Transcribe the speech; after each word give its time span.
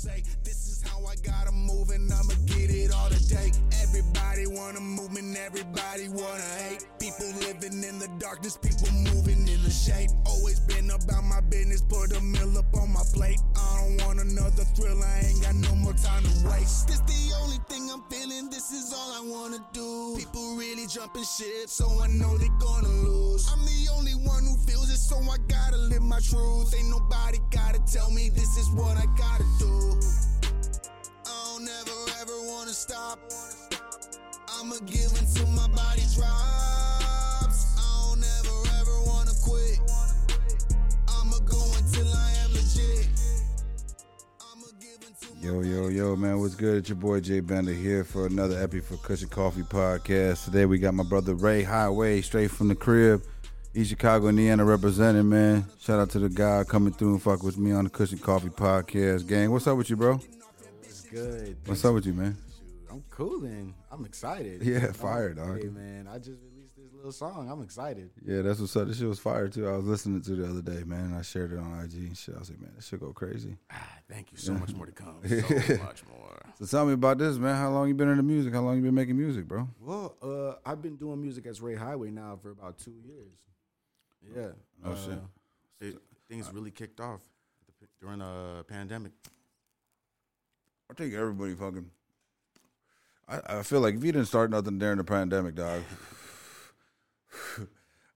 say 0.00 0.22
this 0.44 0.66
is 0.66 0.82
how 0.82 1.04
I 1.04 1.14
gotta 1.16 1.52
move 1.52 1.90
and 1.90 2.10
I'ma 2.10 2.32
get 2.46 2.70
it 2.70 2.90
all 2.90 3.10
today. 3.10 3.52
Everybody 3.82 4.46
wanna 4.46 4.80
move 4.80 5.14
and 5.16 5.36
everybody 5.36 6.08
wanna 6.08 6.48
hate. 6.56 6.86
People 6.98 7.26
living 7.44 7.84
in 7.84 7.98
the 7.98 8.08
darkness, 8.18 8.56
people 8.56 8.90
moving 8.92 9.19
the 9.70 9.74
shade. 9.74 10.10
Always 10.26 10.58
been 10.60 10.90
about 10.90 11.22
my 11.24 11.40
business, 11.42 11.82
put 11.82 12.16
a 12.16 12.20
meal 12.20 12.58
up 12.58 12.74
on 12.74 12.92
my 12.92 13.02
plate. 13.14 13.38
I 13.54 13.86
don't 13.86 14.06
want 14.06 14.18
another 14.20 14.64
thrill, 14.74 14.98
I 15.02 15.30
ain't 15.30 15.42
got 15.42 15.54
no 15.54 15.74
more 15.76 15.94
time 15.94 16.24
to 16.24 16.34
waste. 16.50 16.88
This 16.88 17.00
the 17.06 17.22
only 17.42 17.58
thing 17.68 17.88
I'm 17.92 18.02
feeling, 18.10 18.50
this 18.50 18.72
is 18.72 18.92
all 18.92 19.10
I 19.14 19.22
wanna 19.22 19.62
do. 19.72 20.16
People 20.18 20.56
really 20.56 20.86
jumping 20.86 21.24
shit, 21.24 21.70
so 21.70 21.86
I 22.02 22.08
know 22.08 22.36
they 22.36 22.50
gonna 22.58 22.94
lose. 23.06 23.46
I'm 23.52 23.62
the 23.64 23.88
only 23.94 24.14
one 24.26 24.42
who 24.44 24.56
feels 24.66 24.90
it, 24.90 24.98
so 24.98 25.16
I 25.16 25.38
gotta 25.46 25.78
live 25.78 26.02
my 26.02 26.20
truth. 26.20 26.74
Ain't 26.74 26.90
nobody 26.90 27.38
gotta 27.50 27.80
tell 27.86 28.10
me 28.10 28.28
this 28.30 28.56
is 28.58 28.68
what 28.70 28.96
I 28.98 29.06
gotta 29.16 29.46
do. 29.58 29.72
I 31.26 31.54
don't 31.54 31.68
ever 31.68 31.98
ever 32.20 32.36
wanna 32.50 32.74
stop. 32.74 33.18
I'ma 34.58 34.76
give 34.86 35.12
until 35.20 35.46
my 35.54 35.68
body 35.68 36.02
drops. 36.14 36.69
Yo, 45.50 45.62
yo, 45.62 45.88
yo, 45.88 46.14
man, 46.14 46.38
what's 46.38 46.54
good? 46.54 46.76
It's 46.76 46.88
your 46.90 46.94
boy 46.94 47.18
Jay 47.18 47.40
Bender 47.40 47.72
here 47.72 48.04
for 48.04 48.24
another 48.26 48.56
epi 48.62 48.78
for 48.78 48.96
Kush 48.98 49.22
and 49.22 49.30
Coffee 49.32 49.62
podcast. 49.62 50.44
Today 50.44 50.64
we 50.64 50.78
got 50.78 50.94
my 50.94 51.02
brother 51.02 51.34
Ray 51.34 51.64
Highway 51.64 52.20
straight 52.20 52.52
from 52.52 52.68
the 52.68 52.76
crib. 52.76 53.24
East 53.74 53.90
Chicago, 53.90 54.28
Indiana 54.28 54.64
representing, 54.64 55.28
man. 55.28 55.64
Shout 55.80 55.98
out 55.98 56.10
to 56.10 56.20
the 56.20 56.28
guy 56.28 56.62
coming 56.62 56.92
through 56.92 57.14
and 57.14 57.22
fuck 57.22 57.42
with 57.42 57.58
me 57.58 57.72
on 57.72 57.82
the 57.82 57.90
Kush 57.90 58.12
and 58.12 58.22
Coffee 58.22 58.48
podcast. 58.48 59.26
Gang, 59.26 59.50
what's 59.50 59.66
up 59.66 59.76
with 59.76 59.90
you, 59.90 59.96
bro? 59.96 60.20
It's 60.84 61.00
good. 61.00 61.56
What's 61.66 61.84
up 61.84 61.94
with 61.94 62.06
you, 62.06 62.12
man? 62.12 62.36
I'm 62.88 63.02
cooling. 63.10 63.74
I'm 63.90 64.04
excited. 64.04 64.62
Yeah, 64.62 64.92
fire, 64.92 65.34
dog. 65.34 65.60
Hey 65.60 65.68
man, 65.68 66.06
I 66.06 66.18
just 66.18 66.38
little 67.00 67.12
song. 67.12 67.50
I'm 67.50 67.62
excited. 67.62 68.10
Yeah, 68.24 68.42
that's 68.42 68.60
what's 68.60 68.76
up. 68.76 68.86
This 68.86 68.98
shit 68.98 69.08
was 69.08 69.18
fire 69.18 69.48
too. 69.48 69.66
I 69.68 69.72
was 69.76 69.86
listening 69.86 70.20
to 70.22 70.30
the 70.36 70.48
other 70.48 70.62
day, 70.62 70.84
man. 70.84 71.06
And 71.06 71.14
I 71.14 71.22
shared 71.22 71.52
it 71.52 71.58
on 71.58 71.80
IG 71.82 71.94
and 71.94 72.16
shit. 72.16 72.34
I 72.34 72.38
was 72.38 72.50
like, 72.50 72.60
man, 72.60 72.72
this 72.76 72.86
shit 72.88 73.00
go 73.00 73.12
crazy. 73.12 73.56
Ah, 73.72 73.88
thank 74.08 74.30
you. 74.32 74.38
So 74.38 74.52
much 74.54 74.74
more 74.74 74.86
to 74.86 74.92
come. 74.92 75.16
So 75.26 75.76
much 75.82 76.02
more. 76.06 76.42
So 76.58 76.66
tell 76.66 76.86
me 76.86 76.92
about 76.92 77.18
this, 77.18 77.38
man. 77.38 77.56
How 77.56 77.70
long 77.70 77.88
you 77.88 77.94
been 77.94 78.08
in 78.10 78.18
the 78.18 78.22
music? 78.22 78.52
How 78.52 78.60
long 78.60 78.76
you 78.76 78.82
been 78.82 78.94
making 78.94 79.16
music, 79.16 79.48
bro? 79.48 79.66
Well, 79.80 80.16
uh, 80.22 80.54
I've 80.68 80.82
been 80.82 80.96
doing 80.96 81.20
music 81.20 81.46
as 81.46 81.60
Ray 81.60 81.74
Highway 81.74 82.10
now 82.10 82.38
for 82.42 82.50
about 82.50 82.78
two 82.78 82.94
years. 83.04 83.32
Yeah. 84.36 84.48
Oh, 84.84 84.92
uh, 84.92 84.96
shit. 84.96 85.18
it- 85.80 86.02
things 86.28 86.48
really 86.52 86.70
kicked 86.70 87.00
off 87.00 87.20
during 88.00 88.20
the 88.20 88.64
pandemic. 88.68 89.10
I 90.90 90.94
think 90.94 91.12
everybody 91.14 91.54
fucking. 91.54 91.90
I, 93.28 93.58
I 93.58 93.62
feel 93.62 93.80
like 93.80 93.94
if 93.94 94.04
you 94.04 94.12
didn't 94.12 94.26
start 94.28 94.50
nothing 94.50 94.78
during 94.78 94.98
the 94.98 95.04
pandemic, 95.04 95.54
dog. 95.54 95.82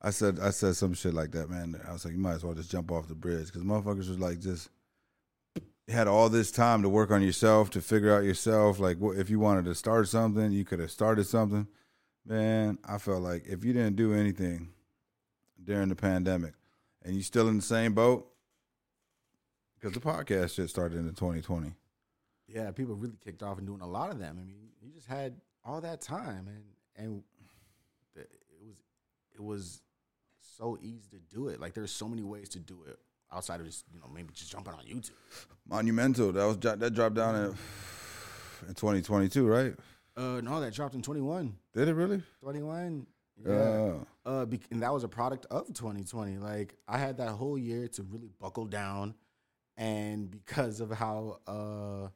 I 0.03 0.11
said 0.11 0.39
I 0.41 0.51
said 0.51 0.77
some 0.77 0.95
shit 0.95 1.15
like 1.15 1.33
that, 1.33 1.49
man. 1.49 1.81
I 1.89 1.93
was 1.93 2.05
like, 2.05 2.15
you 2.15 2.21
might 2.21 2.35
as 2.35 2.45
well 2.45 2.55
just 2.55 2.71
jump 2.71 2.93
off 2.93 3.09
the 3.09 3.15
bridge 3.15 3.47
because 3.47 3.63
motherfuckers 3.63 4.09
was 4.09 4.19
like 4.19 4.41
just 4.41 4.69
had 5.89 6.09
all 6.09 6.29
this 6.29 6.51
time 6.51 6.83
to 6.83 6.89
work 6.89 7.11
on 7.11 7.23
yourself 7.23 7.71
to 7.71 7.81
figure 7.81 8.15
out 8.15 8.25
yourself. 8.25 8.79
Like, 8.79 8.99
what 8.99 9.17
if 9.17 9.31
you 9.31 9.39
wanted 9.39 9.65
to 9.67 9.75
start 9.75 10.09
something, 10.09 10.53
you 10.53 10.65
could 10.65 10.81
have 10.81 10.91
started 10.91 11.25
something. 11.25 11.67
Man, 12.27 12.79
I 12.87 12.99
felt 12.99 13.23
like 13.23 13.45
if 13.47 13.65
you 13.65 13.73
didn't 13.73 13.97
do 13.97 14.15
anything 14.15 14.71
during 15.63 15.89
the 15.89 15.97
pandemic 15.97 16.55
and 17.03 17.15
you 17.15 17.23
still 17.23 17.49
in 17.49 17.57
the 17.57 17.63
same 17.63 17.93
boat, 17.93 18.31
because 19.75 19.93
the 19.93 20.01
podcast 20.01 20.55
shit 20.55 20.71
started 20.71 20.99
in 20.99 21.09
2020. 21.09 21.75
Yeah, 22.47 22.71
people 22.71 22.95
really 22.95 23.19
kicked 23.23 23.43
off 23.43 23.59
and 23.59 23.67
doing 23.67 23.83
a 23.83 23.87
lot 23.87 24.11
of 24.11 24.19
them. 24.19 24.39
I 24.41 24.45
mean, 24.45 24.69
you 24.83 24.93
just 24.93 25.07
had 25.07 25.37
all 25.65 25.81
that 25.83 26.01
time, 26.01 26.49
and 26.49 26.65
and 26.97 27.23
it 29.35 29.43
was 29.43 29.81
so 30.57 30.79
easy 30.83 31.09
to 31.11 31.19
do 31.35 31.49
it. 31.49 31.61
Like 31.61 31.75
there's 31.75 31.91
so 31.91 32.09
many 32.09 32.23
ways 32.23 32.49
to 32.51 32.59
do 32.61 32.85
it 32.87 32.99
outside 33.33 33.61
of 33.61 33.67
just 33.67 33.85
you 33.93 34.01
know 34.01 34.09
maybe 34.15 34.33
just 34.33 34.51
jumping 34.53 34.75
on 34.75 34.85
YouTube. 34.85 35.11
Monumental. 35.69 36.33
That 36.33 36.45
was 36.45 36.59
that 36.59 36.95
dropped 36.95 37.17
down 37.17 37.35
in 37.37 37.45
in 38.69 38.75
2022, 38.75 39.47
right? 39.47 39.75
Uh, 40.17 40.41
no, 40.43 40.61
that 40.61 40.73
dropped 40.73 40.95
in 40.95 41.03
21. 41.03 41.57
Did 41.75 41.89
it 41.89 41.95
really? 41.95 42.23
21. 42.41 43.07
Yeah. 43.45 43.53
Uh, 43.53 43.95
Uh, 44.25 44.47
and 44.71 44.83
that 44.83 44.93
was 44.93 45.03
a 45.05 45.09
product 45.09 45.45
of 45.51 45.67
2020. 45.75 46.39
Like 46.39 46.77
I 46.87 46.99
had 46.99 47.17
that 47.19 47.31
whole 47.31 47.59
year 47.59 47.89
to 47.89 48.03
really 48.05 48.31
buckle 48.41 48.67
down, 48.67 49.15
and 49.77 50.31
because 50.31 50.81
of 50.81 50.91
how 50.93 51.41
uh, 51.47 52.09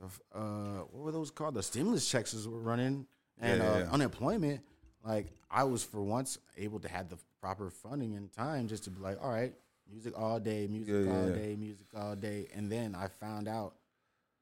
the, 0.00 0.06
uh, 0.38 0.78
what 0.90 1.04
were 1.04 1.12
those 1.12 1.30
called? 1.30 1.54
The 1.54 1.62
stimulus 1.62 2.08
checks 2.08 2.34
were 2.46 2.58
running 2.60 3.06
and 3.38 3.62
Yeah, 3.62 3.68
uh, 3.72 3.78
yeah. 3.80 3.90
unemployment. 3.90 4.62
Like 5.04 5.26
I 5.50 5.64
was 5.64 5.82
for 5.84 6.02
once 6.02 6.38
able 6.56 6.80
to 6.80 6.88
have 6.88 7.08
the 7.08 7.16
proper 7.40 7.70
funding 7.70 8.16
and 8.16 8.32
time 8.32 8.66
just 8.68 8.84
to 8.84 8.90
be 8.90 9.00
like, 9.00 9.18
all 9.22 9.30
right, 9.30 9.54
music 9.90 10.12
all 10.18 10.38
day, 10.40 10.66
music 10.66 10.94
Yeah, 11.06 11.12
all 11.12 11.28
yeah. 11.28 11.34
day, 11.34 11.56
music 11.56 11.86
all 11.96 12.14
day, 12.16 12.48
and 12.54 12.70
then 12.70 12.94
I 12.94 13.08
found 13.08 13.48
out 13.48 13.74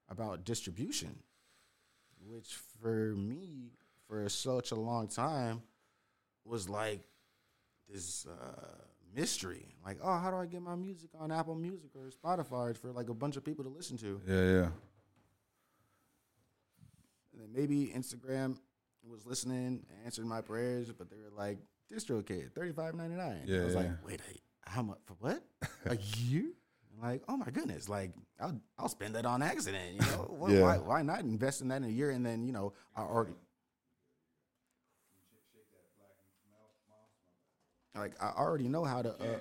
about 0.09 0.45
distribution, 0.45 1.15
which 2.27 2.55
for 2.81 3.15
me 3.15 3.71
for 4.09 4.29
such 4.29 4.71
a 4.71 4.77
long 4.77 5.09
time 5.09 5.63
was 6.45 6.69
like 6.69 7.01
this 7.93 8.27
uh, 8.27 8.61
mystery. 9.15 9.67
Like, 9.85 9.99
oh, 10.03 10.17
how 10.19 10.31
do 10.31 10.37
I 10.37 10.47
get 10.47 10.63
my 10.63 10.75
music 10.77 11.11
on 11.19 11.31
Apple 11.33 11.55
Music 11.55 11.91
or 11.95 12.11
Spotify 12.11 12.77
for 12.77 12.93
like 12.93 13.09
a 13.09 13.15
bunch 13.15 13.37
of 13.37 13.45
people 13.45 13.65
to 13.65 13.71
listen 13.71 13.97
to? 13.99 14.21
yeah, 14.27 14.35
yeah. 14.43 14.69
And 17.33 17.43
then 17.43 17.49
maybe 17.53 17.93
Instagram 17.97 18.57
was 19.11 19.27
listening, 19.27 19.85
answered 20.05 20.27
my 20.27 20.41
prayers, 20.41 20.91
but 20.97 21.11
they 21.11 21.17
were 21.17 21.37
like, 21.37 21.59
DistroKid, 21.93 22.53
thirty 22.55 22.73
five 22.73 22.95
ninety 22.95 23.17
nine. 23.17 23.43
Yeah, 23.47 23.61
I 23.61 23.65
was 23.65 23.75
yeah. 23.75 23.81
like, 23.81 23.91
wait, 24.07 24.21
how 24.63 24.83
much 24.83 24.99
for 25.07 25.15
what? 25.21 25.43
a 25.87 25.97
year? 26.19 26.45
Like, 27.03 27.23
oh 27.29 27.37
my 27.37 27.51
goodness! 27.51 27.89
Like, 27.89 28.13
I'll 28.41 28.59
I'll 28.79 28.89
spend 28.89 29.15
that 29.17 29.27
on 29.27 29.43
accident. 29.43 29.95
You 29.95 30.01
know, 30.01 30.35
Why- 30.39 30.53
Yeah. 30.53 30.61
why 30.63 30.79
why 30.79 31.03
not 31.03 31.21
invest 31.21 31.61
in 31.61 31.69
that 31.69 31.77
in 31.77 31.85
a 31.85 31.89
year 31.89 32.11
and 32.11 32.25
then 32.25 32.45
you 32.47 32.53
know 32.53 32.73
I 32.97 33.03
already. 33.03 33.35
Like 37.95 38.13
I 38.21 38.29
already 38.37 38.69
know 38.69 38.85
how 38.85 39.03
to. 39.03 39.11
Uh, 39.11 39.39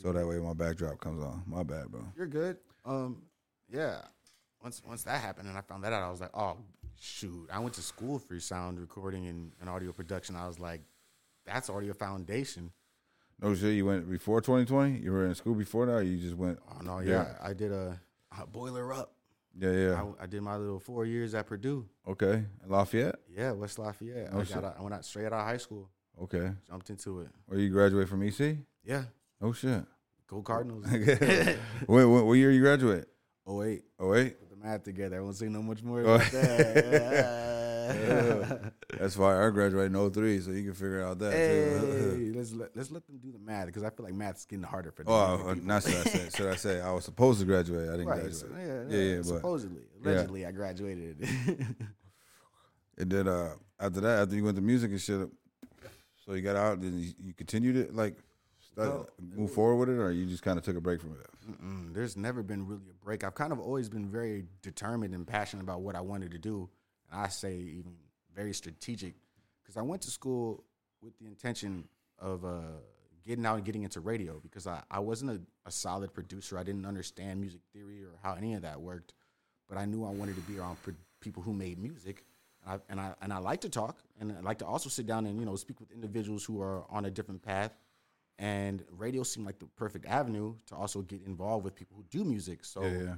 So 0.00 0.12
that 0.12 0.26
way 0.26 0.38
my 0.38 0.54
backdrop 0.54 1.00
comes 1.00 1.22
on. 1.22 1.42
My 1.46 1.62
bad, 1.62 1.88
bro. 1.90 2.04
you're 2.16 2.26
good. 2.26 2.56
Um, 2.84 3.22
yeah. 3.72 4.02
Once 4.62 4.80
once 4.86 5.02
that 5.04 5.20
happened 5.20 5.48
and 5.48 5.58
I 5.58 5.60
found 5.62 5.82
that 5.84 5.92
out, 5.92 6.02
I 6.02 6.10
was 6.10 6.20
like, 6.20 6.30
oh 6.34 6.56
shoot! 7.00 7.48
I 7.52 7.58
went 7.58 7.74
to 7.74 7.82
school 7.82 8.18
for 8.20 8.38
sound 8.38 8.78
recording 8.78 9.26
and, 9.26 9.52
and 9.60 9.68
audio 9.68 9.90
production. 9.92 10.36
I 10.36 10.46
was 10.46 10.60
like, 10.60 10.82
that's 11.44 11.68
already 11.68 11.88
a 11.88 11.94
foundation. 11.94 12.70
No 13.40 13.54
shit. 13.56 13.74
You 13.74 13.86
went 13.86 14.08
before 14.08 14.40
2020. 14.40 14.98
You 14.98 15.10
were 15.10 15.26
in 15.26 15.34
school 15.34 15.54
before 15.54 15.86
that. 15.86 15.92
Or 15.92 16.02
you 16.02 16.16
just 16.16 16.36
went. 16.36 16.60
Oh 16.70 16.82
no, 16.82 17.00
yeah, 17.00 17.34
I 17.42 17.54
did 17.54 17.72
a, 17.72 18.00
a 18.40 18.46
boiler 18.46 18.92
up. 18.92 19.14
Yeah, 19.58 19.72
yeah. 19.72 20.02
I, 20.20 20.22
I 20.22 20.26
did 20.26 20.42
my 20.42 20.56
little 20.56 20.78
four 20.78 21.04
years 21.04 21.34
at 21.34 21.46
Purdue. 21.46 21.84
Okay. 22.08 22.44
Lafayette. 22.66 23.16
Yeah, 23.28 23.50
West 23.52 23.78
Lafayette. 23.78 24.30
Oh, 24.32 24.40
I 24.40 24.44
shit. 24.44 24.54
got 24.54 24.64
out, 24.64 24.76
I 24.78 24.82
went 24.82 24.94
out 24.94 25.04
straight 25.04 25.26
out 25.26 25.32
of 25.34 25.40
high 25.44 25.58
school, 25.58 25.90
Okay. 26.22 26.52
jumped 26.68 26.88
into 26.88 27.20
it. 27.20 27.28
Or 27.50 27.58
you 27.58 27.68
graduate 27.68 28.08
from 28.08 28.22
EC? 28.22 28.56
Yeah, 28.84 29.04
Oh 29.42 29.52
shit. 29.52 29.84
go 30.26 30.40
Cardinals. 30.40 30.86
when, 31.86 32.10
when, 32.10 32.24
what 32.26 32.32
year 32.34 32.50
you 32.50 32.60
graduate? 32.62 33.06
Oh 33.46 33.56
wait, 33.56 33.82
Oh 33.98 34.08
wait. 34.10 34.38
put 34.38 34.50
the 34.50 34.56
math 34.56 34.82
together. 34.84 35.16
I 35.18 35.20
won't 35.20 35.36
say 35.36 35.48
no 35.48 35.62
much 35.62 35.82
more 35.82 36.00
Oh. 36.00 36.14
about 36.14 36.30
that. 36.32 37.52
That's 38.98 39.16
why 39.16 39.44
I 39.44 39.50
graduated 39.50 39.94
in 39.94 40.10
03, 40.12 40.40
so 40.40 40.50
you 40.52 40.62
can 40.64 40.74
figure 40.74 41.04
out 41.04 41.18
that 41.18 41.32
too. 41.32 41.36
hey, 41.36 42.32
let's 42.38 42.52
let, 42.52 42.76
let's 42.76 42.90
let 42.92 43.04
them 43.06 43.18
do 43.18 43.32
the 43.32 43.38
math 43.38 43.66
because 43.66 43.82
I 43.82 43.90
feel 43.90 44.04
like 44.06 44.14
math's 44.14 44.44
getting 44.46 44.62
harder 44.62 44.92
for 44.92 45.02
them. 45.04 45.12
Oh, 45.12 45.48
uh, 45.48 45.54
not 45.62 45.82
should 45.82 45.94
I 45.96 46.02
say? 46.04 46.28
Should 46.34 46.46
I 46.46 46.54
say 46.56 46.80
I 46.80 46.92
was 46.92 47.04
supposed 47.04 47.40
to 47.40 47.46
graduate? 47.46 47.88
I 47.88 47.92
didn't 47.92 48.06
right. 48.06 48.20
graduate. 48.20 48.36
so, 48.36 48.46
yeah, 48.56 48.84
yeah, 48.88 49.02
yeah, 49.04 49.16
but 49.16 49.24
supposedly, 49.26 49.82
yeah. 50.00 50.10
allegedly, 50.12 50.46
I 50.46 50.52
graduated. 50.52 51.28
and 52.98 53.10
then 53.10 53.26
uh, 53.28 53.54
after 53.80 54.00
that, 54.00 54.22
after 54.22 54.36
you 54.36 54.44
went 54.44 54.56
to 54.56 54.62
music 54.62 54.90
and 54.92 55.00
shit, 55.00 55.28
so 56.24 56.34
you 56.34 56.42
got 56.42 56.56
out, 56.56 56.80
then 56.80 56.98
you, 56.98 57.12
you 57.18 57.34
continued 57.34 57.76
it, 57.76 57.94
like 57.94 58.16
No, 58.76 59.06
move 59.20 59.52
forward 59.52 59.76
with 59.76 59.96
it, 59.96 60.00
or 60.00 60.10
you 60.10 60.24
just 60.26 60.42
kind 60.42 60.58
of 60.58 60.64
took 60.64 60.76
a 60.76 60.80
break 60.80 61.00
from 61.00 61.12
it. 61.12 61.94
There's 61.94 62.16
never 62.16 62.42
been 62.42 62.66
really 62.66 62.88
a 62.90 63.04
break. 63.04 63.22
I've 63.24 63.34
kind 63.34 63.52
of 63.52 63.60
always 63.60 63.88
been 63.88 64.08
very 64.08 64.44
determined 64.62 65.14
and 65.14 65.26
passionate 65.26 65.62
about 65.62 65.82
what 65.82 65.94
I 65.94 66.00
wanted 66.00 66.30
to 66.32 66.38
do. 66.38 66.68
And 67.10 67.20
I 67.20 67.28
say 67.28 67.54
even 67.54 67.94
very 68.34 68.54
strategic 68.54 69.14
because 69.62 69.76
I 69.76 69.82
went 69.82 70.02
to 70.02 70.10
school 70.10 70.64
with 71.02 71.18
the 71.18 71.26
intention 71.26 71.86
of 72.18 72.44
uh, 72.44 72.60
getting 73.26 73.44
out 73.44 73.56
and 73.56 73.64
getting 73.64 73.82
into 73.82 74.00
radio 74.00 74.40
because 74.42 74.66
I, 74.66 74.82
I 74.90 75.00
wasn't 75.00 75.32
a, 75.32 75.40
a 75.66 75.70
solid 75.70 76.14
producer. 76.14 76.58
I 76.58 76.62
didn't 76.62 76.86
understand 76.86 77.40
music 77.40 77.60
theory 77.72 78.02
or 78.02 78.10
how 78.22 78.34
any 78.34 78.54
of 78.54 78.62
that 78.62 78.80
worked, 78.80 79.12
but 79.68 79.76
I 79.76 79.84
knew 79.84 80.04
I 80.04 80.10
wanted 80.10 80.36
to 80.36 80.42
be 80.42 80.58
around 80.58 80.82
pro- 80.82 80.94
people 81.20 81.42
who 81.42 81.52
made 81.52 81.78
music. 81.78 82.24
I, 82.66 82.78
and 82.88 83.00
I 83.00 83.12
and 83.20 83.32
I 83.32 83.38
like 83.38 83.60
to 83.62 83.68
talk, 83.68 83.98
and 84.20 84.32
I 84.32 84.40
like 84.40 84.58
to 84.58 84.66
also 84.66 84.88
sit 84.88 85.04
down 85.06 85.26
and 85.26 85.38
you 85.38 85.44
know 85.44 85.56
speak 85.56 85.80
with 85.80 85.90
individuals 85.90 86.44
who 86.44 86.60
are 86.62 86.84
on 86.90 87.04
a 87.04 87.10
different 87.10 87.42
path 87.42 87.76
and 88.38 88.84
radio 88.90 89.22
seemed 89.22 89.46
like 89.46 89.58
the 89.58 89.66
perfect 89.76 90.06
avenue 90.06 90.54
to 90.66 90.74
also 90.74 91.02
get 91.02 91.22
involved 91.26 91.64
with 91.64 91.74
people 91.74 91.96
who 91.96 92.04
do 92.10 92.24
music. 92.24 92.64
So 92.64 92.82
Yeah, 92.82 93.02
yeah. 93.02 93.14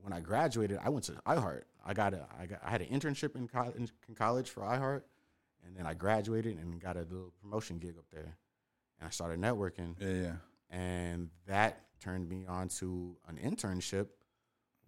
when 0.00 0.12
I 0.12 0.20
graduated, 0.20 0.78
I 0.82 0.88
went 0.88 1.04
to 1.06 1.12
iHeart. 1.26 1.62
I 1.84 1.94
got 1.94 2.14
a 2.14 2.26
I 2.38 2.46
got 2.46 2.60
I 2.64 2.70
had 2.70 2.82
an 2.82 2.88
internship 2.88 3.34
in, 3.36 3.48
co- 3.48 3.72
in 3.76 3.88
college 4.14 4.50
for 4.50 4.62
iHeart, 4.62 5.02
and 5.66 5.76
then 5.76 5.86
I 5.86 5.94
graduated 5.94 6.58
and 6.58 6.80
got 6.80 6.96
a 6.96 7.00
little 7.00 7.32
promotion 7.40 7.78
gig 7.78 7.96
up 7.98 8.04
there, 8.12 8.36
and 9.00 9.06
I 9.06 9.10
started 9.10 9.40
networking, 9.40 9.94
Yeah, 10.00 10.22
yeah. 10.22 10.32
and 10.70 11.30
that 11.46 11.84
turned 12.00 12.28
me 12.28 12.46
on 12.46 12.68
to 12.68 13.16
an 13.28 13.36
internship 13.38 14.08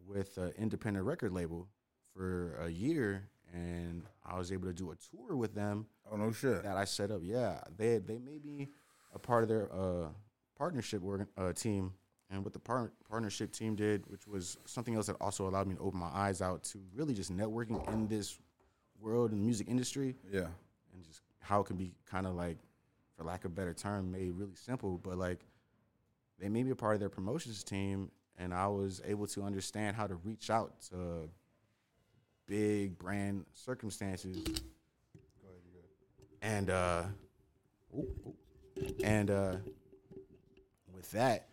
with 0.06 0.36
an 0.38 0.52
independent 0.58 1.04
record 1.06 1.32
label 1.32 1.68
for 2.14 2.56
a 2.62 2.68
year, 2.68 3.28
and 3.52 4.02
I 4.24 4.36
was 4.38 4.52
able 4.52 4.66
to 4.68 4.72
do 4.74 4.90
a 4.90 4.96
tour 4.96 5.36
with 5.36 5.54
them 5.54 5.86
Oh 6.10 6.16
no 6.16 6.32
shit. 6.32 6.62
that 6.64 6.76
I 6.76 6.84
set 6.84 7.10
up. 7.10 7.20
Yeah, 7.22 7.60
they 7.76 7.98
they 7.98 8.18
made 8.18 8.44
me 8.44 8.68
a 9.14 9.18
part 9.18 9.42
of 9.42 9.48
their 9.48 9.72
uh, 9.72 10.08
partnership 10.56 11.02
organ, 11.04 11.26
uh, 11.36 11.52
team, 11.52 11.92
and 12.30 12.44
what 12.44 12.52
the 12.52 12.58
par- 12.58 12.92
partnership 13.08 13.52
team 13.52 13.74
did, 13.74 14.04
which 14.08 14.26
was 14.26 14.56
something 14.64 14.94
else 14.94 15.06
that 15.06 15.16
also 15.20 15.48
allowed 15.48 15.66
me 15.66 15.74
to 15.74 15.80
open 15.80 15.98
my 15.98 16.10
eyes 16.12 16.40
out 16.40 16.62
to 16.64 16.78
really 16.94 17.12
just 17.14 17.32
networking 17.36 17.86
in 17.92 18.06
this 18.06 18.38
world 19.00 19.32
and 19.32 19.42
music 19.42 19.68
industry, 19.68 20.14
Yeah. 20.30 20.46
and 20.94 21.04
just 21.04 21.22
how 21.40 21.60
it 21.60 21.64
can 21.64 21.76
be 21.76 21.92
kind 22.06 22.26
of 22.26 22.34
like, 22.34 22.58
for 23.16 23.24
lack 23.24 23.44
of 23.44 23.50
a 23.52 23.54
better 23.54 23.74
term, 23.74 24.12
made 24.12 24.30
really 24.32 24.54
simple. 24.54 24.98
But 25.02 25.18
like, 25.18 25.40
they 26.38 26.48
made 26.48 26.64
me 26.66 26.70
a 26.70 26.76
part 26.76 26.94
of 26.94 27.00
their 27.00 27.08
promotions 27.08 27.64
team, 27.64 28.10
and 28.38 28.54
I 28.54 28.66
was 28.68 29.00
able 29.04 29.26
to 29.28 29.42
understand 29.42 29.96
how 29.96 30.06
to 30.06 30.14
reach 30.16 30.50
out 30.50 30.80
to 30.90 31.28
big 32.46 32.98
brand 32.98 33.44
circumstances 33.52 34.36
Go 34.36 34.50
ahead, 35.48 35.62
go 35.72 35.78
ahead. 35.78 36.58
and 36.58 36.70
uh 36.70 37.04
and 39.02 39.30
uh 39.30 39.56
with 40.94 41.10
that 41.12 41.46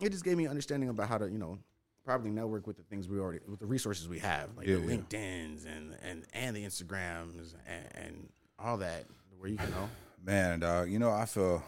it 0.00 0.10
just 0.10 0.24
gave 0.24 0.36
me 0.36 0.46
understanding 0.46 0.88
about 0.88 1.08
how 1.08 1.18
to 1.18 1.30
you 1.30 1.38
know 1.38 1.58
probably 2.04 2.30
network 2.30 2.66
with 2.66 2.76
the 2.76 2.82
things 2.84 3.08
we 3.08 3.18
already 3.18 3.38
with 3.48 3.60
the 3.60 3.66
resources 3.66 4.08
we 4.08 4.18
have 4.18 4.48
like 4.56 4.66
Yeah, 4.66 4.76
the 4.76 4.82
yeah. 4.82 4.96
linkedins 4.96 5.66
and 5.66 5.94
and 6.02 6.24
and 6.32 6.56
the 6.56 6.64
instagrams 6.64 7.54
and, 7.66 7.84
and 7.94 8.28
all 8.58 8.78
that 8.78 9.04
where 9.38 9.48
you 9.48 9.56
can 9.56 9.70
know 9.70 9.88
Man, 10.22 10.60
dog, 10.60 10.90
you 10.90 10.98
know, 10.98 11.10
I 11.10 11.24
feel 11.24 11.62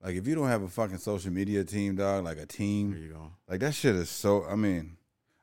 like 0.00 0.14
if 0.14 0.28
you 0.28 0.36
don't 0.36 0.46
have 0.46 0.62
a 0.62 0.68
fucking 0.68 0.98
social 0.98 1.32
media 1.32 1.64
team, 1.64 1.96
dog, 1.96 2.22
like 2.22 2.36
a 2.36 2.36
there 2.36 2.46
team, 2.46 2.96
you 2.96 3.08
go 3.08 3.32
like 3.48 3.58
that 3.58 3.74
shit 3.74 3.96
is 3.96 4.08
so. 4.08 4.44
I 4.44 4.54
mean, 4.54 4.96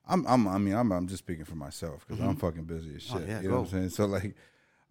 I'm, 0.08 0.26
I'm, 0.26 0.48
I 0.48 0.58
mean, 0.58 0.76
I'm, 0.76 0.94
I'm 0.94 1.08
just 1.08 1.24
speaking 1.26 1.44
for 1.44 1.56
myself 1.56 2.06
because 2.08 2.24
I'm 2.24 2.38
fucking 2.38 2.64
busy 2.64 2.96
as 2.96 3.02
shit. 3.04 3.16
Mm-hmm. 3.18 3.26
Oh, 3.26 3.28
yeah, 3.30 3.42
you 3.42 3.50
know 3.50 3.56
what 3.56 3.62
I'm 3.64 3.68
saying? 3.70 3.90
So 3.90 4.06
like, 4.06 4.34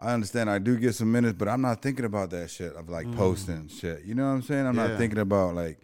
I 0.00 0.12
understand 0.12 0.50
I 0.50 0.58
do 0.58 0.76
get 0.76 0.94
some 0.94 1.10
minutes, 1.12 1.36
but 1.38 1.48
I'm 1.48 1.62
not 1.62 1.80
thinking 1.80 2.04
about 2.04 2.30
that 2.30 2.50
shit 2.50 2.74
of 2.74 2.88
like 2.88 3.10
posting 3.14 3.68
shit. 3.68 4.04
You 4.04 4.14
know 4.14 4.24
what 4.26 4.34
I'm 4.34 4.42
saying? 4.42 4.66
I'm 4.66 4.74
Mm. 4.74 4.78
Yeah. 4.78 4.86
not 4.88 4.98
thinking 4.98 5.18
about 5.20 5.54
like 5.54 5.78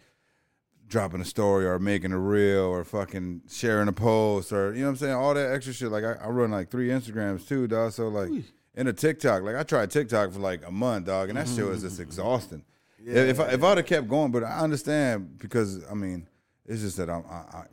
dropping 0.87 1.21
a 1.21 1.25
story 1.25 1.65
or 1.65 1.79
making 1.79 2.11
a 2.11 2.19
reel 2.19 2.63
or 2.65 2.83
fucking 2.83 3.41
sharing 3.49 3.87
a 3.87 3.93
post 3.93 4.51
or 4.51 4.73
you 4.73 4.81
know 4.81 4.87
what 4.87 4.89
I'm 4.91 4.95
saying? 4.97 5.13
All 5.15 5.33
that 5.33 5.51
extra 5.53 5.73
shit. 5.73 5.89
Like 5.91 6.03
I, 6.03 6.13
I 6.23 6.27
run 6.27 6.51
like 6.51 6.69
three 6.69 6.89
Instagrams 6.89 7.47
too, 7.47 7.67
dog. 7.67 7.93
So 7.93 8.09
like 8.09 8.29
in 8.75 8.87
a 8.87 8.93
TikTok, 8.93 9.43
like 9.43 9.55
I 9.55 9.63
tried 9.63 9.89
TikTok 9.91 10.33
for 10.33 10.39
like 10.39 10.65
a 10.67 10.71
month, 10.71 11.05
dog, 11.07 11.29
and 11.29 11.37
that 11.37 11.47
shit 11.47 11.65
was 11.65 11.81
just 11.81 11.99
exhausting. 11.99 12.63
if 13.03 13.39
I, 13.39 13.45
if 13.53 13.63
I'd 13.63 13.77
have 13.77 13.85
kept 13.87 14.07
going, 14.09 14.31
but 14.31 14.43
I 14.43 14.59
understand 14.59 15.39
because 15.39 15.81
I 15.89 15.93
mean 15.93 16.27
it's 16.65 16.81
just 16.81 16.97
that 16.97 17.09
I'm 17.09 17.23
I, 17.29 17.57
I 17.57 17.63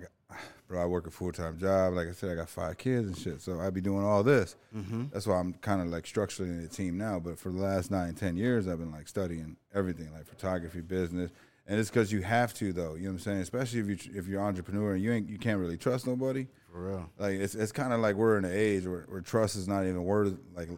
bro 0.68 0.82
I 0.82 0.86
work 0.86 1.06
a 1.06 1.10
full 1.10 1.32
time 1.32 1.58
job. 1.58 1.94
Like 1.94 2.08
I 2.08 2.12
said, 2.12 2.30
I 2.30 2.34
got 2.34 2.48
five 2.48 2.78
kids 2.78 3.08
and 3.08 3.16
shit, 3.18 3.40
so 3.40 3.58
I'd 3.60 3.74
be 3.74 3.80
doing 3.80 4.04
all 4.04 4.22
this. 4.22 4.54
Mm-hmm. 4.76 5.04
That's 5.12 5.26
why 5.26 5.36
I'm 5.36 5.54
kind 5.54 5.80
of 5.80 5.88
like 5.88 6.04
structuring 6.04 6.60
the 6.62 6.68
team 6.68 6.96
now. 6.98 7.18
But 7.18 7.38
for 7.38 7.50
the 7.50 7.58
last 7.58 7.90
nine 7.90 8.14
ten 8.14 8.36
years, 8.36 8.68
I've 8.68 8.78
been 8.78 8.92
like 8.92 9.08
studying 9.08 9.56
everything, 9.74 10.12
like 10.12 10.26
photography, 10.26 10.80
business. 10.82 11.30
And 11.66 11.78
it's 11.78 11.90
because 11.90 12.10
you 12.10 12.22
have 12.22 12.54
to, 12.54 12.72
though. 12.72 12.94
You 12.94 13.02
know 13.02 13.08
what 13.08 13.12
I'm 13.14 13.18
saying? 13.18 13.38
Especially 13.40 13.80
if 13.80 13.88
you 13.88 14.12
if 14.14 14.26
you're 14.26 14.40
an 14.40 14.46
entrepreneur 14.46 14.94
and 14.94 15.02
you 15.02 15.12
ain't 15.12 15.28
you 15.28 15.38
can't 15.38 15.58
really 15.60 15.76
trust 15.76 16.06
nobody. 16.06 16.46
for 16.72 16.88
real 16.88 17.10
Like 17.18 17.34
it's 17.34 17.54
it's 17.54 17.72
kind 17.72 17.92
of 17.92 18.00
like 18.00 18.14
we're 18.16 18.38
in 18.38 18.44
an 18.44 18.52
age 18.54 18.86
where, 18.86 19.04
where 19.08 19.20
trust 19.20 19.56
is 19.56 19.68
not 19.68 19.82
even 19.84 20.04
worth 20.04 20.34
like 20.54 20.68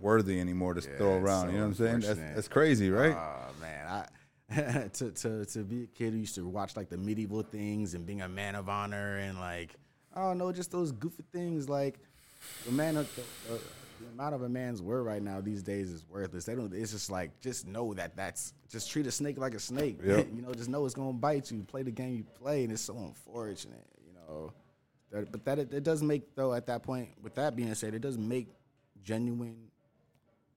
worthy 0.00 0.40
anymore 0.40 0.74
to 0.74 0.80
throw 0.80 1.18
around. 1.18 1.46
so 1.46 1.52
you 1.52 1.58
know 1.58 1.68
what 1.68 1.68
I'm 1.68 1.74
saying? 1.74 2.00
That's, 2.00 2.34
that's 2.34 2.48
crazy, 2.48 2.90
right? 2.90 3.14
Oh 3.14 3.52
man, 3.60 3.86
I 3.86 4.06
to 4.92 5.10
to 5.10 5.44
to 5.44 5.58
be 5.60 5.84
a 5.84 5.86
kid 5.86 6.12
who 6.12 6.18
used 6.18 6.34
to 6.34 6.46
watch 6.46 6.76
like 6.76 6.88
the 6.88 6.96
medieval 6.96 7.42
things 7.42 7.94
and 7.94 8.06
being 8.06 8.22
a 8.22 8.28
man 8.28 8.54
of 8.54 8.68
honor 8.68 9.16
and 9.18 9.38
like 9.38 9.76
I 10.14 10.20
don't 10.20 10.38
know, 10.38 10.52
just 10.52 10.70
those 10.70 10.92
goofy 10.92 11.24
things 11.32 11.68
like 11.68 11.98
the 12.66 12.72
man 12.72 12.96
of 12.96 13.14
the, 13.14 13.22
the, 13.48 13.60
the 14.00 14.12
amount 14.12 14.34
of 14.34 14.42
a 14.42 14.48
man's 14.48 14.82
word 14.82 15.04
right 15.04 15.22
now 15.22 15.40
these 15.40 15.62
days 15.62 15.90
is 15.90 16.04
worthless. 16.08 16.44
They 16.44 16.54
don't. 16.54 16.72
It's 16.74 16.92
just 16.92 17.10
like 17.10 17.40
just 17.40 17.66
know 17.66 17.94
that 17.94 18.16
that's 18.16 18.52
just 18.68 18.90
treat 18.90 19.06
a 19.06 19.10
snake 19.10 19.38
like 19.38 19.54
a 19.54 19.60
snake. 19.60 19.98
Yep. 20.04 20.28
you 20.34 20.42
know, 20.42 20.52
just 20.52 20.68
know 20.68 20.84
it's 20.84 20.94
gonna 20.94 21.12
bite 21.12 21.50
you. 21.50 21.62
Play 21.62 21.82
the 21.82 21.90
game 21.90 22.16
you 22.16 22.24
play, 22.24 22.64
and 22.64 22.72
it's 22.72 22.82
so 22.82 22.96
unfortunate. 22.96 23.86
You 24.06 24.12
know, 24.14 24.52
that, 25.12 25.32
but 25.32 25.44
that 25.44 25.58
it, 25.58 25.72
it 25.72 25.82
does 25.82 26.02
make 26.02 26.34
though 26.34 26.52
at 26.52 26.66
that 26.66 26.82
point. 26.82 27.08
With 27.22 27.34
that 27.36 27.56
being 27.56 27.74
said, 27.74 27.94
it 27.94 28.02
does 28.02 28.18
make 28.18 28.48
genuine 29.02 29.56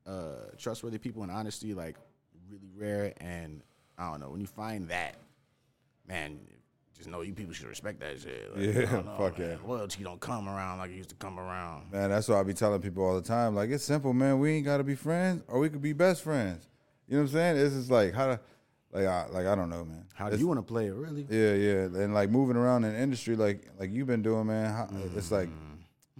uh, 0.06 0.52
trustworthy 0.58 0.98
people 0.98 1.24
and 1.24 1.32
honesty 1.32 1.74
like 1.74 1.96
really 2.50 2.70
rare. 2.76 3.14
And 3.18 3.62
I 3.98 4.12
don't 4.12 4.20
know 4.20 4.30
when 4.30 4.42
you 4.42 4.48
find 4.48 4.90
that, 4.90 5.16
man, 6.08 6.40
just 6.96 7.10
know 7.10 7.22
you 7.22 7.34
people 7.34 7.54
should 7.54 7.68
respect 7.68 8.00
that 8.00 8.20
shit. 8.22 8.56
Like, 8.56 8.76
Yeah, 8.76 9.02
know, 9.02 9.16
fuck 9.18 9.38
man. 9.40 9.50
yeah. 9.62 9.68
Loyalty 9.68 10.04
don't 10.04 10.20
come 10.20 10.48
around 10.48 10.80
like 10.80 10.92
it 10.92 10.96
used 10.96 11.10
to 11.10 11.16
come 11.16 11.40
around. 11.40 11.92
Man, 11.92 12.10
that's 12.10 12.28
what 12.28 12.38
I 12.38 12.44
be 12.44 12.54
telling 12.54 12.82
people 12.82 13.06
all 13.06 13.16
the 13.16 13.28
time. 13.28 13.56
Like 13.56 13.70
it's 13.70 13.84
simple, 13.84 14.14
man. 14.14 14.40
We 14.40 14.54
ain't 14.54 14.66
gotta 14.66 14.84
be 14.84 14.96
friends, 14.96 15.44
or 15.48 15.60
we 15.60 15.70
could 15.70 15.82
be 15.82 15.94
best 15.94 16.22
friends. 16.22 16.68
You 17.08 17.18
know 17.18 17.24
what 17.24 17.30
I'm 17.30 17.34
saying? 17.34 17.58
It's 17.58 17.76
just 17.76 17.92
like 17.92 18.14
how 18.14 18.28
to, 18.28 18.40
like 18.92 19.06
I 19.06 19.28
like 19.28 19.46
I 19.46 19.56
don't 19.56 19.70
know, 19.70 19.84
man. 19.84 20.06
How 20.14 20.30
do 20.30 20.38
you 20.38 20.48
want 20.48 20.60
to 20.60 20.64
play 20.64 20.88
it? 20.88 20.94
Really? 20.94 21.28
Yeah, 21.30 21.54
yeah, 21.54 22.04
and 22.04 22.14
like 22.14 22.30
moving 22.30 22.56
around 22.56 22.86
in 22.86 22.94
the 22.94 23.00
industry, 23.00 23.36
like 23.36 23.68
like 23.78 23.92
you've 23.92 24.08
been 24.08 24.22
doing, 24.22 24.48
man. 24.48 24.74
How, 24.74 24.88
It's 25.16 25.32
like 25.32 25.50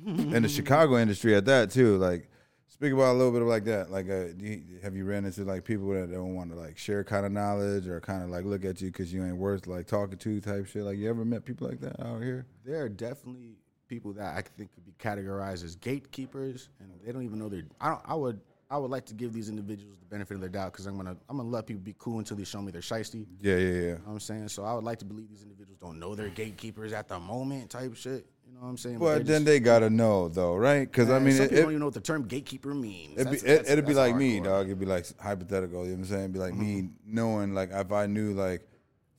in 0.06 0.30
the 0.30 0.40
mm. 0.40 0.56
Chicago 0.56 0.98
industry 0.98 1.36
at 1.36 1.46
that 1.46 1.72
too. 1.72 1.98
Like 1.98 2.30
speak 2.68 2.94
about 2.94 3.14
a 3.14 3.18
little 3.18 3.32
bit 3.32 3.42
of 3.42 3.48
like 3.48 3.66
that. 3.66 3.90
Like, 3.90 4.10
uh, 4.10 4.34
do 4.36 4.46
you, 4.46 4.64
have 4.84 4.96
you 4.96 5.06
ran 5.06 5.26
into 5.26 5.44
like 5.44 5.64
people 5.64 5.90
that 5.90 6.12
don't 6.12 6.36
want 6.36 6.52
to 6.52 6.58
like 6.58 6.78
share 6.78 7.04
kind 7.04 7.26
of 7.26 7.32
knowledge 7.32 7.88
or 7.88 8.00
kind 8.02 8.24
of 8.24 8.30
like 8.30 8.46
look 8.46 8.66
at 8.66 8.82
you 8.82 8.88
because 8.88 9.14
you 9.14 9.24
ain't 9.24 9.38
worth 9.38 9.68
like 9.68 9.88
talking 9.88 10.18
to 10.18 10.42
type 10.42 10.66
shit? 10.68 10.84
Like, 10.84 10.98
you 10.98 11.10
ever 11.10 11.26
met 11.26 11.46
people 11.46 11.68
like 11.68 11.80
that 11.82 12.00
out 12.06 12.22
here? 12.22 12.46
There 12.64 12.82
are 12.82 12.90
definitely 12.90 13.58
people 13.88 14.14
that 14.14 14.36
I 14.36 14.42
think 14.42 14.74
could 14.74 14.86
be 14.86 14.94
categorized 15.00 15.64
as 15.64 15.76
gatekeepers, 15.76 16.70
and 16.80 16.90
they 17.04 17.12
don't 17.12 17.24
even 17.24 17.40
know 17.40 17.50
they're. 17.50 17.64
I 17.80 17.90
don't. 17.90 18.02
I 18.06 18.16
would. 18.16 18.40
I 18.68 18.80
would 18.80 18.90
like 18.90 19.06
to 19.06 19.14
give 19.14 19.32
these 19.32 19.48
individuals 19.48 20.00
the 20.00 20.06
benefit 20.06 20.34
of 20.34 20.42
the 20.42 20.50
doubt 20.50 20.74
because 20.74 20.88
I'm 20.88 20.98
gonna. 20.98 21.16
I'm 21.30 21.38
gonna 21.38 21.50
let 21.50 21.68
people 21.68 21.84
be 21.84 21.96
cool 21.98 22.20
until 22.20 22.38
they 22.38 22.44
show 22.44 22.62
me 22.62 22.72
they're 22.72 22.82
shiesty. 22.82 23.26
Yeah, 23.42 23.56
yeah, 23.56 23.60
yeah. 23.60 23.72
You 23.72 23.88
know 23.90 24.02
what 24.06 24.12
I'm 24.14 24.20
saying? 24.20 24.48
So 24.50 24.64
I 24.64 24.74
would 24.74 24.84
like 24.84 25.00
to 25.00 25.06
believe 25.06 25.30
these 25.30 25.44
individuals 25.44 25.80
don't 25.80 26.00
know 26.00 26.16
they're 26.16 26.30
gatekeepers 26.30 26.94
at 26.94 27.08
the 27.08 27.20
moment, 27.20 27.70
type 27.70 27.96
shit. 27.96 28.26
You 28.56 28.62
know 28.62 28.68
what 28.68 28.72
I'm 28.72 28.78
saying? 28.78 29.00
But 29.00 29.06
they're 29.06 29.20
then 29.20 29.26
just- 29.42 29.46
they 29.48 29.60
gotta 29.60 29.90
know 29.90 30.30
though, 30.30 30.56
right? 30.56 30.90
Because 30.90 31.10
I 31.10 31.20
mean, 31.20 31.34
some 31.34 31.46
it, 31.46 31.50
people 31.50 31.58
it, 31.58 31.62
don't 31.64 31.72
even 31.72 31.80
know 31.82 31.86
what 31.88 31.94
the 31.94 32.00
term 32.00 32.26
gatekeeper 32.26 32.74
means. 32.74 33.20
It'd 33.20 33.30
be, 33.30 33.38
That's- 33.38 33.44
it, 33.44 33.48
that's- 33.48 33.70
it'd 33.70 33.86
be 33.86 33.94
like 33.94 34.16
me, 34.16 34.40
dog. 34.40 34.68
It'd 34.68 34.80
be 34.80 34.86
like 34.86 35.06
hypothetical. 35.20 35.84
You 35.84 35.92
know 35.92 35.98
what 35.98 36.00
I'm 36.00 36.06
saying? 36.06 36.22
It'd 36.22 36.34
be 36.34 36.40
like 36.40 36.54
me 36.56 36.82
mm-hmm. 36.84 37.16
knowing, 37.16 37.54
like, 37.54 37.72
if 37.74 37.92
I 37.92 38.06
knew, 38.06 38.32
like, 38.32 38.66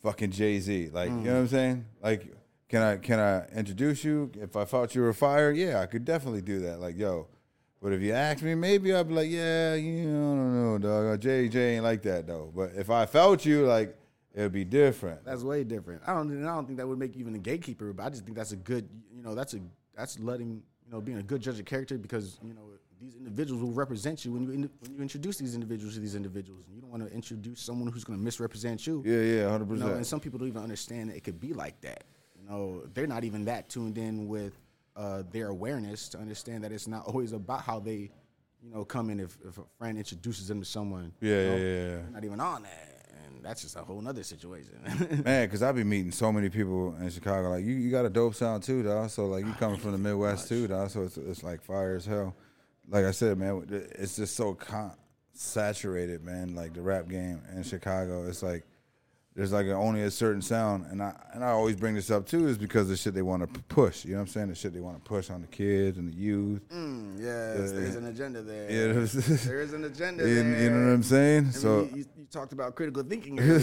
fucking 0.03 0.31
Jay 0.31 0.59
Z, 0.59 0.89
like, 0.95 1.11
you 1.11 1.17
know 1.17 1.23
mm. 1.23 1.27
what 1.27 1.41
I'm 1.41 1.49
saying? 1.49 1.85
Like, 2.03 2.33
can 2.71 2.83
I 2.83 2.97
can 2.97 3.19
I 3.19 3.47
introduce 3.55 4.05
you? 4.05 4.33
If 4.41 4.57
I 4.57 4.65
thought 4.65 4.95
you 4.95 5.03
were 5.03 5.13
fire, 5.13 5.53
yeah, 5.53 5.81
I 5.81 5.87
could 5.87 6.07
definitely 6.07 6.43
do 6.43 6.61
that. 6.61 6.81
Like, 6.81 6.97
yo. 6.97 7.29
But 7.83 7.93
if 7.93 8.01
you 8.01 8.15
ask 8.15 8.43
me, 8.43 8.55
maybe 8.55 8.95
I'd 8.95 9.07
be 9.07 9.15
like, 9.15 9.31
yeah, 9.31 9.75
you 9.75 10.07
know, 10.09 10.33
I 10.33 10.37
don't 10.37 10.81
know, 10.83 11.11
dog. 11.11 11.21
Jay 11.21 11.51
Z 11.51 11.59
ain't 11.59 11.85
like 11.85 12.03
that 12.05 12.27
though. 12.27 12.51
But 12.57 12.71
if 12.75 12.89
I 12.89 13.05
felt 13.05 13.45
you, 13.45 13.67
like, 13.67 13.95
it'd 14.37 14.53
be 14.53 14.65
different. 14.65 15.25
That's 15.25 15.43
way 15.43 15.65
different. 15.65 16.03
I 16.07 16.15
don't. 16.15 16.45
I 16.45 16.55
don't 16.55 16.67
think 16.67 16.79
that 16.79 16.87
would 16.87 16.99
make 16.99 17.15
you 17.15 17.21
even 17.21 17.35
a 17.35 17.39
gatekeeper. 17.39 17.93
But 17.93 18.07
I 18.07 18.11
just 18.11 18.25
think 18.25 18.37
that's 18.37 18.53
a 18.53 18.57
good. 18.57 18.89
You 19.13 19.23
know, 19.23 19.35
that's 19.35 19.55
a 19.55 19.61
that's 19.97 20.19
letting 20.21 20.63
you 20.85 20.93
know 20.93 21.01
being 21.01 21.19
a 21.19 21.23
good 21.23 21.41
judge 21.41 21.59
of 21.59 21.65
character 21.65 21.99
because 21.99 22.39
you 22.45 22.55
know 22.55 22.63
these 23.01 23.15
individuals 23.15 23.63
will 23.63 23.73
represent 23.73 24.25
you 24.25 24.33
when 24.33 24.43
you 24.43 24.51
in, 24.51 24.71
when 24.81 24.95
you 24.95 25.03
introduce 25.03 25.39
these 25.39 25.55
individuals 25.55 25.95
to 25.95 26.01
these 26.01 26.15
individuals. 26.15 26.65
And 26.67 26.77
you 26.77 26.83
don't 26.83 26.91
want 26.91 27.07
to 27.07 27.13
introduce 27.13 27.61
someone 27.61 27.91
who's 27.91 28.05
going 28.05 28.19
to 28.19 28.25
misrepresent 28.25 28.87
you. 28.87 29.03
Yeah, 29.05 29.21
yeah, 29.21 29.51
hundred 29.51 29.71
You 29.71 29.77
know, 29.85 29.95
and 29.95 30.07
some 30.07 30.21
people 30.21 30.39
don't 30.39 30.49
even 30.49 30.63
understand 30.63 31.11
that 31.11 31.17
it 31.17 31.25
could 31.25 31.41
be 31.41 31.53
like 31.53 31.81
that. 31.81 32.05
You 32.39 32.49
know, 32.49 32.83
they're 32.95 33.07
not 33.07 33.25
even 33.25 33.45
that 33.47 33.69
tuned 33.69 33.99
in 33.99 34.29
with 34.29 34.59
uh, 34.95 35.23
their 35.31 35.49
awareness 35.49 36.09
to 36.11 36.19
understand 36.19 36.65
that 36.65 36.73
it's 36.73 36.87
not 36.87 37.07
always 37.07 37.33
about 37.33 37.63
how 37.63 37.79
they, 37.79 38.11
you 38.63 38.71
know, 38.73 38.85
come 38.85 39.11
in 39.11 39.21
if, 39.21 39.37
if 39.47 39.59
a 39.59 39.65
friend 39.79 39.99
introduces 39.99 40.49
them 40.49 40.61
to 40.61 40.67
someone. 40.67 41.13
Yeah, 41.21 41.31
you 41.31 41.37
yeah, 41.37 41.49
know? 41.49 41.57
yeah, 41.57 41.89
yeah. 41.89 42.03
Not 42.13 42.25
even 42.25 42.41
on 42.41 42.63
that. 42.63 42.96
That's 43.47 43.63
just 43.63 43.77
a 43.77 43.83
whole 43.83 44.01
nother 44.01 44.25
situation. 44.25 44.73
Man, 45.25 45.47
because 45.47 45.63
I 45.63 45.71
be 45.71 45.85
meeting 45.85 46.11
so 46.11 46.33
many 46.33 46.49
people 46.49 46.97
in 47.01 47.09
Chicago. 47.11 47.51
Like 47.51 47.65
you, 47.65 47.75
you 47.75 47.93
got 47.93 48.05
a 48.05 48.11
dope 48.11 48.35
sound 48.35 48.65
too, 48.65 48.83
dog. 48.83 49.11
So 49.11 49.27
like 49.27 49.45
you 49.45 49.53
ah, 49.55 49.59
coming 49.59 49.79
from 49.79 49.93
the 49.93 49.99
Midwest 49.99 50.49
too, 50.49 50.67
dog. 50.67 50.91
So 50.91 51.03
it's, 51.05 51.17
it's 51.17 51.45
like 51.45 51.63
fire 51.63 51.95
as 51.95 52.05
hell. 52.05 52.35
Like 52.89 53.05
I 53.05 53.13
said, 53.13 53.39
man, 53.39 53.65
it's 53.71 54.17
just 54.17 54.35
so 54.35 54.55
con- 54.55 54.97
saturated, 55.33 56.25
man. 56.25 56.57
Like 56.57 56.75
the 56.75 56.83
rap 56.83 57.09
game 57.09 57.41
in 57.55 57.63
Chicago, 57.63 58.27
it's 58.27 58.43
like 58.43 58.65
there's 59.37 59.53
like 59.53 59.67
a, 59.67 59.75
only 59.75 60.03
a 60.03 60.11
certain 60.11 60.41
sound, 60.41 60.87
and 60.91 61.03
I 61.03 61.13
and 61.35 61.45
I 61.45 61.51
always 61.51 61.77
bring 61.77 61.95
this 61.95 62.11
up 62.11 62.27
too, 62.27 62.49
is 62.49 62.57
because 62.57 62.89
the 62.89 62.97
shit 62.97 63.13
they 63.15 63.21
want 63.23 63.43
to 63.43 63.61
push. 63.69 64.05
You 64.07 64.13
know 64.13 64.17
what 64.19 64.23
I'm 64.23 64.29
saying? 64.29 64.49
The 64.49 64.55
shit 64.55 64.73
they 64.73 64.81
want 64.81 64.97
to 64.97 65.03
push 65.07 65.29
on 65.29 65.43
the 65.43 65.47
kids 65.47 65.99
and 65.99 66.11
the 66.11 66.17
youth. 66.17 66.67
Mm, 66.71 67.19
yes, 67.21 67.71
there's 67.73 67.97
an 67.97 68.07
agenda 68.07 68.41
there. 68.41 68.71
Yeah, 68.71 68.93
there's- 68.95 69.73
an 69.75 69.85
agenda 69.85 70.27
You, 70.27 70.35
there. 70.43 70.63
you 70.63 70.71
know 70.71 70.87
what 70.87 70.93
I'm 70.95 71.03
saying? 71.03 71.39
I 71.39 71.43
mean, 71.43 71.53
so 71.53 71.83
you, 71.95 72.07
you 72.17 72.25
talked 72.31 72.55
about 72.55 72.75
critical 72.75 73.03
thinking. 73.03 73.37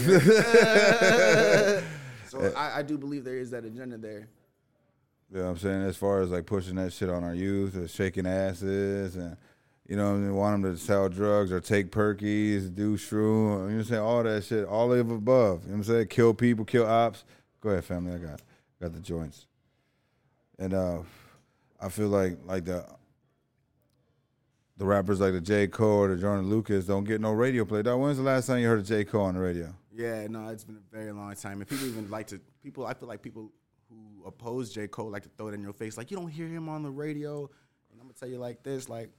so 2.28 2.52
I, 2.56 2.78
I 2.78 2.82
do 2.82 2.96
believe 2.96 3.24
there 3.24 3.38
is 3.38 3.50
that 3.50 3.64
agenda 3.64 3.98
there. 3.98 4.28
You 5.32 5.38
know 5.38 5.44
what 5.46 5.50
I'm 5.50 5.58
saying? 5.58 5.82
As 5.82 5.96
far 5.96 6.20
as 6.20 6.30
like 6.30 6.46
pushing 6.46 6.76
that 6.76 6.92
shit 6.92 7.08
on 7.10 7.24
our 7.24 7.34
youth, 7.34 7.76
or 7.76 7.88
shaking 7.88 8.26
asses, 8.26 9.16
and 9.16 9.36
you 9.86 9.96
know, 9.96 10.14
I 10.14 10.16
mean, 10.16 10.34
want 10.34 10.62
them 10.62 10.72
to 10.72 10.78
sell 10.78 11.08
drugs 11.08 11.52
or 11.52 11.60
take 11.60 11.90
perkies, 11.90 12.74
do 12.74 12.96
shroom, 12.96 13.68
you 13.68 13.74
know 13.74 13.78
I'm 13.80 13.84
saying? 13.84 14.00
All 14.00 14.22
that 14.22 14.44
shit, 14.44 14.64
all 14.66 14.92
of 14.92 15.10
above. 15.10 15.64
You 15.64 15.70
know 15.70 15.76
I'm 15.76 15.84
saying? 15.84 16.08
Kill 16.08 16.32
people, 16.32 16.64
kill 16.64 16.86
ops. 16.86 17.24
Go 17.60 17.70
ahead, 17.70 17.84
family. 17.84 18.12
I 18.12 18.18
got 18.18 18.40
got 18.80 18.92
the 18.92 19.00
joints. 19.00 19.46
And 20.58 20.74
uh 20.74 21.00
I 21.80 21.88
feel 21.88 22.08
like 22.08 22.38
like 22.44 22.64
the 22.64 22.86
the 24.76 24.84
rappers 24.84 25.20
like 25.20 25.32
the 25.32 25.40
J. 25.40 25.68
Cole 25.68 26.00
or 26.00 26.08
the 26.08 26.20
Jordan 26.20 26.48
Lucas 26.48 26.86
don't 26.86 27.04
get 27.04 27.20
no 27.20 27.32
radio 27.32 27.64
play. 27.64 27.82
Dog, 27.82 28.00
when's 28.00 28.16
the 28.16 28.24
last 28.24 28.46
time 28.46 28.60
you 28.60 28.66
heard 28.66 28.80
a 28.80 28.82
J. 28.82 29.04
Cole 29.04 29.22
on 29.22 29.34
the 29.34 29.40
radio? 29.40 29.72
Yeah, 29.92 30.26
no, 30.26 30.48
it's 30.48 30.64
been 30.64 30.76
a 30.76 30.96
very 30.96 31.12
long 31.12 31.34
time, 31.36 31.60
and 31.60 31.68
people 31.68 31.86
even 31.86 32.10
like 32.10 32.26
to 32.28 32.40
people. 32.62 32.86
I 32.86 32.94
feel 32.94 33.08
like 33.08 33.22
people 33.22 33.52
who 33.88 34.26
oppose 34.26 34.72
J. 34.72 34.88
Cole 34.88 35.10
like 35.10 35.22
to 35.22 35.28
throw 35.36 35.48
it 35.48 35.54
in 35.54 35.62
your 35.62 35.72
face, 35.72 35.96
like 35.96 36.10
you 36.10 36.16
don't 36.16 36.28
hear 36.28 36.48
him 36.48 36.68
on 36.68 36.82
the 36.82 36.90
radio. 36.90 37.48
And 37.90 38.00
I'm 38.00 38.06
gonna 38.06 38.14
tell 38.14 38.28
you 38.28 38.38
like 38.38 38.62
this, 38.62 38.88
like 38.88 39.10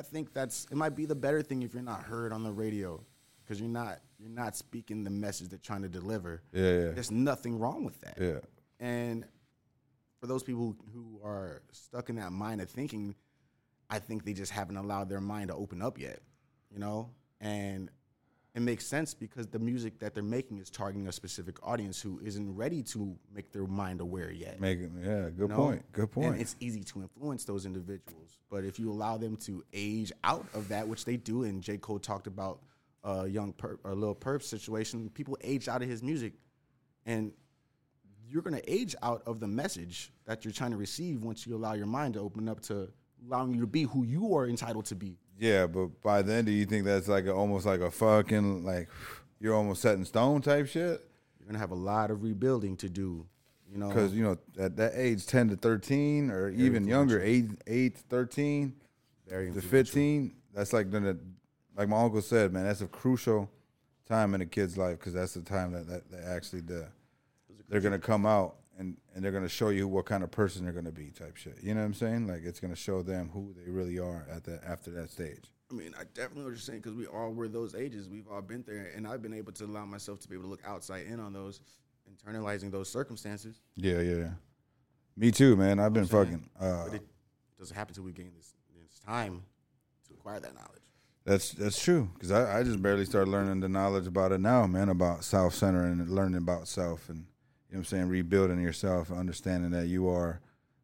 I 0.00 0.02
think 0.02 0.32
that's 0.32 0.66
it 0.70 0.76
might 0.76 0.96
be 0.96 1.04
the 1.04 1.14
better 1.14 1.42
thing 1.42 1.62
if 1.62 1.74
you're 1.74 1.82
not 1.82 2.02
heard 2.02 2.32
on 2.32 2.42
the 2.42 2.50
radio, 2.50 3.04
because 3.44 3.60
you're 3.60 3.68
not 3.68 3.98
you're 4.18 4.30
not 4.30 4.56
speaking 4.56 5.04
the 5.04 5.10
message 5.10 5.50
they're 5.50 5.58
trying 5.58 5.82
to 5.82 5.90
deliver. 5.90 6.40
Yeah, 6.54 6.62
yeah. 6.62 6.90
There's 6.92 7.10
nothing 7.10 7.58
wrong 7.58 7.84
with 7.84 8.00
that. 8.00 8.16
Yeah. 8.18 8.38
And 8.78 9.26
for 10.18 10.26
those 10.26 10.42
people 10.42 10.74
who 10.94 11.20
are 11.22 11.60
stuck 11.72 12.08
in 12.08 12.16
that 12.16 12.32
mind 12.32 12.62
of 12.62 12.70
thinking, 12.70 13.14
I 13.90 13.98
think 13.98 14.24
they 14.24 14.32
just 14.32 14.52
haven't 14.52 14.78
allowed 14.78 15.10
their 15.10 15.20
mind 15.20 15.48
to 15.48 15.54
open 15.54 15.82
up 15.82 15.98
yet, 15.98 16.20
you 16.70 16.78
know? 16.78 17.10
And 17.38 17.90
it 18.54 18.62
makes 18.62 18.84
sense 18.84 19.14
because 19.14 19.46
the 19.46 19.58
music 19.58 20.00
that 20.00 20.12
they're 20.12 20.22
making 20.22 20.58
is 20.58 20.70
targeting 20.70 21.06
a 21.06 21.12
specific 21.12 21.56
audience 21.62 22.00
who 22.00 22.20
isn't 22.24 22.54
ready 22.56 22.82
to 22.82 23.16
make 23.32 23.52
their 23.52 23.66
mind 23.66 24.00
aware 24.00 24.32
yet. 24.32 24.60
Make 24.60 24.80
it 24.80 24.90
yeah, 25.00 25.30
good 25.30 25.38
you 25.38 25.48
know? 25.48 25.56
point. 25.56 25.92
Good 25.92 26.10
point. 26.10 26.32
And 26.32 26.40
it's 26.40 26.56
easy 26.58 26.82
to 26.84 27.02
influence 27.02 27.44
those 27.44 27.64
individuals. 27.64 28.38
But 28.50 28.64
if 28.64 28.78
you 28.78 28.90
allow 28.90 29.18
them 29.18 29.36
to 29.38 29.62
age 29.72 30.10
out 30.24 30.46
of 30.52 30.68
that, 30.68 30.88
which 30.88 31.04
they 31.04 31.16
do, 31.16 31.44
and 31.44 31.62
J. 31.62 31.78
Cole 31.78 32.00
talked 32.00 32.26
about 32.26 32.60
a 33.04 33.28
young 33.28 33.52
per, 33.52 33.78
a 33.84 33.94
little 33.94 34.16
perp 34.16 34.42
situation, 34.42 35.08
people 35.10 35.38
age 35.42 35.68
out 35.68 35.82
of 35.82 35.88
his 35.88 36.02
music. 36.02 36.32
And 37.06 37.32
you're 38.28 38.42
gonna 38.42 38.60
age 38.66 38.96
out 39.02 39.22
of 39.26 39.38
the 39.38 39.48
message 39.48 40.12
that 40.24 40.44
you're 40.44 40.52
trying 40.52 40.72
to 40.72 40.76
receive 40.76 41.22
once 41.22 41.46
you 41.46 41.54
allow 41.54 41.74
your 41.74 41.86
mind 41.86 42.14
to 42.14 42.20
open 42.20 42.48
up 42.48 42.60
to 42.62 42.88
allowing 43.26 43.54
you 43.54 43.60
to 43.60 43.66
be 43.66 43.82
who 43.82 44.04
you 44.04 44.34
are 44.34 44.46
entitled 44.46 44.86
to 44.86 44.94
be. 44.94 45.18
Yeah, 45.40 45.66
but 45.66 46.02
by 46.02 46.20
then, 46.20 46.44
do 46.44 46.52
you 46.52 46.66
think 46.66 46.84
that's 46.84 47.08
like 47.08 47.24
a, 47.24 47.32
almost 47.32 47.64
like 47.64 47.80
a 47.80 47.90
fucking 47.90 48.62
like 48.62 48.88
you're 49.40 49.54
almost 49.54 49.80
set 49.80 49.96
in 49.96 50.04
stone 50.04 50.42
type 50.42 50.66
shit? 50.68 51.00
You're 51.38 51.46
gonna 51.46 51.58
have 51.58 51.70
a 51.70 51.74
lot 51.74 52.10
of 52.10 52.22
rebuilding 52.22 52.76
to 52.76 52.88
do. 52.90 53.26
You 53.72 53.78
know, 53.78 53.88
Because 53.88 54.12
you 54.12 54.22
know 54.22 54.36
at 54.58 54.76
that 54.76 54.92
age, 54.94 55.26
ten 55.26 55.48
to 55.48 55.56
thirteen, 55.56 56.30
or 56.30 56.50
even 56.50 56.86
younger, 56.86 57.22
eight, 57.22 57.46
eight 57.66 57.96
to 57.96 58.02
thirteen, 58.02 58.74
very 59.26 59.50
to 59.50 59.62
fifteen. 59.62 60.34
That's 60.52 60.74
like 60.74 60.90
the 60.90 61.18
like 61.74 61.88
my 61.88 62.02
uncle 62.02 62.20
said, 62.20 62.52
man. 62.52 62.64
That's 62.64 62.82
a 62.82 62.86
crucial 62.86 63.48
time 64.06 64.34
in 64.34 64.42
a 64.42 64.46
kid's 64.46 64.76
life 64.76 64.98
because 64.98 65.14
that's 65.14 65.34
the 65.34 65.40
time 65.40 65.72
that, 65.72 65.86
that 65.86 66.10
they 66.10 66.18
actually 66.18 66.62
the, 66.62 66.88
they're 67.68 67.80
gonna 67.80 67.98
come 67.98 68.26
out 68.26 68.56
and 68.80 68.96
and 69.14 69.22
they're 69.22 69.30
gonna 69.30 69.48
show 69.48 69.68
you 69.68 69.86
what 69.86 70.06
kind 70.06 70.24
of 70.24 70.30
person 70.30 70.64
they're 70.64 70.72
gonna 70.72 70.90
be, 70.90 71.10
type 71.10 71.36
shit. 71.36 71.58
You 71.62 71.74
know 71.74 71.80
what 71.80 71.86
I'm 71.86 71.94
saying? 71.94 72.26
Like 72.26 72.40
it's 72.44 72.58
gonna 72.58 72.74
show 72.74 73.02
them 73.02 73.30
who 73.32 73.54
they 73.54 73.70
really 73.70 73.98
are 73.98 74.26
at 74.34 74.42
that 74.44 74.64
after 74.66 74.90
that 74.92 75.10
stage. 75.10 75.52
I 75.70 75.74
mean, 75.74 75.94
I 75.96 76.04
definitely 76.14 76.38
know 76.38 76.44
what 76.46 76.50
you're 76.50 76.56
saying 76.58 76.80
because 76.80 76.94
we 76.94 77.06
all 77.06 77.30
were 77.30 77.46
those 77.46 77.76
ages. 77.76 78.08
We've 78.08 78.26
all 78.26 78.42
been 78.42 78.64
there, 78.66 78.90
and 78.96 79.06
I've 79.06 79.22
been 79.22 79.34
able 79.34 79.52
to 79.52 79.64
allow 79.64 79.84
myself 79.84 80.18
to 80.20 80.28
be 80.28 80.34
able 80.34 80.44
to 80.44 80.50
look 80.50 80.62
outside 80.66 81.06
in 81.06 81.20
on 81.20 81.32
those, 81.32 81.60
internalizing 82.10 82.72
those 82.72 82.88
circumstances. 82.88 83.60
Yeah, 83.76 84.00
yeah. 84.00 84.16
yeah. 84.16 84.30
Me 85.16 85.30
too, 85.30 85.54
man. 85.54 85.78
I've 85.78 85.92
been 85.92 86.06
fucking. 86.06 86.48
Uh, 86.58 86.86
But 86.86 86.94
it 86.94 87.02
doesn't 87.58 87.76
happen 87.76 87.92
until 87.92 88.04
we 88.04 88.12
gain 88.12 88.32
this, 88.36 88.54
this 88.74 88.98
time 89.00 89.42
to 90.08 90.14
acquire 90.14 90.40
that 90.40 90.54
knowledge. 90.54 90.80
That's 91.24 91.52
that's 91.52 91.80
true 91.80 92.10
because 92.14 92.30
I, 92.30 92.60
I 92.60 92.62
just 92.62 92.80
barely 92.80 93.04
started 93.04 93.30
learning 93.30 93.60
the 93.60 93.68
knowledge 93.68 94.06
about 94.06 94.32
it 94.32 94.40
now, 94.40 94.66
man. 94.66 94.88
About 94.88 95.22
self 95.22 95.54
center 95.54 95.84
and 95.84 96.08
learning 96.08 96.38
about 96.38 96.66
self 96.66 97.10
and 97.10 97.26
you 97.70 97.76
know 97.76 97.78
what 97.78 97.92
I'm 97.92 97.98
saying, 97.98 98.08
rebuilding 98.08 98.60
yourself, 98.60 99.12
understanding 99.12 99.70
that 99.70 99.86
you 99.86 100.08
are 100.08 100.40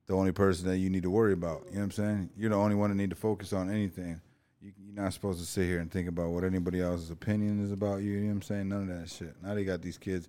the 0.06 0.14
only 0.14 0.30
person 0.30 0.68
that 0.68 0.78
you 0.78 0.88
need 0.88 1.02
to 1.02 1.10
worry 1.10 1.32
about. 1.32 1.64
You 1.66 1.72
know 1.72 1.78
what 1.78 1.84
I'm 1.84 1.90
saying? 1.90 2.30
You're 2.36 2.50
the 2.50 2.56
only 2.56 2.76
one 2.76 2.90
that 2.90 2.96
need 2.96 3.10
to 3.10 3.16
focus 3.16 3.52
on 3.52 3.68
anything. 3.68 4.20
You, 4.60 4.72
you're 4.78 4.94
not 4.94 5.12
supposed 5.12 5.40
to 5.40 5.46
sit 5.46 5.66
here 5.66 5.80
and 5.80 5.90
think 5.90 6.08
about 6.08 6.28
what 6.28 6.44
anybody 6.44 6.80
else's 6.80 7.10
opinion 7.10 7.64
is 7.64 7.72
about 7.72 8.02
you. 8.02 8.12
You 8.12 8.20
know 8.20 8.26
what 8.26 8.32
I'm 8.34 8.42
saying? 8.42 8.68
None 8.68 8.88
of 8.88 9.00
that 9.00 9.10
shit. 9.10 9.34
Now 9.42 9.54
they 9.54 9.64
got 9.64 9.82
these 9.82 9.98
kids 9.98 10.28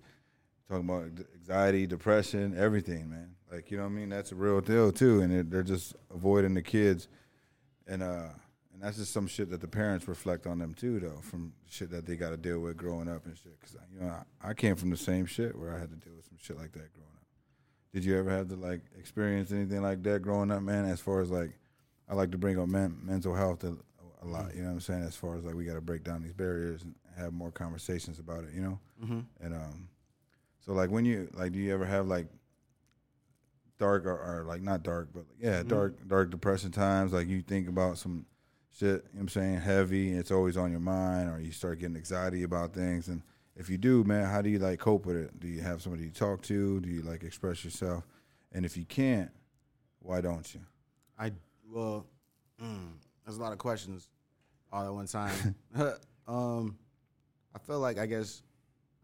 talking 0.68 0.88
about 0.88 1.04
anxiety, 1.36 1.86
depression, 1.86 2.56
everything, 2.58 3.08
man. 3.08 3.36
Like 3.52 3.70
you 3.70 3.76
know 3.76 3.84
what 3.84 3.90
I 3.90 3.92
mean? 3.92 4.08
That's 4.08 4.32
a 4.32 4.34
real 4.34 4.60
deal 4.60 4.90
too, 4.90 5.20
and 5.20 5.32
they're, 5.32 5.44
they're 5.44 5.62
just 5.62 5.94
avoiding 6.12 6.54
the 6.54 6.62
kids, 6.62 7.06
and 7.86 8.02
uh, 8.02 8.30
and 8.78 8.86
that's 8.86 8.96
just 8.98 9.12
some 9.12 9.26
shit 9.26 9.50
that 9.50 9.60
the 9.60 9.66
parents 9.68 10.06
reflect 10.06 10.46
on 10.46 10.58
them 10.60 10.72
too, 10.72 11.00
though, 11.00 11.18
from 11.20 11.52
shit 11.68 11.90
that 11.90 12.06
they 12.06 12.14
got 12.16 12.30
to 12.30 12.36
deal 12.36 12.60
with 12.60 12.76
growing 12.76 13.08
up 13.08 13.26
and 13.26 13.36
shit. 13.36 13.58
Because 13.58 13.76
you 13.92 14.00
know, 14.00 14.14
I, 14.42 14.50
I 14.50 14.54
came 14.54 14.76
from 14.76 14.90
the 14.90 14.96
same 14.96 15.26
shit 15.26 15.58
where 15.58 15.74
I 15.74 15.78
had 15.80 15.90
to 15.90 15.96
deal 15.96 16.14
with 16.14 16.26
some 16.26 16.38
shit 16.40 16.56
like 16.56 16.70
that 16.72 16.92
growing 16.94 17.10
up. 17.16 17.24
Did 17.92 18.04
you 18.04 18.16
ever 18.18 18.30
have 18.30 18.48
to 18.50 18.54
like 18.56 18.82
experience 18.98 19.50
anything 19.50 19.82
like 19.82 20.02
that 20.04 20.22
growing 20.22 20.50
up, 20.52 20.62
man? 20.62 20.84
As 20.84 21.00
far 21.00 21.20
as 21.20 21.30
like, 21.30 21.58
I 22.08 22.14
like 22.14 22.30
to 22.30 22.38
bring 22.38 22.58
up 22.58 22.68
men, 22.68 22.98
mental 23.02 23.34
health 23.34 23.64
a, 23.64 23.76
a 24.22 24.26
lot. 24.26 24.54
You 24.54 24.60
know 24.62 24.68
what 24.68 24.74
I'm 24.74 24.80
saying? 24.80 25.02
As 25.02 25.16
far 25.16 25.36
as 25.36 25.44
like, 25.44 25.54
we 25.56 25.64
got 25.64 25.74
to 25.74 25.80
break 25.80 26.04
down 26.04 26.22
these 26.22 26.32
barriers 26.34 26.82
and 26.84 26.94
have 27.16 27.32
more 27.32 27.50
conversations 27.50 28.18
about 28.20 28.44
it. 28.44 28.50
You 28.54 28.60
know, 28.62 28.78
Mm-hmm. 29.02 29.20
and 29.40 29.54
um, 29.54 29.88
so 30.64 30.72
like 30.72 30.90
when 30.90 31.04
you 31.04 31.28
like, 31.34 31.52
do 31.52 31.58
you 31.58 31.72
ever 31.74 31.84
have 31.86 32.06
like 32.06 32.26
dark 33.78 34.06
or, 34.06 34.10
or 34.16 34.44
like 34.46 34.62
not 34.62 34.82
dark, 34.82 35.08
but 35.14 35.24
yeah, 35.40 35.62
dark 35.62 35.94
dark 36.08 36.30
depression 36.30 36.70
times? 36.70 37.12
Like 37.12 37.28
you 37.28 37.40
think 37.42 37.68
about 37.68 37.98
some 37.98 38.26
shit. 38.76 38.80
You 38.80 38.94
know 38.94 39.00
what 39.12 39.20
I'm 39.20 39.28
saying 39.28 39.60
heavy. 39.60 40.10
And 40.10 40.18
it's 40.18 40.30
always 40.30 40.56
on 40.56 40.70
your 40.70 40.80
mind, 40.80 41.30
or 41.30 41.40
you 41.40 41.52
start 41.52 41.78
getting 41.78 41.96
anxiety 41.96 42.42
about 42.42 42.72
things. 42.72 43.08
And 43.08 43.22
if 43.56 43.68
you 43.68 43.78
do, 43.78 44.04
man, 44.04 44.26
how 44.26 44.42
do 44.42 44.48
you 44.48 44.58
like 44.58 44.78
cope 44.78 45.06
with 45.06 45.16
it? 45.16 45.40
Do 45.40 45.48
you 45.48 45.60
have 45.60 45.82
somebody 45.82 46.04
you 46.04 46.10
talk 46.10 46.42
to? 46.42 46.80
Do 46.80 46.88
you 46.88 47.02
like 47.02 47.22
express 47.22 47.64
yourself? 47.64 48.06
And 48.52 48.64
if 48.64 48.76
you 48.76 48.84
can't, 48.84 49.30
why 50.00 50.20
don't 50.20 50.54
you? 50.54 50.60
I 51.18 51.32
well, 51.70 52.06
mm, 52.62 52.92
there's 53.24 53.36
a 53.36 53.40
lot 53.40 53.52
of 53.52 53.58
questions 53.58 54.08
all 54.72 54.84
at 54.84 54.92
one 54.92 55.06
time. 55.08 55.54
um, 56.26 56.78
I 57.54 57.58
feel 57.58 57.80
like 57.80 57.98
I 57.98 58.06
guess 58.06 58.42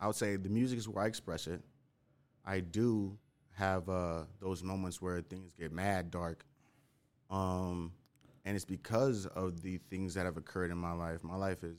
I 0.00 0.06
would 0.06 0.16
say 0.16 0.37
the 0.37 0.49
music 0.49 0.78
is 0.78 0.88
where 0.88 1.04
I 1.04 1.09
express 1.09 1.47
it. 1.47 1.61
I 2.44 2.61
do 2.61 3.16
have 3.52 3.88
uh, 3.88 4.25
those 4.40 4.62
moments 4.62 5.00
where 5.00 5.21
things 5.23 5.54
get 5.54 5.73
mad 5.73 6.11
dark, 6.11 6.44
um, 7.30 7.92
and 8.44 8.56
it's 8.56 8.64
because 8.64 9.26
of 9.26 9.62
the 9.62 9.78
things 9.90 10.14
that 10.14 10.24
have 10.26 10.36
occurred 10.36 10.70
in 10.70 10.78
my 10.78 10.92
life. 10.92 11.22
My 11.22 11.36
life 11.36 11.64
is 11.64 11.76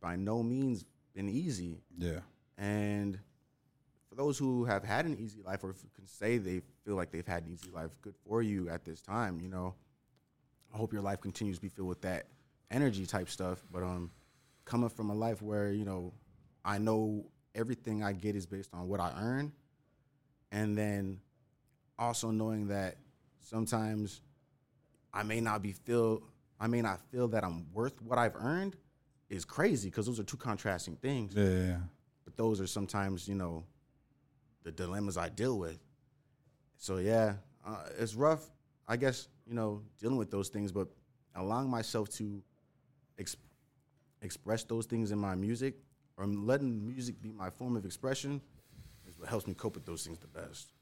by 0.00 0.16
no 0.16 0.42
means 0.42 0.84
been 1.14 1.28
easy. 1.28 1.80
Yeah, 1.98 2.20
And 2.58 3.18
for 4.08 4.14
those 4.14 4.38
who 4.38 4.64
have 4.64 4.84
had 4.84 5.06
an 5.06 5.16
easy 5.18 5.42
life 5.42 5.64
or 5.64 5.74
can 5.94 6.06
say 6.06 6.38
they 6.38 6.60
feel 6.84 6.94
like 6.94 7.10
they've 7.10 7.26
had 7.26 7.44
an 7.44 7.52
easy 7.52 7.70
life, 7.70 7.90
good 8.02 8.14
for 8.26 8.42
you 8.42 8.68
at 8.68 8.84
this 8.84 9.00
time, 9.00 9.40
you 9.40 9.48
know. 9.48 9.74
I 10.72 10.76
hope 10.76 10.92
your 10.92 11.02
life 11.02 11.20
continues 11.20 11.56
to 11.56 11.62
be 11.62 11.68
filled 11.68 11.88
with 11.88 12.02
that 12.02 12.26
energy 12.70 13.06
type 13.06 13.28
stuff. 13.28 13.64
But 13.72 13.82
um 13.82 14.10
coming 14.64 14.90
from 14.90 15.10
a 15.10 15.14
life 15.14 15.40
where, 15.42 15.72
you 15.72 15.84
know, 15.84 16.12
I 16.64 16.78
know 16.78 17.26
everything 17.54 18.02
I 18.02 18.12
get 18.12 18.36
is 18.36 18.46
based 18.46 18.70
on 18.74 18.88
what 18.88 19.00
I 19.00 19.12
earn. 19.18 19.52
And 20.52 20.76
then 20.76 21.20
also 21.98 22.30
knowing 22.30 22.68
that 22.68 22.96
sometimes 23.40 24.20
I 25.16 25.22
may 25.22 25.40
not 25.40 25.62
be 25.62 25.72
feel 25.72 26.22
I 26.60 26.66
may 26.66 26.82
not 26.82 27.00
feel 27.10 27.28
that 27.28 27.42
I'm 27.42 27.66
worth 27.72 28.00
what 28.02 28.18
I've 28.18 28.36
earned 28.36 28.76
is 29.30 29.44
crazy 29.44 29.88
because 29.88 30.06
those 30.06 30.20
are 30.20 30.24
two 30.24 30.36
contrasting 30.36 30.96
things 30.96 31.34
yeah, 31.34 31.44
yeah. 31.44 31.66
yeah. 31.66 31.78
but 32.24 32.36
those 32.36 32.60
are 32.60 32.66
sometimes 32.66 33.26
you 33.26 33.34
know 33.34 33.64
the 34.62 34.72
dilemmas 34.72 35.16
I 35.16 35.28
deal 35.28 35.58
with. 35.58 35.78
So 36.76 36.98
yeah, 36.98 37.34
uh, 37.66 37.84
it's 37.98 38.14
rough. 38.14 38.50
I 38.86 38.96
guess 38.96 39.28
you 39.46 39.54
know 39.54 39.82
dealing 40.00 40.18
with 40.18 40.30
those 40.30 40.48
things, 40.50 40.70
but 40.70 40.88
allowing 41.34 41.70
myself 41.70 42.10
to 42.16 42.42
ex- 43.18 43.36
express 44.20 44.64
those 44.64 44.84
things 44.84 45.12
in 45.12 45.18
my 45.18 45.34
music 45.34 45.76
or 46.18 46.26
letting 46.26 46.86
music 46.86 47.20
be 47.22 47.32
my 47.32 47.48
form 47.48 47.76
of 47.76 47.84
expression 47.86 48.40
is 49.08 49.18
what 49.18 49.28
helps 49.28 49.46
me 49.46 49.54
cope 49.54 49.76
with 49.76 49.86
those 49.86 50.04
things 50.04 50.18
the 50.18 50.26
best. 50.26 50.72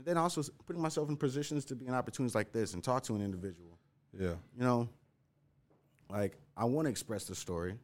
And 0.00 0.06
then 0.06 0.16
also 0.16 0.42
putting 0.66 0.80
myself 0.80 1.10
in 1.10 1.16
positions 1.18 1.66
to 1.66 1.76
be 1.76 1.86
in 1.86 1.92
opportunities 1.92 2.34
like 2.34 2.52
this 2.52 2.72
and 2.72 2.82
talk 2.82 3.02
to 3.02 3.14
an 3.14 3.22
individual 3.22 3.78
yeah. 4.18 4.34
you 4.56 4.62
know, 4.64 4.88
like 6.08 6.36
I 6.56 6.64
want 6.64 6.86
to 6.86 6.90
express 6.90 7.24
the 7.24 7.34
story. 7.34 7.74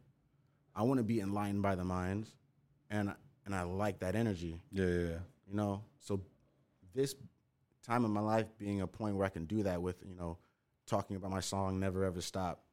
I 0.75 0.83
want 0.83 0.99
to 0.99 1.05
be 1.05 1.21
enlightened 1.21 1.63
by 1.63 1.75
the 1.75 1.85
minds, 1.85 2.35
and 2.91 3.15
and 3.45 3.55
I 3.55 3.63
like 3.63 4.01
that 4.01 4.15
energy. 4.15 4.61
Yeah, 4.73 4.87
yeah, 4.87 5.01
yeah. 5.01 5.19
You 5.49 5.55
know, 5.55 5.83
so 6.01 6.21
this 6.95 7.15
time 7.87 8.05
in 8.05 8.11
my 8.11 8.21
life 8.21 8.47
being 8.59 8.81
a 8.81 8.87
point 8.87 9.17
where 9.17 9.27
I 9.27 9.29
can 9.29 9.45
do 9.45 9.63
that 9.63 9.81
with 9.81 9.97
you 10.07 10.17
know 10.17 10.39
talking 10.87 11.17
about 11.17 11.31
my 11.31 11.41
song 11.41 11.79
"Never 11.79 12.05
Ever 12.05 12.21
Stop," 12.21 12.65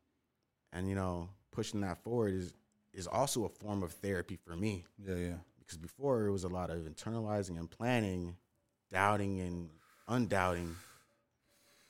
and 0.72 0.90
you 0.90 0.96
know 0.96 1.30
pushing 1.52 1.82
that 1.82 2.04
forward 2.04 2.34
is 2.34 2.54
is 2.94 3.08
also 3.08 3.46
a 3.46 3.50
form 3.50 3.84
of 3.84 3.92
therapy 3.92 4.36
for 4.36 4.56
me 4.56 4.86
Yeah, 5.04 5.16
yeah. 5.16 5.34
because 5.60 5.78
before 5.78 6.28
it 6.28 6.32
was 6.32 6.44
a 6.44 6.50
lot 6.50 6.70
of 6.70 6.80
internalizing 6.80 7.58
and 7.58 7.70
planning, 7.70 8.36
doubting 8.94 9.42
and 9.42 9.70
undoubting, 10.08 10.76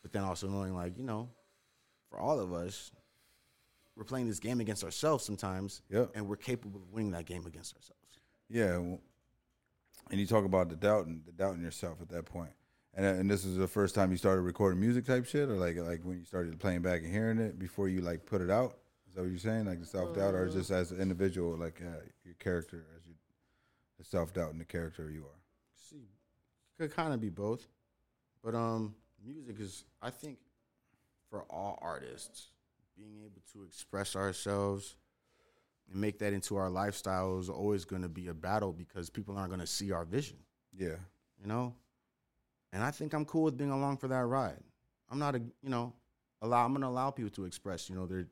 but 0.01 0.11
then 0.11 0.23
also 0.23 0.47
knowing 0.47 0.73
like 0.73 0.97
you 0.97 1.03
know, 1.03 1.29
for 2.09 2.19
all 2.19 2.39
of 2.39 2.51
us, 2.53 2.91
we're 3.95 4.03
playing 4.05 4.27
this 4.27 4.39
game 4.39 4.59
against 4.59 4.83
ourselves 4.83 5.23
sometimes, 5.23 5.81
Yep. 5.89 6.11
and 6.15 6.27
we're 6.27 6.35
capable 6.37 6.81
of 6.81 6.91
winning 6.91 7.11
that 7.11 7.25
game 7.25 7.45
against 7.45 7.75
ourselves. 7.75 7.99
Yeah, 8.49 8.71
w- 8.73 8.99
and 10.09 10.19
you 10.19 10.25
talk 10.25 10.45
about 10.45 10.69
the 10.69 10.75
doubting, 10.75 11.21
the 11.25 11.31
doubting 11.31 11.61
yourself 11.61 12.01
at 12.01 12.09
that 12.09 12.25
point. 12.25 12.51
And 12.95 13.05
and 13.05 13.29
this 13.29 13.43
is 13.45 13.57
the 13.57 13.67
first 13.67 13.95
time 13.95 14.11
you 14.11 14.17
started 14.17 14.41
recording 14.41 14.79
music 14.79 15.05
type 15.05 15.25
shit, 15.25 15.49
or 15.49 15.55
like 15.55 15.77
like 15.77 16.01
when 16.03 16.17
you 16.19 16.25
started 16.25 16.59
playing 16.59 16.81
back 16.81 17.01
and 17.01 17.11
hearing 17.11 17.39
it 17.39 17.59
before 17.59 17.87
you 17.89 18.01
like 18.01 18.25
put 18.25 18.41
it 18.41 18.49
out. 18.49 18.77
Is 19.09 19.15
that 19.15 19.21
what 19.21 19.29
you're 19.29 19.37
saying? 19.39 19.65
Like 19.65 19.79
the 19.79 19.85
self 19.85 20.15
doubt, 20.15 20.33
or 20.35 20.47
just 20.47 20.71
as 20.71 20.91
an 20.91 20.99
individual, 20.99 21.55
like 21.57 21.81
uh, 21.81 22.01
your 22.23 22.35
character, 22.39 22.85
as 22.97 23.05
you 23.07 23.13
the 23.97 24.03
self 24.03 24.33
doubt 24.33 24.51
and 24.51 24.59
the 24.61 24.65
character 24.65 25.09
you 25.09 25.21
are. 25.25 25.39
Could 26.83 26.95
kind 26.97 27.13
of 27.13 27.21
be 27.21 27.29
both, 27.29 27.65
but 28.43 28.53
um, 28.53 28.93
music 29.25 29.55
is 29.57 29.85
I 30.01 30.09
think 30.09 30.37
for 31.29 31.43
all 31.49 31.79
artists 31.81 32.47
being 32.97 33.21
able 33.23 33.41
to 33.53 33.63
express 33.63 34.17
ourselves 34.17 34.97
and 35.89 36.01
make 36.01 36.19
that 36.19 36.33
into 36.33 36.57
our 36.57 36.69
lifestyle 36.69 37.39
is 37.39 37.49
always 37.49 37.85
going 37.85 38.01
to 38.01 38.09
be 38.09 38.27
a 38.27 38.33
battle 38.33 38.73
because 38.73 39.09
people 39.09 39.37
aren't 39.37 39.49
going 39.49 39.61
to 39.61 39.67
see 39.67 39.93
our 39.93 40.03
vision, 40.03 40.35
Yeah, 40.77 40.97
you 41.41 41.47
know. 41.47 41.73
And 42.73 42.83
I 42.83 42.91
think 42.91 43.13
I'm 43.13 43.23
cool 43.23 43.43
with 43.43 43.55
being 43.57 43.71
along 43.71 43.95
for 43.97 44.09
that 44.09 44.25
ride. 44.25 44.59
I'm 45.09 45.19
not 45.19 45.35
a 45.35 45.39
you 45.39 45.69
know 45.69 45.93
allow 46.41 46.65
I'm 46.65 46.73
going 46.73 46.81
to 46.81 46.87
allow 46.89 47.11
people 47.11 47.31
to 47.31 47.45
express 47.45 47.89
you 47.89 47.95
know 47.95 48.07
their 48.07 48.27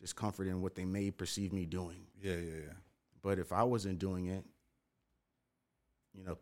discomfort 0.00 0.46
in 0.46 0.62
what 0.62 0.76
they 0.76 0.84
may 0.84 1.10
perceive 1.10 1.52
me 1.52 1.66
doing. 1.66 2.06
yeah, 2.22 2.34
yeah, 2.34 2.60
yeah. 2.66 2.74
But 3.22 3.40
if 3.40 3.52
I 3.52 3.64
wasn't 3.64 3.98
doing 3.98 4.26
it, 4.26 4.44
you 6.14 6.22
know, 6.22 6.38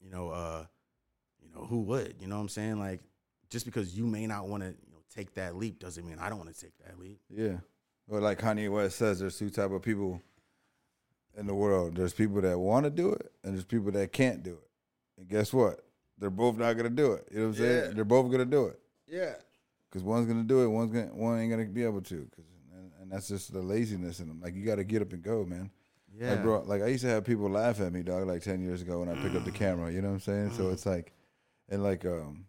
you 0.00 0.10
know, 0.10 0.30
uh, 0.30 0.64
you 1.42 1.48
know, 1.54 1.66
who 1.66 1.80
would? 1.82 2.14
You 2.20 2.26
know 2.28 2.36
what 2.36 2.42
I'm 2.42 2.48
saying? 2.48 2.78
Like, 2.78 3.00
just 3.50 3.64
because 3.64 3.96
you 3.96 4.06
may 4.06 4.26
not 4.26 4.48
want 4.48 4.62
to, 4.62 4.68
you 4.68 4.92
know, 4.92 4.98
take 5.14 5.34
that 5.34 5.56
leap 5.56 5.78
doesn't 5.78 6.06
mean 6.06 6.18
I 6.18 6.28
don't 6.28 6.38
want 6.38 6.54
to 6.54 6.60
take 6.60 6.76
that 6.86 6.98
leap. 6.98 7.20
Yeah. 7.28 7.56
Well, 8.06 8.20
like 8.20 8.38
Kanye 8.40 8.70
West 8.70 8.96
says, 8.96 9.20
there's 9.20 9.38
two 9.38 9.50
type 9.50 9.70
of 9.70 9.82
people 9.82 10.20
in 11.36 11.46
the 11.46 11.54
world. 11.54 11.96
There's 11.96 12.12
people 12.12 12.40
that 12.42 12.58
want 12.58 12.84
to 12.84 12.90
do 12.90 13.12
it, 13.12 13.30
and 13.44 13.54
there's 13.54 13.64
people 13.64 13.92
that 13.92 14.12
can't 14.12 14.42
do 14.42 14.52
it. 14.52 14.68
And 15.18 15.28
guess 15.28 15.52
what? 15.52 15.80
They're 16.18 16.28
both 16.30 16.56
not 16.56 16.74
gonna 16.74 16.90
do 16.90 17.12
it. 17.12 17.28
You 17.30 17.38
know 17.40 17.48
what 17.48 17.56
I'm 17.58 17.62
Yeah. 17.64 17.80
saying? 17.82 17.94
They're 17.94 18.04
both 18.04 18.30
gonna 18.30 18.44
do 18.44 18.66
it 18.66 18.78
Yeah. 19.06 19.34
because 19.88 20.02
one's 20.02 20.26
gonna 20.26 20.42
do 20.44 20.62
it, 20.64 20.68
one's 20.68 20.92
gonna 20.92 21.14
one 21.14 21.38
ain't 21.40 21.50
gonna 21.50 21.64
be 21.66 21.82
able 21.84 22.02
to. 22.02 22.28
Cause 22.36 22.44
and, 22.74 22.92
and 23.00 23.12
that's 23.12 23.28
just 23.28 23.52
the 23.52 23.60
laziness 23.62 24.20
in 24.20 24.28
them. 24.28 24.40
Like 24.40 24.54
you 24.54 24.64
got 24.64 24.76
to 24.76 24.84
get 24.84 25.02
up 25.02 25.12
and 25.12 25.22
go, 25.22 25.44
man. 25.44 25.70
Yeah. 26.18 26.30
Like 26.32 26.42
bro, 26.42 26.62
like 26.62 26.82
I 26.82 26.86
used 26.88 27.02
to 27.04 27.08
have 27.10 27.24
people 27.24 27.48
laugh 27.48 27.80
at 27.80 27.92
me, 27.92 28.02
dog. 28.02 28.26
Like 28.26 28.42
ten 28.42 28.60
years 28.62 28.82
ago 28.82 29.00
when 29.00 29.08
I 29.08 29.14
picked 29.22 29.36
up 29.36 29.44
the 29.44 29.50
camera. 29.64 29.92
You 29.92 30.02
know 30.02 30.08
what 30.08 30.14
I'm 30.14 30.20
saying? 30.20 30.52
So 30.52 30.70
it's 30.70 30.86
like, 30.86 31.12
and 31.68 31.82
like 31.82 32.04
um. 32.04 32.46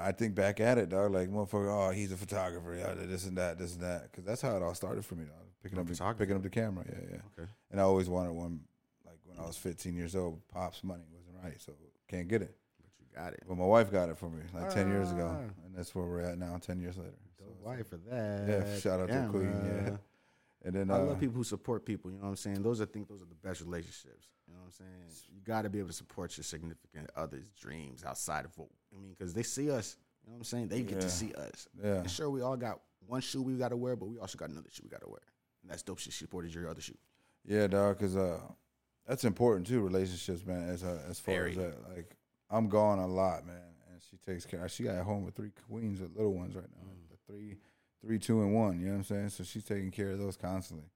I 0.00 0.12
think 0.12 0.34
back 0.34 0.60
at 0.60 0.78
it, 0.78 0.88
dog. 0.88 1.12
Like 1.12 1.28
motherfucker, 1.28 1.68
oh, 1.70 1.90
he's 1.90 2.10
a 2.10 2.16
photographer. 2.16 2.74
Yeah, 2.74 2.94
this 3.06 3.26
and 3.26 3.36
that, 3.36 3.58
this 3.58 3.74
and 3.74 3.82
that. 3.82 4.10
Because 4.10 4.24
that's 4.24 4.40
how 4.40 4.56
it 4.56 4.62
all 4.62 4.74
started 4.74 5.04
for 5.04 5.14
me, 5.14 5.24
dog. 5.24 5.34
Picking 5.62 5.78
up, 5.78 5.86
the, 5.86 6.14
picking 6.18 6.36
up 6.36 6.42
the 6.42 6.48
camera. 6.48 6.84
Yeah, 6.88 6.98
yeah. 7.10 7.16
Okay. 7.38 7.48
And 7.70 7.78
I 7.78 7.84
always 7.84 8.08
wanted 8.08 8.32
one. 8.32 8.60
Like 9.04 9.18
when 9.26 9.38
I 9.38 9.46
was 9.46 9.58
15 9.58 9.94
years 9.94 10.16
old, 10.16 10.40
pops 10.48 10.82
money 10.84 11.02
wasn't 11.12 11.36
right, 11.44 11.60
so 11.60 11.72
can't 12.08 12.28
get 12.28 12.40
it. 12.40 12.56
But 12.80 12.88
you 12.98 13.06
got 13.14 13.32
it. 13.34 13.42
But 13.46 13.58
my 13.58 13.66
wife 13.66 13.92
got 13.92 14.08
it 14.08 14.16
for 14.16 14.30
me 14.30 14.42
like 14.54 14.72
10 14.72 14.88
years 14.88 15.10
ago, 15.12 15.30
Ah. 15.38 15.52
and 15.66 15.74
that's 15.76 15.94
where 15.94 16.06
we're 16.06 16.20
at 16.22 16.38
now. 16.38 16.56
10 16.56 16.80
years 16.80 16.96
later. 16.96 17.12
So 17.38 17.44
wife 17.62 17.86
for 17.90 17.98
that. 18.08 18.48
Yeah, 18.48 18.78
shout 18.78 19.00
out 19.00 19.08
to 19.08 19.14
the 19.14 19.28
queen, 19.28 19.52
yeah. 19.66 19.96
And 20.64 20.74
then 20.74 20.90
I 20.90 20.94
uh, 20.94 21.04
love 21.04 21.20
people 21.20 21.36
who 21.36 21.44
support 21.44 21.84
people. 21.84 22.10
You 22.10 22.16
know 22.16 22.24
what 22.24 22.30
I'm 22.30 22.36
saying? 22.36 22.62
Those 22.62 22.80
I 22.80 22.86
think 22.86 23.08
those 23.08 23.20
are 23.22 23.26
the 23.26 23.34
best 23.48 23.60
relationships. 23.60 24.28
You 24.48 24.54
know 24.54 24.60
what 24.60 24.66
I'm 24.66 24.72
saying? 24.72 25.26
You 25.34 25.40
got 25.44 25.62
to 25.62 25.68
be 25.70 25.78
able 25.78 25.88
to 25.88 25.94
support 25.94 26.36
your 26.36 26.44
significant 26.44 27.10
other's 27.16 27.46
dreams 27.60 28.02
outside 28.04 28.44
of 28.46 28.56
what 28.56 28.68
I 28.96 29.00
mean, 29.00 29.10
because 29.18 29.34
they 29.34 29.42
see 29.42 29.70
us. 29.70 29.96
You 30.24 30.30
know 30.30 30.34
what 30.36 30.40
I'm 30.40 30.44
saying? 30.44 30.68
They 30.68 30.80
get 30.82 30.94
Yeah. 30.96 31.00
to 31.00 31.10
see 31.10 31.32
us. 31.34 31.68
Yeah. 31.82 31.94
And 31.96 32.10
sure, 32.10 32.30
we 32.30 32.40
all 32.40 32.56
got 32.56 32.80
one 33.06 33.20
shoe 33.20 33.42
we 33.42 33.54
got 33.58 33.68
to 33.68 33.76
wear, 33.76 33.94
but 33.94 34.06
we 34.06 34.18
also 34.18 34.38
got 34.38 34.48
another 34.48 34.68
shoe 34.70 34.82
we 34.84 34.88
got 34.88 35.02
to 35.02 35.08
wear. 35.08 35.20
And 35.62 35.70
that's 35.70 35.82
dope. 35.82 35.98
She 35.98 36.10
supported 36.10 36.54
your 36.54 36.68
other 36.68 36.80
shoe. 36.80 36.96
Yeah, 37.44 37.66
dog, 37.66 37.98
because 37.98 38.16
uh, 38.16 38.40
that's 39.06 39.24
important 39.24 39.66
too. 39.66 39.82
Relationships, 39.82 40.46
man. 40.46 40.68
As 40.70 40.82
uh, 40.82 40.98
as 41.10 41.20
far 41.20 41.34
Very. 41.34 41.50
as 41.50 41.56
that, 41.58 41.88
like 41.94 42.16
I'm 42.48 42.68
gone 42.70 42.98
a 42.98 43.06
lot, 43.06 43.46
man, 43.46 43.56
and 43.90 44.00
she 44.10 44.16
takes 44.16 44.46
care. 44.46 44.66
She 44.70 44.82
got 44.84 44.94
at 44.94 45.04
home 45.04 45.24
with 45.24 45.34
three 45.34 45.52
queens, 45.68 46.00
with 46.00 46.16
little 46.16 46.32
ones 46.32 46.54
right 46.54 46.64
now, 46.74 46.88
Mm. 46.90 47.10
the 47.10 47.32
three, 47.32 47.56
three, 48.04 48.18
two, 48.18 48.42
and 48.42 48.54
one. 48.54 48.78
You 48.78 48.86
know 48.86 48.92
what 48.92 48.98
I'm 48.98 49.04
saying? 49.04 49.28
So 49.30 49.44
she's 49.44 49.64
taking 49.64 49.90
care 49.90 50.10
of 50.10 50.18
those 50.18 50.36
constantly, 50.36 50.86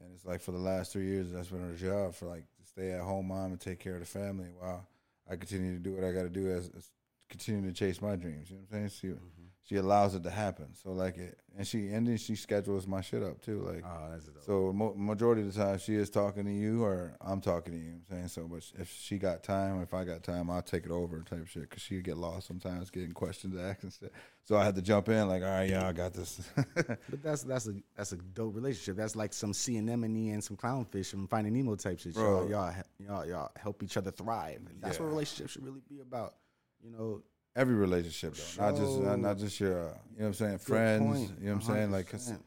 and 0.00 0.12
it's 0.14 0.24
like 0.24 0.40
for 0.40 0.52
the 0.52 0.58
last 0.58 0.92
three 0.92 1.06
years, 1.06 1.32
that's 1.32 1.48
been 1.48 1.68
her 1.68 1.76
job 1.76 2.14
for 2.14 2.26
like 2.26 2.44
to 2.60 2.66
stay 2.66 2.92
at 2.92 3.00
home 3.00 3.28
mom 3.28 3.52
and 3.52 3.60
take 3.60 3.78
care 3.78 3.94
of 3.94 4.00
the 4.00 4.06
family 4.06 4.48
while 4.58 4.86
I 5.30 5.36
continue 5.36 5.74
to 5.74 5.82
do 5.82 5.94
what 5.94 6.04
I 6.04 6.12
got 6.12 6.22
to 6.22 6.28
do 6.28 6.50
as, 6.50 6.70
as 6.76 6.90
continue 7.28 7.68
to 7.68 7.74
chase 7.74 8.02
my 8.02 8.16
dreams. 8.16 8.50
You 8.50 8.56
know 8.56 8.62
what 8.68 8.76
I'm 8.78 8.88
saying? 8.88 9.00
She 9.00 9.06
mm-hmm. 9.08 9.51
She 9.64 9.76
allows 9.76 10.14
it 10.16 10.24
to 10.24 10.30
happen. 10.30 10.74
So 10.74 10.90
like 10.92 11.16
it, 11.18 11.38
and 11.56 11.66
she 11.66 11.88
and 11.88 12.06
then 12.06 12.16
she 12.16 12.34
schedules 12.34 12.86
my 12.86 13.00
shit 13.00 13.22
up 13.22 13.40
too. 13.42 13.60
Like 13.60 13.84
Oh, 13.86 14.08
that's 14.10 14.26
dope. 14.26 14.42
so 14.42 14.72
mo- 14.72 14.94
majority 14.96 15.42
of 15.42 15.54
the 15.54 15.60
time 15.64 15.78
she 15.78 15.94
is 15.94 16.10
talking 16.10 16.44
to 16.46 16.50
you 16.52 16.82
or 16.82 17.14
I'm 17.20 17.40
talking 17.40 17.72
to 17.74 17.78
you. 17.78 17.92
I'm 17.92 18.02
saying 18.10 18.28
so, 18.28 18.48
but 18.48 18.64
if 18.78 18.92
she 18.92 19.18
got 19.18 19.42
time, 19.44 19.80
if 19.82 19.94
I 19.94 20.02
got 20.04 20.22
time, 20.24 20.50
I'll 20.50 20.62
take 20.62 20.84
it 20.84 20.90
over 20.90 21.20
type 21.20 21.46
shit 21.46 21.62
because 21.70 21.82
she 21.82 22.00
get 22.02 22.16
lost 22.16 22.48
sometimes 22.48 22.90
getting 22.90 23.12
questions 23.12 23.56
asked 23.60 23.84
and 23.84 23.92
stuff. 23.92 24.10
So 24.44 24.56
I 24.56 24.64
had 24.64 24.74
to 24.74 24.82
jump 24.82 25.08
in 25.08 25.28
like, 25.28 25.42
all 25.42 25.48
right, 25.48 25.70
yeah, 25.70 25.86
I 25.86 25.92
got 25.92 26.12
this. 26.12 26.40
But 26.74 27.22
that's 27.22 27.42
that's 27.44 27.68
a 27.68 27.74
that's 27.96 28.10
a 28.12 28.16
dope 28.16 28.56
relationship. 28.56 28.96
That's 28.96 29.14
like 29.14 29.32
some 29.32 29.52
sea 29.52 29.76
anemone 29.76 30.04
and 30.06 30.16
e 30.16 30.30
and 30.30 30.42
some 30.42 30.56
clownfish 30.56 31.10
from 31.10 31.28
Finding 31.28 31.52
Nemo 31.54 31.76
type 31.76 32.00
shit. 32.00 32.14
Bro. 32.14 32.48
Y'all, 32.48 32.72
y'all 32.72 32.74
y'all 32.98 33.26
y'all 33.26 33.50
help 33.56 33.82
each 33.84 33.96
other 33.96 34.10
thrive. 34.10 34.56
And 34.68 34.82
that's 34.82 34.98
what 34.98 35.06
relationships 35.08 35.52
should 35.52 35.64
really 35.64 35.82
be 35.88 36.00
about. 36.00 36.34
You 36.82 36.90
know, 36.90 37.22
Every 37.54 37.74
relationship, 37.74 38.34
though, 38.34 38.64
not 38.64 38.76
just 38.76 38.98
not, 39.00 39.18
not 39.18 39.38
just 39.38 39.60
your, 39.60 39.72
uh, 39.78 39.82
you 39.82 39.88
know 39.88 39.94
what 40.16 40.26
I'm 40.26 40.34
saying, 40.34 40.58
friends. 40.58 41.30
You 41.40 41.48
know 41.48 41.54
what 41.56 41.68
I'm 41.68 41.74
saying, 41.74 41.90
like 41.92 42.10
100%. 42.10 42.38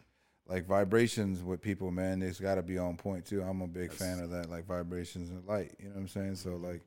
like 0.48 0.66
vibrations 0.66 1.44
with 1.44 1.62
people, 1.62 1.92
man, 1.92 2.22
it's 2.24 2.40
got 2.40 2.56
to 2.56 2.64
be 2.64 2.78
on 2.80 2.98
point 2.98 3.26
too. 3.26 3.42
I'm 3.44 3.62
a 3.62 3.68
big 3.68 3.92
fan 3.92 4.20
of 4.20 4.32
that, 4.32 4.50
like 4.50 4.66
vibrations 4.66 5.30
and 5.30 5.46
light. 5.46 5.74
You 5.80 5.90
know 5.90 5.96
what 5.96 6.02
I'm 6.02 6.08
saying? 6.08 6.36
So 6.38 6.56
like, 6.56 6.82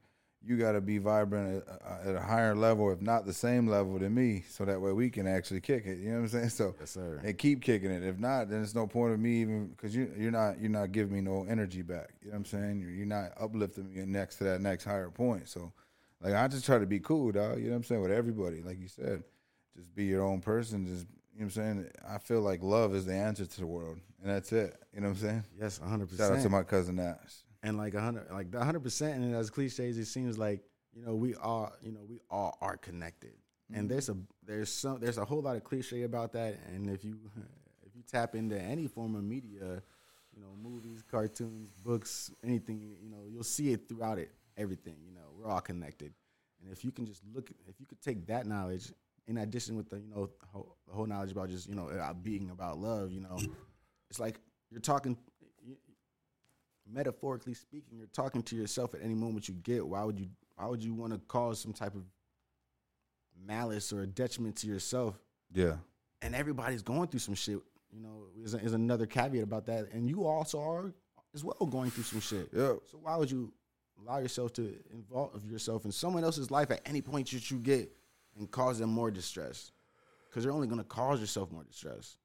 you 0.45 0.57
got 0.57 0.73
to 0.73 0.81
be 0.81 0.99
vibrant 0.99 1.65
at, 1.85 2.09
at 2.09 2.15
a 2.17 2.21
higher 2.21 2.55
level, 2.55 2.91
if 2.93 3.01
not 3.01 3.27
the 3.27 3.33
same 3.33 3.67
level 3.67 3.99
than 3.99 4.15
me, 4.15 4.45
so 4.49 4.65
that 4.65 4.81
way 4.81 4.93
we 4.93 5.11
can 5.11 5.27
actually 5.27 5.61
kick 5.61 5.85
it. 5.87 5.99
You 5.99 6.11
know 6.11 6.17
what 6.23 6.23
I'm 6.23 6.29
saying? 6.29 6.49
So 6.51 6.75
Yes, 6.81 6.91
sir. 6.91 7.21
and 7.25 7.37
keep 7.39 7.61
kicking 7.63 7.91
it. 7.91 8.03
If 8.05 8.19
not, 8.19 8.49
then 8.49 8.63
it's 8.63 8.75
no 8.75 8.87
point 8.89 9.13
of 9.15 9.21
me 9.21 9.41
even 9.43 9.69
because 9.69 9.95
you 9.95 10.11
you're 10.19 10.31
not 10.33 10.61
you're 10.61 10.71
not 10.71 10.91
giving 10.91 11.15
me 11.15 11.21
no 11.21 11.45
energy 11.49 11.83
back. 11.83 12.11
You 12.23 12.29
know 12.29 12.33
what 12.33 12.39
I'm 12.39 12.45
saying? 12.47 12.81
You're, 12.81 12.91
you're 12.91 13.07
not 13.07 13.33
uplifting 13.39 13.93
me 13.95 14.05
next 14.07 14.37
to 14.39 14.45
that 14.45 14.61
next 14.61 14.85
higher 14.85 15.11
point. 15.11 15.49
So 15.49 15.73
like 16.21 16.35
I 16.35 16.49
just 16.49 16.65
try 16.65 16.79
to 16.79 16.87
be 16.87 17.01
cool, 17.01 17.33
dog. 17.33 17.59
You 17.59 17.65
know 17.65 17.71
what 17.71 17.77
I'm 17.77 17.85
saying 17.85 18.03
with 18.03 18.11
everybody. 18.11 18.63
Like 18.63 18.81
you 18.81 18.89
said, 18.89 19.23
just 19.77 19.95
be 19.95 20.05
your 20.05 20.23
own 20.23 20.41
person. 20.41 20.87
Just 20.87 21.07
you 21.35 21.41
know 21.41 21.47
what 21.47 21.57
I'm 21.57 21.79
saying. 21.79 21.91
I 22.09 22.19
feel 22.19 22.41
like 22.41 22.63
love 22.63 22.95
is 22.95 23.07
the 23.07 23.15
answer 23.15 23.47
to 23.47 23.61
the 23.61 23.67
world, 23.67 23.99
and 24.21 24.31
that's 24.31 24.53
it. 24.53 24.77
You 24.93 25.01
know 25.01 25.09
what 25.09 25.19
I'm 25.19 25.23
saying? 25.23 25.45
yes, 25.61 25.81
100. 25.81 26.09
percent 26.09 26.29
Shout 26.29 26.39
out 26.39 26.43
to 26.43 26.49
my 26.49 26.63
cousin 26.63 26.97
Nash. 26.97 27.17
And 27.63 27.77
like 27.77 27.95
hundred, 27.95 28.31
like 28.33 28.51
the 28.51 28.65
hundred 28.65 28.81
percent. 28.81 29.23
And 29.23 29.35
as 29.35 29.51
cliches, 29.51 29.99
it 29.99 30.07
seems, 30.07 30.39
like 30.39 30.61
you 30.93 31.05
know, 31.05 31.15
we 31.15 31.35
all, 31.37 31.73
you 31.83 31.93
know, 31.93 32.05
we 32.09 32.21
all 32.31 32.59
are 32.61 32.77
connected. 32.77 33.35
And 33.73 33.83
mm-hmm. 33.83 33.89
there's 33.89 34.09
a 34.09 34.17
there's 34.45 34.73
some 34.73 34.99
there's 34.99 35.19
a 35.19 35.25
whole 35.25 35.43
lot 35.43 35.57
of 35.57 35.65
cliche 35.65 36.03
about 36.03 36.33
that. 36.33 36.59
And 36.75 36.91
if 36.91 37.05
you 37.05 37.19
if 37.87 37.95
you 37.95 38.03
tap 38.11 38.35
into 38.35 38.61
any 38.61 38.87
form 38.87 39.15
of 39.15 39.23
media, 39.23 39.83
you 40.35 40.41
know, 40.41 40.57
movies, 40.61 41.03
cartoons, 41.09 41.71
books, 41.85 42.31
anything, 42.43 42.97
you 43.03 43.11
know, 43.11 43.25
you'll 43.29 43.45
see 43.45 43.73
it 43.73 43.89
throughout 43.89 44.19
it. 44.19 44.31
Everything, 44.57 44.97
you 45.05 45.13
know, 45.13 45.28
we're 45.39 45.51
all 45.51 45.61
connected. 45.61 46.13
And 46.63 46.73
if 46.73 46.85
you 46.85 46.91
can 46.91 47.07
just 47.07 47.23
look, 47.33 47.51
if 47.69 47.79
you 47.79 47.87
could 47.87 48.01
take 48.01 48.27
that 48.27 48.47
knowledge 48.47 48.91
in 49.27 49.39
addition 49.39 49.77
with 49.77 49.89
the 49.89 50.01
you 50.01 50.09
know 50.09 50.31
whole, 50.53 50.77
the 50.87 50.95
whole 50.95 51.07
knowledge 51.07 51.33
about 51.33 51.51
just 51.51 51.69
you 51.69 51.75
know 51.75 51.89
uh, 51.89 52.13
being 52.15 52.51
about 52.51 52.79
love, 52.79 53.13
you 53.13 53.21
know, 53.21 53.39
it's 54.11 54.19
like 54.19 54.41
you're 54.71 54.81
talking 54.81 55.17
metaphorically 56.91 57.55
speaking, 57.55 57.99
you're 57.99 58.07
talking 58.09 58.43
to 58.43 58.57
yourself 58.57 58.95
at 58.95 59.03
any 59.03 59.15
moment 59.15 59.49
you 59.49 59.55
get. 59.55 59.87
Why 59.87 60.03
would 60.05 60.19
you 60.19 60.29
why 60.57 60.67
would 60.67 60.83
you 60.83 60.95
want 60.95 61.13
to 61.13 61.19
cause 61.29 61.61
some 61.61 61.73
type 61.73 61.95
of 61.95 62.03
malice 63.47 63.93
or 63.93 64.03
a 64.03 64.07
detriment 64.07 64.57
to 64.57 64.67
yourself? 64.67 65.19
Yeah, 65.53 65.77
And 66.21 66.35
everybody's 66.35 66.83
going 66.83 67.09
through 67.09 67.21
some 67.21 67.35
shit. 67.35 67.59
You 67.91 68.03
know, 68.03 68.25
is, 68.43 68.53
is 68.53 68.75
another 68.75 69.07
caveat 69.07 69.43
about 69.43 69.65
that. 69.67 69.91
And 69.93 70.07
you 70.07 70.27
also 70.27 70.61
are 70.61 70.93
as 71.35 71.43
well 71.43 71.55
going 71.71 71.91
through 71.91 72.05
some 72.05 72.21
shit. 72.21 72.51
Yeah. 72.53 72.75
So 72.91 72.99
why 73.01 73.17
would 73.17 73.31
you 73.31 73.51
allow 74.03 74.19
yourself 74.19 74.53
to 74.55 74.75
involve 74.93 75.45
yourself 75.51 75.85
in 75.85 75.93
someone 75.93 76.25
else's 76.25 76.51
life 76.51 76.71
at 76.71 76.81
any 76.87 77.01
point 77.01 77.31
that 77.31 77.51
you 77.51 77.59
get 77.59 77.91
and 78.39 78.51
cause 78.51 78.79
them 78.79 78.91
more 78.91 79.11
distress? 79.11 79.73
Because 80.29 80.45
you're 80.45 80.53
only 80.55 80.67
going 80.67 80.79
to 80.79 80.85
cause 80.85 81.21
yourself 81.21 81.51
more 81.51 81.65
distress. 81.65 82.17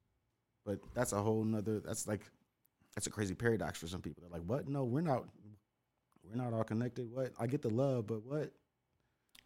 But 0.64 0.78
that's 0.94 1.12
a 1.12 1.20
whole 1.20 1.44
nother. 1.44 1.80
That's 1.80 2.06
like 2.06 2.20
that's 2.94 3.06
a 3.06 3.10
crazy 3.10 3.34
paradox 3.34 3.78
for 3.78 3.86
some 3.86 4.00
people. 4.00 4.22
They're 4.22 4.38
like, 4.38 4.46
"What? 4.48 4.68
No, 4.68 4.84
we're 4.84 5.00
not. 5.02 5.24
We're 6.22 6.42
not 6.42 6.52
all 6.54 6.64
connected. 6.64 7.10
What? 7.12 7.32
I 7.38 7.46
get 7.46 7.60
the 7.60 7.68
love, 7.70 8.06
but 8.06 8.24
what? 8.24 8.50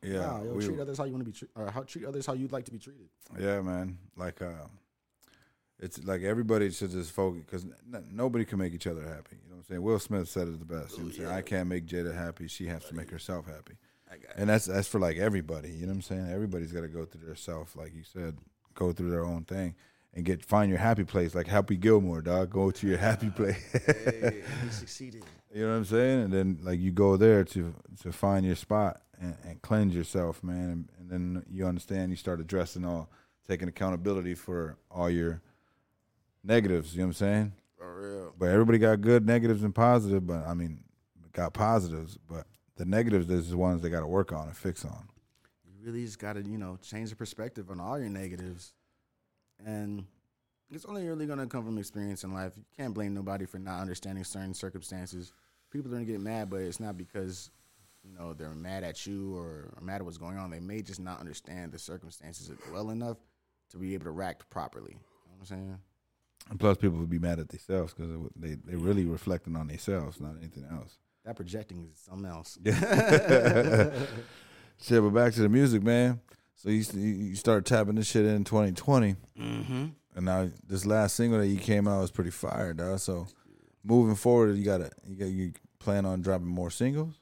Yeah, 0.02 0.20
Nah, 0.20 0.42
yo, 0.44 0.60
treat 0.60 0.78
others 0.78 0.98
how 0.98 1.04
you 1.04 1.12
want 1.12 1.24
to 1.24 1.30
be 1.30 1.36
treated, 1.36 1.56
or 1.56 1.70
how 1.72 1.82
treat 1.82 2.04
others 2.04 2.24
how 2.24 2.34
you'd 2.34 2.52
like 2.52 2.64
to 2.66 2.70
be 2.70 2.78
treated. 2.78 3.08
Yeah, 3.36 3.60
man. 3.62 3.98
Like, 4.16 4.40
uh, 4.40 4.66
it's 5.80 6.02
like 6.04 6.22
everybody 6.22 6.70
should 6.70 6.90
just 6.90 7.12
focus 7.12 7.42
because 7.44 7.64
n- 7.64 8.04
nobody 8.10 8.44
can 8.44 8.58
make 8.58 8.74
each 8.74 8.86
other 8.86 9.02
happy. 9.02 9.36
You 9.42 9.48
know 9.48 9.56
what 9.56 9.58
I'm 9.58 9.64
saying? 9.64 9.82
Will 9.82 9.98
Smith 9.98 10.28
said 10.28 10.48
it 10.48 10.58
the 10.58 10.64
best. 10.64 10.92
You 10.92 10.98
know 10.98 11.04
what 11.04 11.12
I'm 11.12 11.18
saying? 11.18 11.30
I 11.30 11.42
can't 11.42 11.68
make 11.68 11.86
Jada 11.86 12.14
happy. 12.14 12.48
She 12.48 12.66
has 12.66 12.84
to 12.86 12.94
make 12.94 13.10
herself 13.10 13.46
happy. 13.46 13.74
And 14.36 14.48
that's 14.48 14.64
that's 14.64 14.88
for 14.88 14.98
like 14.98 15.18
everybody. 15.18 15.70
You 15.70 15.82
know 15.82 15.88
what 15.88 15.96
I'm 15.96 16.02
saying? 16.02 16.30
Everybody's 16.30 16.72
got 16.72 16.80
to 16.80 16.88
go 16.88 17.04
through 17.04 17.26
their 17.26 17.36
self, 17.36 17.76
like 17.76 17.94
you 17.94 18.02
said, 18.02 18.38
go 18.74 18.92
through 18.92 19.10
their 19.10 19.24
own 19.24 19.44
thing 19.44 19.74
and 20.14 20.24
get 20.24 20.44
find 20.44 20.70
your 20.70 20.78
happy 20.78 21.04
place. 21.04 21.34
Like 21.34 21.46
Happy 21.46 21.76
Gilmore, 21.76 22.22
dog. 22.22 22.50
Go 22.50 22.70
to 22.70 22.86
your 22.86 22.98
happy 22.98 23.28
ah, 23.30 23.36
place. 23.36 23.72
Hey, 23.72 24.42
he 24.64 24.70
succeeded. 24.70 25.24
You 25.54 25.62
know 25.62 25.70
what 25.70 25.76
I'm 25.76 25.84
saying? 25.84 26.22
And 26.24 26.32
then 26.32 26.58
like 26.62 26.80
you 26.80 26.90
go 26.90 27.16
there 27.16 27.44
to 27.44 27.74
to 28.02 28.12
find 28.12 28.44
your 28.44 28.56
spot 28.56 29.02
and, 29.20 29.36
and 29.44 29.62
cleanse 29.62 29.94
yourself, 29.94 30.42
man. 30.42 30.70
And, 30.70 30.88
and 30.98 31.10
then 31.10 31.44
you 31.50 31.66
understand. 31.66 32.10
You 32.10 32.16
start 32.16 32.40
addressing 32.40 32.84
all, 32.84 33.10
taking 33.46 33.68
accountability 33.68 34.34
for 34.34 34.76
all 34.90 35.10
your 35.10 35.40
negatives. 36.44 36.94
You 36.94 37.01
know 37.01 37.07
what 37.07 37.09
I'm 37.09 37.14
saying? 37.14 37.53
For 37.79 38.01
real. 38.01 38.35
But 38.38 38.51
everybody 38.51 38.79
got 38.79 39.01
good 39.01 39.27
negatives 39.27 39.62
and 39.62 39.74
positive. 39.74 40.27
But 40.27 40.46
I 40.46 40.55
mean, 40.55 40.85
got 41.33 41.55
positives. 41.55 42.18
But 42.29 42.46
the 42.77 42.85
negatives, 42.85 43.31
is 43.31 43.51
the 43.51 43.57
ones 43.57 43.83
they 43.83 43.90
got 43.90 44.01
to 44.01 44.07
work 44.07 44.33
on 44.33 44.46
and 44.46 44.57
fix 44.57 44.85
on. 44.85 45.09
You 45.66 45.87
really 45.87 46.05
just 46.05 46.18
got 46.18 46.35
to, 46.35 46.42
you 46.42 46.59
know, 46.59 46.79
change 46.83 47.11
the 47.11 47.16
perspective 47.16 47.70
on 47.70 47.81
all 47.81 47.98
your 47.98 48.09
negatives. 48.09 48.72
And 49.64 50.05
it's 50.70 50.85
only 50.85 51.07
really 51.07 51.27
going 51.27 51.38
to 51.38 51.46
come 51.46 51.64
from 51.64 51.79
experience 51.79 52.24
in 52.24 52.33
life. 52.33 52.53
You 52.57 52.64
can't 52.77 52.94
blame 52.94 53.14
nobody 53.14 53.46
for 53.46 53.59
not 53.59 53.81
understanding 53.81 54.24
certain 54.24 54.55
circumstances. 54.55 55.33
People 55.70 55.90
are 55.90 55.94
going 55.94 56.07
to 56.07 56.12
get 56.12 56.20
mad, 56.20 56.51
but 56.51 56.61
it's 56.61 56.81
not 56.81 56.96
because, 56.96 57.51
you 58.05 58.16
know, 58.16 58.33
they're 58.33 58.51
mad 58.51 58.85
at 58.85 59.07
you 59.07 59.37
or, 59.37 59.72
or 59.77 59.83
mad 59.83 59.96
at 59.96 60.05
what's 60.05 60.18
going 60.18 60.38
on. 60.38 60.51
They 60.51 60.61
may 60.61 60.83
just 60.83 61.01
not 61.01 61.20
understand 61.20 61.72
the 61.72 61.79
circumstances 61.79 62.51
well 62.72 62.90
enough 62.90 63.18
to 63.70 63.79
be 63.79 63.94
able 63.94 64.05
to 64.05 64.12
react 64.12 64.48
properly. 64.51 64.92
You 64.92 64.96
know 64.96 65.37
what 65.38 65.51
I'm 65.51 65.57
saying? 65.57 65.79
And 66.50 66.58
plus, 66.58 66.78
people 66.78 66.98
would 66.98 67.11
be 67.11 67.18
mad 67.18 67.38
at 67.38 67.48
themselves 67.48 67.94
because 67.94 68.11
they 68.37 68.54
they 68.54 68.74
really 68.74 69.04
reflecting 69.04 69.56
on 69.56 69.68
themselves, 69.68 70.20
not 70.20 70.37
anything 70.38 70.64
else. 70.70 70.98
That 71.24 71.37
projecting 71.37 71.88
is 71.92 71.98
something 71.98 72.30
else. 72.30 72.58
Yeah. 72.62 73.90
Shit, 74.80 75.02
but 75.02 75.11
back 75.11 75.32
to 75.34 75.42
the 75.42 75.48
music, 75.48 75.82
man. 75.82 76.20
So 76.54 76.70
you 76.70 76.84
you 76.94 77.34
start 77.37 77.64
tapping 77.66 77.96
this 77.96 78.08
shit 78.08 78.24
in 78.24 78.44
2020, 78.44 79.16
mm-hmm. 79.38 79.87
and 80.16 80.24
now 80.24 80.50
this 80.66 80.87
last 80.87 81.14
single 81.14 81.38
that 81.38 81.46
you 81.46 81.58
came 81.58 81.87
out 81.87 82.00
was 82.00 82.11
pretty 82.11 82.30
fire, 82.30 82.72
dog. 82.72 82.98
So 82.98 83.28
moving 83.84 84.14
forward, 84.14 84.56
you 84.56 84.64
gotta 84.64 84.90
you 85.06 85.16
got 85.16 85.28
you 85.28 85.52
plan 85.78 86.04
on 86.04 86.20
dropping 86.20 86.48
more 86.48 86.70
singles. 86.70 87.20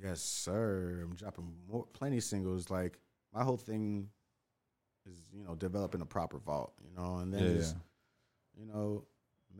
Yes, 0.00 0.20
sir. 0.20 1.00
I'm 1.02 1.14
dropping 1.14 1.52
more, 1.68 1.86
plenty 1.92 2.18
of 2.18 2.24
singles. 2.24 2.70
Like 2.70 2.98
my 3.32 3.42
whole 3.42 3.56
thing 3.56 4.08
is, 5.04 5.18
you 5.32 5.44
know, 5.44 5.54
developing 5.54 6.00
a 6.00 6.06
proper 6.06 6.38
vault, 6.38 6.72
you 6.80 6.90
know, 6.96 7.16
and 7.16 7.32
then 7.32 7.42
Yeah, 7.42 7.54
just, 7.54 7.76
you 8.56 8.66
know, 8.66 9.04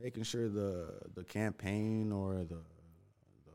making 0.01 0.25
sure 0.25 0.49
the 0.49 1.01
the 1.15 1.25
campaign 1.25 2.13
or 2.13 2.35
the, 2.39 2.57
the, 3.45 3.53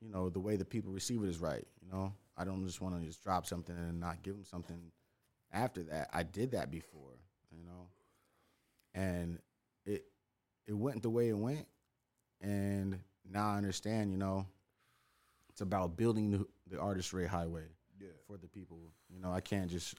you 0.00 0.10
know, 0.10 0.28
the 0.28 0.40
way 0.40 0.56
the 0.56 0.64
people 0.64 0.92
receive 0.92 1.22
it 1.22 1.28
is 1.28 1.38
right. 1.38 1.66
You 1.82 1.92
know, 1.92 2.12
I 2.36 2.44
don't 2.44 2.64
just 2.66 2.80
want 2.80 2.98
to 2.98 3.06
just 3.06 3.22
drop 3.22 3.46
something 3.46 3.76
and 3.76 4.00
not 4.00 4.22
give 4.22 4.34
them 4.34 4.44
something 4.44 4.80
after 5.52 5.82
that. 5.84 6.10
I 6.12 6.22
did 6.22 6.52
that 6.52 6.70
before, 6.70 7.18
you 7.50 7.64
know, 7.64 7.88
and 8.94 9.38
it 9.86 10.06
it 10.66 10.74
went 10.74 11.02
the 11.02 11.10
way 11.10 11.28
it 11.28 11.38
went, 11.38 11.66
and 12.40 12.98
now 13.30 13.50
I 13.50 13.56
understand. 13.56 14.10
You 14.10 14.18
know, 14.18 14.46
it's 15.48 15.60
about 15.60 15.96
building 15.96 16.30
the, 16.30 16.46
the 16.70 16.80
artistry 16.80 17.26
highway 17.26 17.64
for 18.26 18.36
the 18.36 18.48
people. 18.48 18.78
You 19.08 19.20
know, 19.20 19.32
I 19.32 19.40
can't 19.40 19.70
just, 19.70 19.94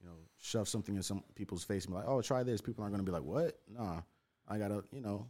you 0.00 0.06
know, 0.06 0.14
shove 0.40 0.68
something 0.68 0.96
in 0.96 1.02
some 1.02 1.22
people's 1.34 1.64
face 1.64 1.84
and 1.84 1.94
be 1.94 1.98
like, 1.98 2.08
oh, 2.08 2.22
try 2.22 2.42
this. 2.42 2.60
People 2.60 2.82
aren't 2.82 2.94
going 2.94 3.04
to 3.04 3.10
be 3.10 3.14
like, 3.14 3.24
what? 3.24 3.58
Nah, 3.68 4.00
I 4.46 4.58
got 4.58 4.68
to, 4.68 4.84
you 4.92 5.00
know, 5.00 5.26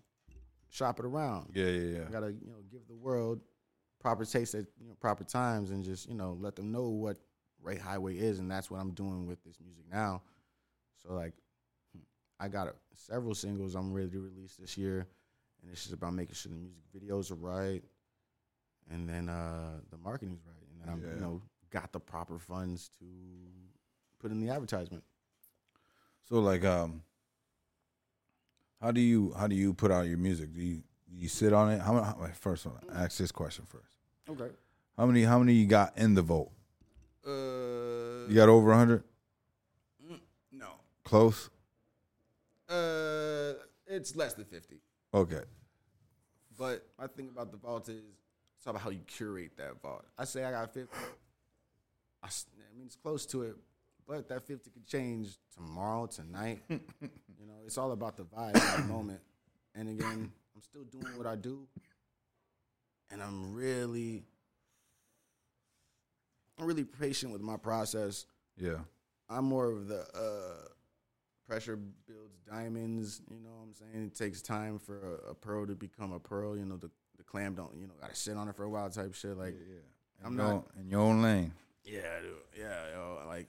shop 0.69 0.99
it 0.99 1.05
around. 1.05 1.51
Yeah, 1.55 1.67
yeah, 1.67 1.99
yeah. 1.99 2.05
I 2.09 2.11
got 2.11 2.21
to, 2.21 2.33
you 2.33 2.51
know, 2.51 2.63
give 2.71 2.87
the 2.87 2.95
world 2.95 3.41
proper 4.01 4.25
taste 4.25 4.55
at 4.55 4.67
you 4.81 4.89
know, 4.89 4.95
proper 5.01 5.25
times 5.25 5.71
and 5.71 5.83
just, 5.83 6.09
you 6.09 6.15
know, 6.15 6.37
let 6.41 6.57
them 6.57 6.71
know 6.71 6.89
what 6.89 7.17
Ray 7.63 7.77
Highway 7.79 8.17
is. 8.19 8.39
And 8.39 8.51
that's 8.51 8.71
what 8.71 8.81
I'm 8.81 8.93
doing 8.93 9.27
with 9.27 9.43
this 9.45 9.57
music 9.65 9.85
now. 9.91 10.23
So, 11.03 11.15
like, 11.15 11.35
I 12.41 12.49
got 12.49 12.75
several 12.95 13.35
singles 13.35 13.75
I'm 13.75 13.93
ready 13.93 14.11
to 14.11 14.21
release 14.21 14.57
this 14.57 14.77
year. 14.77 15.07
And 15.63 15.73
it's 15.73 15.83
just 15.83 15.95
about 15.95 16.15
making 16.15 16.35
sure 16.35 16.53
the 16.53 16.59
music 16.59 16.83
videos 16.95 17.33
are 17.33 17.35
right 17.35 17.83
and 18.91 19.09
then 19.09 19.29
uh, 19.29 19.81
the 19.91 19.99
marketing's 19.99 20.41
right, 20.47 20.67
and 20.73 20.81
then 20.81 20.89
I'm 20.89 21.15
you 21.15 21.21
know 21.21 21.43
got 21.71 21.93
the 21.93 22.01
proper 22.01 22.39
funds 22.39 22.91
to 22.99 23.05
put 24.19 24.31
in 24.31 24.41
the 24.41 24.51
advertisement. 24.51 25.03
So 26.29 26.41
like, 26.41 26.65
um, 26.65 27.03
how 28.81 28.91
do 28.93 29.01
you 29.01 29.33
how 29.39 29.47
do 29.47 29.55
you 29.57 29.75
put 29.75 29.91
out 29.91 30.07
your 30.07 30.19
music? 30.19 30.53
Do 30.55 30.61
you 30.61 30.83
you 31.11 31.29
sit 31.29 31.53
on 31.53 31.71
it? 31.71 31.81
How, 31.81 31.95
how 32.03 32.19
wait, 32.21 32.37
first 32.37 32.67
one? 32.67 32.75
Ask 32.95 33.19
this 33.19 33.33
question 33.33 33.65
first. 33.67 33.95
Okay. 34.29 34.51
How 34.97 35.07
many 35.07 35.23
how 35.23 35.39
many 35.39 35.55
you 35.55 35.67
got 35.67 35.97
in 35.97 36.15
the 36.15 36.23
vote? 36.23 36.51
Uh, 37.27 38.29
You 38.29 38.35
got 38.35 38.49
over 38.49 38.73
hundred? 38.75 39.05
no. 40.53 40.69
Close. 41.05 41.49
Uh, 42.69 43.55
it's 43.87 44.15
less 44.15 44.35
than 44.35 44.45
fifty. 44.45 44.77
Okay. 45.15 45.43
But 46.59 46.87
my 46.99 47.07
thing 47.07 47.29
about 47.29 47.51
the 47.53 47.57
vault 47.57 47.89
is 47.89 48.03
it's 48.57 48.67
all 48.67 48.73
about 48.73 48.83
how 48.83 48.91
you 48.91 49.01
curate 49.07 49.57
that 49.57 49.81
vault. 49.81 50.05
I 50.19 50.25
say 50.25 50.45
I 50.45 50.51
got 50.51 50.75
fifty. 50.75 50.97
I 52.23 52.29
mean, 52.77 52.87
it's 52.87 52.97
close 52.97 53.25
to 53.27 53.43
it, 53.43 53.57
but 54.09 54.29
that 54.29 54.47
fifty 54.47 54.71
could 54.71 54.87
change 54.87 55.37
tomorrow, 55.55 56.07
tonight. 56.07 56.63
you 56.71 56.79
know, 57.47 57.55
it's 57.67 57.77
all 57.79 57.93
about 57.93 58.17
the 58.17 58.25
vibe 58.25 58.57
at 58.57 58.77
that 58.79 58.87
moment. 58.89 59.21
And 59.75 59.89
again, 59.91 60.33
I'm 60.57 60.63
still 60.63 60.85
doing 60.85 61.17
what 61.19 61.27
I 61.27 61.37
do, 61.37 61.69
and 63.11 63.23
I'm 63.23 63.53
really, 63.55 64.25
I'm 66.59 66.67
really 66.67 66.85
patient 66.85 67.33
with 67.33 67.43
my 67.43 67.57
process. 67.57 68.27
Yeah. 68.57 68.79
I'm 69.29 69.45
more 69.45 69.71
of 69.71 69.89
the 69.89 70.01
uh, 70.01 70.69
pressure 71.47 71.77
builds 72.07 72.39
diamonds. 72.51 73.21
You 73.31 73.41
know 73.41 73.51
what 73.51 73.63
I'm 73.67 73.75
saying? 73.75 74.07
It 74.07 74.15
takes 74.17 74.41
time 74.43 74.79
for 74.79 75.21
a, 75.27 75.31
a 75.31 75.35
pearl 75.35 75.67
to 75.67 75.75
become 75.75 76.13
a 76.13 76.19
pearl. 76.19 76.57
You 76.57 76.65
know, 76.65 76.79
the, 76.79 76.91
the 77.19 77.25
clam 77.25 77.55
don't, 77.55 77.77
you 77.79 77.87
know, 77.87 77.93
got 78.01 78.11
to 78.11 78.17
sit 78.17 78.37
on 78.37 78.49
it 78.49 78.57
for 78.57 78.65
a 78.65 78.71
while 78.71 78.89
type 78.89 79.15
shit. 79.15 79.37
Like, 79.37 79.55
I'm 80.25 80.33
in 80.33 80.37
not- 80.39 80.49
your, 80.49 80.65
in 80.81 80.91
your 80.91 81.01
own 81.03 81.23
lane. 81.23 81.53
yeah, 81.85 82.01
dude. 82.23 82.33
Yeah, 82.59 82.83
yo, 82.95 83.19
like, 83.29 83.47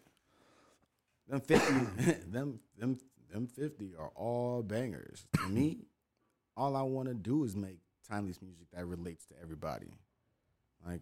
them 1.29 1.41
50, 1.41 1.73
them, 2.31 2.59
them, 2.77 2.97
them 3.31 3.47
50 3.47 3.93
are 3.97 4.09
all 4.15 4.63
bangers. 4.63 5.25
To 5.35 5.47
me, 5.49 5.85
all 6.57 6.75
I 6.75 6.81
want 6.81 7.07
to 7.07 7.13
do 7.13 7.43
is 7.43 7.55
make 7.55 7.77
timeless 8.09 8.41
music 8.41 8.67
that 8.73 8.85
relates 8.85 9.25
to 9.27 9.35
everybody. 9.41 9.91
Like, 10.85 11.01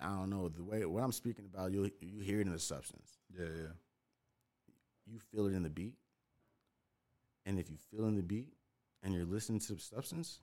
I 0.00 0.06
don't 0.08 0.30
know 0.30 0.48
the 0.48 0.62
way 0.62 0.84
what 0.84 1.02
I'm 1.02 1.12
speaking 1.12 1.44
about. 1.44 1.72
You 1.72 1.90
you 2.00 2.20
hear 2.20 2.40
it 2.40 2.46
in 2.46 2.52
the 2.52 2.58
substance. 2.58 3.18
Yeah, 3.36 3.46
yeah. 3.46 3.72
you 5.06 5.18
feel 5.32 5.46
it 5.46 5.54
in 5.54 5.62
the 5.62 5.70
beat. 5.70 5.94
And 7.46 7.58
if 7.58 7.70
you 7.70 7.76
feel 7.90 8.06
in 8.06 8.14
the 8.14 8.22
beat 8.22 8.48
and 9.02 9.14
you're 9.14 9.24
listening 9.24 9.58
to 9.60 9.74
the 9.74 9.80
substance, 9.80 10.40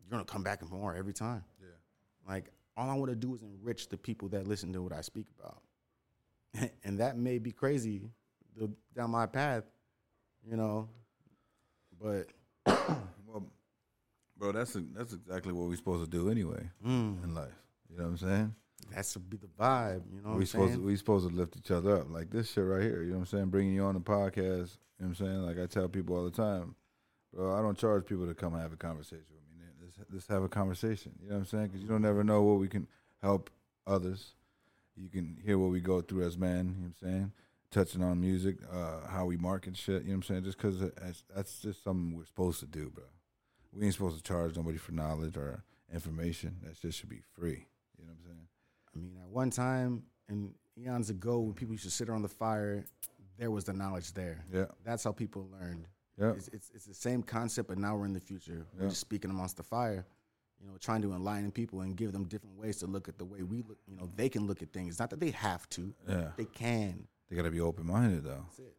you're 0.00 0.10
gonna 0.10 0.24
come 0.24 0.42
back 0.42 0.62
and 0.62 0.70
more 0.70 0.94
every 0.94 1.12
time. 1.12 1.44
Yeah. 1.60 1.68
Like 2.26 2.50
all 2.76 2.88
I 2.88 2.94
want 2.94 3.10
to 3.10 3.16
do 3.16 3.34
is 3.34 3.42
enrich 3.42 3.88
the 3.88 3.98
people 3.98 4.28
that 4.30 4.46
listen 4.46 4.72
to 4.72 4.82
what 4.82 4.92
I 4.92 5.00
speak 5.00 5.26
about. 5.38 5.60
and 6.84 6.98
that 6.98 7.16
may 7.16 7.38
be 7.38 7.52
crazy 7.52 8.02
down 8.94 9.10
my 9.10 9.26
path, 9.26 9.64
you 10.48 10.56
know. 10.56 10.88
But 12.00 12.26
Well, 13.26 13.46
bro, 14.36 14.52
that's 14.52 14.76
that's 14.94 15.12
exactly 15.12 15.52
what 15.52 15.68
we're 15.68 15.76
supposed 15.76 16.10
to 16.10 16.10
do 16.10 16.30
anyway 16.30 16.70
mm, 16.84 17.22
in 17.22 17.34
life. 17.34 17.52
You 17.90 17.98
know 17.98 18.04
what 18.04 18.10
I'm 18.10 18.18
saying? 18.18 18.54
that's 18.94 19.12
to 19.14 19.18
be 19.18 19.36
the 19.36 19.48
vibe, 19.58 20.02
you 20.12 20.20
know. 20.22 20.30
What 20.30 20.38
we 20.38 20.42
I'm 20.42 20.46
supposed 20.46 20.74
to, 20.74 20.80
we 20.80 20.96
supposed 20.96 21.28
to 21.28 21.34
lift 21.34 21.56
each 21.56 21.70
other 21.70 21.98
up 21.98 22.10
like 22.10 22.30
this 22.30 22.52
shit 22.52 22.64
right 22.64 22.82
here. 22.82 23.02
You 23.02 23.10
know 23.10 23.14
what 23.14 23.20
I'm 23.20 23.26
saying? 23.26 23.46
Bringing 23.46 23.74
you 23.74 23.84
on 23.84 23.94
the 23.94 24.00
podcast. 24.00 24.36
You 24.98 25.04
know 25.04 25.08
what 25.08 25.08
I'm 25.08 25.14
saying? 25.14 25.42
Like 25.42 25.58
I 25.58 25.66
tell 25.66 25.88
people 25.88 26.16
all 26.16 26.24
the 26.24 26.30
time, 26.30 26.74
bro. 27.32 27.54
I 27.56 27.62
don't 27.62 27.76
charge 27.76 28.06
people 28.06 28.26
to 28.26 28.34
come 28.34 28.54
and 28.54 28.62
have 28.62 28.72
a 28.72 28.76
conversation 28.76 29.24
with 29.34 29.58
me. 29.58 29.66
Let's, 29.82 30.12
let's 30.12 30.26
have 30.28 30.42
a 30.42 30.48
conversation. 30.48 31.12
You 31.20 31.28
know 31.28 31.34
what 31.34 31.40
I'm 31.40 31.46
saying? 31.46 31.66
Because 31.66 31.82
you 31.82 31.88
don't 31.88 32.02
never 32.02 32.24
know 32.24 32.42
what 32.42 32.58
we 32.58 32.68
can 32.68 32.86
help 33.22 33.50
others. 33.86 34.34
You 34.96 35.08
can 35.10 35.36
hear 35.44 35.58
what 35.58 35.70
we 35.70 35.80
go 35.80 36.00
through 36.00 36.24
as 36.26 36.38
men. 36.38 36.56
You 36.56 36.62
know 36.62 36.68
what 36.78 36.86
I'm 36.86 36.94
saying? 37.12 37.32
Touching 37.70 38.02
on 38.02 38.20
music, 38.20 38.56
uh, 38.72 39.06
how 39.08 39.26
we 39.26 39.36
market 39.36 39.76
shit. 39.76 40.02
You 40.02 40.08
know 40.08 40.12
what 40.12 40.14
I'm 40.16 40.22
saying? 40.22 40.44
Just 40.44 40.56
because 40.56 40.80
that's, 40.80 41.22
that's 41.34 41.60
just 41.60 41.82
something 41.84 42.16
we're 42.16 42.24
supposed 42.24 42.60
to 42.60 42.66
do, 42.66 42.90
bro. 42.90 43.04
We 43.72 43.84
ain't 43.84 43.92
supposed 43.94 44.16
to 44.16 44.22
charge 44.22 44.56
nobody 44.56 44.78
for 44.78 44.92
knowledge 44.92 45.36
or 45.36 45.62
information. 45.92 46.56
That 46.62 46.76
shit 46.76 46.94
should 46.94 47.08
be 47.10 47.20
free. 47.34 47.66
You 47.98 48.06
know 48.06 48.12
what 48.12 48.18
I'm 48.20 48.24
saying? 48.24 48.48
I 48.94 48.98
mean, 48.98 49.16
at 49.22 49.28
one 49.28 49.50
time 49.50 50.04
and 50.28 50.54
eons 50.78 51.10
ago, 51.10 51.40
when 51.40 51.52
people 51.54 51.74
used 51.74 51.84
to 51.84 51.90
sit 51.90 52.08
around 52.08 52.22
the 52.22 52.28
fire, 52.28 52.84
there 53.38 53.50
was 53.50 53.64
the 53.64 53.72
knowledge 53.74 54.12
there. 54.14 54.44
Yeah. 54.52 54.66
That's 54.84 55.04
how 55.04 55.12
people 55.12 55.48
learned. 55.60 55.86
Yeah. 56.18 56.30
It's, 56.30 56.48
it's 56.48 56.70
it's 56.74 56.86
the 56.86 56.94
same 56.94 57.22
concept, 57.22 57.68
but 57.68 57.76
now 57.76 57.94
we're 57.96 58.06
in 58.06 58.14
the 58.14 58.20
future. 58.20 58.66
We're 58.74 58.84
Yeah. 58.84 58.88
just 58.88 59.00
speaking 59.02 59.30
amongst 59.30 59.58
the 59.58 59.62
fire. 59.62 60.06
You 60.60 60.68
know, 60.68 60.76
trying 60.80 61.02
to 61.02 61.12
enlighten 61.12 61.50
people 61.50 61.82
and 61.82 61.96
give 61.96 62.12
them 62.12 62.24
different 62.24 62.58
ways 62.58 62.78
to 62.78 62.86
look 62.86 63.08
at 63.08 63.18
the 63.18 63.24
way 63.24 63.42
we 63.42 63.58
look. 63.58 63.78
You 63.86 63.96
know, 63.96 64.10
they 64.16 64.28
can 64.28 64.46
look 64.46 64.62
at 64.62 64.72
things. 64.72 64.98
Not 64.98 65.10
that 65.10 65.20
they 65.20 65.30
have 65.30 65.68
to. 65.70 65.92
Yeah. 66.08 66.28
They 66.36 66.46
can. 66.46 67.06
They 67.28 67.36
gotta 67.36 67.50
be 67.50 67.60
open 67.60 67.86
minded 67.86 68.24
though. 68.24 68.44
That's 68.48 68.58
it. 68.60 68.76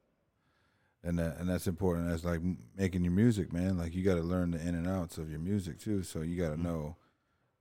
and 1.04 1.20
that 1.20 1.38
and 1.38 1.50
that's 1.50 1.68
important. 1.68 2.10
That's 2.10 2.26
like 2.26 2.42
making 2.76 3.04
your 3.04 3.14
music, 3.14 3.54
man. 3.54 3.78
Like 3.78 3.94
you 3.94 4.04
got 4.04 4.16
to 4.16 4.22
learn 4.22 4.52
the 4.52 4.60
in 4.60 4.76
and 4.76 4.88
outs 4.88 5.18
of 5.18 5.30
your 5.30 5.40
music 5.40 5.80
too. 5.80 6.04
So 6.04 6.22
you 6.22 6.38
got 6.38 6.50
to 6.50 6.56
mm-hmm. 6.56 6.64
know 6.64 6.96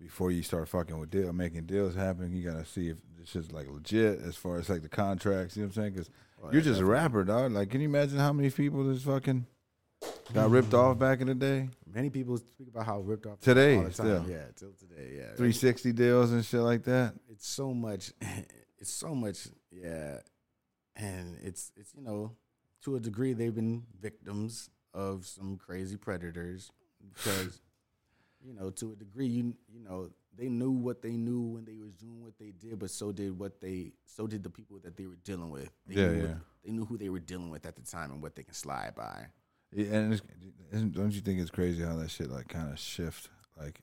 before 0.00 0.30
you 0.30 0.42
start 0.42 0.68
fucking 0.68 0.98
with 0.98 1.10
deal, 1.10 1.32
making 1.32 1.64
deals 1.66 1.94
happen. 1.94 2.34
You 2.34 2.50
got 2.50 2.58
to 2.58 2.64
see 2.64 2.88
if 2.88 2.98
this 3.18 3.30
shit's 3.30 3.52
like 3.52 3.68
legit 3.68 4.20
as 4.20 4.36
far 4.36 4.58
as 4.58 4.68
like 4.68 4.82
the 4.82 4.88
contracts. 4.88 5.56
You 5.56 5.62
know 5.62 5.68
what 5.68 5.76
I'm 5.76 5.82
saying? 5.82 5.92
Because 5.94 6.10
Oh, 6.42 6.50
you're 6.52 6.62
just 6.62 6.80
a 6.80 6.84
rapper, 6.84 7.24
dog. 7.24 7.52
Like, 7.52 7.70
can 7.70 7.80
you 7.80 7.88
imagine 7.88 8.18
how 8.18 8.32
many 8.32 8.50
people 8.50 8.92
just 8.92 9.04
fucking 9.06 9.46
got 10.34 10.50
ripped 10.50 10.74
off 10.74 10.98
back 10.98 11.20
in 11.20 11.26
the 11.28 11.34
day? 11.34 11.68
Many 11.92 12.10
people 12.10 12.36
speak 12.38 12.68
about 12.68 12.86
how 12.86 13.00
ripped 13.00 13.26
off 13.26 13.40
Today, 13.40 13.76
all 13.76 13.84
the 13.84 13.90
time. 13.90 14.06
still. 14.24 14.24
Yeah, 14.28 14.44
till 14.56 14.72
today. 14.72 15.12
Yeah, 15.16 15.26
360 15.36 15.92
deals 15.92 16.32
and 16.32 16.44
shit 16.44 16.60
like 16.60 16.84
that. 16.84 17.14
it's 17.30 17.46
so 17.48 17.72
much 17.72 18.12
it's 18.78 18.90
so 18.92 19.14
much 19.14 19.48
yeah 19.70 20.18
and 20.96 21.36
it's 21.42 21.72
it's 21.76 21.94
you 21.94 22.02
know 22.02 22.32
to 22.82 22.96
a 22.96 23.00
degree 23.00 23.32
they've 23.32 23.54
been 23.54 23.82
victims 24.00 24.68
of 24.94 25.26
some 25.26 25.56
crazy 25.56 25.96
predators 25.96 26.70
because 27.14 27.60
you 28.44 28.52
know 28.54 28.70
to 28.70 28.92
a 28.92 28.96
degree 28.96 29.26
you 29.26 29.54
you 29.72 29.80
know 29.80 30.10
they 30.36 30.48
knew 30.48 30.70
what 30.70 31.00
they 31.00 31.12
knew 31.16 31.40
when 31.40 31.64
they 31.64 31.76
was 31.78 31.92
doing 31.94 32.22
what 32.22 32.38
they 32.38 32.50
did 32.50 32.78
but 32.78 32.90
so 32.90 33.12
did 33.12 33.38
what 33.38 33.60
they 33.60 33.92
so 34.04 34.26
did 34.26 34.42
the 34.42 34.50
people 34.50 34.78
that 34.82 34.96
they 34.96 35.06
were 35.06 35.16
dealing 35.24 35.50
with 35.50 35.70
they 35.86 35.94
Yeah, 36.00 36.08
knew 36.08 36.20
what- 36.20 36.28
yeah. 36.28 36.34
they 36.64 36.72
knew 36.72 36.84
who 36.84 36.98
they 36.98 37.08
were 37.08 37.20
dealing 37.20 37.50
with 37.50 37.64
at 37.64 37.76
the 37.76 37.82
time 37.82 38.10
and 38.12 38.22
what 38.22 38.34
they 38.36 38.42
can 38.42 38.54
slide 38.54 38.94
by 38.94 39.26
Yeah, 39.76 40.16
and 40.72 40.92
don't 40.94 41.12
you 41.12 41.20
think 41.20 41.38
it's 41.40 41.50
crazy 41.50 41.82
how 41.84 41.96
that 41.96 42.10
shit 42.10 42.30
like 42.30 42.48
kind 42.48 42.72
of 42.72 42.78
shift 42.78 43.28
like 43.58 43.80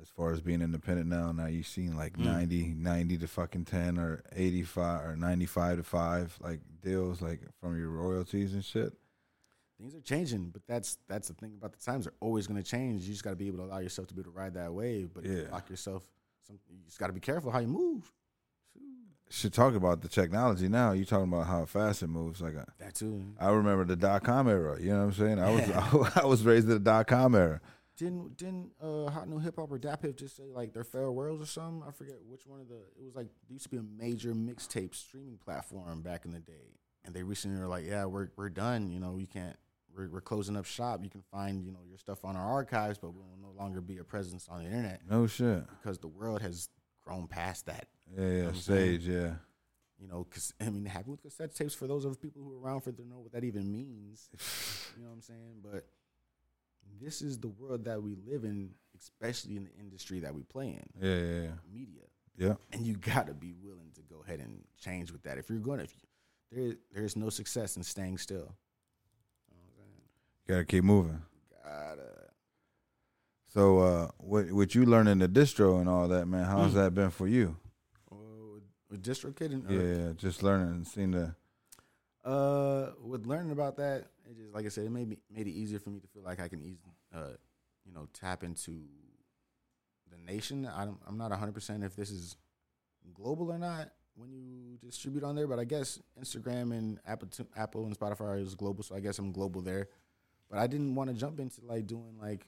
as 0.00 0.08
far 0.08 0.32
as 0.32 0.40
being 0.40 0.62
independent 0.62 1.08
now 1.08 1.30
now 1.32 1.46
you 1.46 1.62
seen 1.62 1.96
like 1.96 2.14
Mm. 2.16 2.24
90 2.24 2.74
90 2.74 3.18
to 3.18 3.26
fucking 3.26 3.64
10 3.64 3.98
or 3.98 4.22
85 4.34 5.04
or 5.06 5.16
95 5.16 5.76
to 5.78 5.82
5 5.82 6.38
like 6.40 6.60
deals 6.80 7.20
like 7.20 7.40
from 7.60 7.78
your 7.78 7.90
royalties 7.90 8.54
and 8.54 8.64
shit 8.64 8.92
things 9.78 9.94
are 9.94 10.00
changing, 10.02 10.50
but 10.50 10.60
that's 10.66 10.98
that's 11.08 11.28
the 11.28 11.34
thing 11.34 11.54
about 11.56 11.72
the 11.72 11.78
times. 11.82 12.04
They're 12.04 12.12
always 12.20 12.46
going 12.46 12.62
to 12.62 12.68
change. 12.70 13.04
You 13.04 13.12
just 13.12 13.24
got 13.24 13.30
to 13.30 13.36
be 13.36 13.46
able 13.46 13.58
to 13.60 13.64
allow 13.64 13.78
yourself 13.78 14.08
to 14.08 14.14
be 14.14 14.20
able 14.20 14.30
to 14.32 14.36
ride 14.38 14.52
that 14.54 14.74
wave. 14.74 15.08
But 15.14 15.24
Yeah. 15.24 15.44
lock 15.50 15.70
yourself, 15.70 16.04
some, 16.46 16.58
you 16.70 16.84
just 16.84 16.98
got 16.98 17.06
to 17.06 17.14
be 17.14 17.20
careful 17.20 17.50
how 17.50 17.60
you 17.60 17.66
move. 17.66 18.12
Should 19.32 19.52
talk 19.52 19.74
about 19.74 20.02
the 20.02 20.08
technology 20.08 20.68
now 20.68 20.90
you 20.92 21.04
talking 21.04 21.32
about 21.32 21.46
how 21.46 21.64
fast 21.64 22.02
it 22.02 22.08
moves 22.08 22.40
like 22.40 22.56
uh, 22.56 22.64
That 22.78 22.94
too. 22.94 23.24
I 23.38 23.50
remember 23.50 23.84
the 23.84 23.94
dot 23.96 24.24
com 24.24 24.48
era 24.48 24.76
you 24.80 24.90
know 24.90 24.98
what 24.98 25.04
I'm 25.04 25.12
saying 25.12 25.38
I 25.38 25.50
was 25.52 26.16
I 26.16 26.24
was 26.24 26.42
raised 26.44 26.66
in 26.66 26.74
the 26.74 26.80
dot 26.80 27.06
com 27.06 27.34
era 27.36 27.60
Didn't 27.96 28.36
didn't 28.36 28.72
uh, 28.82 29.08
Hot 29.10 29.28
New 29.28 29.38
Hip 29.38 29.54
Hop 29.56 29.70
or 29.70 29.78
DatPiff 29.78 30.16
just 30.16 30.36
say 30.36 30.50
like 30.52 30.72
their 30.72 30.82
farewells 30.84 31.40
or 31.40 31.46
something? 31.46 31.82
I 31.86 31.92
forget 31.92 32.16
which 32.26 32.44
one 32.46 32.60
of 32.60 32.68
the. 32.68 32.80
It 32.98 33.04
was 33.04 33.14
like 33.14 33.28
there 33.46 33.52
used 33.54 33.64
to 33.64 33.70
be 33.70 33.76
a 33.76 33.82
major 33.82 34.34
mixtape 34.34 34.94
streaming 34.94 35.38
platform 35.38 36.00
back 36.02 36.24
in 36.24 36.32
the 36.32 36.40
day, 36.40 36.78
and 37.04 37.14
they 37.14 37.22
recently 37.22 37.60
were 37.60 37.68
like, 37.68 37.84
yeah, 37.86 38.06
we're 38.06 38.30
we're 38.36 38.48
done. 38.48 38.90
You 38.90 38.98
know, 39.00 39.12
we 39.12 39.26
can't. 39.26 39.54
We're, 39.94 40.08
we're 40.08 40.20
closing 40.22 40.56
up 40.56 40.64
shop. 40.64 41.00
You 41.04 41.10
can 41.10 41.22
find 41.30 41.62
you 41.64 41.72
know 41.72 41.80
your 41.88 41.98
stuff 41.98 42.24
on 42.24 42.36
our 42.36 42.46
archives, 42.46 42.98
but 42.98 43.10
we 43.12 43.20
will 43.20 43.38
no 43.40 43.52
longer 43.62 43.80
be 43.80 43.98
a 43.98 44.04
presence 44.04 44.48
on 44.48 44.60
the 44.60 44.66
internet 44.66 45.02
no 45.08 45.26
shit 45.26 45.62
because 45.82 45.98
the 45.98 46.08
world 46.08 46.40
has 46.42 46.68
grown 47.04 47.26
past 47.28 47.66
that. 47.66 47.86
Yeah 48.16 48.26
yeah 48.28 48.52
saying? 48.52 48.54
stage 49.00 49.08
yeah 49.08 49.34
You 50.00 50.08
know, 50.08 50.24
because 50.28 50.52
I 50.60 50.70
mean, 50.70 50.84
happy 50.86 51.10
with 51.10 51.22
cassette 51.22 51.54
tapes 51.54 51.74
for 51.74 51.86
those 51.86 52.04
of 52.04 52.20
people 52.20 52.42
who 52.42 52.52
are 52.56 52.60
around 52.60 52.80
for 52.82 52.92
to 52.92 53.06
know 53.06 53.18
what 53.20 53.32
that 53.32 53.44
even 53.44 53.70
means. 53.70 54.28
you 54.96 55.02
know 55.02 55.08
what 55.10 55.14
I'm 55.16 55.22
saying? 55.22 55.56
But 55.62 55.86
this 57.00 57.22
is 57.22 57.38
the 57.38 57.48
world 57.48 57.84
that 57.84 58.02
we 58.02 58.16
live 58.26 58.44
in, 58.44 58.70
especially 58.98 59.56
in 59.56 59.64
the 59.64 59.74
industry 59.78 60.20
that 60.20 60.34
we 60.34 60.42
play 60.42 60.68
in, 60.68 60.86
yeah 61.00 61.16
yeah 61.18 61.42
yeah 61.42 61.50
media. 61.72 62.02
yeah 62.36 62.54
And 62.72 62.86
you 62.86 62.96
gotta 62.96 63.34
be 63.34 63.52
willing 63.62 63.90
to 63.94 64.02
go 64.02 64.22
ahead 64.26 64.40
and 64.40 64.64
change 64.78 65.12
with 65.12 65.22
that. 65.24 65.38
If 65.38 65.48
you're 65.50 65.58
going, 65.58 65.80
if 65.80 65.92
you, 65.94 66.00
there, 66.52 66.76
there's 66.92 67.16
no 67.16 67.28
success 67.30 67.76
in 67.76 67.82
staying 67.82 68.18
still. 68.18 68.54
You 69.50 69.56
know 69.76 69.94
gotta 70.48 70.64
keep 70.64 70.82
moving? 70.84 71.20
Gotta. 71.64 72.08
So, 73.48 73.78
uh, 73.80 74.08
what 74.18 74.50
what 74.52 74.74
you 74.74 74.84
learning 74.86 75.18
the 75.18 75.28
distro 75.28 75.80
and 75.80 75.88
all 75.88 76.08
that, 76.08 76.26
man? 76.26 76.44
How's 76.44 76.72
Mm. 76.72 76.74
that 76.74 76.94
been 76.94 77.10
for 77.10 77.28
you? 77.28 77.56
With, 78.90 79.02
and 79.52 79.66
uh, 79.68 79.72
Yeah, 79.72 80.12
just 80.16 80.42
learning 80.42 80.68
and 80.68 80.86
seeing 80.86 81.12
the. 81.12 81.34
Uh, 82.24 82.90
with 83.02 83.24
learning 83.24 83.50
about 83.50 83.76
that, 83.78 84.08
it 84.28 84.36
just 84.36 84.52
like 84.52 84.66
I 84.66 84.68
said, 84.68 84.84
it 84.84 84.90
made 84.90 85.08
me 85.08 85.18
made 85.34 85.46
it 85.46 85.52
easier 85.52 85.78
for 85.78 85.90
me 85.90 86.00
to 86.00 86.06
feel 86.08 86.22
like 86.22 86.40
I 86.40 86.48
can 86.48 86.60
easily, 86.60 86.94
uh, 87.14 87.36
you 87.86 87.92
know, 87.94 88.08
tap 88.12 88.44
into 88.44 88.82
the 90.10 90.18
nation. 90.30 90.66
I 90.66 90.84
don't, 90.84 90.98
I'm 91.06 91.16
not 91.16 91.30
100 91.30 91.52
percent 91.52 91.82
if 91.82 91.96
this 91.96 92.10
is 92.10 92.36
global 93.14 93.50
or 93.50 93.58
not 93.58 93.90
when 94.20 94.32
you 94.32 94.76
distribute 94.84 95.24
on 95.24 95.34
there, 95.34 95.46
but 95.46 95.58
I 95.58 95.64
guess 95.64 95.98
Instagram 96.20 96.76
and 96.76 97.00
Apple, 97.06 97.28
Apple 97.56 97.84
and 97.86 97.98
Spotify 97.98 98.42
is 98.42 98.54
global, 98.54 98.82
so 98.82 98.94
I 98.94 99.00
guess 99.00 99.18
I'm 99.18 99.32
global 99.32 99.62
there. 99.62 99.88
But 100.50 100.58
I 100.58 100.66
didn't 100.66 100.94
want 100.94 101.10
to 101.10 101.16
jump 101.16 101.40
into 101.40 101.60
like 101.64 101.86
doing 101.86 102.18
like, 102.20 102.46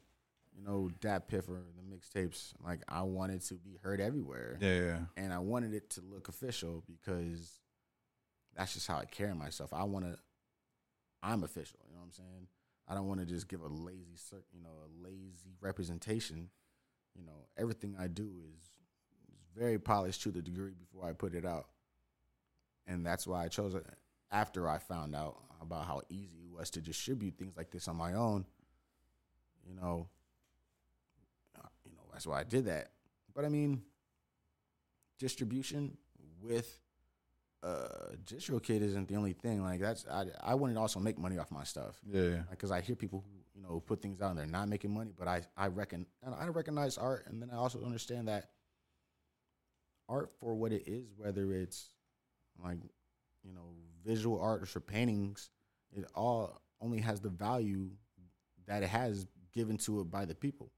you 0.62 0.68
know, 0.68 0.90
Dat 1.00 1.28
Piff 1.28 1.48
or 1.48 1.62
the 1.76 1.94
mixtapes. 1.94 2.52
Like 2.64 2.80
I 2.88 3.02
wanted 3.02 3.42
to 3.42 3.54
be 3.54 3.78
heard 3.82 4.00
everywhere 4.00 4.58
Yeah, 4.60 4.80
yeah, 4.80 4.98
and 5.16 5.32
I 5.32 5.38
wanted 5.38 5.74
it 5.74 5.90
to 5.90 6.00
look 6.00 6.28
official 6.28 6.82
because 6.86 7.60
that's 8.56 8.74
just 8.74 8.86
how 8.86 8.98
I 8.98 9.04
carry 9.04 9.34
myself. 9.34 9.72
I 9.72 9.84
want 9.84 10.04
to. 10.04 10.18
I'm 11.22 11.44
official. 11.44 11.78
You 11.88 11.94
know 11.94 12.00
what 12.00 12.06
I'm 12.06 12.12
saying? 12.12 12.46
I 12.88 12.94
don't 12.94 13.06
want 13.06 13.20
to 13.20 13.26
just 13.26 13.48
give 13.48 13.62
a 13.62 13.68
lazy, 13.68 14.18
you 14.52 14.60
know, 14.62 14.70
a 14.84 15.06
lazy 15.08 15.56
representation. 15.60 16.50
You 17.16 17.24
know, 17.24 17.46
everything 17.56 17.94
I 17.98 18.08
do 18.08 18.24
is, 18.24 18.60
is 19.32 19.40
very 19.56 19.78
polished 19.78 20.22
to 20.22 20.30
the 20.30 20.42
degree 20.42 20.72
before 20.72 21.08
I 21.08 21.12
put 21.12 21.34
it 21.34 21.44
out, 21.46 21.68
and 22.86 23.06
that's 23.06 23.26
why 23.26 23.44
I 23.44 23.48
chose 23.48 23.74
it. 23.74 23.86
After 24.30 24.68
I 24.68 24.78
found 24.78 25.14
out 25.14 25.36
about 25.60 25.86
how 25.86 26.02
easy 26.08 26.38
it 26.44 26.50
was 26.50 26.70
to 26.70 26.80
distribute 26.80 27.36
things 27.38 27.56
like 27.56 27.70
this 27.70 27.86
on 27.86 27.96
my 27.96 28.14
own, 28.14 28.44
you 29.68 29.74
know, 29.74 30.08
that's 32.12 32.26
why 32.26 32.40
I 32.40 32.44
did 32.44 32.66
that. 32.66 32.90
But 33.34 33.44
I 33.44 33.48
mean, 33.48 33.82
distribution 35.18 35.96
with 36.40 36.78
uh 37.62 38.16
DistroKid 38.24 38.82
isn't 38.82 39.08
the 39.08 39.16
only 39.16 39.32
thing. 39.32 39.62
Like 39.62 39.80
that's 39.80 40.06
I 40.10 40.26
I 40.40 40.54
want 40.54 40.74
to 40.74 40.80
also 40.80 41.00
make 41.00 41.18
money 41.18 41.38
off 41.38 41.50
my 41.50 41.64
stuff 41.64 42.00
yeah, 42.10 42.42
because 42.50 42.70
I 42.70 42.80
hear 42.80 42.96
people 42.96 43.24
who 43.24 43.60
you 43.60 43.62
know 43.62 43.80
put 43.80 44.02
things 44.02 44.20
out 44.20 44.30
and 44.30 44.38
they're 44.38 44.46
not 44.46 44.68
making 44.68 44.92
money, 44.92 45.12
but 45.16 45.28
I 45.28 45.42
I 45.56 45.68
reckon 45.68 46.06
and 46.24 46.34
I 46.34 46.48
recognize 46.48 46.98
art, 46.98 47.26
and 47.28 47.40
then 47.40 47.50
I 47.50 47.56
also 47.56 47.84
understand 47.84 48.28
that 48.28 48.50
art 50.08 50.30
for 50.40 50.54
what 50.54 50.72
it 50.72 50.82
is, 50.86 51.06
whether 51.16 51.52
it's 51.52 51.88
like 52.62 52.78
you 53.44 53.52
know 53.52 53.74
visual 54.04 54.40
art 54.40 54.62
or 54.74 54.80
paintings, 54.80 55.50
it 55.96 56.04
all 56.14 56.60
only 56.80 57.00
has 57.00 57.20
the 57.20 57.28
value 57.28 57.90
that 58.66 58.82
it 58.82 58.88
has 58.88 59.26
given 59.54 59.76
to 59.78 60.00
it 60.00 60.10
by 60.10 60.24
the 60.24 60.34
people. 60.34 60.70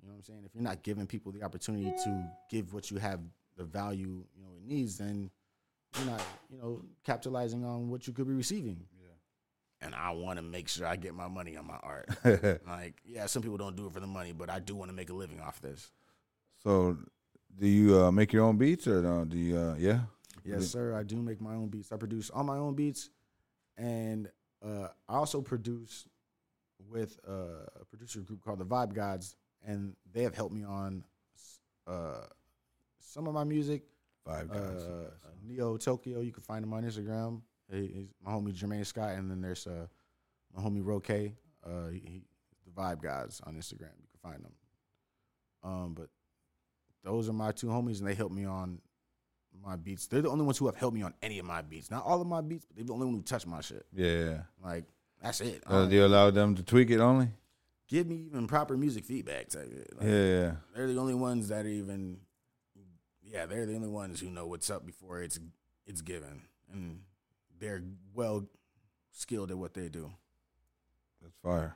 You 0.00 0.08
know 0.08 0.12
what 0.14 0.18
I'm 0.18 0.22
saying? 0.24 0.42
If 0.44 0.54
you're 0.54 0.62
not 0.62 0.82
giving 0.82 1.06
people 1.06 1.32
the 1.32 1.42
opportunity 1.42 1.92
to 2.04 2.30
give 2.50 2.72
what 2.72 2.90
you 2.90 2.98
have 2.98 3.20
the 3.56 3.64
value 3.64 4.24
you 4.36 4.42
know 4.42 4.50
it 4.56 4.66
needs, 4.66 4.98
then 4.98 5.30
you're 5.96 6.06
not 6.06 6.22
you 6.50 6.58
know 6.58 6.82
capitalizing 7.04 7.64
on 7.64 7.88
what 7.88 8.06
you 8.06 8.12
could 8.12 8.26
be 8.26 8.34
receiving 8.34 8.84
Yeah. 9.00 9.86
and 9.86 9.94
I 9.94 10.10
want 10.10 10.38
to 10.38 10.42
make 10.42 10.68
sure 10.68 10.86
I 10.86 10.96
get 10.96 11.14
my 11.14 11.28
money 11.28 11.56
on 11.56 11.66
my 11.66 11.78
art. 11.82 12.08
like, 12.66 13.00
yeah, 13.04 13.26
some 13.26 13.42
people 13.42 13.56
don't 13.56 13.76
do 13.76 13.86
it 13.86 13.92
for 13.92 14.00
the 14.00 14.06
money, 14.06 14.32
but 14.32 14.50
I 14.50 14.58
do 14.60 14.74
want 14.76 14.90
to 14.90 14.94
make 14.96 15.08
a 15.10 15.14
living 15.14 15.40
off 15.40 15.60
this. 15.60 15.90
so, 16.62 16.98
do 17.58 17.66
you 17.66 17.98
uh, 17.98 18.12
make 18.12 18.32
your 18.34 18.44
own 18.44 18.58
beats 18.58 18.86
or 18.86 19.00
no? 19.00 19.24
Do 19.24 19.38
you? 19.38 19.56
Uh, 19.56 19.74
yeah. 19.78 20.00
Yes, 20.44 20.66
sir. 20.68 20.94
I 20.94 21.02
do 21.02 21.16
make 21.16 21.40
my 21.40 21.54
own 21.54 21.68
beats. 21.68 21.90
I 21.90 21.96
produce 21.96 22.28
all 22.30 22.44
my 22.44 22.58
own 22.58 22.74
beats, 22.74 23.08
and 23.78 24.30
uh, 24.64 24.88
I 25.08 25.14
also 25.14 25.40
produce 25.40 26.06
with 26.90 27.18
uh, 27.26 27.64
a 27.80 27.84
producer 27.86 28.20
group 28.20 28.44
called 28.44 28.58
the 28.58 28.64
Vibe 28.66 28.94
Gods, 28.94 29.34
and 29.64 29.94
they 30.12 30.22
have 30.22 30.34
helped 30.34 30.54
me 30.54 30.64
on 30.64 31.04
uh, 31.86 32.22
some 33.00 33.26
of 33.26 33.34
my 33.34 33.44
music. 33.44 33.82
Five 34.24 34.50
Uh, 34.50 34.54
guys. 34.58 34.82
Neo 35.46 35.76
Tokyo, 35.76 36.20
you 36.20 36.32
can 36.32 36.42
find 36.42 36.64
him 36.64 36.72
on 36.72 36.82
Instagram. 36.84 37.42
He, 37.70 37.86
he's 37.86 38.08
my 38.24 38.32
homie 38.32 38.52
Jermaine 38.52 38.84
Scott, 38.84 39.10
and 39.16 39.30
then 39.30 39.40
there's 39.40 39.66
uh, 39.66 39.86
my 40.54 40.62
homie 40.62 40.84
Roque. 40.84 41.10
Uh, 41.10 41.88
he, 41.92 41.98
he, 41.98 42.22
the 42.64 42.70
Vibe 42.72 43.00
Guys 43.02 43.40
on 43.44 43.54
Instagram. 43.54 43.92
You 44.00 44.08
can 44.10 44.20
find 44.30 44.44
them. 44.44 44.52
Um, 45.62 45.94
but 45.94 46.08
those 47.04 47.28
are 47.28 47.32
my 47.32 47.52
two 47.52 47.68
homies, 47.68 47.98
and 48.00 48.08
they 48.08 48.14
helped 48.14 48.34
me 48.34 48.44
on 48.44 48.80
my 49.64 49.76
beats. 49.76 50.06
They're 50.08 50.22
the 50.22 50.28
only 50.30 50.44
ones 50.44 50.58
who 50.58 50.66
have 50.66 50.76
helped 50.76 50.94
me 50.94 51.02
on 51.02 51.14
any 51.22 51.38
of 51.38 51.46
my 51.46 51.62
beats. 51.62 51.90
Not 51.90 52.04
all 52.04 52.20
of 52.20 52.26
my 52.26 52.40
beats, 52.40 52.64
but 52.64 52.76
they're 52.76 52.84
the 52.84 52.92
only 52.92 53.06
one 53.06 53.14
who 53.14 53.22
touch 53.22 53.46
my 53.46 53.60
shit. 53.60 53.86
yeah. 53.92 54.42
Like 54.62 54.84
that's 55.22 55.40
it. 55.40 55.62
Uh, 55.68 55.82
Um, 55.82 55.88
do 55.88 55.96
you 55.96 56.04
allow 56.04 56.30
them 56.30 56.54
to 56.56 56.62
tweak 56.62 56.90
it 56.90 57.00
only? 57.00 57.28
Give 57.88 58.06
me 58.06 58.16
even 58.26 58.46
proper 58.46 58.76
music 58.76 59.04
feedback. 59.04 59.48
Type. 59.48 59.68
Like, 59.96 60.06
yeah, 60.08 60.24
yeah. 60.24 60.52
they're 60.74 60.86
the 60.92 60.98
only 60.98 61.14
ones 61.14 61.48
that 61.48 61.64
are 61.66 61.68
even 61.68 62.18
yeah 63.22 63.46
they're 63.46 63.66
the 63.66 63.74
only 63.74 63.88
ones 63.88 64.20
who 64.20 64.30
know 64.30 64.46
what's 64.46 64.70
up 64.70 64.86
before 64.86 65.20
it's 65.22 65.38
it's 65.86 66.00
given 66.00 66.42
and 66.72 67.00
they're 67.58 67.82
well 68.14 68.44
skilled 69.12 69.50
at 69.50 69.58
what 69.58 69.74
they 69.74 69.88
do 69.88 70.12
That's 71.22 71.34
fire. 71.42 71.74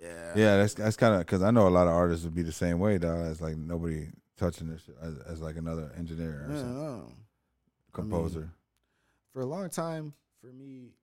Yeah. 0.00 0.32
Yeah, 0.34 0.56
that's 0.58 0.74
that's 0.74 0.96
kind 0.96 1.14
of 1.14 1.20
because 1.20 1.42
I 1.42 1.50
know 1.50 1.66
a 1.66 1.70
lot 1.70 1.86
of 1.86 1.92
artists 1.94 2.24
would 2.24 2.34
be 2.34 2.42
the 2.42 2.52
same 2.52 2.78
way, 2.78 2.98
dog. 2.98 3.26
It's 3.30 3.40
like 3.40 3.56
nobody 3.56 4.08
touching 4.38 4.68
this 4.68 4.82
shit 4.84 4.96
as, 5.02 5.18
as 5.26 5.40
like 5.42 5.56
another 5.56 5.92
engineer 5.96 6.46
or 6.48 6.52
Yeah, 6.54 6.60
some 6.60 6.74
no. 6.74 7.12
composer. 7.92 8.50
For 9.34 9.42
a 9.42 9.46
long 9.46 9.68
time, 9.68 10.14
for 10.40 10.46
me, 10.52 10.94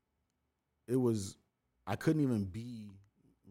it 0.87 0.95
was 0.95 1.37
I 1.85 1.95
couldn't 1.95 2.23
even 2.23 2.45
be 2.45 2.89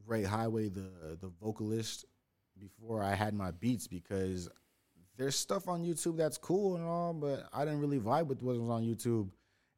Ray 0.06 0.22
Highway 0.22 0.68
the 0.68 0.88
the 1.20 1.28
vocalist 1.42 2.04
before 2.58 3.02
I 3.02 3.14
had 3.14 3.34
my 3.34 3.50
beats 3.50 3.86
because 3.86 4.48
there's 5.16 5.36
stuff 5.36 5.68
on 5.68 5.82
YouTube 5.82 6.16
that's 6.16 6.38
cool 6.38 6.76
and 6.76 6.84
all, 6.84 7.12
but 7.12 7.48
I 7.52 7.64
didn't 7.64 7.80
really 7.80 7.98
vibe 7.98 8.26
with 8.26 8.42
what 8.42 8.58
was 8.58 8.70
on 8.70 8.82
YouTube, 8.82 9.30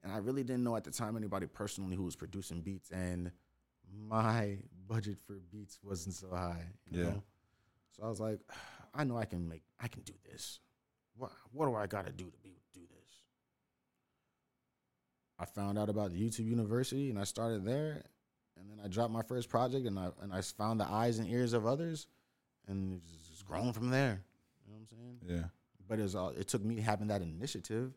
and 0.02 0.12
I 0.12 0.18
really 0.18 0.42
didn't 0.42 0.64
know 0.64 0.76
at 0.76 0.84
the 0.84 0.90
time 0.90 1.16
anybody 1.16 1.46
personally 1.46 1.96
who 1.96 2.04
was 2.04 2.16
producing 2.16 2.60
beats, 2.60 2.90
and 2.90 3.30
my 4.08 4.58
budget 4.88 5.18
for 5.26 5.34
beats 5.50 5.78
wasn't 5.82 6.14
so 6.14 6.28
high. 6.30 6.64
You 6.90 6.98
Yeah. 6.98 7.04
Know? 7.10 7.22
So 7.96 8.04
I 8.04 8.08
was 8.08 8.20
like, 8.20 8.40
I 8.94 9.04
know 9.04 9.16
I 9.16 9.24
can 9.24 9.48
make, 9.48 9.62
I 9.80 9.88
can 9.88 10.02
do 10.02 10.12
this. 10.30 10.60
What 11.16 11.32
what 11.52 11.66
do 11.66 11.74
I 11.74 11.86
got 11.86 12.06
to 12.06 12.12
do 12.12 12.24
to 12.24 12.38
be 12.38 12.50
able 12.50 12.60
to 12.72 12.78
do 12.80 12.86
this? 12.86 13.10
I 15.38 15.44
found 15.46 15.78
out 15.78 15.88
about 15.88 16.12
the 16.12 16.20
YouTube 16.20 16.46
University 16.46 17.10
and 17.10 17.18
I 17.18 17.24
started 17.24 17.64
there, 17.64 18.02
and 18.58 18.70
then 18.70 18.78
I 18.84 18.88
dropped 18.88 19.12
my 19.12 19.22
first 19.22 19.48
project 19.48 19.86
and 19.86 19.98
I 19.98 20.08
and 20.22 20.32
I 20.32 20.40
found 20.42 20.80
the 20.80 20.86
eyes 20.88 21.18
and 21.18 21.28
ears 21.28 21.52
of 21.52 21.66
others, 21.66 22.06
and 22.66 23.00
it's 23.18 23.28
just 23.28 23.44
grown 23.46 23.72
from 23.72 23.90
there. 23.90 24.22
You 24.66 24.72
know 24.72 24.78
what 24.78 24.80
I'm 24.80 24.86
saying? 24.86 25.18
Yeah, 25.40 25.48
But 25.88 25.98
it's 26.00 26.14
all, 26.14 26.30
it 26.30 26.48
took 26.48 26.62
me 26.64 26.80
having 26.80 27.08
that 27.08 27.22
initiative, 27.22 27.92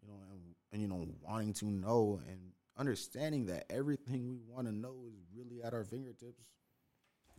you 0.00 0.08
know, 0.08 0.14
and, 0.30 0.40
and 0.72 0.80
you 0.82 0.88
know 0.88 1.06
wanting 1.22 1.52
to 1.54 1.66
know 1.66 2.20
and 2.28 2.38
understanding 2.78 3.46
that 3.46 3.64
everything 3.70 4.28
we 4.28 4.38
want 4.48 4.66
to 4.66 4.72
know 4.72 4.94
is 5.08 5.14
really 5.36 5.62
at 5.62 5.74
our 5.74 5.84
fingertips. 5.84 6.42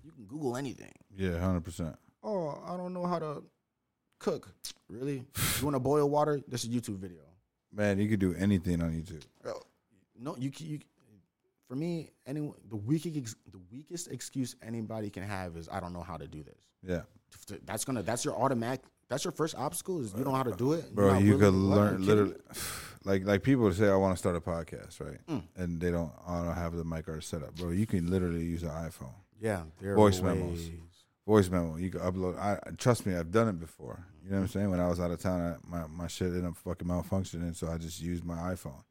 You 0.04 0.12
can 0.12 0.26
Google 0.26 0.58
anything. 0.58 0.92
yeah, 1.16 1.40
hundred 1.40 1.64
percent. 1.64 1.96
Oh, 2.22 2.62
I 2.68 2.76
don't 2.78 2.94
know 2.94 3.06
how 3.06 3.20
to 3.20 3.44
cook. 4.20 4.50
Really? 4.90 5.24
You 5.60 5.64
want 5.66 5.76
to 5.76 5.80
boil 5.80 6.10
water? 6.10 6.42
This 6.48 6.66
is 6.66 6.76
a 6.76 6.80
YouTube 6.80 6.98
video. 6.98 7.22
Man, 7.74 8.00
you 8.00 8.08
could 8.10 8.20
do 8.20 8.36
anything 8.38 8.82
on 8.82 8.92
YouTube. 8.92 9.24
No, 10.20 10.36
you 10.38 10.52
can. 10.52 10.68
You, 10.68 10.80
for 11.67 11.76
me, 11.76 12.12
anyone 12.26 12.56
the 12.69 12.76
weakest 12.76 13.15
ex- 13.17 13.36
the 13.52 13.60
weakest 13.71 14.12
excuse 14.12 14.56
anybody 14.62 15.10
can 15.10 15.23
have 15.23 15.56
is 15.58 15.69
I 15.71 15.80
don't 15.80 15.93
know 15.93 16.04
how 16.04 16.17
to 16.17 16.28
do 16.28 16.43
this. 16.43 16.60
Yeah, 16.86 17.02
That's 17.65 17.86
gonna 17.86 18.04
that's 18.04 18.26
your 18.26 18.36
automatic. 18.36 18.82
That's 19.10 19.23
your 19.26 19.32
first 19.32 19.56
obstacle 19.56 20.02
is 20.02 20.12
you 20.17 20.23
don't 20.23 20.34
know 20.34 20.38
how 20.38 20.43
to 20.43 20.56
do 20.56 20.73
it. 20.73 20.93
Bro, 20.95 21.19
you 21.19 21.38
could 21.38 21.54
learn 21.54 21.95
Are 21.95 21.99
you 21.99 22.06
kidding 22.06 22.08
literally. 22.08 22.36
Like 23.06 23.26
like 23.26 23.43
people 23.43 23.71
say, 23.73 23.89
I 23.89 23.95
want 23.95 24.15
to 24.15 24.17
start 24.17 24.38
a 24.38 24.39
podcast, 24.39 25.02
right? 25.02 25.19
Mm. 25.28 25.43
And 25.58 25.82
they 25.82 25.91
don't, 25.91 26.10
I 26.26 26.41
don't 26.45 26.56
have 26.56 26.73
the 26.73 26.86
mic 26.86 27.10
or 27.10 27.19
set 27.19 27.43
up, 27.43 27.54
bro. 27.56 27.71
You 27.71 27.86
can 27.86 28.10
literally 28.10 28.45
use 28.45 28.63
an 28.63 28.69
iPhone, 28.69 29.13
Yeah, 29.41 29.63
Voice 29.82 30.21
memos. 30.21 30.69
voice 31.28 31.49
memo. 31.49 31.76
You 31.76 31.89
can 31.89 31.99
upload. 31.99 32.39
I 32.39 32.58
trust 32.78 33.06
me, 33.06 33.13
I've 33.13 33.30
done 33.30 33.49
it 33.49 33.60
before. 33.60 34.06
You 34.23 34.30
know 34.32 34.38
what 34.38 34.41
I'm 34.43 34.47
saying? 34.47 34.71
When 34.71 34.80
I 34.80 34.88
was 34.88 35.02
out 35.02 35.12
of 35.12 35.19
town, 35.21 35.41
I, 35.41 35.67
my 35.69 35.86
my 35.88 36.08
shit 36.08 36.28
ended 36.30 36.45
up 36.45 36.56
fucking 36.56 36.88
malfunctioning, 36.88 37.54
so 37.58 37.67
I 37.67 37.78
just 37.78 38.02
used 38.02 38.23
my 38.23 38.36
iPhone. 38.38 38.82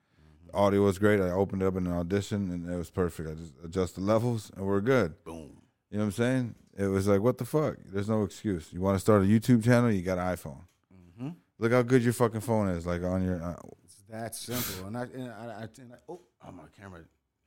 Audio 0.54 0.82
was 0.82 0.98
great. 0.98 1.20
I 1.20 1.30
opened 1.30 1.62
it 1.62 1.66
up 1.66 1.76
in 1.76 1.86
an 1.86 1.92
Audition, 1.92 2.50
and 2.50 2.70
it 2.70 2.76
was 2.76 2.90
perfect. 2.90 3.28
I 3.28 3.34
just 3.34 3.52
adjust 3.64 3.94
the 3.94 4.00
levels, 4.00 4.50
and 4.56 4.66
we're 4.66 4.80
good. 4.80 5.22
Boom. 5.24 5.62
You 5.90 5.98
know 5.98 6.04
what 6.04 6.06
I'm 6.06 6.12
saying? 6.12 6.54
It 6.76 6.86
was 6.86 7.06
like, 7.06 7.20
what 7.20 7.38
the 7.38 7.44
fuck? 7.44 7.76
There's 7.84 8.08
no 8.08 8.22
excuse. 8.22 8.72
You 8.72 8.80
want 8.80 8.96
to 8.96 9.00
start 9.00 9.22
a 9.22 9.26
YouTube 9.26 9.64
channel? 9.64 9.90
You 9.90 10.02
got 10.02 10.18
an 10.18 10.36
iPhone. 10.36 10.60
Mm-hmm. 10.94 11.30
Look 11.58 11.72
how 11.72 11.82
good 11.82 12.02
your 12.02 12.14
fucking 12.14 12.40
phone 12.40 12.68
is. 12.68 12.86
Like 12.86 13.02
on 13.02 13.24
your, 13.24 13.42
uh, 13.42 13.56
It's 13.84 14.02
that 14.08 14.34
simple. 14.34 14.86
And 14.86 14.96
I, 14.96 15.02
and 15.02 15.30
I, 15.30 15.44
I, 15.44 15.68
and 15.80 15.92
I 15.92 15.96
oh, 16.08 16.20
oh, 16.46 16.52
my 16.52 16.64
camera 16.78 17.02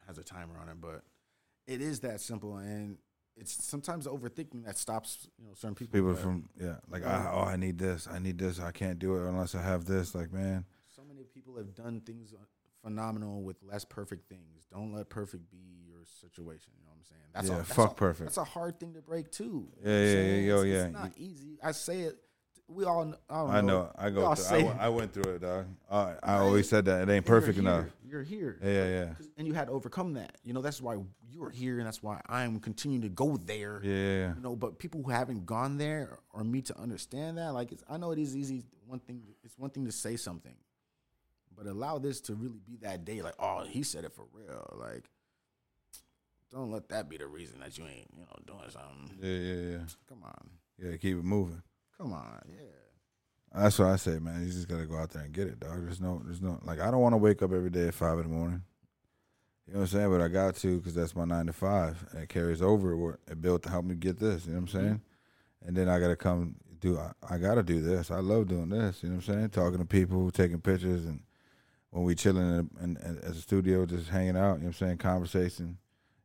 has 0.06 0.18
a 0.18 0.24
timer 0.24 0.58
on 0.62 0.70
it, 0.70 0.80
but 0.80 1.02
it 1.66 1.82
is 1.82 2.02
that 2.02 2.22
simple. 2.22 2.58
And 2.58 2.98
it's 3.38 3.66
sometimes 3.66 4.08
overthinking 4.08 4.66
that 4.66 4.78
stops 4.78 5.28
you 5.38 5.48
know 5.48 5.54
certain 5.54 5.76
people. 5.76 5.94
people 5.94 6.14
but 6.14 6.22
from 6.22 6.50
yeah, 6.60 6.76
like 6.90 7.06
I, 7.06 7.30
oh, 7.34 7.44
I 7.44 7.58
need 7.58 7.78
this, 7.78 8.08
I 8.10 8.20
need 8.20 8.38
this, 8.38 8.60
I 8.60 8.72
can't 8.72 9.00
do 9.00 9.16
it 9.16 9.28
unless 9.28 9.56
I 9.56 9.62
have 9.62 9.86
this. 9.86 10.16
Like 10.16 10.32
man, 10.32 10.66
so 10.96 11.04
many 11.04 11.24
people 11.24 11.58
have 11.58 11.76
done 11.76 12.02
things 12.02 12.34
phenomenal 12.90 13.42
with 13.42 13.58
less 13.64 13.84
perfect 13.84 14.30
things. 14.30 14.68
Don't 14.72 14.94
let 14.94 15.10
perfect 15.10 15.50
be 15.52 15.58
your 15.88 16.04
situation. 16.22 16.72
You 16.78 16.84
know 16.86 16.92
what 16.92 16.98
I'm 17.00 17.04
saying? 17.04 17.22
That's 17.34 17.48
Yeah, 17.50 17.54
a, 17.56 17.58
that's 17.58 17.74
fuck 17.74 17.92
a- 17.94 17.96
perfect. 17.96 18.26
That's 18.28 18.38
a 18.38 18.44
hard 18.44 18.80
thing 18.80 18.94
to 18.94 19.02
break 19.02 19.32
too. 19.32 19.68
You 19.84 19.92
Yeah, 19.92 19.92
know 19.92 20.04
yeah, 20.04 20.22
yeah, 20.22 20.36
yo, 20.36 20.56
It's- 20.62 20.66
yeah. 20.68 20.84
It's 20.86 20.94
not 20.94 21.12
easy. 21.18 21.58
I 21.64 21.72
say 21.72 22.02
it. 22.02 22.18
We 22.68 22.84
all. 22.84 23.14
I, 23.30 23.34
don't 23.42 23.50
I 23.52 23.62
know 23.62 23.92
I 23.96 24.10
go. 24.10 24.34
Through, 24.34 24.68
I, 24.70 24.86
I 24.86 24.90
went 24.90 25.14
through 25.14 25.36
it, 25.36 25.42
dog. 25.42 25.68
I, 25.90 26.16
I 26.24 26.34
always 26.40 26.68
said 26.68 26.86
that 26.86 27.08
it 27.08 27.12
ain't 27.12 27.24
perfect 27.26 27.58
You're 27.58 27.62
enough. 27.72 27.86
You're 28.04 28.24
here. 28.24 28.58
Yeah, 28.64 28.88
yeah, 28.88 29.14
And 29.38 29.46
you 29.46 29.54
had 29.54 29.68
to 29.68 29.74
overcome 29.74 30.14
that. 30.14 30.38
You 30.44 30.54
know, 30.54 30.64
that's 30.64 30.82
why 30.82 30.98
you're 31.30 31.52
here, 31.52 31.78
and 31.78 31.86
that's 31.86 32.02
why 32.02 32.22
I'm 32.28 32.60
continuing 32.60 33.04
to 33.04 33.10
go 33.10 33.38
there. 33.38 33.82
Yeah, 33.84 33.92
yeah, 33.94 34.18
yeah. 34.30 34.34
You 34.36 34.42
know, 34.42 34.56
but 34.56 34.80
people 34.80 35.04
who 35.04 35.12
haven't 35.12 35.46
gone 35.46 35.78
there 35.78 36.18
or 36.34 36.44
me 36.44 36.64
to 36.64 36.80
understand 36.80 37.38
that, 37.38 37.54
like, 37.54 37.72
it's, 37.72 37.84
I 37.88 37.98
know 37.98 38.10
it 38.10 38.18
is 38.18 38.36
easy. 38.36 38.64
One 38.88 39.00
thing, 39.00 39.22
it's 39.44 39.58
one 39.60 39.70
thing 39.70 39.86
to 39.86 39.92
say 39.92 40.16
something, 40.16 40.56
but 41.56 41.66
allow 41.68 41.98
this 42.00 42.22
to 42.22 42.36
really 42.36 42.60
be 42.66 42.78
that 42.82 43.06
day. 43.06 43.22
Like, 43.22 43.36
oh, 43.40 43.64
he 43.66 43.84
said 43.84 44.04
it 44.04 44.14
for 44.14 44.26
real. 44.34 44.78
Like, 44.80 45.06
don't 46.52 46.72
let 46.72 46.90
that 46.90 47.10
be 47.10 47.18
the 47.18 47.28
reason 47.28 47.60
that 47.60 47.78
you 47.78 47.86
ain't, 47.86 48.08
you 48.16 48.22
know, 48.22 48.38
doing 48.46 48.70
something. 48.70 49.18
Yeah, 49.22 49.30
yeah, 49.38 49.72
yeah. 49.78 49.86
Come 50.08 50.24
on, 50.24 50.50
Yeah, 50.78 50.98
keep 50.98 51.18
it 51.18 51.24
moving. 51.24 51.62
come 51.98 52.14
on, 52.14 52.42
yeah. 52.48 53.62
That's 53.62 53.80
what 53.80 53.88
I 53.90 53.96
say, 53.96 54.20
man. 54.20 54.42
You 54.46 54.52
just 54.52 54.68
gotta 54.68 54.86
go 54.86 54.98
out 54.98 55.12
there 55.12 55.24
and 55.24 55.34
get 55.34 55.48
it, 55.48 55.60
dog. 55.60 55.84
There's 55.84 56.02
no, 56.02 56.22
there's 56.26 56.42
no, 56.42 56.60
like, 56.64 56.80
I 56.80 56.92
don't 56.92 57.00
want 57.00 57.14
to 57.14 57.18
wake 57.18 57.42
up 57.42 57.54
every 57.54 57.70
day 57.70 57.88
at 57.88 57.94
five 57.94 58.18
in 58.20 58.24
the 58.30 58.36
morning. 58.36 58.62
You 59.66 59.74
know 59.74 59.80
what 59.80 59.86
I'm 59.94 60.00
saying? 60.00 60.12
But 60.12 60.22
I 60.22 60.28
got 60.28 60.56
to 60.58 60.78
because 60.78 60.94
that's 60.94 61.16
my 61.16 61.26
nine 61.26 61.48
to 61.48 61.54
five, 61.54 62.06
and 62.12 62.22
it 62.24 62.30
carries 62.30 62.62
over. 62.62 63.18
It 63.30 63.42
built 63.42 63.64
to 63.64 63.70
help 63.70 63.86
me 63.86 63.96
get 63.96 64.20
this. 64.20 64.46
You 64.46 64.52
know 64.54 64.60
what 64.60 64.74
I'm 64.74 64.80
saying? 64.82 65.02
And 65.66 65.76
then 65.76 65.90
I 65.90 66.00
gotta 66.00 66.16
come 66.16 66.56
do. 66.80 67.00
I, 67.00 67.12
I 67.28 67.38
gotta 67.40 67.64
do 67.64 67.82
this. 67.82 68.12
I 68.12 68.20
love 68.20 68.48
doing 68.48 68.70
this. 68.70 69.02
You 69.02 69.10
know 69.10 69.16
what 69.16 69.28
I'm 69.30 69.34
saying? 69.36 69.50
Talking 69.50 69.80
to 69.80 69.86
people, 69.86 70.30
taking 70.32 70.62
pictures, 70.62 71.06
and 71.06 71.22
when 71.96 72.04
we 72.04 72.14
chilling 72.14 72.44
in, 72.44 72.70
in, 72.84 72.98
in 72.98 73.18
at 73.20 73.24
the 73.34 73.36
studio, 73.36 73.86
just 73.86 74.10
hanging 74.10 74.36
out. 74.36 74.42
You 74.42 74.44
know 74.44 74.54
what 74.56 74.66
I'm 74.66 74.74
saying? 74.74 74.98
Conversation. 74.98 75.78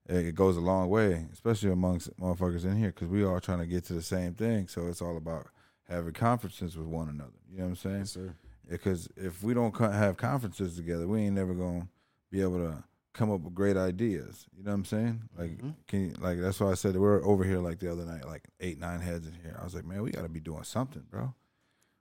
It, 0.08 0.26
it 0.26 0.34
goes 0.34 0.56
a 0.56 0.60
long 0.60 0.88
way, 0.88 1.26
especially 1.32 1.70
amongst 1.70 2.10
motherfuckers 2.18 2.64
in 2.64 2.76
here, 2.76 2.88
because 2.88 3.06
we 3.06 3.24
all 3.24 3.38
trying 3.38 3.60
to 3.60 3.66
get 3.66 3.84
to 3.84 3.92
the 3.92 4.02
same 4.02 4.34
thing. 4.34 4.66
So 4.66 4.88
it's 4.88 5.00
all 5.00 5.16
about 5.16 5.46
having 5.88 6.12
conferences 6.12 6.76
with 6.76 6.88
one 6.88 7.08
another. 7.08 7.30
You 7.48 7.58
know 7.58 7.64
what 7.64 7.70
I'm 7.70 7.76
saying? 7.76 7.98
Yes, 8.00 8.10
sir. 8.10 8.34
because 8.68 9.08
if 9.16 9.44
we 9.44 9.54
don't 9.54 9.76
have 9.78 10.16
conferences 10.16 10.74
together, 10.76 11.06
we 11.06 11.20
ain't 11.20 11.36
never 11.36 11.54
gonna 11.54 11.86
be 12.32 12.40
able 12.40 12.58
to 12.58 12.82
come 13.12 13.30
up 13.30 13.40
with 13.42 13.54
great 13.54 13.76
ideas. 13.76 14.46
You 14.56 14.64
know 14.64 14.70
what 14.70 14.74
I'm 14.76 14.84
saying? 14.86 15.22
Like, 15.38 15.58
Mhm. 15.58 15.74
can 15.86 16.00
you, 16.00 16.14
like 16.20 16.40
that's 16.40 16.58
why 16.58 16.70
I 16.70 16.74
said 16.74 16.96
we're 16.96 17.24
over 17.24 17.44
here 17.44 17.58
like 17.58 17.78
the 17.78 17.90
other 17.92 18.04
night, 18.04 18.24
like 18.26 18.48
eight, 18.60 18.78
nine 18.80 19.00
heads 19.00 19.26
in 19.28 19.34
here. 19.34 19.56
I 19.60 19.64
was 19.64 19.74
like, 19.74 19.84
man, 19.84 20.02
we 20.02 20.10
got 20.10 20.22
to 20.22 20.28
be 20.28 20.40
doing 20.40 20.64
something, 20.64 21.02
bro. 21.10 21.32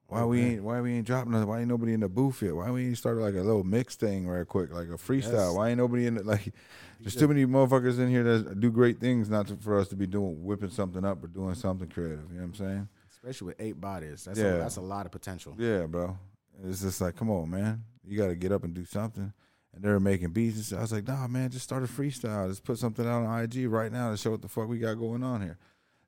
Why 0.10 0.26
we 0.26 0.41
ain't 0.41 0.63
Why 0.63 0.82
we 0.82 0.93
ain't 0.93 1.06
dropping? 1.06 1.32
nothing? 1.32 1.48
Why 1.48 1.60
ain't 1.60 1.67
nobody 1.69 1.93
in 1.93 2.00
the 2.00 2.10
booth 2.10 2.41
yet? 2.41 2.56
Why 2.56 2.69
we 2.72 2.88
ain't 2.88 2.98
started 2.98 3.22
like 3.22 3.36
a 3.36 3.41
little 3.41 3.63
mix 3.63 3.95
thing 3.95 4.28
right 4.28 4.48
quick, 4.48 4.74
like 4.74 4.88
a 4.88 4.93
freestyle? 4.98 5.34
Yes. 5.50 5.54
Why 5.56 5.69
ain't 5.69 5.78
nobody 5.78 6.08
in 6.08 6.17
it? 6.17 6.26
Like, 6.26 6.52
there's 7.00 7.15
too 7.15 7.28
many 7.28 7.45
motherfuckers 7.45 8.00
in 8.00 8.10
here 8.10 8.24
that 8.24 8.60
do 8.60 8.72
great 8.72 9.00
things, 9.00 9.30
not 9.30 9.48
to, 9.48 9.56
for 9.58 9.80
us 9.80 9.88
to 9.89 9.95
be 9.95 10.08
doing 10.08 10.43
whipping 10.43 10.69
something 10.72 11.06
up 11.06 11.24
or 11.24 11.28
doing 11.28 11.56
something 11.56 11.88
creative. 11.88 12.26
You 12.32 12.38
know 12.39 12.41
what 12.41 12.48
I'm 12.48 12.54
saying? 12.56 12.89
Especially 13.12 13.48
with 13.48 13.56
eight 13.60 13.80
bodies. 13.80 14.26
That's 14.26 14.39
Yeah. 14.39 14.56
a, 14.56 14.58
that's 14.58 14.78
a 14.78 14.82
lot 14.82 15.06
of 15.06 15.12
potential. 15.12 15.56
Yeah, 15.58 15.86
bro. 15.86 16.17
It's 16.65 16.82
just 16.82 17.00
like, 17.02 17.15
come 17.15 17.30
on, 17.30 17.50
man. 17.50 17.84
You 18.06 18.17
got 18.17 18.28
to 18.28 18.36
get 18.36 18.52
up 18.52 18.63
and 18.63 18.74
do 18.74 18.84
something. 18.86 19.32
And 19.74 19.84
they're 19.84 20.00
making 20.00 20.32
beats. 20.32 20.56
And 20.58 20.65
stuff. 20.65 20.80
I 20.80 20.82
was 20.82 20.91
like, 20.91 21.08
nah, 21.08 21.28
man, 21.28 21.52
just 21.52 21.63
start 21.63 21.84
a 21.84 21.88
freestyle. 21.88 22.50
Just 22.50 22.63
put 22.63 22.80
something 22.80 23.06
out 23.08 23.24
on 23.24 23.43
IG 23.43 23.69
right 23.69 23.91
now 23.91 24.10
to 24.12 24.17
show 24.17 24.32
what 24.32 24.41
the 24.41 24.48
fuck 24.48 24.67
we 24.67 24.80
got 24.80 24.95
going 24.95 25.24
on 25.24 25.41
here. 25.41 25.58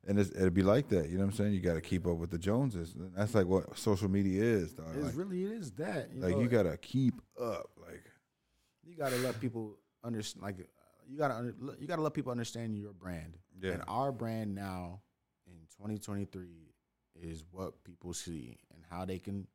And 0.06 0.18
it's, 0.18 0.30
it'd 0.30 0.52
be 0.54 0.62
like 0.64 0.88
that. 0.88 1.08
You 1.10 1.18
know 1.18 1.24
what 1.24 1.30
I'm 1.30 1.36
saying? 1.36 1.52
You 1.52 1.60
got 1.60 1.74
to 1.74 1.80
keep 1.80 2.06
up 2.08 2.16
with 2.16 2.30
the 2.30 2.38
Joneses. 2.38 2.94
That's 3.16 3.34
like 3.34 3.46
what 3.46 3.78
social 3.78 4.08
media 4.08 4.42
is, 4.42 4.72
dog. 4.72 4.88
It's 4.96 5.04
Like, 5.04 5.16
really 5.16 5.44
it 5.44 5.52
is 5.52 5.70
that. 5.72 6.10
You 6.12 6.22
like 6.22 6.32
know, 6.34 6.40
you 6.40 6.48
got 6.48 6.64
to 6.64 6.76
keep 6.76 7.20
up. 7.40 7.70
Like, 7.80 8.02
you 8.84 8.96
gotta 8.96 9.16
let 9.18 9.40
people 9.40 9.78
understand. 10.02 10.42
Like 10.42 10.58
you 11.08 11.16
gotta 11.16 11.54
you 11.78 11.86
gotta 11.86 12.02
let 12.02 12.14
people 12.14 12.32
understand 12.32 12.76
your 12.76 12.92
brand. 12.92 13.38
Yeah. 13.60 13.72
And 13.72 13.82
our 13.86 14.10
brand 14.12 14.54
now 14.54 15.00
in 15.46 15.52
2023 15.78 16.46
is 17.20 17.44
what 17.50 17.82
people 17.84 18.12
see 18.12 18.58
and 18.74 18.82
how 18.90 19.04
they 19.04 19.18
can 19.20 19.46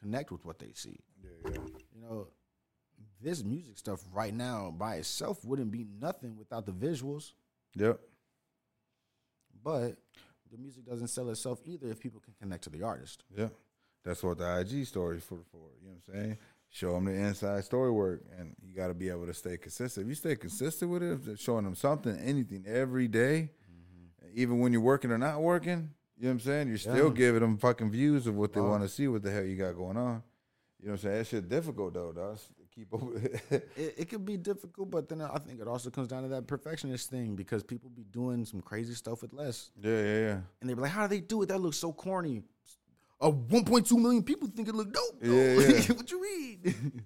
connect 0.00 0.32
with 0.32 0.44
what 0.46 0.58
they 0.58 0.72
see. 0.74 0.98
yeah, 1.22 1.50
yeah. 1.52 1.58
You 1.94 2.00
know, 2.00 2.28
this 3.20 3.44
music 3.44 3.76
stuff 3.78 4.00
right 4.12 4.32
now 4.34 4.74
by 4.76 4.96
itself 4.96 5.44
wouldn't 5.44 5.70
be 5.70 5.84
nothing 6.00 6.36
without 6.36 6.64
the 6.66 6.72
visuals. 6.72 7.32
Yep. 7.76 8.00
But 9.68 9.96
the 10.50 10.56
music 10.56 10.86
doesn't 10.86 11.08
sell 11.08 11.28
itself 11.28 11.60
either 11.66 11.88
if 11.88 12.00
people 12.00 12.20
can 12.20 12.32
connect 12.40 12.64
to 12.64 12.70
the 12.70 12.82
artist. 12.82 13.22
Yeah, 13.36 13.48
That's 14.02 14.22
what 14.22 14.38
the 14.38 14.60
IG 14.60 14.86
story 14.86 15.20
for 15.20 15.40
for. 15.52 15.58
You 15.82 15.88
know 15.90 15.96
what 16.06 16.14
I'm 16.14 16.24
saying? 16.24 16.38
Show 16.70 16.94
them 16.94 17.04
the 17.04 17.12
inside 17.12 17.64
story 17.64 17.90
work, 17.90 18.22
and 18.38 18.56
you 18.62 18.74
got 18.74 18.86
to 18.88 18.94
be 18.94 19.10
able 19.10 19.26
to 19.26 19.34
stay 19.34 19.58
consistent. 19.58 20.06
If 20.06 20.08
you 20.08 20.14
stay 20.14 20.36
consistent 20.36 20.90
with 20.90 21.02
it, 21.02 21.38
showing 21.38 21.64
them 21.64 21.74
something, 21.74 22.16
anything 22.18 22.64
every 22.66 23.08
day, 23.08 23.50
mm-hmm. 23.70 24.30
even 24.40 24.58
when 24.60 24.72
you're 24.72 24.80
working 24.80 25.10
or 25.10 25.18
not 25.18 25.42
working, 25.42 25.90
you 26.16 26.24
know 26.24 26.28
what 26.30 26.32
I'm 26.32 26.40
saying? 26.40 26.68
You're 26.68 26.78
still 26.78 27.08
Yeah. 27.08 27.14
giving 27.14 27.40
them 27.42 27.58
fucking 27.58 27.90
views 27.90 28.26
of 28.26 28.36
what 28.36 28.54
they 28.54 28.62
Wow. 28.62 28.70
want 28.70 28.84
to 28.84 28.88
see, 28.88 29.06
what 29.06 29.22
the 29.22 29.30
hell 29.30 29.44
you 29.44 29.56
got 29.56 29.72
going 29.76 29.98
on. 29.98 30.22
You 30.80 30.86
know 30.86 30.92
what 30.92 31.00
I'm 31.00 31.02
saying? 31.02 31.18
That 31.18 31.26
shit 31.26 31.48
difficult 31.48 31.92
though, 31.92 32.12
dog. 32.12 32.38
Keep 32.78 32.94
up. 32.94 33.02
it. 33.16 33.42
it, 33.76 33.94
it 33.98 34.08
could 34.08 34.24
be 34.24 34.36
difficult, 34.36 34.90
but 34.90 35.08
then 35.08 35.20
I 35.20 35.38
think 35.38 35.60
it 35.60 35.66
also 35.66 35.90
comes 35.90 36.06
down 36.06 36.22
to 36.22 36.28
that 36.28 36.46
perfectionist 36.46 37.10
thing 37.10 37.34
because 37.34 37.64
people 37.64 37.90
be 37.90 38.04
doing 38.04 38.44
some 38.44 38.60
crazy 38.60 38.94
stuff 38.94 39.22
with 39.22 39.32
less, 39.32 39.70
yeah, 39.82 39.90
yeah, 39.90 40.18
yeah. 40.18 40.40
and 40.60 40.70
they 40.70 40.74
be 40.74 40.80
like, 40.82 40.92
"How 40.92 41.08
do 41.08 41.14
they 41.14 41.20
do 41.20 41.42
it? 41.42 41.46
That 41.46 41.60
looks 41.60 41.78
so 41.78 41.92
corny." 41.92 42.42
Uh, 43.20 43.32
1.2 43.32 43.90
million 44.00 44.22
people 44.22 44.46
think 44.46 44.68
it 44.68 44.74
look 44.76 44.92
dope. 44.92 45.18
Yeah, 45.20 45.32
yeah. 45.32 45.80
what 45.96 46.08
you 46.08 46.22
read? 46.22 46.74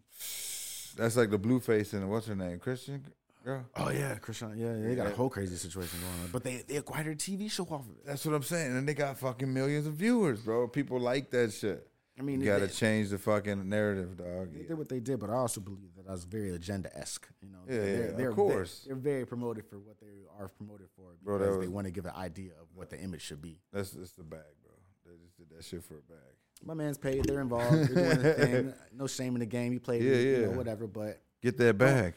That's 0.97 1.17
like 1.17 1.31
the 1.31 1.39
Blueface 1.39 1.95
and 1.95 2.11
what's 2.11 2.27
her 2.27 2.37
name, 2.37 2.59
Christian 2.59 3.07
girl. 3.43 3.65
oh 3.77 3.91
yeah, 3.91 4.17
Chrisean. 4.17 4.59
Yeah, 4.59 4.87
they 4.87 4.95
got 4.95 5.07
a 5.07 5.15
whole 5.15 5.31
crazy 5.31 5.57
situation 5.57 5.99
going 6.01 6.25
on, 6.25 6.31
but 6.33 6.45
they 6.45 6.63
they 6.69 6.77
acquired 6.77 7.07
a 7.07 7.15
TV 7.15 7.51
show 7.51 7.65
off 7.65 7.81
of 7.81 7.97
it. 7.97 8.07
That's 8.07 8.25
what 8.27 8.35
I'm 8.35 8.43
saying, 8.43 8.77
and 8.77 8.87
they 8.87 8.95
got 8.95 9.19
fucking 9.19 9.53
millions 9.53 9.87
of 9.87 9.95
viewers, 9.95 10.41
bro. 10.41 10.69
People 10.69 11.01
like 11.01 11.31
that 11.31 11.53
shit. 11.53 11.89
I 12.23 12.25
mean, 12.25 12.41
You 12.41 12.47
gotta 12.47 12.69
change 12.69 13.11
the 13.11 13.19
fucking 13.19 13.69
narrative, 13.69 14.17
dog. 14.17 14.55
They 14.55 14.63
did 14.63 14.79
what 14.79 14.89
they 14.89 15.01
did, 15.01 15.19
but 15.19 15.29
I 15.29 15.35
also 15.35 15.61
believe 15.61 15.91
that 15.97 16.07
I 16.09 16.13
was 16.13 16.25
very 16.25 16.55
agenda 16.55 16.97
esque. 16.97 17.27
You 17.43 17.49
know, 17.49 17.59
Yeah, 17.69 17.81
they're, 17.81 17.97
yeah, 17.97 18.05
of 18.11 18.17
they're, 18.17 18.33
course. 18.33 18.85
They're, 18.87 18.95
very 18.95 19.27
promoted 19.27 19.65
for 19.67 19.81
what 19.81 19.99
they 20.01 20.07
are 20.39 20.47
promoted 20.47 20.87
for 20.95 21.17
Bro, 21.21 21.39
because 21.39 21.59
they 21.59 21.67
want 21.67 21.89
to 21.89 21.91
give 21.91 22.07
an 22.07 22.15
idea 22.15 22.53
of 22.61 22.69
what 22.75 22.91
the 22.91 23.01
image 23.01 23.23
should 23.23 23.43
be. 23.43 23.59
That's 23.73 23.91
that's 23.91 24.13
the 24.13 24.23
bag, 24.23 24.41
bro. 24.63 24.73
They 25.05 25.19
just 25.21 25.37
did 25.37 25.51
that 25.51 25.65
shit 25.65 25.83
for 25.83 25.95
a 25.95 26.03
bag. 26.03 26.37
My 26.65 26.75
man's 26.75 26.97
paid; 26.97 27.25
they're 27.25 27.41
involved. 27.41 27.89
They're 27.89 28.15
doing 28.15 28.23
their 28.23 28.35
thing. 28.35 28.75
No 28.97 29.09
shame 29.09 29.35
in 29.35 29.41
the 29.41 29.47
game. 29.47 29.73
He 29.73 29.81
played, 29.81 30.03
Yeah, 30.03 30.13
it, 30.13 30.25
you 30.25 30.37
know, 30.45 30.51
yeah. 30.51 30.57
whatever. 30.57 30.87
But 30.87 31.21
Get 31.43 31.57
that 31.59 31.77
bag. 31.77 32.15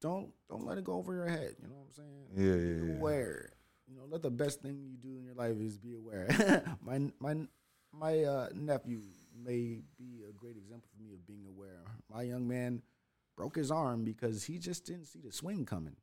don't 0.00 0.32
don't 0.50 0.66
let 0.66 0.78
it 0.78 0.84
go 0.84 0.94
over 0.94 1.14
your 1.14 1.28
head. 1.28 1.54
You 1.62 1.68
know 1.68 1.76
what 1.76 1.86
I'm 1.86 1.92
saying? 1.92 2.26
Yeah, 2.34 2.86
yeah, 2.88 2.92
yeah. 2.92 2.98
aware. 2.98 3.50
You 3.86 3.94
know, 3.94 4.02
let 4.10 4.22
the 4.22 4.30
best 4.30 4.62
thing 4.62 4.82
you 4.90 4.96
do 4.96 5.16
in 5.16 5.24
your 5.24 5.34
life 5.34 5.56
is 5.60 5.78
be 5.78 5.94
aware. 5.94 6.26
my 6.84 7.12
my 7.20 7.46
my 7.92 8.24
uh, 8.24 8.48
nephew 8.52 9.00
may 9.42 9.82
be 9.98 10.22
a 10.28 10.32
great 10.32 10.56
example 10.56 10.88
for 10.94 11.02
me 11.02 11.12
of 11.12 11.26
being 11.26 11.44
aware. 11.46 11.82
My 12.12 12.22
young 12.22 12.46
man 12.46 12.82
broke 13.36 13.56
his 13.56 13.70
arm 13.70 14.04
because 14.04 14.44
he 14.44 14.58
just 14.58 14.84
didn't 14.84 15.06
see 15.06 15.20
the 15.20 15.32
swing 15.32 15.64
coming. 15.64 15.96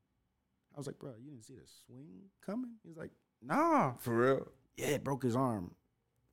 I 0.76 0.78
was 0.78 0.88
like, 0.88 1.00
bro, 1.00 1.12
you 1.20 1.32
didn't 1.32 1.44
see 1.46 1.56
the 1.56 1.68
swing 1.86 2.24
coming? 2.46 2.72
He's 2.86 2.98
like, 2.98 3.12
nah. 3.42 3.94
For 4.00 4.16
real? 4.16 4.48
Yeah, 4.78 4.88
it 4.88 5.04
broke 5.04 5.24
his 5.24 5.36
arm. 5.36 5.76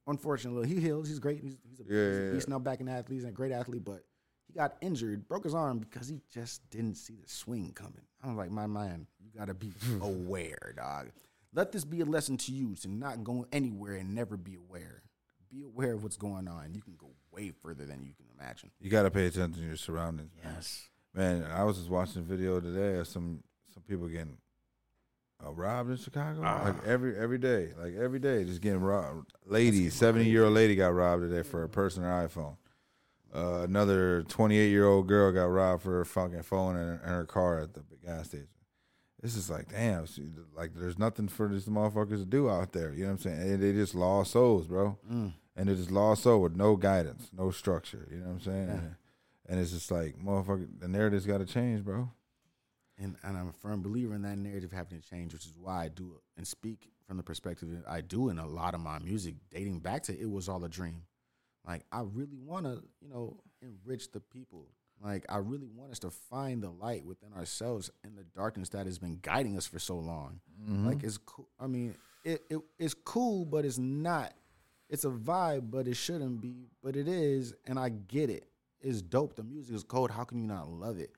Unfortunately, 0.07 0.69
he 0.69 0.81
healed. 0.81 1.07
He's 1.07 1.19
great. 1.19 1.41
He's, 1.43 1.59
he's 1.69 1.81
a, 1.81 1.83
Yeah, 1.83 2.09
he's 2.09 2.19
a 2.19 2.23
yeah, 2.25 2.31
beast 2.33 2.49
yeah. 2.49 2.53
now 2.55 2.59
back 2.59 2.81
in 2.81 2.89
athlete. 2.89 3.19
He's 3.21 3.29
a 3.29 3.33
great 3.33 3.53
athlete, 3.53 3.85
but 3.85 4.05
he 4.47 4.55
got 4.55 4.77
injured, 4.81 5.29
broke 5.29 5.45
his 5.45 5.55
arm 5.55 5.79
because 5.79 6.09
he 6.09 6.21
just 6.33 6.69
didn't 6.71 6.95
see 6.97 7.15
the 7.17 7.29
swing 7.29 7.73
coming. 7.75 8.03
I 8.23 8.29
was 8.29 8.37
like, 8.37 8.51
my 8.51 8.67
man, 8.67 9.07
you 9.21 9.31
gotta 9.39 9.55
be 9.55 9.73
aware, 10.01 10.73
dog. 10.77 11.11
Let 11.53 11.73
this 11.73 11.85
be 11.85 12.01
a 12.01 12.05
lesson 12.05 12.37
to 12.39 12.53
you 12.53 12.75
to 12.77 12.89
not 12.89 13.25
go 13.25 13.47
anywhere 13.53 13.95
and 13.95 14.15
never 14.15 14.37
be 14.37 14.55
aware. 14.55 15.03
Be 15.51 15.63
aware 15.63 15.95
of 15.95 16.03
what's 16.03 16.17
going 16.17 16.47
on. 16.49 16.75
You 16.75 16.83
can 16.83 16.95
go 16.99 17.09
way 17.33 17.53
further 17.63 17.85
than 17.85 18.05
you 18.05 18.13
can 18.15 18.27
imagine. 18.39 18.71
You 18.81 18.91
gotta 18.91 19.11
pay 19.11 19.27
attention 19.27 19.61
to 19.63 19.67
your 19.67 19.77
surroundings, 19.77 20.31
man. 20.43 20.55
Yes. 20.57 20.89
Man, 21.15 21.45
I 21.45 21.65
was 21.65 21.79
just 21.79 21.89
watching 21.89 22.23
a 22.23 22.25
video 22.25 22.61
today 22.61 22.99
of 22.99 23.09
some 23.09 23.43
some 23.73 23.83
people 23.83 24.09
getting 24.09 24.37
uh, 25.45 25.51
robbed 25.53 25.91
in 25.91 25.97
Chicago. 25.97 26.41
Like 26.41 26.87
every 26.87 27.17
every 27.17 27.39
day, 27.39 27.71
like 27.81 27.95
every 27.95 28.19
day, 28.19 28.45
just 28.45 28.61
getting 28.61 28.81
robbed. 28.81 29.33
Lady, 29.47 29.89
seventy 29.91 30.29
year 30.29 30.45
old 30.45 30.55
lady 30.55 30.75
got 30.75 30.95
robbed 30.95 31.23
today 31.23 31.43
for 31.43 31.63
a 31.63 31.69
purse 31.69 31.97
and 31.97 32.05
her 32.05 32.29
iPhone. 32.29 32.57
Uh, 33.35 33.63
another 33.63 34.23
twenty 34.25 34.59
eight 34.59 34.71
year 34.71 34.87
old 34.87 35.07
girl 35.07 35.33
got 35.33 35.45
robbed 35.45 35.83
for 35.83 35.93
her 35.93 36.05
fucking 36.05 36.43
phone 36.43 36.77
and, 36.77 37.01
and 37.01 37.11
her 37.11 37.25
car 37.25 37.61
at 37.61 37.75
the 37.75 37.83
gas 38.05 38.29
station. 38.29 38.49
This 39.21 39.37
is 39.37 39.51
like, 39.51 39.71
damn, 39.71 40.07
see, 40.07 40.29
like 40.57 40.75
there's 40.75 40.99
nothing 40.99 41.27
for 41.27 41.49
these 41.49 41.67
motherfuckers 41.67 42.19
to 42.19 42.25
do 42.25 42.49
out 42.49 42.73
there. 42.73 42.93
You 42.93 43.03
know 43.03 43.13
what 43.13 43.13
I'm 43.13 43.19
saying? 43.19 43.41
And 43.41 43.63
they 43.63 43.73
just 43.73 43.95
lost 43.95 44.33
souls, 44.33 44.67
bro. 44.67 44.97
Mm. 45.11 45.33
And 45.57 45.69
they 45.69 45.75
just 45.75 45.91
lost 45.91 46.23
soul 46.23 46.43
with 46.43 46.55
no 46.55 46.77
guidance, 46.77 47.31
no 47.37 47.51
structure. 47.51 48.07
You 48.13 48.19
know 48.19 48.27
what 48.27 48.33
I'm 48.35 48.41
saying? 48.41 48.69
And, 48.69 48.97
and 49.49 49.61
it's 49.61 49.73
just 49.73 49.91
like, 49.91 50.17
motherfucker, 50.19 50.69
the 50.79 50.87
narrative's 50.87 51.27
got 51.27 51.39
to 51.39 51.47
change, 51.47 51.85
bro. 51.85 52.09
And, 52.97 53.17
and 53.25 53.37
I'm 53.37 53.49
a 53.49 53.53
firm 53.53 53.83
believer 53.83 54.15
in 54.15 54.23
that 54.23 54.39
narrative 54.39 54.71
having 54.71 55.01
to 55.01 55.09
change, 55.09 55.33
which 55.33 55.47
is 55.47 55.55
why 55.61 55.85
I 55.85 55.89
do 55.89 56.13
it 56.17 56.23
and 56.37 56.47
speak 56.47 56.91
from 57.07 57.17
the 57.17 57.23
perspective 57.25 57.71
that 57.71 57.91
I 57.91 58.03
do 58.03 58.29
in 58.29 58.39
a 58.39 58.47
lot 58.47 58.75
of 58.75 58.81
my 58.81 59.01
music, 59.01 59.35
dating 59.51 59.81
back 59.81 60.05
to 60.05 60.17
It 60.17 60.31
Was 60.31 60.49
All 60.49 60.63
a 60.65 60.69
Dream. 60.69 61.03
Like, 61.67 61.83
I 61.91 62.03
really 62.03 62.39
want 62.39 62.67
to, 62.67 62.83
you 63.01 63.09
know, 63.09 63.37
enrich 63.63 64.13
the 64.13 64.21
people. 64.21 64.69
Like, 65.03 65.25
I 65.29 65.39
really 65.39 65.69
want 65.69 65.93
us 65.93 65.99
to 66.01 66.11
find 66.11 66.63
the 66.63 66.71
light 66.71 67.05
within 67.05 67.33
ourselves 67.33 67.91
in 68.05 68.17
the 68.17 68.25
darkness 68.25 68.71
that 68.71 68.87
has 68.87 68.99
been 68.99 69.19
guiding 69.23 69.57
us 69.57 69.67
for 69.67 69.79
so 69.79 69.97
long. 69.97 70.41
Mm-hmm. 70.61 70.87
Like, 70.87 71.05
it's 71.05 71.19
cool. 71.19 71.49
I 71.61 71.67
mean, 71.67 71.95
it, 72.25 72.43
it 72.51 72.59
it's 72.79 72.95
cool, 72.95 73.45
but 73.45 73.65
it's 73.65 73.79
not. 73.79 74.35
It's 74.89 75.05
a 75.05 75.11
vibe, 75.11 75.71
but 75.71 75.87
it 75.87 75.97
shouldn't 75.97 76.41
be. 76.41 76.69
But 76.83 76.97
it 76.97 77.09
is, 77.09 77.55
and 77.67 77.79
I 77.79 77.91
get 77.91 78.31
it. 78.31 78.49
It's 78.81 79.03
dope. 79.03 79.37
The 79.37 79.43
music 79.43 79.75
is 79.75 79.85
cold. 79.85 80.11
How 80.11 80.25
can 80.25 80.39
you 80.39 80.47
not 80.47 80.69
love 80.69 80.99
it? 80.99 81.11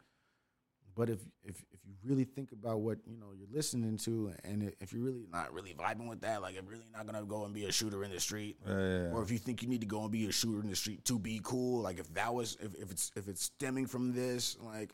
But 0.96 1.08
if 1.08 1.20
if 1.44 1.56
if 1.72 1.80
you 1.86 1.94
really 2.04 2.24
think 2.24 2.52
about 2.52 2.80
what 2.80 2.98
you 3.06 3.16
know 3.18 3.28
you're 3.36 3.48
listening 3.52 3.96
to, 3.98 4.32
and 4.44 4.72
if 4.80 4.92
you're 4.92 5.02
really 5.02 5.26
not 5.32 5.52
really 5.52 5.72
vibing 5.74 6.08
with 6.08 6.20
that, 6.22 6.42
like 6.42 6.56
if 6.56 6.62
you're 6.62 6.72
really 6.72 6.90
not 6.92 7.06
gonna 7.06 7.24
go 7.24 7.44
and 7.44 7.54
be 7.54 7.64
a 7.64 7.72
shooter 7.72 8.02
in 8.04 8.10
the 8.10 8.20
street, 8.20 8.56
Yeah, 8.66 8.72
yeah, 8.72 9.02
yeah. 9.04 9.10
or 9.12 9.22
if 9.22 9.30
you 9.30 9.38
think 9.38 9.62
you 9.62 9.68
need 9.68 9.80
to 9.82 9.86
go 9.86 10.02
and 10.02 10.10
be 10.10 10.26
a 10.26 10.32
shooter 10.32 10.60
in 10.60 10.68
the 10.68 10.76
street 10.76 11.04
to 11.06 11.18
be 11.18 11.40
cool, 11.42 11.82
like 11.82 11.98
if 11.98 12.12
that 12.14 12.34
was 12.34 12.56
if, 12.60 12.74
if 12.74 12.90
it's 12.90 13.12
if 13.16 13.28
it's 13.28 13.44
stemming 13.44 13.86
from 13.86 14.12
this, 14.12 14.56
like 14.62 14.90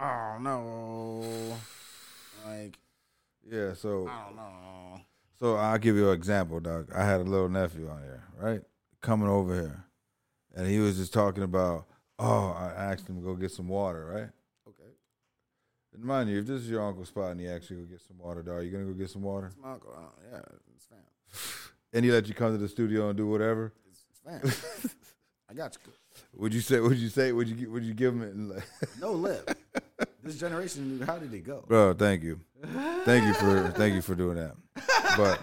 oh 0.00 0.36
don't 0.42 1.54
like 2.46 2.78
Yeah, 3.50 3.74
so 3.74 4.06
I 4.08 4.26
don't 4.26 4.36
know. 4.36 5.00
so 5.38 5.56
I'll 5.56 5.78
give 5.78 5.96
you 5.96 6.08
an 6.08 6.14
example, 6.14 6.60
dog. 6.60 6.90
I 6.94 7.04
had 7.04 7.20
a 7.20 7.24
little 7.24 7.48
nephew 7.48 7.88
on 7.88 8.02
here, 8.02 8.24
right? 8.38 8.60
Coming 9.00 9.28
over 9.28 9.54
here. 9.54 9.84
And 10.54 10.66
he 10.66 10.78
was 10.80 10.96
just 10.96 11.12
talking 11.12 11.44
about, 11.44 11.86
oh, 12.18 12.50
I 12.58 12.72
asked 12.76 13.08
him 13.08 13.16
to 13.16 13.22
go 13.22 13.34
get 13.34 13.52
some 13.52 13.68
water, 13.68 14.04
right? 14.06 14.30
And 15.98 16.06
mind 16.06 16.30
you, 16.30 16.38
if 16.38 16.46
this 16.46 16.60
is 16.62 16.70
your 16.70 16.86
uncle's 16.86 17.08
spot 17.08 17.32
and 17.32 17.40
he 17.40 17.48
actually 17.48 17.76
go 17.76 17.82
get 17.86 18.00
some 18.00 18.18
water, 18.18 18.42
dog, 18.42 18.64
you 18.64 18.70
gonna 18.70 18.84
go 18.84 18.92
get 18.92 19.10
some 19.10 19.22
water? 19.22 19.48
it's 19.48 19.56
my 19.60 19.72
uncle. 19.72 19.92
Uh, 19.92 20.02
yeah, 20.32 20.40
it's 20.74 20.86
fam. 20.86 20.98
And 21.92 22.04
he 22.04 22.10
let 22.12 22.28
you 22.28 22.34
come 22.34 22.52
to 22.52 22.58
the 22.58 22.68
studio 22.68 23.08
and 23.08 23.16
do 23.16 23.26
whatever? 23.26 23.72
It's, 23.90 24.04
it's 24.10 24.20
fam. 24.82 24.90
I 25.50 25.54
got 25.54 25.76
you. 25.86 25.92
Would 26.40 26.52
you 26.54 26.60
say? 26.60 26.80
Would 26.80 26.98
you 26.98 27.08
say? 27.08 27.32
Would 27.32 27.48
you? 27.48 27.70
Would 27.70 27.82
you 27.82 27.94
give 27.94 28.12
him? 28.14 28.50
Like, 28.50 28.64
No 29.00 29.12
lip. 29.12 29.58
this 30.22 30.36
generation, 30.38 31.02
how 31.06 31.18
did 31.18 31.32
it 31.32 31.44
go? 31.44 31.64
Bro, 31.66 31.94
thank 31.94 32.22
you, 32.22 32.40
thank 33.04 33.24
you 33.24 33.34
for 33.34 33.72
thank 33.74 33.94
you 33.94 34.02
for 34.02 34.14
doing 34.14 34.36
that. 34.36 34.54
But 35.16 35.40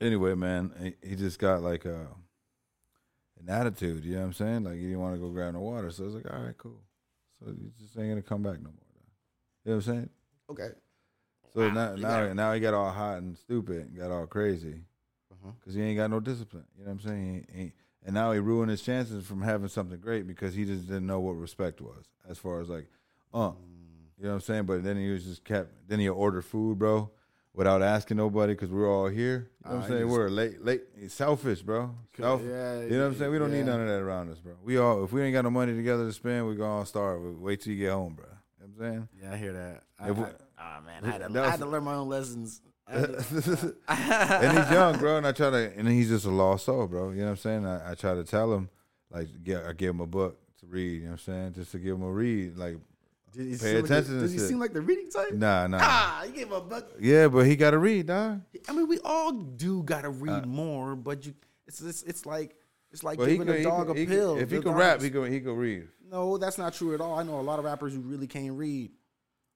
anyway, 0.00 0.34
man, 0.34 0.94
he, 1.02 1.10
he 1.10 1.16
just 1.16 1.38
got 1.38 1.62
like 1.62 1.84
a 1.84 2.08
an 3.40 3.48
attitude. 3.48 4.04
You 4.04 4.14
know 4.14 4.20
what 4.20 4.26
I'm 4.26 4.32
saying? 4.32 4.64
Like 4.64 4.74
he 4.74 4.82
didn't 4.82 5.00
want 5.00 5.14
to 5.14 5.20
go 5.20 5.28
grab 5.30 5.54
no 5.54 5.60
water, 5.60 5.90
so 5.92 6.02
I 6.02 6.06
was 6.06 6.14
like, 6.16 6.30
all 6.32 6.40
right, 6.40 6.58
cool. 6.58 6.80
So 7.38 7.50
you 7.50 7.70
just 7.78 7.96
ain't 7.96 8.08
gonna 8.08 8.22
come 8.22 8.42
back 8.42 8.58
no 8.58 8.70
more. 8.70 8.89
You 9.64 9.72
know 9.72 9.76
what 9.76 9.86
I'm 9.86 9.92
saying? 9.94 10.10
Okay. 10.50 10.68
So 11.54 11.68
now 11.70 11.94
now 11.96 12.22
it. 12.24 12.34
now 12.34 12.52
he 12.52 12.60
got 12.60 12.74
all 12.74 12.90
hot 12.90 13.18
and 13.18 13.36
stupid, 13.36 13.88
and 13.88 13.96
got 13.98 14.10
all 14.10 14.26
crazy 14.26 14.82
Uh-huh. 15.32 15.52
because 15.58 15.74
he 15.74 15.82
ain't 15.82 15.96
got 15.98 16.10
no 16.10 16.20
discipline. 16.20 16.64
You 16.78 16.84
know 16.84 16.90
what 16.92 17.00
I'm 17.02 17.08
saying? 17.08 17.46
He 17.52 17.60
ain't, 17.62 17.72
and 18.04 18.14
now 18.14 18.32
he 18.32 18.38
ruined 18.38 18.70
his 18.70 18.82
chances 18.82 19.26
from 19.26 19.42
having 19.42 19.68
something 19.68 19.98
great 20.00 20.26
because 20.26 20.54
he 20.54 20.64
just 20.64 20.86
didn't 20.86 21.06
know 21.06 21.20
what 21.20 21.32
respect 21.32 21.80
was, 21.80 22.04
as 22.28 22.38
far 22.38 22.60
as 22.60 22.68
like, 22.68 22.86
uh, 23.34 23.52
you 24.16 24.24
know 24.24 24.30
what 24.30 24.34
I'm 24.36 24.40
saying? 24.40 24.64
But 24.64 24.84
then 24.84 24.96
he 24.96 25.10
was 25.10 25.24
just 25.24 25.44
kept. 25.44 25.70
Then 25.88 25.98
he 25.98 26.08
ordered 26.08 26.42
food, 26.44 26.78
bro, 26.78 27.10
without 27.52 27.82
asking 27.82 28.16
nobody 28.16 28.52
because 28.54 28.70
we 28.70 28.80
are 28.80 28.86
all 28.86 29.08
here. 29.08 29.50
You 29.64 29.70
know 29.70 29.76
what 29.76 29.76
I'm 29.76 29.82
he 29.82 29.88
saying? 29.88 30.02
just- 30.08 30.12
We're 30.18 30.28
late, 30.30 30.64
late, 30.64 30.82
selfish, 31.08 31.62
bro. 31.62 31.94
Self, 32.16 32.42
yeah, 32.42 32.80
you 32.82 32.90
know 32.90 33.00
what 33.00 33.06
I'm 33.06 33.18
saying? 33.18 33.30
We 33.32 33.38
don't 33.38 33.50
yeah. 33.50 33.56
need 33.58 33.66
none 33.66 33.80
of 33.80 33.88
that 33.88 34.00
around 34.00 34.30
us, 34.30 34.38
bro. 34.38 34.54
We 34.62 34.78
all, 34.78 35.02
if 35.04 35.12
we 35.12 35.20
ain't 35.22 35.32
got 35.34 35.42
no 35.44 35.50
money 35.50 35.74
together 35.74 36.06
to 36.06 36.12
spend, 36.12 36.46
we 36.46 36.54
gonna 36.54 36.70
all 36.70 36.84
starve. 36.84 37.22
Wait 37.40 37.60
till 37.60 37.72
you 37.72 37.78
get 37.80 37.92
home, 37.92 38.14
bro. 38.14 38.26
You 38.80 38.86
know 38.86 38.92
what 38.92 38.98
I'm 39.02 39.08
saying? 39.12 39.22
Yeah, 39.22 39.32
I 39.32 39.36
hear 39.36 39.52
that. 39.52 39.82
I, 39.98 40.10
we- 40.10 40.24
I- 40.24 40.30
ah 40.58 40.80
man, 40.84 41.04
I 41.04 41.10
had, 41.10 41.26
to, 41.26 41.32
That 41.32 41.44
I 41.44 41.50
had 41.50 41.60
to 41.60 41.66
learn 41.66 41.84
my 41.84 41.94
own 41.94 42.08
lessons. 42.08 42.60
To- 42.90 43.74
and 43.88 44.58
he's 44.58 44.70
young, 44.70 44.98
bro. 44.98 45.18
And 45.18 45.26
I 45.26 45.32
try 45.32 45.50
to, 45.50 45.72
and 45.76 45.86
he's 45.88 46.08
just 46.08 46.24
a 46.24 46.30
lost 46.30 46.64
soul, 46.64 46.86
bro. 46.86 47.10
You 47.10 47.18
know 47.20 47.24
what 47.26 47.30
I'm 47.32 47.36
saying? 47.36 47.66
I, 47.66 47.92
I 47.92 47.94
try 47.94 48.14
to 48.14 48.24
tell 48.24 48.52
him, 48.52 48.68
like, 49.10 49.28
get, 49.44 49.64
I 49.64 49.72
give 49.74 49.90
him 49.90 50.00
a 50.00 50.06
book 50.06 50.38
to 50.60 50.66
read. 50.66 50.94
You 50.94 51.00
know 51.02 51.06
what 51.06 51.12
I'm 51.12 51.18
saying? 51.18 51.52
Just 51.54 51.72
to 51.72 51.78
give 51.78 51.94
him 51.94 52.02
a 52.02 52.10
read, 52.10 52.56
like, 52.56 52.78
Did 53.32 53.46
he 53.46 53.56
Pay 53.56 53.76
like 53.76 53.84
attention 53.84 54.14
to 54.14 54.20
Does 54.22 54.32
he 54.32 54.38
shit. 54.38 54.48
seem 54.48 54.58
like 54.58 54.72
the 54.72 54.80
reading 54.80 55.08
type? 55.10 55.32
nah, 55.34 55.66
nah. 55.68 55.78
Ah, 55.80 56.24
you 56.24 56.32
gave 56.32 56.46
him 56.48 56.52
a 56.54 56.60
book. 56.60 56.90
Yeah, 56.98 57.28
but 57.28 57.46
he 57.46 57.54
got 57.54 57.70
to 57.72 57.78
read, 57.78 58.06
dog. 58.06 58.40
I 58.68 58.72
mean, 58.72 58.88
we 58.88 58.98
all 59.04 59.32
do 59.32 59.82
gotta 59.84 60.10
read 60.10 60.46
more, 60.46 60.96
but 60.96 61.24
you, 61.26 61.34
it's 61.68 61.80
it's, 61.80 62.02
it's 62.02 62.26
like 62.26 62.56
it's 62.90 63.04
like 63.04 63.20
he 63.20 63.26
giving 63.26 63.46
could, 63.46 63.56
a 63.56 63.62
dog 63.62 63.86
could- 63.86 63.96
a 63.96 64.00
he 64.00 64.06
could- 64.06 64.14
pill. 64.16 64.36
if 64.36 64.50
he 64.50 64.56
The 64.56 64.62
dog 64.64 64.76
rap, 64.76 65.00
he 65.00 65.10
can 65.10 65.30
he 65.30 65.38
could 65.40 65.56
read. 65.56 65.86
No, 66.10 66.38
that's 66.38 66.58
not 66.58 66.74
true 66.74 66.94
at 66.94 67.00
all. 67.00 67.18
I 67.18 67.22
know 67.22 67.38
a 67.38 67.42
lot 67.42 67.58
of 67.58 67.64
rappers 67.64 67.94
who 67.94 68.00
really 68.00 68.26
can't 68.26 68.52
read. 68.52 68.90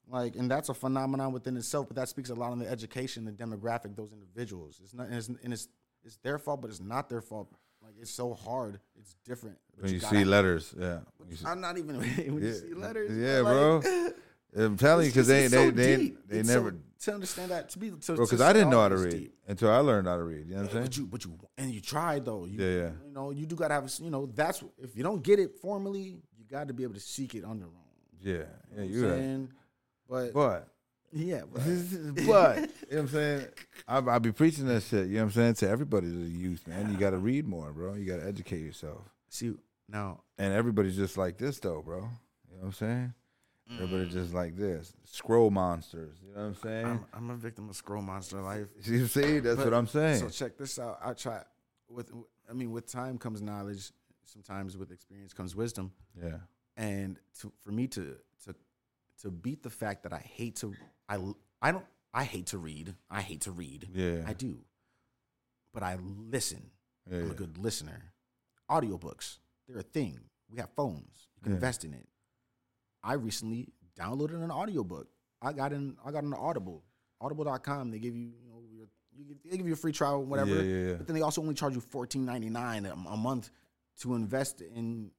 Like, 0.07 0.35
and 0.35 0.49
that's 0.49 0.69
a 0.69 0.73
phenomenon 0.73 1.33
within 1.33 1.57
itself, 1.57 1.87
but 1.87 1.95
that 1.95 2.07
speaks 2.09 2.29
a 2.29 2.35
lot 2.35 2.51
on 2.51 2.59
the 2.59 2.69
education, 2.69 3.25
the 3.25 3.31
demographic, 3.31 3.95
those 3.95 4.11
individuals. 4.13 4.79
It's 4.83 4.93
not, 4.93 5.07
and 5.07 5.15
it's, 5.15 5.27
and 5.27 5.51
it's, 5.51 5.67
it's 6.03 6.17
their 6.17 6.37
fault, 6.37 6.61
but 6.61 6.69
it's 6.69 6.79
not 6.79 7.09
their 7.09 7.21
fault. 7.21 7.49
Like, 7.81 7.93
it's 7.99 8.11
so 8.11 8.33
hard. 8.35 8.79
It's 8.99 9.15
different. 9.25 9.57
But 9.75 9.85
When 9.85 9.93
you, 9.93 9.99
gotta- 9.99 10.15
see 10.15 10.23
letters, 10.23 10.73
yeah. 10.77 10.99
You 11.27 11.35
see- 11.35 11.45
I'm 11.47 11.59
not 11.59 11.77
even 11.79 11.97
when 11.99 12.39
you 12.41 12.47
Yeah, 12.47 12.53
see 12.53 12.73
letters. 12.75 13.11
yeah, 13.17 13.39
like, 13.39 13.83
bro. 13.83 14.09
I'm 14.65 14.77
telling 14.77 15.05
you, 15.05 15.11
because 15.11 15.27
they 15.27 15.47
they 15.47 15.65
so 15.65 15.71
they, 15.71 15.97
deep. 15.97 16.29
they 16.29 16.37
It's 16.39 16.47
never, 16.47 16.71
so, 16.97 17.11
to 17.11 17.13
understand 17.15 17.51
that 17.51 17.69
to 17.71 17.79
be 17.79 17.89
to, 17.89 18.13
bro. 18.15 18.25
Because 18.25 18.39
I 18.39 18.53
didn't 18.53 18.69
know 18.69 18.79
how 18.79 18.87
to 18.89 18.95
read 18.97 19.11
deep. 19.11 19.35
until 19.47 19.69
I 19.69 19.79
learned 19.79 20.07
how 20.07 20.15
to 20.15 20.23
read. 20.23 20.47
You 20.47 20.53
know 20.55 20.61
what 20.61 20.67
I'm 20.67 20.71
saying? 20.71 20.83
But 20.85 20.97
you, 20.97 21.05
but 21.07 21.25
you, 21.25 21.37
and 21.57 21.71
you 21.73 21.81
tried 21.81 22.23
though. 22.23 22.45
You, 22.45 22.59
Yeah, 22.63 22.81
yeah. 22.83 22.89
You 23.05 23.11
know, 23.11 23.31
you 23.31 23.45
do 23.47 23.55
gotta 23.57 23.73
have, 23.73 23.91
you 23.99 24.09
know, 24.09 24.27
that's 24.27 24.63
if 24.77 24.95
you 24.95 25.03
don't 25.03 25.21
get 25.21 25.39
it 25.39 25.59
formally, 25.59 26.19
you 26.49 26.57
got 26.57 26.67
to 26.67 26.73
be 26.73 26.83
able 26.83 26.93
to 26.93 26.99
seek 26.99 27.35
it 27.35 27.43
on 27.43 27.57
your 27.59 27.67
own. 27.67 27.73
Yeah, 28.21 28.33
yeah, 28.33 28.43
You 28.75 28.77
know 28.77 28.83
you're 28.83 29.03
what 29.03 29.11
right. 29.11 29.19
saying? 29.19 29.49
But, 30.09 30.33
But 30.33 30.67
yeah, 31.11 31.41
but 31.53 31.63
but 31.63 31.65
you 31.67 32.23
know 32.25 32.67
what 32.89 32.99
I'm 32.99 33.07
saying? 33.07 33.47
I 33.87 33.97
I 33.97 34.19
be 34.19 34.31
preaching 34.31 34.67
that 34.67 34.83
shit. 34.83 35.07
You 35.07 35.15
know 35.15 35.19
what 35.21 35.25
I'm 35.27 35.31
saying 35.31 35.53
to 35.55 35.69
everybody, 35.69 36.07
to 36.07 36.13
the 36.13 36.29
youth, 36.29 36.67
man. 36.67 36.91
You 36.91 36.97
got 36.97 37.11
to 37.11 37.17
read 37.17 37.47
more, 37.47 37.71
bro. 37.71 37.93
You 37.95 38.05
got 38.05 38.17
to 38.21 38.27
educate 38.27 38.59
yourself. 38.61 39.01
see 39.29 39.53
now 39.89 40.21
And 40.37 40.53
everybody's 40.53 40.95
just 40.95 41.17
like 41.17 41.37
this, 41.37 41.59
though, 41.59 41.81
bro. 41.81 41.97
You 41.97 42.01
know 42.03 42.09
what 42.59 42.65
I'm 42.67 42.73
saying? 42.73 43.13
Mm. 43.71 43.81
Everybody 43.81 44.09
just 44.09 44.33
like 44.33 44.55
this. 44.55 44.93
Scroll 45.05 45.49
monsters. 45.49 46.15
You 46.23 46.33
know 46.35 46.41
what 46.41 46.47
I'm 46.47 46.55
saying? 46.55 46.85
I'm, 46.85 47.05
I'm 47.13 47.29
a 47.31 47.35
victim 47.35 47.69
of 47.69 47.75
scroll 47.75 48.01
monster 48.01 48.41
life. 48.41 48.67
you 48.83 49.07
see, 49.07 49.39
that's 49.39 49.57
But- 49.57 49.65
what 49.65 49.73
I'm 49.73 49.87
saying. 49.87 50.19
So 50.19 50.29
check 50.29 50.57
this 50.57 50.77
out. 50.79 50.99
I 51.03 51.13
try 51.13 51.41
with. 51.89 52.11
I 52.49 52.53
mean, 52.53 52.71
with 52.71 52.85
time 52.91 53.17
comes 53.17 53.41
knowledge. 53.41 53.91
Sometimes 54.25 54.77
with 54.77 54.91
experience 54.91 55.33
comes 55.33 55.55
wisdom. 55.55 55.91
yeah, 56.21 56.37
And 56.77 57.19
to, 57.41 57.51
for 57.61 57.71
me 57.71 57.87
to 57.87 58.15
to 58.45 58.55
to 59.21 59.31
beat 59.31 59.63
the 59.63 59.69
fact 59.69 60.03
that 60.03 60.13
I 60.13 60.19
hate 60.19 60.55
to 60.57 60.73
I 61.07 61.17
I 61.61 61.71
don't 61.71 61.85
I 62.13 62.23
hate 62.23 62.47
to 62.47 62.57
read. 62.57 62.95
I 63.09 63.21
hate 63.21 63.41
to 63.41 63.51
read. 63.51 63.87
yeah, 63.93 64.23
I 64.25 64.33
do. 64.33 64.59
But 65.73 65.83
I 65.83 65.97
listen. 66.29 66.71
yeah, 67.09 67.19
I'm 67.19 67.31
a 67.31 67.35
good 67.35 67.57
listener. 67.57 68.11
Audiobooks, 68.69 69.37
they're 69.67 69.77
a 69.79 69.83
thing. 69.83 70.19
We 70.49 70.57
have 70.59 70.69
phones. 70.75 71.27
You 71.35 71.41
can 71.43 71.51
Yeah. 71.51 71.55
invest 71.57 71.83
in 71.85 71.93
it. 71.93 72.07
I 73.03 73.13
recently 73.13 73.67
downloaded 73.99 74.43
an 74.43 74.51
audiobook. 74.51 75.07
I 75.41 75.53
got 75.53 75.73
in 75.73 75.97
I 76.03 76.11
got 76.11 76.23
an 76.23 76.33
Audible. 76.33 76.83
Audible.com, 77.21 77.91
they 77.91 77.99
give 77.99 78.15
you, 78.15 78.31
you 78.43 78.49
know, 78.49 78.61
your, 78.71 78.87
you 79.15 79.35
they 79.49 79.57
give 79.57 79.67
you 79.67 79.73
a 79.73 79.77
free 79.77 79.91
trial, 79.91 80.23
whatever. 80.23 80.55
Yeah, 80.55 80.61
yeah, 80.63 80.87
yeah. 80.89 80.93
But 80.95 81.07
then 81.07 81.15
they 81.15 81.21
also 81.21 81.41
only 81.41 81.53
charge 81.53 81.75
you 81.75 81.81
fourteen 81.81 82.25
ninety 82.25 82.49
nine 82.49 82.85
a 82.85 82.95
month 83.17 83.49
to 84.01 84.15
invest 84.15 84.61
in 84.61 85.11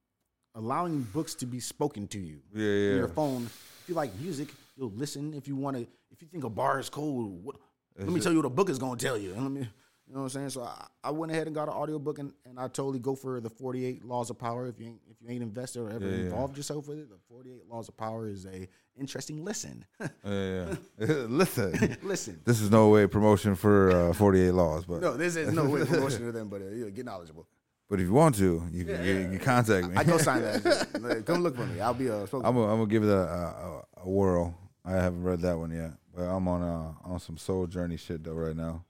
allowing 0.54 1.02
books 1.02 1.34
to 1.36 1.46
be 1.46 1.60
spoken 1.60 2.06
to 2.08 2.18
you 2.18 2.40
Yeah, 2.54 2.66
yeah. 2.68 2.94
your 2.96 3.08
phone. 3.08 3.44
If 3.44 3.84
you 3.88 3.94
like 3.94 4.14
music, 4.20 4.48
you'll 4.76 4.90
listen. 4.96 5.34
If 5.34 5.46
you 5.48 5.56
want 5.56 5.76
to, 5.76 5.82
if 6.10 6.22
you 6.22 6.28
think 6.28 6.44
a 6.44 6.50
bar 6.50 6.78
is 6.80 6.88
cold, 6.88 7.44
what, 7.44 7.56
let 7.98 8.08
me 8.08 8.20
tell 8.20 8.32
you 8.32 8.38
what 8.38 8.46
a 8.46 8.50
book 8.50 8.70
is 8.70 8.78
going 8.78 8.98
to 8.98 9.04
tell 9.04 9.16
you. 9.18 9.34
Let 9.34 9.50
me, 9.50 9.60
you 9.60 10.14
know 10.14 10.20
what 10.20 10.22
I'm 10.24 10.28
saying? 10.30 10.50
So 10.50 10.62
I, 10.62 10.86
I 11.04 11.10
went 11.10 11.32
ahead 11.32 11.46
and 11.46 11.54
got 11.54 11.68
an 11.68 11.74
audiobook 11.74 12.18
and, 12.18 12.32
and 12.44 12.58
I 12.58 12.68
totally 12.68 12.98
go 13.00 13.14
for 13.14 13.40
the 13.40 13.50
48 13.50 14.04
Laws 14.04 14.30
of 14.30 14.38
Power. 14.38 14.66
If 14.68 14.78
you 14.80 14.86
ain't, 14.86 15.00
if 15.10 15.16
you 15.20 15.28
ain't 15.30 15.42
invested 15.42 15.80
or 15.80 15.90
ever 15.90 16.04
Yeah, 16.08 16.16
yeah. 16.16 16.22
involved 16.24 16.56
yourself 16.56 16.88
with 16.88 16.98
it, 17.00 17.08
the 17.10 17.18
48 17.28 17.68
Laws 17.68 17.88
of 17.88 17.96
Power 17.96 18.28
is 18.28 18.46
a 18.46 18.68
interesting 18.98 19.44
listen. 19.44 19.84
Yeah, 20.24 20.74
yeah. 20.98 21.06
Listen, 21.28 21.96
listen. 22.02 22.40
this 22.44 22.60
is 22.60 22.70
no 22.70 22.88
way 22.88 23.06
promotion 23.06 23.54
for 23.54 24.10
uh, 24.10 24.12
48 24.14 24.50
Laws, 24.52 24.84
but 24.86 25.00
No, 25.02 25.16
this 25.16 25.36
is 25.36 25.52
no 25.52 25.64
way 25.68 25.84
promotion 25.86 26.22
to 26.26 26.32
them, 26.32 26.48
but 26.48 26.62
uh, 26.62 26.66
yeah, 26.70 26.88
get 26.90 27.04
knowledgeable. 27.04 27.46
But 27.88 28.00
if 28.00 28.06
you 28.06 28.12
want 28.12 28.34
to, 28.36 28.62
you 28.72 28.84
can, 28.84 29.04
you 29.04 29.14
can 29.28 29.38
contact 29.38 29.88
me. 29.88 29.96
I 29.96 30.04
go 30.04 30.18
sign 30.18 30.42
that. 30.42 30.88
Like, 31.00 31.24
Come 31.24 31.42
look 31.42 31.56
for 31.56 31.66
me. 31.66 31.80
I'll 31.80 31.94
be 31.94 32.08
a. 32.08 32.22
I'm 32.22 32.26
gonna 32.30 32.62
I'm 32.62 32.78
gonna 32.78 32.86
give 32.86 33.04
it 33.04 33.10
a, 33.10 33.16
a, 33.18 33.82
a 34.04 34.08
whirl. 34.08 34.56
I 34.84 34.92
haven't 34.92 35.22
read 35.22 35.40
that 35.40 35.58
one 35.58 35.70
yet, 35.70 35.92
but 36.14 36.22
I'm 36.22 36.46
on 36.48 36.62
uh, 36.62 36.92
on 37.08 37.20
some 37.20 37.36
soul 37.36 37.66
journey 37.66 37.96
shit 37.96 38.24
though 38.24 38.32
right 38.32 38.56
now. 38.56 38.84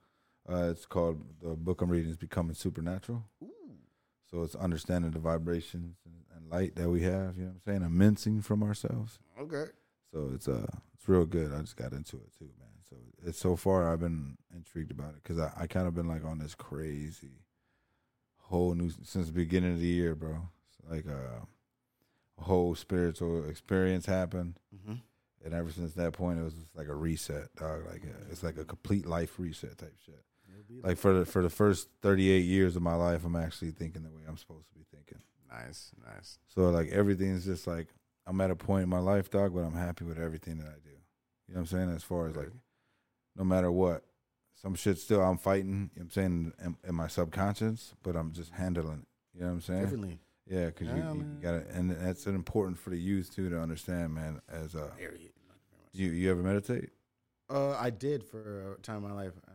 Uh, 0.48 0.68
it's 0.70 0.86
called 0.86 1.20
the 1.42 1.56
book 1.56 1.82
I'm 1.82 1.90
reading 1.90 2.10
is 2.10 2.16
Becoming 2.16 2.54
Supernatural. 2.54 3.24
So 4.30 4.42
it's 4.42 4.54
understanding 4.54 5.12
the 5.12 5.18
vibrations 5.18 5.96
and, 6.04 6.14
and 6.36 6.50
light 6.50 6.74
that 6.76 6.88
we 6.90 7.02
have. 7.02 7.36
You 7.36 7.44
know 7.44 7.48
what 7.48 7.54
I'm 7.54 7.60
saying? 7.64 7.82
And 7.82 7.94
mincing 7.94 8.42
from 8.42 8.62
ourselves. 8.62 9.18
Okay. 9.40 9.66
So 10.12 10.30
it's 10.34 10.48
uh 10.48 10.66
it's 10.94 11.08
real 11.08 11.26
good. 11.26 11.52
I 11.52 11.60
just 11.60 11.76
got 11.76 11.92
into 11.92 12.16
it 12.16 12.32
too, 12.38 12.50
man. 12.58 12.68
So 12.88 12.96
it's 13.24 13.38
so 13.38 13.56
far 13.56 13.92
I've 13.92 14.00
been 14.00 14.36
intrigued 14.54 14.90
about 14.90 15.10
it 15.10 15.22
because 15.22 15.38
I, 15.38 15.52
I 15.56 15.66
kind 15.66 15.86
of 15.86 15.94
been 15.94 16.08
like 16.08 16.24
on 16.24 16.38
this 16.38 16.54
crazy 16.54 17.42
whole 18.48 18.74
new 18.74 18.90
since 19.02 19.26
the 19.26 19.32
beginning 19.32 19.72
of 19.74 19.80
the 19.80 19.86
year, 19.86 20.14
bro. 20.14 20.48
It's 20.68 20.90
like 20.90 21.06
uh, 21.06 21.44
a 22.38 22.42
whole 22.42 22.74
spiritual 22.74 23.48
experience 23.48 24.06
happened, 24.06 24.58
Mm-hmm. 24.74 24.94
and 25.44 25.54
ever 25.54 25.70
since 25.70 25.94
that 25.94 26.12
point, 26.12 26.38
it 26.38 26.42
was 26.42 26.54
just 26.54 26.76
like 26.76 26.88
a 26.88 26.94
reset, 26.94 27.54
dog. 27.56 27.84
Like 27.90 28.02
a, 28.04 28.30
it's 28.30 28.42
like 28.42 28.58
a 28.58 28.64
complete 28.64 29.06
life 29.06 29.38
reset 29.38 29.78
type 29.78 29.94
shit. 30.04 30.22
Like 30.84 30.96
for 30.98 31.12
the 31.20 31.26
for 31.26 31.42
the 31.42 31.50
first 31.50 31.88
thirty 32.02 32.30
eight 32.30 32.44
years 32.44 32.76
of 32.76 32.82
my 32.82 32.94
life, 32.94 33.24
I'm 33.24 33.36
actually 33.36 33.70
thinking 33.72 34.02
the 34.02 34.10
way 34.10 34.22
I'm 34.28 34.36
supposed 34.36 34.68
to 34.68 34.74
be 34.74 34.84
thinking. 34.94 35.18
Nice, 35.50 35.92
nice. 36.14 36.38
So 36.48 36.70
like 36.70 36.88
everything's 36.90 37.44
just 37.44 37.66
like 37.66 37.88
I'm 38.26 38.40
at 38.40 38.50
a 38.50 38.56
point 38.56 38.82
in 38.84 38.88
my 38.88 38.98
life, 38.98 39.30
dog, 39.30 39.54
but 39.54 39.60
I'm 39.60 39.74
happy 39.76 40.04
with 40.04 40.18
everything 40.18 40.58
that 40.58 40.66
I 40.66 40.78
do. 40.82 40.90
You 41.48 41.54
know 41.54 41.60
what 41.60 41.60
I'm 41.60 41.66
saying? 41.66 41.90
As 41.94 42.02
far 42.02 42.26
as 42.26 42.36
like, 42.36 42.50
no 43.36 43.44
matter 43.44 43.70
what, 43.70 44.02
some 44.60 44.74
shit 44.74 44.98
still 44.98 45.22
I'm 45.22 45.38
fighting. 45.38 45.68
You 45.68 45.74
know 45.74 45.88
what 45.94 46.02
I'm 46.02 46.10
saying 46.10 46.52
in, 46.64 46.76
in 46.88 46.94
my 46.94 47.06
subconscious, 47.06 47.94
but 48.02 48.16
I'm 48.16 48.32
just 48.32 48.52
handling 48.52 49.00
it. 49.00 49.06
You 49.34 49.40
know 49.42 49.48
what 49.48 49.52
I'm 49.52 49.60
saying? 49.60 49.82
Differently. 49.82 50.18
Yeah, 50.46 50.66
because 50.66 50.88
Yeah, 50.88 51.12
you, 51.12 51.18
you 51.18 51.42
gotta, 51.42 51.64
and 51.72 51.90
that's 51.90 52.26
important 52.26 52.78
for 52.78 52.90
the 52.90 52.98
youth 52.98 53.34
too 53.34 53.50
to 53.50 53.60
understand, 53.60 54.14
man. 54.14 54.40
As 54.48 54.74
uh, 54.74 54.90
Very. 54.98 55.32
you 55.92 56.10
you 56.10 56.30
ever 56.30 56.42
meditate? 56.42 56.90
Uh, 57.50 57.72
I 57.72 57.90
did 57.90 58.24
for 58.24 58.76
a 58.78 58.80
time 58.82 58.96
in 58.96 59.02
my 59.02 59.12
life, 59.12 59.32
uh, 59.46 59.52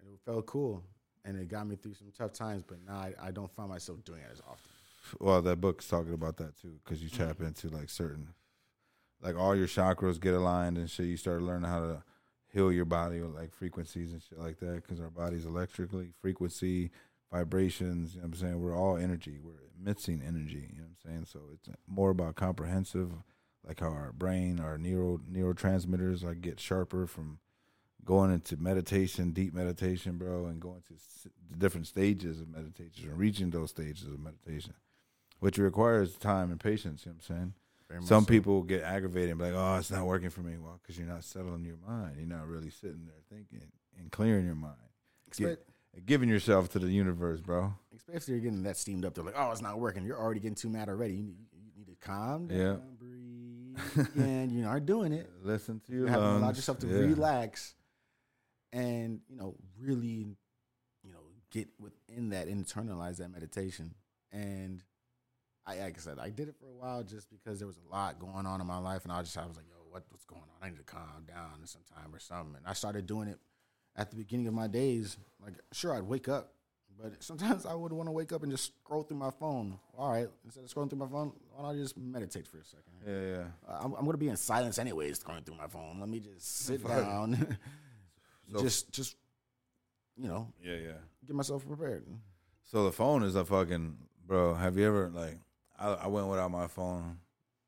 and 0.00 0.12
it 0.12 0.20
felt 0.24 0.46
cool, 0.46 0.82
and 1.24 1.38
it 1.38 1.48
got 1.48 1.66
me 1.66 1.76
through 1.76 1.94
some 1.94 2.12
tough 2.16 2.32
times. 2.32 2.62
But 2.66 2.78
now 2.86 2.96
I, 2.96 3.14
I 3.20 3.30
don't 3.30 3.50
find 3.54 3.68
myself 3.68 4.04
doing 4.04 4.20
it 4.20 4.28
as 4.32 4.40
often. 4.40 4.70
Well, 5.18 5.42
that 5.42 5.60
book's 5.60 5.88
talking 5.88 6.14
about 6.14 6.36
that 6.38 6.60
too, 6.60 6.78
because 6.84 7.02
you 7.02 7.08
tap 7.08 7.40
into 7.40 7.68
like 7.68 7.90
certain, 7.90 8.28
like 9.22 9.36
all 9.36 9.56
your 9.56 9.66
chakras 9.66 10.20
get 10.20 10.34
aligned 10.34 10.78
and 10.78 10.88
shit. 10.88 11.06
You 11.06 11.16
start 11.16 11.42
learning 11.42 11.68
how 11.68 11.80
to 11.80 12.02
heal 12.54 12.72
your 12.72 12.84
body 12.84 13.20
with 13.20 13.34
like 13.34 13.52
frequencies 13.52 14.12
and 14.12 14.22
shit 14.22 14.38
like 14.38 14.60
that, 14.60 14.82
because 14.82 15.00
our 15.00 15.10
body's 15.10 15.44
electrically 15.44 16.12
frequency, 16.20 16.90
vibrations. 17.32 18.14
You 18.14 18.20
know 18.20 18.28
what 18.28 18.34
I'm 18.34 18.40
saying? 18.40 18.60
We're 18.60 18.78
all 18.78 18.96
energy. 18.96 19.38
We're 19.42 19.68
emitting 19.78 20.22
energy. 20.24 20.70
You 20.72 20.78
know 20.82 20.88
what 21.02 21.10
I'm 21.10 21.10
saying? 21.10 21.26
So 21.32 21.40
it's 21.52 21.68
more 21.88 22.10
about 22.10 22.36
comprehensive, 22.36 23.10
like 23.66 23.80
how 23.80 23.88
our 23.88 24.12
brain, 24.12 24.60
our 24.60 24.78
neuro 24.78 25.18
neurotransmitters, 25.30 26.22
like 26.22 26.40
get 26.40 26.60
sharper 26.60 27.08
from 27.08 27.40
going 28.04 28.30
into 28.32 28.56
meditation, 28.56 29.32
deep 29.32 29.52
meditation, 29.52 30.16
bro, 30.16 30.46
and 30.46 30.60
going 30.60 30.82
to 30.86 30.94
different 31.58 31.86
stages 31.86 32.40
of 32.40 32.48
meditation 32.48 33.08
and 33.08 33.18
reaching 33.18 33.50
those 33.50 33.70
stages 33.70 34.04
of 34.06 34.20
meditation, 34.20 34.74
which 35.40 35.58
requires 35.58 36.16
time 36.16 36.50
and 36.50 36.60
patience. 36.60 37.04
You 37.04 37.12
know 37.12 37.16
what 37.16 37.30
I'm 37.30 37.36
saying? 37.36 37.54
Some 38.02 38.24
so. 38.24 38.28
people 38.28 38.62
get 38.62 38.82
aggravated 38.82 39.30
and 39.30 39.38
be 39.38 39.44
like, 39.46 39.54
"Oh, 39.54 39.76
it's 39.76 39.90
not 39.90 40.06
working 40.06 40.30
for 40.30 40.40
me." 40.40 40.56
Well, 40.58 40.80
because 40.82 40.98
you're 40.98 41.06
not 41.06 41.22
settling 41.24 41.64
your 41.64 41.76
mind. 41.86 42.16
You're 42.16 42.26
not 42.26 42.46
really 42.48 42.70
sitting 42.70 43.06
there 43.06 43.20
thinking 43.30 43.68
and 43.98 44.10
clearing 44.10 44.46
your 44.46 44.54
mind, 44.56 44.76
Expect, 45.28 45.66
Get- 45.94 46.06
giving 46.06 46.28
yourself 46.28 46.70
to 46.70 46.78
the 46.78 46.88
universe, 46.88 47.40
bro. 47.40 47.72
especially 47.94 48.16
if 48.16 48.28
you're 48.28 48.50
getting 48.50 48.62
that 48.64 48.76
steamed 48.76 49.04
up. 49.04 49.14
They're 49.14 49.22
like, 49.24 49.34
"Oh, 49.36 49.50
it's 49.52 49.60
not 49.62 49.78
working." 49.78 50.04
You're 50.04 50.18
already 50.18 50.40
getting 50.40 50.56
too 50.56 50.68
mad 50.70 50.88
already. 50.88 51.14
You 51.14 51.22
need, 51.24 51.36
you 51.52 51.70
need 51.76 51.86
to 51.88 51.94
calm 51.96 52.48
down, 52.48 52.58
Yeah. 52.58 52.76
breathe, 52.98 54.08
and 54.16 54.50
you 54.50 54.66
aren't 54.66 54.86
doing 54.86 55.12
it. 55.12 55.30
Listen 55.42 55.80
to 55.80 55.92
You 55.92 55.98
your 56.06 56.08
lungs. 56.10 56.42
allow 56.42 56.48
yourself 56.48 56.78
to 56.80 56.86
Yeah. 56.88 56.94
relax, 57.00 57.74
and 58.72 59.20
you 59.28 59.36
know, 59.36 59.56
really, 59.78 60.36
you 61.04 61.12
know, 61.12 61.20
get 61.50 61.68
within 61.78 62.30
that, 62.30 62.48
internalize 62.48 63.18
that 63.18 63.28
meditation. 63.30 63.94
And 64.32 64.82
I, 65.66 65.78
like 65.78 65.96
I 65.96 66.00
said, 66.00 66.18
I 66.18 66.30
did 66.30 66.48
it 66.48 66.56
for 66.60 66.66
a 66.66 66.74
while 66.74 67.02
just 67.02 67.28
because 67.30 67.58
there 67.58 67.66
was 67.66 67.78
a 67.78 67.92
lot 67.92 68.18
going 68.18 68.46
on 68.46 68.60
in 68.60 68.66
my 68.66 68.78
life, 68.78 69.04
and 69.04 69.12
I 69.12 69.20
just 69.22 69.36
I 69.38 69.46
was 69.46 69.56
like, 69.56 69.66
"Yo, 69.68 69.76
what, 69.90 70.04
what's 70.10 70.24
going 70.26 70.42
on? 70.42 70.48
I 70.66 70.68
need 70.70 70.76
to 70.78 70.82
calm 70.84 71.24
down 71.26 71.64
sometime 71.64 72.14
or 72.14 72.18
something." 72.18 72.56
And 72.56 72.66
I 72.66 72.72
started 72.74 73.06
doing 73.06 73.28
it 73.28 73.38
at 73.96 74.10
the 74.10 74.16
beginning 74.16 74.46
of 74.48 74.54
my 74.54 74.66
days. 74.66 75.16
Like, 75.42 75.54
sure, 75.72 75.94
I'd 75.94 76.02
wake 76.02 76.28
up, 76.28 76.52
but 77.00 77.14
sometimes 77.22 77.64
I 77.64 77.72
would 77.74 77.92
want 77.92 78.08
to 78.08 78.12
wake 78.12 78.32
up 78.32 78.42
and 78.42 78.52
just 78.52 78.72
scroll 78.82 79.04
through 79.04 79.16
my 79.16 79.30
phone. 79.30 79.78
All 79.96 80.10
right, 80.12 80.28
instead 80.44 80.64
of 80.64 80.70
scrolling 80.70 80.90
through 80.90 80.98
my 80.98 81.08
phone, 81.08 81.32
why 81.54 81.62
don't 81.68 81.74
I 81.76 81.78
just 81.82 81.96
meditate 81.96 82.46
for 82.46 82.58
a 82.58 82.64
second? 82.64 82.92
Yeah, 83.06 83.36
yeah. 83.38 83.44
I'm, 83.80 83.94
I'm 83.94 84.04
gonna 84.04 84.18
be 84.18 84.28
in 84.28 84.36
silence 84.36 84.78
anyways, 84.78 85.18
scrolling 85.18 85.46
through 85.46 85.56
my 85.56 85.68
phone. 85.68 85.98
Let 85.98 86.08
me 86.10 86.20
just 86.20 86.58
sit 86.66 86.86
down, 86.86 87.56
So- 88.52 88.60
just 88.60 88.92
just 88.92 89.16
you 90.16 90.28
know, 90.28 90.52
Yeah, 90.62 90.76
yeah. 90.76 90.92
get 91.26 91.34
myself 91.34 91.66
prepared. 91.66 92.06
So 92.64 92.84
the 92.84 92.92
phone 92.92 93.22
is 93.22 93.34
a 93.34 93.44
fucking 93.44 93.96
bro. 94.26 94.54
Have 94.54 94.76
you 94.76 94.86
ever 94.86 95.08
like? 95.08 95.38
I, 95.78 95.88
I 95.94 96.06
went 96.08 96.28
without 96.28 96.50
my 96.50 96.66
phone 96.66 97.18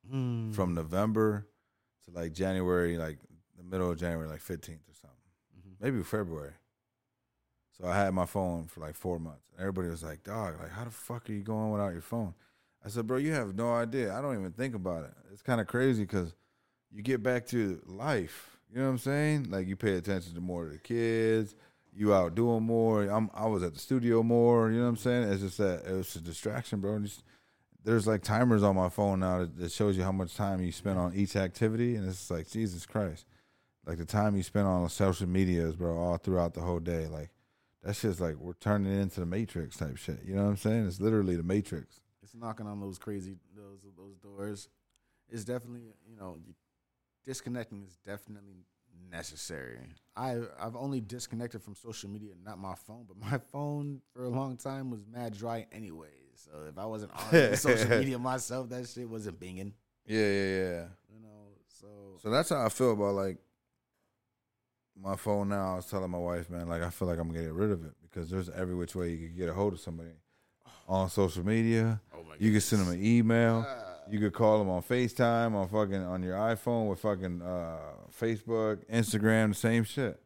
Hmm. 0.09 0.53
from 0.53 0.73
November 0.75 1.47
to 2.05 2.11
like 2.13 2.33
January, 2.33 2.97
like 2.97 3.19
the 3.57 3.65
middle 3.65 3.91
of 3.91 3.99
January, 3.99 4.29
like 4.29 4.41
fifteenth 4.41 4.89
or 4.89 4.95
something, 4.95 5.19
Mhm. 5.59 5.75
maybe 5.81 6.03
February. 6.05 6.53
So 7.77 7.87
I 7.87 7.97
had 7.97 8.15
my 8.15 8.25
phone 8.27 8.67
for 8.69 8.81
like 8.81 8.95
four 8.95 9.19
months. 9.19 9.51
Everybody 9.59 9.89
was 9.89 10.03
like, 10.03 10.23
"Dog, 10.23 10.59
like 10.61 10.71
how 10.71 10.85
the 10.85 10.91
fuck 10.91 11.29
are 11.29 11.33
you 11.33 11.43
going 11.43 11.73
without 11.73 11.93
your 11.93 12.03
phone?" 12.03 12.35
I 12.85 12.89
said, 12.89 13.07
"Bro, 13.07 13.19
you 13.19 13.33
have 13.33 13.55
no 13.55 13.73
idea. 13.75 14.15
I 14.17 14.21
don't 14.23 14.39
even 14.39 14.53
think 14.53 14.75
about 14.75 15.05
it. 15.05 15.15
It's 15.33 15.43
kind 15.43 15.61
of 15.61 15.67
crazy 15.67 16.05
because 16.05 16.35
you 16.91 17.03
get 17.03 17.23
back 17.23 17.47
to 17.49 17.83
life. 17.87 18.59
You 18.71 18.79
know 18.79 18.85
what 18.85 18.91
I'm 18.93 18.99
saying? 18.99 19.51
Like 19.51 19.67
you 19.67 19.77
pay 19.77 19.95
attention 19.97 20.35
to 20.35 20.41
more 20.41 20.67
of 20.67 20.73
the 20.73 20.79
kids." 20.79 21.55
You 21.99 22.13
out 22.13 22.35
doing 22.35 22.63
more. 22.63 23.05
I'm. 23.05 23.31
I 23.33 23.47
was 23.47 23.63
at 23.63 23.73
the 23.73 23.81
studio 23.81 24.23
more. 24.23 24.71
You 24.71 24.77
know 24.79 24.83
what 24.85 24.91
I'm 24.91 24.97
saying? 24.99 25.33
It's 25.33 25.41
just 25.43 25.57
that 25.59 25.85
it 25.87 25.93
was 25.93 26.15
a 26.15 26.21
distraction, 26.21 26.79
bro. 26.81 26.99
Just, 27.01 27.23
there's 27.87 28.07
like 28.07 28.23
timers 28.23 28.65
on 28.65 28.75
my 28.75 28.89
phone 28.89 29.21
now 29.21 29.39
that, 29.39 29.57
that 29.59 29.71
shows 29.71 29.97
you 29.97 30.03
how 30.03 30.11
much 30.11 30.35
time 30.35 30.61
you 30.61 30.73
spend 30.73 30.99
on 30.99 31.15
each 31.15 31.37
activity, 31.37 31.95
and 31.95 32.07
it's 32.07 32.31
like 32.33 32.51
Jesus 32.51 32.85
Christ, 32.85 33.27
like 33.87 33.97
the 33.97 34.05
time 34.05 34.37
you 34.37 34.43
spend 34.43 34.67
on 34.67 34.89
social 34.89 35.29
medias, 35.29 35.77
bro, 35.77 35.97
all 35.97 36.17
throughout 36.17 36.53
the 36.53 36.61
whole 36.61 36.81
day. 36.81 37.07
Like 37.07 37.31
that's 37.85 38.03
just 38.03 38.21
like 38.21 38.35
we're 38.39 38.55
turning 38.55 38.93
it 38.93 39.01
into 39.01 39.21
the 39.21 39.27
Matrix 39.27 39.77
type 39.77 39.97
shit. 39.97 40.19
You 40.27 40.35
know 40.35 40.43
what 40.43 40.51
I'm 40.51 40.57
saying? 40.57 40.89
It's 40.89 41.01
literally 41.01 41.37
the 41.37 41.45
Matrix. 41.45 42.01
It's 42.25 42.35
knocking 42.35 42.67
on 42.67 42.81
those 42.81 42.99
crazy 42.99 43.37
those 43.57 43.79
those 43.97 44.17
doors. 44.17 44.69
It's 45.29 45.45
definitely 45.45 45.95
you 46.11 46.17
know 46.17 46.39
disconnecting 47.25 47.85
is 47.87 47.99
definitely 48.05 48.65
necessary. 49.13 49.79
I 50.17 50.41
I've 50.61 50.75
only 50.75 51.01
disconnected 51.01 51.63
from 51.63 51.77
social 51.77 52.11
media, 52.11 52.33
not 52.45 52.59
my 52.59 52.75
phone, 52.75 53.07
but 53.07 53.17
my 53.17 53.39
phone 53.53 54.01
for 54.13 54.25
a 54.25 54.29
long 54.29 54.57
time 54.57 54.91
was 54.91 55.07
mad 55.09 55.39
dry 55.39 55.67
anyway. 55.71 56.26
So 56.37 56.51
if 56.69 56.79
I 56.79 56.87
wasn't 56.87 57.13
on 57.13 57.57
social 57.57 57.89
media 57.99 58.19
myself, 58.33 58.69
that 58.71 58.89
shit 58.89 59.09
wasn't 59.09 59.41
binging. 59.41 59.73
Yeah, 60.07 60.19
yeah, 60.21 60.49
yeah. 60.49 60.85
You 61.13 61.21
know, 61.23 61.49
so 61.69 61.87
So 62.23 62.31
that's 62.31 62.51
how 62.51 62.65
I 62.65 62.69
feel 62.69 62.93
about 62.93 63.15
like 63.15 63.39
my 65.01 65.17
phone 65.17 65.49
now. 65.49 65.73
I 65.73 65.77
was 65.77 65.87
telling 65.87 66.11
my 66.11 66.19
wife, 66.19 66.49
man, 66.51 66.69
like 66.69 66.83
I 66.83 66.91
feel 66.91 67.09
like 67.09 67.19
I'm 67.19 67.29
gonna 67.29 67.43
get 67.43 67.53
rid 67.53 67.71
of 67.71 67.85
it 67.85 67.93
because 68.03 68.31
there's 68.31 68.49
every 68.51 68.75
which 68.75 68.95
way 68.95 69.11
you 69.11 69.29
can 69.29 69.37
get 69.37 69.49
a 69.49 69.53
hold 69.53 69.73
of 69.73 69.81
somebody 69.81 70.11
on 70.89 71.11
social 71.11 71.45
media. 71.45 72.01
oh 72.15 72.23
my 72.23 72.35
You 72.39 72.53
can 72.53 72.61
send 72.61 72.83
them 72.83 72.93
an 72.93 73.05
email. 73.05 73.67
You 74.09 74.21
could 74.21 74.35
call 74.35 74.61
them 74.61 74.69
on 74.69 74.83
FaceTime, 74.83 75.55
on 75.55 75.67
fucking 75.67 76.01
on 76.01 76.23
your 76.23 76.37
iPhone 76.37 76.89
with 76.89 77.01
fucking 77.01 77.43
uh, 77.43 77.79
Facebook, 78.21 78.85
Instagram, 78.89 79.49
the 79.49 79.55
same 79.55 79.83
shit. 79.83 80.21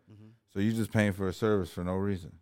So 0.52 0.58
you're 0.58 0.74
just 0.74 0.92
paying 0.92 1.12
for 1.12 1.28
a 1.28 1.32
service 1.32 1.70
for 1.70 1.84
no 1.84 1.94
reason. 1.94 2.32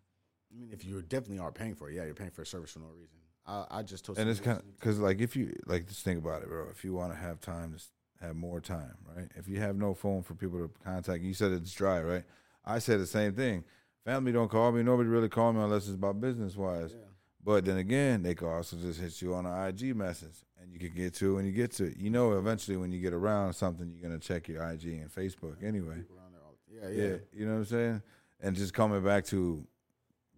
I 0.50 0.58
mean, 0.58 0.70
if 0.72 0.84
you 0.84 1.00
definitely 1.02 1.38
are 1.38 1.52
paying 1.52 1.74
for 1.74 1.90
it, 1.90 1.94
yeah, 1.94 2.06
you're 2.06 2.14
paying 2.14 2.30
for 2.30 2.42
a 2.42 2.46
service 2.46 2.72
for 2.72 2.78
no 2.80 2.86
reason. 2.86 3.17
I, 3.48 3.64
I 3.70 3.82
just 3.82 4.04
told 4.04 4.18
And 4.18 4.28
it's 4.28 4.40
kind 4.40 4.58
of 4.58 4.76
because 4.78 4.98
like 4.98 5.20
if 5.20 5.34
you 5.34 5.56
like 5.66 5.86
just 5.88 6.04
think 6.04 6.18
about 6.18 6.42
it, 6.42 6.48
bro. 6.48 6.66
If 6.70 6.84
you 6.84 6.92
want 6.92 7.12
to 7.12 7.18
have 7.18 7.40
time 7.40 7.74
to 7.74 8.24
have 8.26 8.36
more 8.36 8.60
time, 8.60 8.94
right? 9.16 9.28
If 9.36 9.48
you 9.48 9.58
have 9.60 9.76
no 9.76 9.94
phone 9.94 10.22
for 10.22 10.34
people 10.34 10.58
to 10.58 10.70
contact, 10.84 11.22
you 11.22 11.32
said 11.34 11.52
it's 11.52 11.72
dry, 11.72 12.00
right? 12.02 12.24
I 12.64 12.78
said 12.78 13.00
the 13.00 13.06
same 13.06 13.32
thing. 13.32 13.64
Family 14.04 14.32
don't 14.32 14.50
call 14.50 14.70
me. 14.72 14.82
Nobody 14.82 15.08
really 15.08 15.28
call 15.28 15.52
me 15.52 15.60
unless 15.62 15.86
it's 15.86 15.94
about 15.94 16.20
business 16.20 16.56
wise. 16.56 16.92
Yeah. 16.92 17.04
But 17.42 17.64
then 17.64 17.78
again, 17.78 18.22
they 18.22 18.34
could 18.34 18.48
also 18.52 18.76
just 18.76 19.00
hit 19.00 19.22
you 19.22 19.34
on 19.34 19.46
an 19.46 19.68
IG 19.68 19.96
message, 19.96 20.44
and 20.60 20.70
you 20.70 20.78
can 20.78 20.90
get 20.90 21.14
to 21.14 21.30
it 21.30 21.34
when 21.34 21.46
you 21.46 21.52
get 21.52 21.70
to 21.72 21.84
it. 21.84 21.96
You 21.96 22.10
know, 22.10 22.36
eventually 22.36 22.76
when 22.76 22.92
you 22.92 23.00
get 23.00 23.14
around 23.14 23.54
something, 23.54 23.90
you're 23.90 24.02
gonna 24.02 24.18
check 24.20 24.48
your 24.48 24.62
IG 24.62 24.84
and 25.00 25.10
Facebook 25.10 25.62
anyway. 25.62 25.94
there 25.94 26.40
all- 26.44 26.58
yeah, 26.70 26.88
Yeah, 26.88 27.08
yeah, 27.10 27.16
you 27.32 27.46
know 27.46 27.52
what 27.52 27.58
I'm 27.58 27.64
saying? 27.64 28.02
And 28.40 28.54
just 28.56 28.74
coming 28.74 29.02
back 29.02 29.24
to 29.26 29.66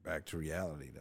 back 0.04 0.24
to 0.26 0.36
reality, 0.36 0.90
though, 0.94 1.00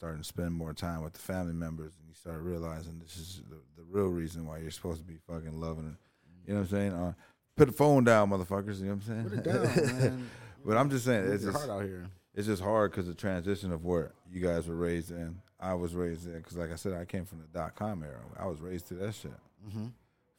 starting 0.00 0.22
to 0.22 0.26
spend 0.26 0.54
more 0.54 0.72
time 0.72 1.02
with 1.02 1.12
the 1.12 1.18
family 1.18 1.52
members, 1.52 1.92
and 1.98 2.08
you 2.08 2.14
start 2.14 2.40
realizing 2.40 2.98
this 2.98 3.18
is 3.18 3.42
the, 3.50 3.56
the 3.76 3.82
real 3.90 4.06
reason 4.06 4.46
why 4.46 4.56
you're 4.56 4.70
supposed 4.70 4.98
to 4.98 5.04
be 5.04 5.18
fucking 5.28 5.60
loving 5.60 5.88
it. 5.88 6.48
You 6.48 6.54
know 6.54 6.60
what 6.60 6.70
I'm 6.72 6.74
saying? 6.74 6.92
Uh, 6.94 7.12
put 7.54 7.66
the 7.66 7.74
phone 7.74 8.04
down, 8.04 8.30
motherfuckers. 8.30 8.78
You 8.80 8.86
know 8.86 8.94
what 8.94 9.02
I'm 9.06 9.28
saying? 9.28 9.28
Put 9.28 9.38
it 9.40 9.44
down, 9.44 9.98
man. 10.00 10.30
but 10.64 10.78
I'm 10.78 10.88
just 10.88 11.04
saying, 11.04 11.30
it's 11.30 11.44
just, 11.44 11.54
heart 11.54 11.68
out 11.68 11.82
here. 11.82 12.06
it's 12.34 12.46
just 12.46 12.62
hard 12.62 12.92
because 12.92 13.08
the 13.08 13.14
transition 13.14 13.72
of 13.72 13.84
where 13.84 14.14
you 14.32 14.40
guys 14.40 14.66
were 14.66 14.74
raised 14.74 15.10
in, 15.10 15.36
I 15.60 15.74
was 15.74 15.94
raised 15.94 16.26
in. 16.26 16.38
Because 16.38 16.56
like 16.56 16.72
I 16.72 16.76
said, 16.76 16.94
I 16.94 17.04
came 17.04 17.26
from 17.26 17.40
the 17.40 17.48
dot 17.52 17.74
com 17.74 18.02
era. 18.02 18.20
I 18.38 18.46
was 18.46 18.62
raised 18.62 18.88
to 18.88 18.94
that 18.94 19.14
shit. 19.14 19.32
Mm-hmm. 19.68 19.88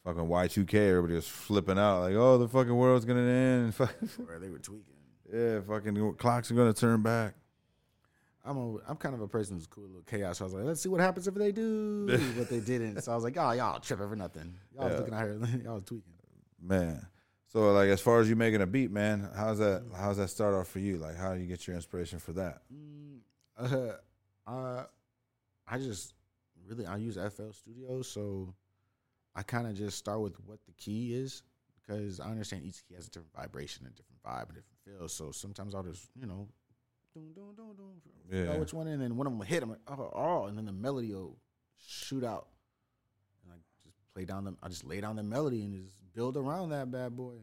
Fucking 0.04 0.22
Y2K, 0.26 0.74
everybody 0.88 1.14
was 1.14 1.28
flipping 1.28 1.78
out 1.78 2.00
like, 2.00 2.14
oh, 2.16 2.36
the 2.36 2.48
fucking 2.48 2.74
world's 2.74 3.04
gonna 3.04 3.20
end. 3.20 3.74
Where 4.26 4.40
they 4.40 4.50
were 4.50 4.58
tweaking. 4.58 4.96
yeah, 5.32 5.60
fucking 5.60 6.14
clocks 6.14 6.50
are 6.50 6.54
gonna 6.54 6.72
turn 6.72 7.00
back. 7.00 7.34
I'm 8.44 8.56
a 8.56 8.76
I'm 8.88 8.96
kind 8.96 9.14
of 9.14 9.20
a 9.20 9.28
person 9.28 9.56
who's 9.56 9.66
cool 9.66 9.84
with 9.84 9.92
little 9.92 10.04
chaos. 10.04 10.38
So 10.38 10.44
I 10.44 10.46
was 10.46 10.54
like, 10.54 10.64
let's 10.64 10.80
see 10.80 10.88
what 10.88 11.00
happens 11.00 11.28
if 11.28 11.34
they 11.34 11.52
do, 11.52 12.06
but 12.36 12.48
they 12.48 12.60
didn't. 12.60 13.00
So 13.02 13.12
I 13.12 13.14
was 13.14 13.24
like, 13.24 13.36
oh, 13.36 13.52
y'all 13.52 13.78
tripping 13.78 14.08
for 14.08 14.16
nothing. 14.16 14.54
Y'all 14.74 14.88
was 14.88 14.98
looking 14.98 15.14
at 15.14 15.20
her, 15.20 15.38
y'all 15.64 15.74
was 15.74 15.84
tweaking. 15.84 16.12
Man. 16.60 17.06
So 17.46 17.70
like 17.72 17.88
as 17.88 18.00
far 18.00 18.20
as 18.20 18.28
you 18.28 18.36
making 18.36 18.62
a 18.62 18.66
beat, 18.66 18.90
man, 18.90 19.28
how's 19.36 19.58
that 19.58 19.84
how's 19.96 20.16
that 20.16 20.28
start 20.28 20.54
off 20.54 20.68
for 20.68 20.78
you? 20.78 20.96
Like 20.96 21.16
how 21.16 21.34
do 21.34 21.40
you 21.40 21.46
get 21.46 21.66
your 21.66 21.76
inspiration 21.76 22.18
for 22.18 22.32
that? 22.32 22.62
Mm, 22.72 23.18
uh, 23.58 24.50
uh, 24.50 24.84
I 25.68 25.78
just 25.78 26.14
really 26.66 26.86
I 26.86 26.96
use 26.96 27.16
FL 27.16 27.50
Studio, 27.52 28.02
so 28.02 28.54
I 29.34 29.42
kind 29.42 29.66
of 29.66 29.74
just 29.74 29.98
start 29.98 30.20
with 30.20 30.34
what 30.46 30.58
the 30.66 30.72
key 30.72 31.14
is 31.14 31.42
because 31.80 32.20
I 32.20 32.30
understand 32.30 32.64
each 32.64 32.86
key 32.88 32.94
has 32.94 33.06
a 33.06 33.10
different 33.10 33.34
vibration, 33.34 33.86
a 33.86 33.90
different 33.90 34.22
vibe, 34.24 34.50
a 34.50 34.54
different 34.54 34.78
feel. 34.84 35.08
So 35.08 35.30
sometimes 35.30 35.74
I'll 35.74 35.82
just 35.82 36.08
you 36.18 36.26
know, 36.26 36.48
doom 37.14 37.32
doom 37.34 37.54
doom 37.56 37.74
doom, 37.76 38.00
Yeah. 38.30 38.56
which 38.58 38.72
one, 38.72 38.86
and 38.88 39.00
then 39.02 39.16
one 39.16 39.26
of 39.26 39.32
them 39.32 39.38
will 39.38 39.46
hit. 39.46 39.62
I'm 39.62 39.70
like, 39.70 39.80
oh, 39.88 40.10
oh, 40.14 40.44
and 40.46 40.56
then 40.56 40.64
the 40.66 40.72
melody 40.72 41.12
will 41.12 41.36
shoot 41.76 42.24
out, 42.24 42.48
and 43.44 43.52
I 43.52 43.56
just 43.84 43.96
play 44.14 44.24
down 44.24 44.44
the. 44.44 44.54
I 44.62 44.68
just 44.68 44.84
lay 44.84 45.00
down 45.00 45.16
the 45.16 45.22
melody 45.22 45.62
and 45.64 45.72
just 45.84 45.94
build 46.14 46.36
around 46.36 46.70
that 46.70 46.90
bad 46.90 47.16
boy. 47.16 47.36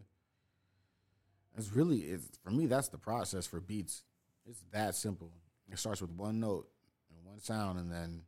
It's 1.58 1.72
really 1.74 2.00
it's 2.00 2.28
for 2.44 2.52
me. 2.52 2.66
That's 2.68 2.88
the 2.90 2.98
process 2.98 3.46
for 3.46 3.60
beats. 3.60 4.04
It's 4.46 4.64
that 4.72 4.96
simple. 4.96 5.32
It 5.72 5.78
starts 5.78 6.02
with 6.02 6.12
one 6.12 6.40
note 6.40 6.68
and 7.16 7.26
one 7.26 7.40
sound, 7.40 7.80
and 7.80 7.92
then 7.92 8.22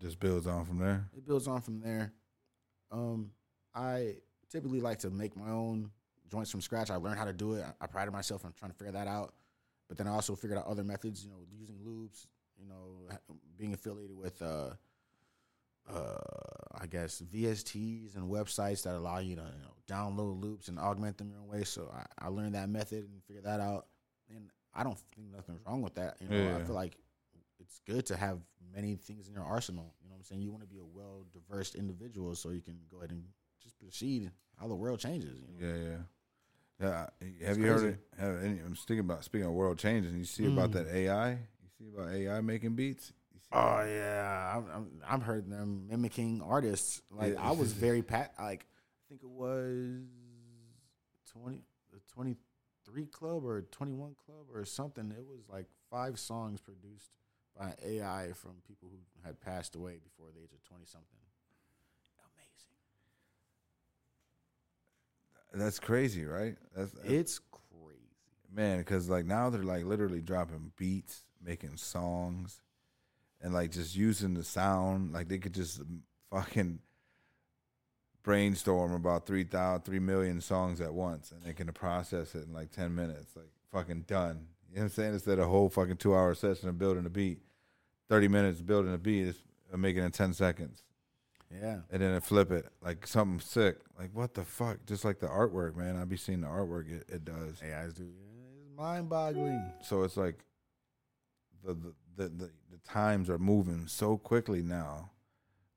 Just 0.00 0.18
builds 0.20 0.46
on 0.46 0.64
from 0.64 0.78
there. 0.78 1.08
it 1.16 1.24
builds 1.26 1.46
on 1.48 1.60
from 1.62 1.80
there. 1.80 2.12
Um, 2.90 3.30
I 3.74 4.16
typically 4.50 4.80
like 4.80 4.98
to 5.00 5.10
make 5.10 5.36
my 5.36 5.50
own 5.50 5.90
joints 6.30 6.50
from 6.50 6.60
scratch. 6.60 6.90
I 6.90 6.96
learned 6.96 7.18
how 7.18 7.24
to 7.24 7.32
do 7.32 7.54
it. 7.54 7.64
I, 7.80 7.84
I 7.84 7.86
prided 7.86 8.12
myself 8.12 8.44
on 8.44 8.52
trying 8.52 8.70
to 8.72 8.76
figure 8.76 8.92
that 8.92 9.06
out. 9.06 9.32
But 9.88 9.98
then 9.98 10.08
I 10.08 10.12
also 10.12 10.34
figured 10.34 10.58
out 10.58 10.66
other 10.66 10.84
methods. 10.84 11.24
You 11.24 11.30
know, 11.30 11.44
using 11.50 11.78
loops. 11.84 12.26
You 12.58 12.66
know, 12.68 13.08
being 13.58 13.74
affiliated 13.74 14.16
with, 14.16 14.40
uh, 14.40 14.70
uh, 15.88 16.16
I 16.74 16.86
guess 16.86 17.22
VSTs 17.32 18.16
and 18.16 18.30
websites 18.30 18.82
that 18.84 18.94
allow 18.94 19.18
you 19.18 19.36
to 19.36 19.42
you 19.42 19.62
know, 19.62 19.74
download 19.86 20.40
loops 20.40 20.68
and 20.68 20.78
augment 20.78 21.18
them 21.18 21.30
your 21.30 21.40
own 21.40 21.48
way. 21.48 21.64
So 21.64 21.92
I, 21.94 22.26
I 22.26 22.28
learned 22.28 22.54
that 22.54 22.68
method 22.68 23.04
and 23.04 23.22
figured 23.24 23.44
that 23.44 23.60
out. 23.60 23.86
And 24.30 24.50
I 24.74 24.84
don't 24.84 24.98
think 25.14 25.28
nothing's 25.34 25.60
wrong 25.66 25.82
with 25.82 25.94
that. 25.94 26.16
You 26.20 26.28
know, 26.28 26.56
I 26.56 26.64
feel 26.64 26.74
like 26.74 26.96
it's 27.60 27.80
good 27.86 28.06
to 28.06 28.16
have 28.16 28.38
many 28.74 28.94
things 28.96 29.28
in 29.28 29.34
your 29.34 29.44
arsenal. 29.44 29.94
You 30.02 30.08
know 30.08 30.14
what 30.14 30.20
I'm 30.20 30.24
saying? 30.24 30.42
You 30.42 30.50
want 30.50 30.62
to 30.62 30.68
be 30.68 30.78
a 30.78 30.84
well 30.84 31.24
diverse 31.32 31.74
individual 31.74 32.34
so 32.34 32.50
you 32.50 32.60
can 32.62 32.78
go 32.90 32.98
ahead 32.98 33.10
and 33.10 33.22
just 33.62 33.78
proceed 33.78 34.30
how 34.58 34.66
the 34.66 34.74
world 34.74 34.98
changes. 34.98 35.40
You 35.40 35.66
know? 35.66 35.74
Yeah, 35.74 35.90
yeah. 35.90 35.96
Yeah, 36.80 37.06
have 37.44 37.56
It's 37.56 37.58
you 37.58 37.66
heard 37.66 37.84
crazy. 37.84 37.94
it? 37.94 37.98
Have 38.18 38.42
any, 38.42 38.58
I'm 38.60 38.74
thinking 38.74 39.00
about 39.00 39.24
speaking 39.24 39.46
of 39.46 39.52
world 39.54 39.78
changes. 39.78 40.12
You 40.12 40.24
see 40.24 40.46
about 40.46 40.72
Mm. 40.72 40.72
that 40.72 40.88
AI? 40.88 41.30
You 41.32 41.38
see 41.78 41.86
about 41.94 42.12
AI 42.12 42.40
making 42.40 42.74
beats? 42.74 43.12
Oh 43.52 43.84
yeah, 43.84 44.56
I'm, 44.56 44.66
I'm, 44.74 45.02
I've 45.08 45.22
heard 45.22 45.48
them 45.48 45.86
mimicking 45.88 46.42
artists. 46.42 47.00
Like 47.10 47.34
Yeah. 47.34 47.40
I 47.40 47.52
was 47.52 47.72
very 47.72 48.02
pat. 48.02 48.34
Like 48.38 48.66
I 48.66 49.00
think 49.08 49.22
it 49.22 49.28
was 49.30 50.02
twenty, 51.30 51.62
the 51.92 52.00
twenty 52.12 52.36
three 52.84 53.06
club 53.06 53.44
or 53.44 53.62
twenty 53.62 53.92
one 53.92 54.14
club 54.26 54.46
or 54.52 54.64
something. 54.64 55.10
It 55.16 55.24
was 55.24 55.40
like 55.48 55.66
five 55.90 56.18
songs 56.18 56.60
produced 56.60 57.10
by 57.56 57.74
AI 57.84 58.32
from 58.34 58.52
people 58.66 58.88
who 58.90 58.98
had 59.24 59.40
passed 59.40 59.74
away 59.76 59.98
before 60.02 60.28
the 60.34 60.40
age 60.42 60.52
of 60.52 60.62
twenty 60.64 60.84
something. 60.86 61.18
Amazing. 62.18 62.76
That's 65.52 65.78
crazy, 65.78 66.24
right? 66.24 66.56
That's 66.76 66.92
It's 67.04 67.38
crazy. 67.50 68.00
man, 68.52 68.78
because 68.78 69.08
like 69.08 69.24
now 69.24 69.50
they're 69.50 69.62
like 69.62 69.84
literally 69.84 70.20
dropping 70.20 70.72
beats, 70.76 71.22
making 71.42 71.76
songs, 71.76 72.60
and 73.40 73.54
like 73.54 73.70
just 73.70 73.96
using 73.96 74.34
the 74.34 74.44
sound. 74.44 75.12
Like 75.12 75.28
they 75.28 75.38
could 75.38 75.54
just 75.54 75.80
fucking 76.30 76.80
brainstorm 78.22 78.92
about 78.92 79.26
3,000, 79.26 79.82
3 79.82 79.98
million 80.00 80.40
songs 80.40 80.80
at 80.80 80.92
once, 80.92 81.30
and 81.30 81.42
they 81.42 81.52
can 81.52 81.72
process 81.72 82.34
it 82.34 82.44
in 82.46 82.52
like 82.52 82.70
ten 82.70 82.94
minutes. 82.94 83.34
Like 83.36 83.50
fucking 83.72 84.02
done. 84.06 84.48
You 84.68 84.76
know 84.76 84.82
what 84.82 84.84
I'm 84.84 84.90
saying? 84.90 85.12
Instead 85.14 85.38
of 85.38 85.46
a 85.46 85.48
whole 85.48 85.68
fucking 85.68 85.96
two 85.96 86.14
hour 86.14 86.34
session 86.34 86.68
of 86.68 86.78
building 86.78 87.06
a 87.06 87.10
beat, 87.10 87.38
thirty 88.08 88.28
minutes 88.28 88.60
building 88.60 88.92
a 88.92 88.98
beat 88.98 89.22
is 89.28 89.36
uh, 89.72 89.76
making 89.76 90.02
it 90.02 90.06
in 90.06 90.12
ten 90.12 90.32
seconds 90.32 90.82
Yeah. 91.52 91.78
and 91.90 92.02
then 92.02 92.14
it 92.14 92.24
flip 92.24 92.50
it 92.50 92.66
like 92.82 93.06
something 93.06 93.40
sick. 93.40 93.78
Like 93.98 94.10
what 94.12 94.34
the 94.34 94.44
fuck? 94.44 94.84
Just 94.86 95.04
like 95.04 95.20
the 95.20 95.28
artwork, 95.28 95.76
man. 95.76 95.96
I 95.96 96.04
be 96.04 96.16
seeing 96.16 96.40
the 96.40 96.48
artwork 96.48 96.90
it, 96.90 97.04
it 97.08 97.24
does. 97.24 97.60
Do. 97.60 97.66
It's 97.66 98.00
mind 98.76 99.08
boggling. 99.08 99.72
So 99.82 100.02
it's 100.02 100.16
like 100.16 100.40
the 101.64 101.74
the, 101.74 101.92
the 102.16 102.28
the 102.28 102.50
the 102.72 102.78
times 102.84 103.30
are 103.30 103.38
moving 103.38 103.86
so 103.86 104.16
quickly 104.16 104.62
now. 104.62 105.10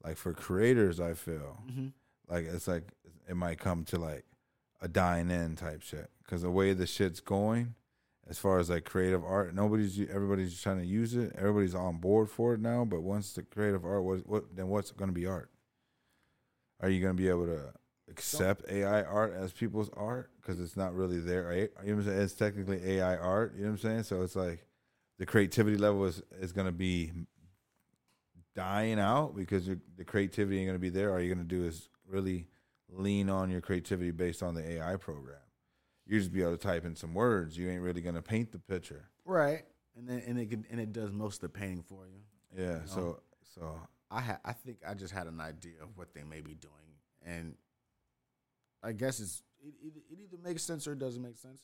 Like 0.04 0.18
for 0.18 0.34
creators, 0.34 1.00
I 1.00 1.14
feel 1.14 1.62
Mm-hmm. 1.70 1.88
like 2.28 2.46
it's 2.46 2.68
like 2.68 2.84
it 3.28 3.36
might 3.36 3.60
come 3.60 3.84
to 3.86 3.98
like 4.00 4.26
a 4.82 4.88
dying 4.88 5.30
end 5.30 5.58
type 5.58 5.82
shit 5.82 6.10
because 6.24 6.42
the 6.42 6.50
way 6.52 6.74
the 6.74 6.88
shit's 6.88 7.20
going, 7.20 7.76
as 8.30 8.40
far 8.40 8.60
as 8.60 8.70
like 8.70 8.86
creative 8.86 9.24
art, 9.24 9.54
nobody's 9.54 10.00
everybody's 10.10 10.60
trying 10.62 10.80
to 10.80 10.86
use 10.86 11.16
it. 11.16 11.34
Everybody's 11.38 11.76
on 11.76 11.98
board 11.98 12.30
for 12.30 12.54
it 12.54 12.60
now. 12.62 12.86
But 12.86 13.02
once 13.02 13.34
the 13.34 13.44
creative 13.44 13.86
art, 13.86 14.04
what 14.04 14.26
what 14.28 14.56
then 14.56 14.68
what's 14.70 14.92
going 14.92 15.10
to 15.10 15.14
be 15.14 15.26
art? 15.28 15.52
Are 16.80 16.90
you 16.90 17.02
going 17.02 17.16
to 17.16 17.22
be 17.22 17.30
able 17.30 17.46
to 17.46 17.74
accept 18.10 18.70
AI 18.70 19.04
art 19.04 19.34
as 19.34 19.52
people's 19.52 19.90
art 19.96 20.32
because 20.42 20.60
it's 20.60 20.76
not 20.76 20.94
really 20.94 21.20
there. 21.20 21.46
art? 21.46 21.74
You 21.84 21.92
know 21.92 21.98
what 21.98 22.02
I'm 22.02 22.04
saying? 22.06 22.22
It's 22.22 22.34
technically 22.34 22.84
AI 22.84 23.16
art. 23.18 23.54
You 23.56 23.62
know 23.64 23.72
what 23.72 23.74
I'm 23.74 23.78
saying? 23.80 24.04
So 24.04 24.22
it's 24.22 24.36
like 24.36 24.66
the 25.18 25.26
creativity 25.26 25.78
level 25.78 26.06
is 26.06 26.22
is 26.40 26.52
going 26.52 26.68
to 26.68 26.74
be 26.74 27.12
dying 28.56 29.00
out 29.00 29.36
because 29.36 29.68
the 29.68 30.06
creativity 30.06 30.58
ain't 30.58 30.68
going 30.68 30.76
to 30.76 30.80
be 30.80 30.90
there. 30.90 31.14
All 31.14 31.20
you're 31.20 31.34
going 31.34 31.48
to 31.48 31.56
do 31.56 31.66
is 31.66 31.90
really 32.08 32.48
lean 32.92 33.30
on 33.30 33.50
your 33.50 33.62
creativity 33.62 34.12
based 34.12 34.42
on 34.42 34.56
the 34.56 34.68
AI 34.72 34.96
program. 34.96 35.38
You 36.06 36.18
just 36.18 36.34
be 36.34 36.42
able 36.42 36.58
to 36.58 36.58
type 36.58 36.86
in 36.86 36.96
some 36.96 37.14
words. 37.14 37.58
You 37.58 37.70
ain't 37.70 37.82
really 37.82 38.02
going 38.02 38.16
to 38.16 38.22
paint 38.22 38.52
the 38.52 38.60
picture. 38.60 39.10
Right. 39.26 39.64
And 39.96 40.08
then 40.08 40.24
and 40.26 40.40
it 40.40 40.50
can, 40.50 40.66
and 40.72 40.80
it 40.80 40.92
does 40.92 41.12
most 41.12 41.36
of 41.36 41.42
the 41.42 41.60
painting 41.60 41.84
for 41.84 42.08
you. 42.08 42.22
Yeah. 42.58 42.74
know? 42.74 42.82
So 42.86 43.20
so 43.56 43.80
I 44.12 44.22
ha- 44.22 44.40
I 44.44 44.54
think 44.54 44.78
I 44.88 44.94
just 44.94 45.14
had 45.14 45.28
an 45.28 45.40
idea 45.40 45.74
of 45.82 45.90
what 45.96 46.14
they 46.14 46.24
may 46.24 46.42
be 46.42 46.56
doing, 46.56 46.74
and 47.26 47.56
I 48.84 48.94
guess 48.94 49.20
it's 49.20 49.44
it, 49.62 49.74
it, 49.84 49.94
it 50.12 50.20
either 50.24 50.38
makes 50.42 50.64
sense 50.64 50.88
or 50.88 50.94
it 50.94 51.00
doesn't 51.00 51.22
make 51.22 51.38
sense, 51.38 51.64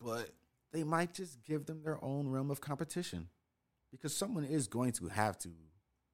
but 0.00 0.30
they 0.72 0.84
might 0.84 1.14
just 1.14 1.42
give 1.44 1.66
them 1.66 1.82
their 1.82 2.02
own 2.04 2.28
realm 2.28 2.50
of 2.50 2.60
competition, 2.60 3.28
because 3.90 4.14
someone 4.14 4.44
is 4.44 4.66
going 4.66 4.92
to 4.92 5.06
have 5.08 5.38
to 5.38 5.48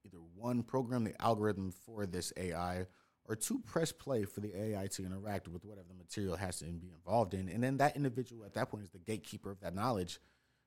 either 0.05 0.19
one 0.37 0.63
program 0.63 1.05
the 1.05 1.21
algorithm 1.21 1.73
for 1.85 2.07
this 2.07 2.33
AI 2.37 2.87
or 3.25 3.35
two 3.35 3.59
press 3.59 3.93
play 3.93 4.25
for 4.25 4.41
the 4.41 4.57
AI 4.57 4.87
to 4.87 5.05
interact 5.05 5.49
with 5.49 5.65
whatever 5.65 5.89
the 5.89 5.95
material 5.95 6.37
has 6.37 6.61
to 6.61 6.65
be 6.65 6.93
involved 6.93 7.35
in, 7.35 7.49
and 7.49 7.63
then 7.63 7.79
that 7.79 7.97
individual 7.97 8.45
at 8.45 8.55
that 8.55 8.71
point 8.71 8.85
is 8.85 8.91
the 8.91 8.99
gatekeeper 8.99 9.51
of 9.51 9.61
that 9.61 9.75
knowledge. 9.75 10.21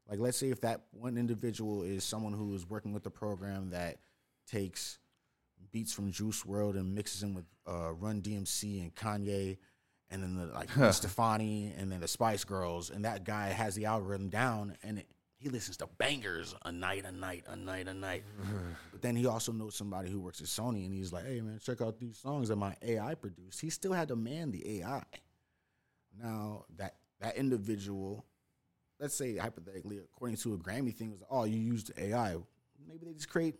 Like, 0.09 0.19
let's 0.19 0.37
say 0.37 0.49
if 0.49 0.61
that 0.61 0.81
one 0.91 1.17
individual 1.17 1.83
is 1.83 2.03
someone 2.03 2.33
who 2.33 2.53
is 2.55 2.67
working 2.67 2.91
with 2.91 3.03
the 3.03 3.11
program 3.11 3.69
that 3.69 3.99
takes 4.51 4.99
beats 5.71 5.93
from 5.93 6.11
Juice 6.11 6.43
WRLD 6.43 6.75
and 6.75 6.93
mixes 6.93 7.21
them 7.21 7.33
with 7.33 7.45
uh, 7.67 7.93
Run 7.93 8.21
DMC 8.21 8.81
and 8.81 8.93
Kanye, 8.95 9.57
and 10.09 10.21
then 10.21 10.35
the 10.35 10.47
like 10.47 10.73
Gwen 10.73 10.91
Stefani 10.93 11.73
and 11.77 11.91
then 11.91 12.01
the 12.01 12.07
Spice 12.07 12.43
Girls, 12.43 12.89
and 12.89 13.05
that 13.05 13.23
guy 13.23 13.47
has 13.47 13.75
the 13.75 13.85
algorithm 13.85 14.29
down, 14.29 14.75
and 14.83 14.99
it, 14.99 15.07
he 15.37 15.49
listens 15.49 15.77
to 15.77 15.87
bangers 15.97 16.53
a 16.65 16.71
night, 16.71 17.05
a 17.05 17.11
night, 17.11 17.45
a 17.47 17.55
night, 17.55 17.87
a 17.87 17.93
night. 17.93 18.23
but 18.91 19.01
then 19.01 19.15
he 19.15 19.25
also 19.25 19.51
knows 19.51 19.75
somebody 19.75 20.09
who 20.11 20.19
works 20.19 20.41
at 20.41 20.47
Sony, 20.47 20.85
and 20.85 20.93
he's 20.93 21.13
like, 21.13 21.25
"Hey 21.25 21.41
man, 21.41 21.59
check 21.63 21.81
out 21.81 21.99
these 21.99 22.17
songs 22.17 22.49
that 22.49 22.57
my 22.57 22.75
AI 22.81 23.15
produced." 23.15 23.61
He 23.61 23.69
still 23.69 23.93
had 23.93 24.09
to 24.09 24.15
man 24.15 24.51
the 24.51 24.81
AI. 24.81 25.03
Now 26.21 26.65
that 26.77 26.95
that 27.21 27.37
individual, 27.37 28.25
let's 28.99 29.15
say 29.15 29.37
hypothetically, 29.37 29.99
according 29.99 30.37
to 30.37 30.53
a 30.53 30.57
Grammy 30.57 30.95
thing, 30.95 31.11
was 31.11 31.23
oh 31.29 31.45
you 31.45 31.57
used 31.57 31.91
AI. 31.97 32.35
Maybe 32.87 33.05
they 33.05 33.13
just 33.13 33.29
create. 33.29 33.55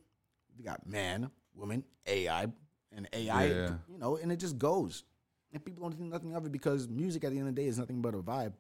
They 0.58 0.64
got 0.64 0.88
man, 0.88 1.30
woman, 1.56 1.84
AI, 2.06 2.48
and 2.96 3.08
AI. 3.14 3.46
Yeah. 3.46 3.70
You 3.90 3.98
know, 3.98 4.18
and 4.18 4.32
it 4.32 4.38
just 4.38 4.58
goes, 4.58 5.04
and 5.52 5.64
people 5.64 5.84
don't 5.84 5.98
think 5.98 6.12
nothing 6.12 6.36
of 6.36 6.46
it 6.46 6.52
because 6.52 6.88
music 6.88 7.24
at 7.24 7.32
the 7.32 7.40
end 7.40 7.48
of 7.48 7.56
the 7.56 7.62
day 7.62 7.68
is 7.68 7.78
nothing 7.78 8.02
but 8.02 8.14
a 8.14 8.18
vibe, 8.18 8.54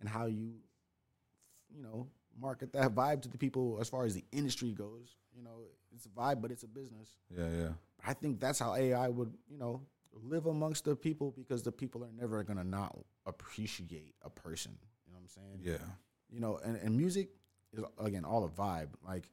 and 0.00 0.08
how 0.08 0.26
you, 0.26 0.52
you 1.74 1.82
know, 1.82 2.06
market 2.40 2.72
that 2.72 2.94
vibe 2.94 3.22
to 3.22 3.28
the 3.28 3.38
people 3.38 3.78
as 3.80 3.88
far 3.88 4.04
as 4.04 4.14
the 4.14 4.24
industry 4.32 4.72
goes. 4.72 5.16
You 5.36 5.42
know, 5.42 5.62
it's 5.94 6.06
a 6.06 6.08
vibe, 6.08 6.40
but 6.40 6.50
it's 6.50 6.62
a 6.62 6.68
business. 6.68 7.16
Yeah, 7.36 7.48
yeah. 7.56 7.68
I 8.04 8.12
think 8.14 8.40
that's 8.40 8.58
how 8.58 8.74
AI 8.74 9.08
would, 9.08 9.32
you 9.48 9.58
know, 9.58 9.82
live 10.22 10.46
amongst 10.46 10.84
the 10.84 10.96
people 10.96 11.32
because 11.36 11.62
the 11.62 11.72
people 11.72 12.04
are 12.04 12.12
never 12.16 12.42
gonna 12.42 12.64
not 12.64 12.96
appreciate 13.26 14.14
a 14.22 14.30
person. 14.30 14.76
You 15.06 15.12
know 15.12 15.18
what 15.18 15.22
I'm 15.22 15.28
saying? 15.28 15.60
Yeah. 15.62 15.86
You 16.30 16.40
know, 16.40 16.58
and, 16.64 16.76
and 16.76 16.96
music 16.96 17.30
is 17.72 17.84
again 17.98 18.24
all 18.24 18.44
a 18.44 18.48
vibe. 18.48 18.88
Like 19.06 19.30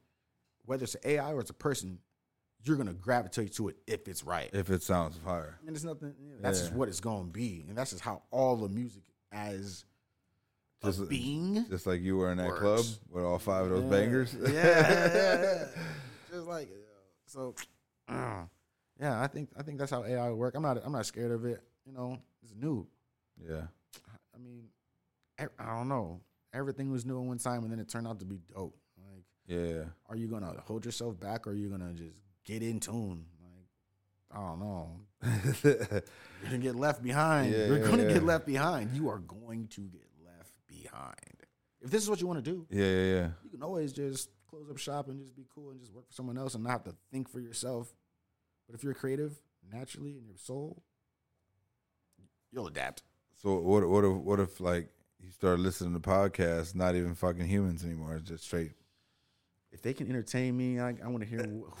whether 0.66 0.84
it's 0.84 0.94
an 0.96 1.00
AI 1.04 1.32
or 1.32 1.40
it's 1.40 1.50
a 1.50 1.54
person, 1.54 1.98
you're 2.62 2.76
gonna 2.76 2.92
gravitate 2.92 3.54
to 3.54 3.68
it 3.68 3.76
if 3.86 4.06
it's 4.08 4.22
right. 4.24 4.50
If 4.52 4.70
it 4.70 4.82
sounds 4.82 5.16
fire. 5.24 5.58
and 5.66 5.74
it's 5.74 5.84
nothing. 5.84 6.14
That's 6.40 6.60
just 6.60 6.72
what 6.72 6.88
it's 6.88 7.00
gonna 7.00 7.24
be, 7.28 7.64
and 7.68 7.76
that's 7.78 7.90
just 7.92 8.02
how 8.02 8.22
all 8.30 8.56
the 8.56 8.68
music 8.68 9.04
as 9.32 9.84
a 10.82 10.92
being. 11.06 11.66
Just 11.70 11.86
like 11.86 12.00
you 12.00 12.16
were 12.16 12.30
in 12.30 12.38
that 12.38 12.48
Works. 12.48 12.60
club 12.60 12.84
with 13.10 13.24
all 13.24 13.38
five 13.38 13.64
of 13.64 13.70
those 13.70 13.84
Yeah. 13.84 13.90
bangers. 13.90 14.34
Yeah, 14.34 14.50
yeah, 14.50 15.14
yeah. 15.44 15.64
just 16.30 16.46
like 16.46 16.68
so. 17.26 17.54
uh, 18.08 18.44
yeah, 19.00 19.20
I 19.20 19.26
think 19.26 19.50
I 19.56 19.62
think 19.62 19.78
that's 19.78 19.90
how 19.90 20.04
AI 20.04 20.30
work. 20.30 20.54
I'm 20.54 20.62
not 20.62 20.78
I'm 20.84 20.92
not 20.92 21.06
scared 21.06 21.30
of 21.32 21.44
it. 21.44 21.60
You 21.86 21.92
know, 21.92 22.18
it's 22.42 22.54
new. 22.54 22.86
yeah. 23.48 23.62
I 24.34 24.38
mean, 24.38 24.64
I 25.38 25.46
don't 25.76 25.88
know. 25.88 26.20
Everything 26.52 26.90
was 26.90 27.04
new 27.06 27.18
at 27.20 27.24
one 27.26 27.38
time, 27.38 27.62
and 27.62 27.72
then 27.72 27.78
it 27.78 27.88
turned 27.88 28.06
out 28.06 28.18
to 28.20 28.24
be 28.24 28.38
dope. 28.54 28.76
Yeah. 29.46 29.84
are 30.08 30.16
you 30.16 30.26
gonna 30.26 30.54
hold 30.66 30.84
yourself 30.84 31.18
back, 31.18 31.46
or 31.46 31.50
are 31.50 31.54
you 31.54 31.68
gonna 31.68 31.92
just 31.92 32.20
get 32.44 32.62
in 32.62 32.80
tune? 32.80 33.26
Like, 33.40 34.38
I 34.38 34.40
don't 34.40 34.60
know. 34.60 35.00
You're 35.62 36.02
gonna 36.44 36.58
get 36.58 36.74
left 36.76 37.02
behind. 37.02 37.52
Yeah, 37.52 37.66
You're 37.66 37.78
yeah, 37.78 37.86
gonna 37.86 38.02
yeah. 38.04 38.12
get 38.14 38.24
left 38.24 38.46
behind. 38.46 38.92
You 38.92 39.08
are 39.08 39.18
going 39.18 39.68
to 39.68 39.82
get 39.82 40.06
left 40.24 40.52
behind. 40.66 41.14
If 41.80 41.90
this 41.90 42.02
is 42.02 42.10
what 42.10 42.20
you 42.20 42.26
want 42.26 42.44
to 42.44 42.50
do, 42.50 42.66
yeah, 42.70 42.84
yeah, 42.84 43.14
yeah. 43.14 43.28
you 43.44 43.50
can 43.50 43.62
always 43.62 43.92
just 43.92 44.30
close 44.48 44.68
up 44.70 44.78
shop 44.78 45.08
and 45.08 45.18
just 45.20 45.36
be 45.36 45.46
cool 45.54 45.70
and 45.70 45.80
just 45.80 45.92
work 45.92 46.06
for 46.08 46.12
someone 46.12 46.38
else 46.38 46.54
and 46.54 46.64
not 46.64 46.70
have 46.70 46.84
to 46.84 46.94
think 47.12 47.28
for 47.28 47.40
yourself. 47.40 47.94
But 48.66 48.74
if 48.74 48.82
you're 48.82 48.94
creative 48.94 49.38
naturally 49.72 50.16
in 50.18 50.26
your 50.26 50.36
soul, 50.36 50.82
you'll 52.50 52.66
adapt. 52.66 53.02
So 53.42 53.58
what? 53.58 53.88
What 53.88 54.04
if? 54.04 54.12
What 54.12 54.40
if 54.40 54.60
like 54.60 54.88
you 55.20 55.30
start 55.30 55.58
listening 55.58 55.94
to 55.94 56.00
podcasts, 56.00 56.74
not 56.74 56.94
even 56.94 57.14
fucking 57.14 57.46
humans 57.46 57.84
anymore, 57.84 58.16
it's 58.16 58.28
just 58.28 58.44
straight. 58.44 58.72
If 59.76 59.82
they 59.82 59.92
can 59.92 60.08
entertain 60.08 60.56
me, 60.56 60.80
I, 60.80 60.94
I 61.04 61.08
want 61.08 61.20
to 61.20 61.28
hear 61.28 61.42
who 61.42 61.68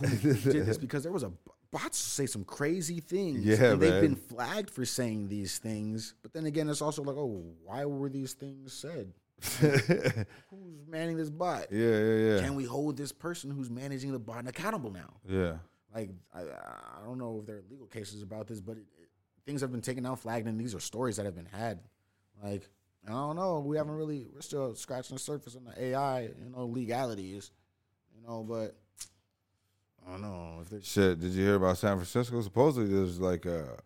did 0.52 0.66
this 0.66 0.76
because 0.76 1.02
there 1.02 1.12
was 1.12 1.22
a 1.22 1.32
bots 1.70 1.96
say 1.96 2.26
some 2.26 2.44
crazy 2.44 3.00
things. 3.00 3.42
Yeah, 3.42 3.72
and 3.72 3.80
they've 3.80 4.02
been 4.02 4.16
flagged 4.16 4.68
for 4.68 4.84
saying 4.84 5.28
these 5.28 5.56
things. 5.56 6.12
But 6.20 6.34
then 6.34 6.44
again, 6.44 6.68
it's 6.68 6.82
also 6.82 7.02
like, 7.02 7.16
oh, 7.16 7.54
why 7.64 7.86
were 7.86 8.10
these 8.10 8.34
things 8.34 8.74
said? 8.74 9.14
Who's 9.60 10.86
manning 10.86 11.16
this 11.16 11.30
bot? 11.30 11.68
yeah, 11.72 11.88
yeah. 11.88 12.34
Yeah. 12.34 12.40
Can 12.40 12.54
we 12.54 12.64
hold 12.64 12.98
this 12.98 13.12
person 13.12 13.50
who's 13.50 13.70
managing 13.70 14.12
the 14.12 14.18
bot 14.18 14.46
accountable 14.46 14.90
now? 14.90 15.14
yeah. 15.26 15.54
like 15.94 16.10
I, 16.34 16.40
I 16.42 17.06
don't 17.06 17.16
know 17.16 17.38
if 17.40 17.46
there 17.46 17.56
are 17.56 17.64
legal 17.70 17.86
cases 17.86 18.20
about 18.20 18.46
this, 18.46 18.60
but 18.60 18.76
it, 18.76 18.84
it, 19.00 19.08
things 19.46 19.62
have 19.62 19.72
been 19.72 19.80
taken 19.80 20.04
down, 20.04 20.16
flagged, 20.16 20.46
and 20.46 20.60
these 20.60 20.74
are 20.74 20.80
stories 20.80 21.16
that 21.16 21.24
have 21.24 21.34
been 21.34 21.46
had. 21.46 21.80
Like 22.44 22.68
I 23.08 23.12
don't 23.12 23.36
know, 23.36 23.60
we 23.60 23.76
haven't 23.78 23.94
really, 23.94 24.26
we're 24.34 24.40
still 24.40 24.74
scratching 24.74 25.16
the 25.16 25.20
surface 25.22 25.56
on 25.56 25.64
the 25.64 25.80
AI, 25.80 26.22
you 26.22 26.50
know, 26.54 26.66
legalities, 26.66 27.52
know, 28.26 28.42
but 28.42 28.76
I 30.06 30.12
don't 30.12 30.22
know 30.22 30.58
if 30.62 30.70
there's 30.70 30.86
Shit, 30.86 31.20
did 31.20 31.32
you 31.32 31.44
hear 31.44 31.54
about 31.56 31.78
San 31.78 31.96
Francisco? 31.96 32.40
Supposedly 32.40 32.92
there's 32.92 33.20
like 33.20 33.46
a 33.46 33.76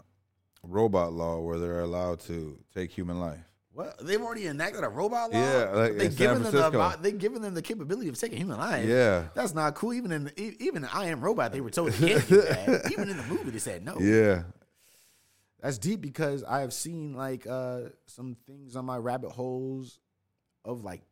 robot 0.62 1.12
law 1.12 1.40
where 1.40 1.58
they're 1.58 1.80
allowed 1.80 2.20
to 2.20 2.58
take 2.74 2.90
human 2.90 3.18
life. 3.18 3.38
what 3.72 3.96
they've 4.04 4.20
already 4.20 4.46
enacted 4.46 4.84
a 4.84 4.88
robot 4.88 5.32
law. 5.32 5.38
Yeah, 5.40 5.70
like 5.70 5.96
they 5.96 6.08
given 6.08 6.42
them 6.42 6.52
the 6.52 6.98
they 7.00 7.12
given 7.12 7.40
them 7.40 7.54
the 7.54 7.62
capability 7.62 8.08
of 8.08 8.18
taking 8.18 8.38
human 8.38 8.58
life. 8.58 8.86
Yeah. 8.86 9.24
that's 9.34 9.54
not 9.54 9.74
cool. 9.74 9.94
Even 9.94 10.12
in 10.12 10.24
the, 10.24 10.56
even 10.62 10.84
in 10.84 10.90
I 10.92 11.06
Am 11.06 11.20
Robot, 11.20 11.52
they 11.52 11.60
were 11.60 11.70
told 11.70 11.92
they 11.92 12.08
can't 12.08 12.28
do 12.28 12.42
that. 12.42 12.90
even 12.92 13.08
in 13.08 13.16
the 13.16 13.22
movie, 13.24 13.50
they 13.50 13.58
said 13.58 13.84
no. 13.84 13.98
Yeah. 13.98 14.42
That's 15.62 15.78
deep 15.78 16.00
because 16.00 16.42
I 16.42 16.60
have 16.60 16.72
seen 16.72 17.14
like 17.14 17.46
uh 17.46 17.80
some 18.06 18.36
things 18.46 18.76
on 18.76 18.84
my 18.84 18.96
rabbit 18.96 19.30
holes 19.30 19.98
of 20.64 20.84
like 20.84 21.02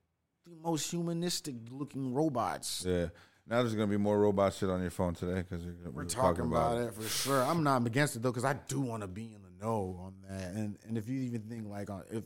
the 0.51 0.57
most 0.69 0.91
humanistic 0.91 1.55
looking 1.71 2.13
robots. 2.15 2.85
Yeah. 2.87 3.07
Now 3.47 3.63
there's 3.63 3.75
gonna 3.75 3.87
be 3.87 3.97
more 3.97 4.19
robot 4.19 4.53
shit 4.55 4.69
on 4.69 4.81
your 4.83 4.91
phone 4.91 5.15
today 5.15 5.43
because 5.49 5.65
We're 5.93 6.05
talking 6.05 6.45
about 6.45 6.79
it 6.83 6.93
for 6.95 7.03
sure. 7.09 7.43
I'm 7.43 7.63
not 7.63 7.87
against 7.87 8.17
it 8.17 8.23
though 8.23 8.31
because 8.31 8.45
I 8.45 8.55
do 8.69 8.81
want 8.81 9.03
to 9.03 9.09
be 9.09 9.25
in 9.35 9.43
the 9.43 9.65
know 9.65 9.99
on 10.03 10.15
that. 10.29 10.53
And 10.55 10.77
and 10.87 10.99
if 10.99 11.09
you 11.09 11.21
even 11.21 11.43
think 11.43 11.67
like 11.69 11.89
on 11.91 12.03
if 12.11 12.25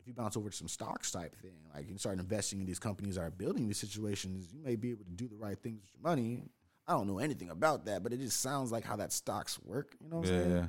if 0.00 0.06
you 0.06 0.12
bounce 0.12 0.36
over 0.36 0.50
to 0.50 0.56
some 0.56 0.68
stocks 0.68 1.10
type 1.12 1.34
thing, 1.40 1.54
like 1.74 1.88
you 1.88 1.96
start 1.98 2.18
investing 2.18 2.60
in 2.60 2.66
these 2.66 2.78
companies 2.80 3.14
that 3.14 3.22
are 3.22 3.30
building 3.30 3.66
these 3.68 3.78
situations, 3.78 4.48
you 4.52 4.60
may 4.62 4.74
be 4.76 4.90
able 4.90 5.04
to 5.04 5.10
do 5.12 5.28
the 5.28 5.36
right 5.36 5.58
things 5.62 5.80
with 5.82 5.90
your 5.94 6.02
money. 6.02 6.42
I 6.88 6.92
don't 6.92 7.06
know 7.08 7.18
anything 7.18 7.50
about 7.50 7.86
that, 7.86 8.02
but 8.02 8.12
it 8.12 8.18
just 8.20 8.40
sounds 8.40 8.70
like 8.72 8.84
how 8.84 8.96
that 8.96 9.12
stocks 9.12 9.58
work. 9.64 9.96
You 10.00 10.08
know 10.08 10.18
what 10.18 10.28
I'm 10.28 10.34
Yeah, 10.34 10.40
saying? 10.42 10.52
yeah. 10.56 10.66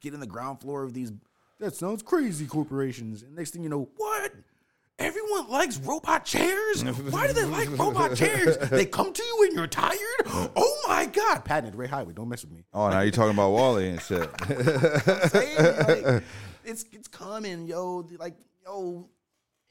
get 0.00 0.14
in 0.14 0.20
the 0.20 0.26
ground 0.26 0.60
floor 0.60 0.82
of 0.84 0.92
these. 0.94 1.12
That 1.60 1.74
sounds 1.74 2.02
crazy. 2.02 2.46
Corporations, 2.46 3.22
and 3.22 3.34
next 3.36 3.50
thing 3.50 3.62
you 3.62 3.68
know, 3.68 3.88
what? 3.96 4.32
Everyone 5.00 5.48
likes 5.48 5.78
robot 5.78 6.24
chairs. 6.26 6.84
Why 6.84 7.26
do 7.26 7.32
they 7.32 7.44
like 7.44 7.70
robot 7.78 8.14
chairs? 8.16 8.56
They 8.68 8.84
come 8.84 9.12
to 9.12 9.22
you 9.22 9.36
when 9.40 9.54
you're 9.54 9.66
tired. 9.66 9.96
Oh 10.26 10.78
my 10.86 11.06
god! 11.06 11.44
Patented 11.44 11.74
Ray 11.74 11.86
Highway. 11.86 12.12
Don't 12.12 12.28
mess 12.28 12.44
with 12.44 12.52
me. 12.52 12.64
Oh, 12.74 12.90
now 12.90 13.00
you're 13.00 13.10
talking 13.10 13.32
about 13.32 13.50
WALL-E 13.50 13.88
and 13.88 14.00
shit. 14.00 14.30
Saying, 15.30 15.56
like, 15.56 16.24
it's 16.64 16.84
it's 16.92 17.08
coming, 17.08 17.66
yo. 17.66 18.06
Like 18.18 18.36
yo, 18.64 19.08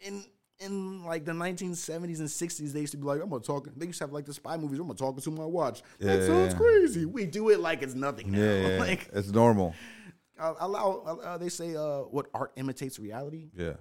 in 0.01 0.23
in 0.59 1.03
like 1.05 1.25
the 1.25 1.31
1970s 1.31 2.19
and 2.19 2.27
60s, 2.27 2.73
they 2.73 2.81
used 2.81 2.91
to 2.91 2.97
be 2.97 3.05
like, 3.05 3.21
I'm 3.21 3.29
gonna 3.29 3.41
talk. 3.43 3.67
They 3.77 3.85
used 3.85 3.99
to 3.99 4.05
have 4.05 4.11
like 4.11 4.25
the 4.25 4.33
spy 4.33 4.57
movies. 4.57 4.79
I'm 4.79 4.87
gonna 4.87 4.97
talk 4.97 5.21
to 5.21 5.31
my 5.31 5.45
watch. 5.45 5.83
That 5.99 6.21
Yeah, 6.21 6.25
sounds 6.27 6.53
yeah. 6.53 6.59
crazy. 6.59 7.05
We 7.05 7.25
do 7.27 7.49
it 7.49 7.59
like 7.59 7.83
it's 7.83 7.93
nothing 7.95 8.31
now. 8.31 8.39
yeah, 8.39 8.67
yeah. 8.67 8.77
Like 8.79 9.09
it's 9.13 9.29
normal. 9.29 9.75
allow. 10.39 11.19
Uh, 11.23 11.37
they 11.37 11.49
say 11.49 11.75
uh, 11.75 11.99
what 11.99 12.25
art 12.33 12.51
imitates 12.55 12.97
reality. 12.99 13.49
Yeah. 13.55 13.73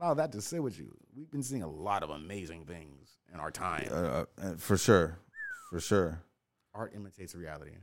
Allow 0.00 0.14
that 0.14 0.32
to 0.32 0.42
sit 0.42 0.62
with 0.62 0.78
you. 0.78 0.94
We've 1.16 1.30
been 1.30 1.42
seeing 1.42 1.62
a 1.62 1.70
lot 1.70 2.02
of 2.02 2.10
amazing 2.10 2.66
things 2.66 3.16
in 3.32 3.40
our 3.40 3.50
time. 3.50 3.88
Uh, 3.90 4.24
uh, 4.40 4.56
for 4.58 4.76
sure, 4.76 5.18
for 5.70 5.80
sure. 5.80 6.20
art 6.74 6.92
imitates 6.94 7.34
reality. 7.34 7.76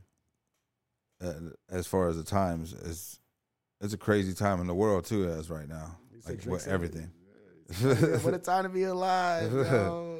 Uh, 1.22 1.32
as 1.70 1.86
far 1.86 2.08
as 2.08 2.16
the 2.16 2.22
times, 2.22 2.72
it's 2.72 3.18
it's 3.80 3.94
a 3.94 3.98
crazy 3.98 4.32
time 4.32 4.60
in 4.60 4.66
the 4.66 4.74
world 4.74 5.04
too, 5.04 5.28
as 5.28 5.50
right 5.50 5.68
now, 5.68 5.96
like 6.28 6.44
with 6.46 6.68
everything. 6.68 7.10
what 8.22 8.34
a 8.34 8.38
time 8.38 8.64
to 8.64 8.68
be 8.68 8.84
alive, 8.84 9.52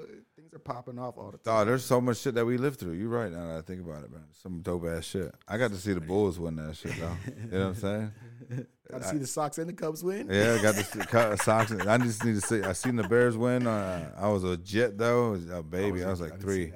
yo. 0.54 0.58
Things 0.58 0.68
are 0.68 0.74
popping 0.74 0.98
off 0.98 1.16
all 1.18 1.30
the 1.30 1.38
time. 1.38 1.58
Dog, 1.58 1.66
there's 1.66 1.84
so 1.84 2.00
much 2.00 2.18
shit 2.18 2.34
that 2.34 2.44
we 2.44 2.56
lived 2.56 2.80
through. 2.80 2.92
You're 2.92 3.08
right 3.08 3.30
now 3.30 3.46
that 3.48 3.58
I 3.58 3.60
think 3.62 3.80
about 3.80 4.04
it, 4.04 4.10
man. 4.10 4.24
Some 4.42 4.60
dope 4.60 4.86
ass 4.86 5.04
shit. 5.04 5.34
I 5.48 5.58
got 5.58 5.70
to 5.70 5.76
see 5.76 5.92
the 5.92 6.00
Bulls 6.00 6.38
win 6.38 6.56
that 6.56 6.76
shit, 6.76 6.92
though. 6.98 7.16
You 7.26 7.58
know 7.58 7.58
what 7.58 7.66
I'm 7.66 7.74
saying? 7.74 8.12
Got 8.90 9.02
to 9.02 9.08
see 9.08 9.16
the 9.16 9.26
Sox 9.26 9.56
and 9.56 9.68
the 9.68 9.72
Cubs 9.72 10.04
win. 10.04 10.28
Yeah, 10.30 10.58
I 10.58 10.62
got 10.62 10.74
to 10.74 10.84
see 10.84 10.98
cut 11.10 11.40
Sox. 11.40 11.72
I 11.72 11.96
just 11.96 12.22
need 12.22 12.34
to 12.34 12.40
see. 12.42 12.62
I 12.62 12.74
seen 12.74 12.96
the 12.96 13.08
Bears 13.08 13.34
win. 13.34 13.66
Uh, 13.66 14.10
I 14.14 14.28
was 14.28 14.44
a 14.44 14.58
Jet 14.58 14.98
though, 14.98 15.40
a 15.50 15.62
baby. 15.62 16.04
I 16.04 16.10
was, 16.10 16.20
like 16.20 16.32
didn't 16.32 16.42
see 16.42 16.66
three, 16.66 16.72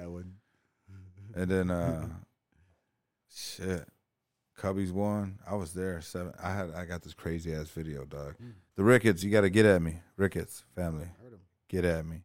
and 1.35 1.51
then 1.51 1.69
uh, 1.69 2.07
Shit. 3.31 3.87
Cubbies 4.57 4.91
won. 4.91 5.39
I 5.47 5.55
was 5.55 5.73
there. 5.73 6.01
Seven. 6.01 6.33
I 6.41 6.51
had. 6.51 6.71
I 6.73 6.85
got 6.85 7.03
this 7.03 7.13
crazy 7.13 7.53
ass 7.53 7.69
video, 7.69 8.05
dog. 8.05 8.35
Mm. 8.43 8.53
The 8.75 8.83
Ricketts. 8.83 9.23
You 9.23 9.29
got 9.29 9.41
to 9.41 9.49
get 9.49 9.65
at 9.65 9.81
me, 9.81 9.99
Ricketts 10.17 10.65
family. 10.75 11.07
Heard 11.21 11.33
him. 11.33 11.39
Get 11.69 11.85
at 11.85 12.05
me. 12.05 12.23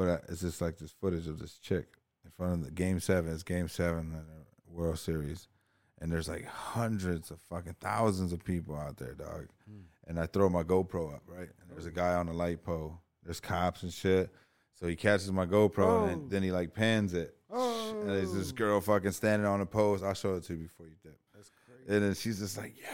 But 0.00 0.08
uh, 0.08 0.18
it's 0.30 0.40
just 0.40 0.62
like 0.62 0.78
this 0.78 0.92
footage 0.92 1.26
of 1.26 1.38
this 1.38 1.58
chick 1.58 1.86
in 2.24 2.30
front 2.30 2.54
of 2.54 2.64
the 2.64 2.70
game 2.70 3.00
seven. 3.00 3.30
It's 3.34 3.42
game 3.42 3.68
seven 3.68 3.98
in 3.98 4.12
the 4.12 4.72
World 4.72 4.98
Series, 4.98 5.46
and 6.00 6.10
there's 6.10 6.26
like 6.26 6.46
hundreds 6.46 7.30
of 7.30 7.38
fucking 7.50 7.76
thousands 7.82 8.32
of 8.32 8.42
people 8.42 8.74
out 8.76 8.96
there, 8.96 9.12
dog. 9.12 9.48
Mm. 9.70 9.82
And 10.06 10.18
I 10.18 10.24
throw 10.24 10.48
my 10.48 10.62
GoPro 10.62 11.14
up, 11.14 11.22
right? 11.26 11.50
And 11.60 11.70
there's 11.70 11.84
a 11.84 11.90
guy 11.90 12.14
on 12.14 12.24
the 12.28 12.32
light 12.32 12.64
pole. 12.64 12.98
There's 13.22 13.40
cops 13.40 13.82
and 13.82 13.92
shit. 13.92 14.30
So 14.72 14.86
he 14.86 14.96
catches 14.96 15.30
my 15.32 15.44
GoPro 15.44 16.04
and 16.04 16.04
Oh. 16.04 16.06
then, 16.06 16.28
then 16.30 16.42
he 16.44 16.50
like 16.50 16.72
pans 16.72 17.12
it. 17.12 17.36
Oh. 17.50 18.00
And 18.00 18.08
there's 18.08 18.32
this 18.32 18.52
girl 18.52 18.80
fucking 18.80 19.12
standing 19.12 19.46
on 19.46 19.60
a 19.60 19.66
post. 19.66 20.02
I'll 20.02 20.14
show 20.14 20.36
it 20.36 20.44
to 20.44 20.54
you 20.54 20.62
before 20.62 20.86
you 20.86 20.94
dip. 21.02 21.18
That's 21.34 21.50
crazy. 21.66 21.94
And 21.94 22.02
then 22.06 22.14
she's 22.14 22.38
just 22.38 22.56
like, 22.56 22.72
yeah. 22.80 22.88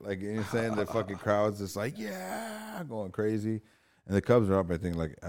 Like, 0.00 0.22
you 0.22 0.30
know 0.32 0.36
what 0.38 0.46
I'm 0.46 0.52
saying? 0.52 0.74
The 0.76 0.86
fucking 0.86 1.16
crowd's 1.18 1.58
just 1.58 1.76
like, 1.76 1.98
yeah, 1.98 2.82
going 2.88 3.12
crazy. 3.12 3.60
And 4.06 4.14
the 4.16 4.22
Cubs 4.22 4.48
are 4.50 4.58
up, 4.60 4.70
I 4.70 4.76
think, 4.76 4.94
like, 4.96 5.16
uh, 5.22 5.26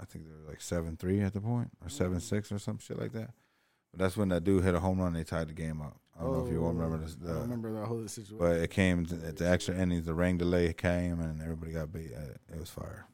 I 0.00 0.04
think 0.08 0.24
they 0.26 0.30
were 0.32 0.48
like 0.48 0.60
7 0.60 0.96
3 0.96 1.20
at 1.22 1.32
the 1.32 1.40
point, 1.40 1.70
or 1.82 1.88
7 1.88 2.20
6 2.20 2.52
or 2.52 2.58
some 2.58 2.78
shit 2.78 2.98
like 2.98 3.12
that. 3.12 3.30
But 3.90 3.98
that's 3.98 4.16
when 4.16 4.28
that 4.28 4.44
dude 4.44 4.62
hit 4.62 4.74
a 4.74 4.80
home 4.80 4.98
run 4.98 5.08
and 5.08 5.16
they 5.16 5.24
tied 5.24 5.48
the 5.48 5.52
game 5.52 5.82
up. 5.82 5.96
I 6.18 6.22
don't 6.22 6.32
know 6.38 6.46
if 6.46 6.52
you 6.52 6.62
all 6.64 6.72
remember 6.72 6.98
this. 6.98 7.16
Oh, 7.24 7.28
I 7.30 7.32
The, 7.34 7.40
remember 7.40 7.72
the 7.72 7.86
whole 7.86 8.06
situation. 8.06 8.36
but 8.38 8.52
it 8.58 8.70
came 8.70 9.06
to, 9.06 9.14
at 9.26 9.36
the 9.38 9.48
extra 9.50 9.74
innings, 9.76 10.04
the 10.06 10.14
rain 10.14 10.36
delay 10.38 10.72
came 10.72 11.18
and 11.20 11.42
everybody 11.42 11.72
got 11.72 11.92
beat. 11.92 12.12
Uh, 12.14 12.34
It 12.54 12.60
was 12.60 12.70
fire. 12.70 13.06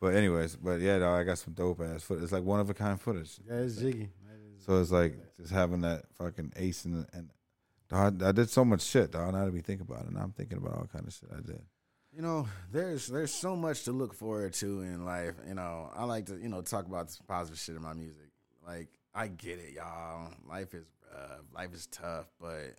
But, 0.00 0.14
anyways, 0.14 0.54
but 0.56 0.80
yeah, 0.80 0.98
dog, 1.00 1.20
I 1.20 1.24
got 1.24 1.38
some 1.38 1.54
dope 1.54 1.80
ass 1.80 2.04
footage. 2.04 2.22
It's 2.22 2.32
like 2.32 2.44
one 2.44 2.60
of 2.60 2.70
a 2.70 2.74
kind 2.74 3.00
footage. 3.00 3.40
yeah, 3.48 3.56
it's 3.56 3.76
jiggy. 3.76 4.10
So 4.64 4.80
it's 4.80 4.92
like 4.92 5.16
just 5.40 5.50
having 5.52 5.80
that 5.80 6.04
fucking 6.18 6.52
ace 6.56 6.82
the, 6.82 7.06
and 7.12 7.30
dog, 7.88 8.22
I 8.22 8.30
did 8.32 8.50
so 8.50 8.64
much 8.64 8.82
shit, 8.82 9.10
dog. 9.10 9.32
Now 9.34 9.46
that 9.46 9.52
we 9.52 9.60
think 9.62 9.80
about 9.80 10.04
it, 10.04 10.12
now 10.12 10.20
I'm 10.20 10.32
thinking 10.32 10.58
about 10.58 10.74
all 10.74 10.86
kind 10.92 11.06
of 11.06 11.12
shit 11.12 11.28
I 11.32 11.40
did. 11.40 11.62
You 12.18 12.24
know, 12.24 12.48
there's 12.72 13.06
there's 13.06 13.32
so 13.32 13.54
much 13.54 13.84
to 13.84 13.92
look 13.92 14.12
forward 14.12 14.52
to 14.54 14.80
in 14.82 15.04
life. 15.04 15.34
You 15.46 15.54
know, 15.54 15.88
I 15.94 16.02
like 16.02 16.26
to 16.26 16.36
you 16.36 16.48
know 16.48 16.62
talk 16.62 16.86
about 16.86 17.12
some 17.12 17.24
positive 17.28 17.60
shit 17.60 17.76
in 17.76 17.82
my 17.82 17.92
music. 17.94 18.30
Like 18.66 18.88
I 19.14 19.28
get 19.28 19.60
it, 19.60 19.74
y'all. 19.74 20.32
Life 20.48 20.74
is 20.74 20.84
uh, 21.16 21.36
life 21.54 21.72
is 21.72 21.86
tough, 21.86 22.26
but 22.40 22.74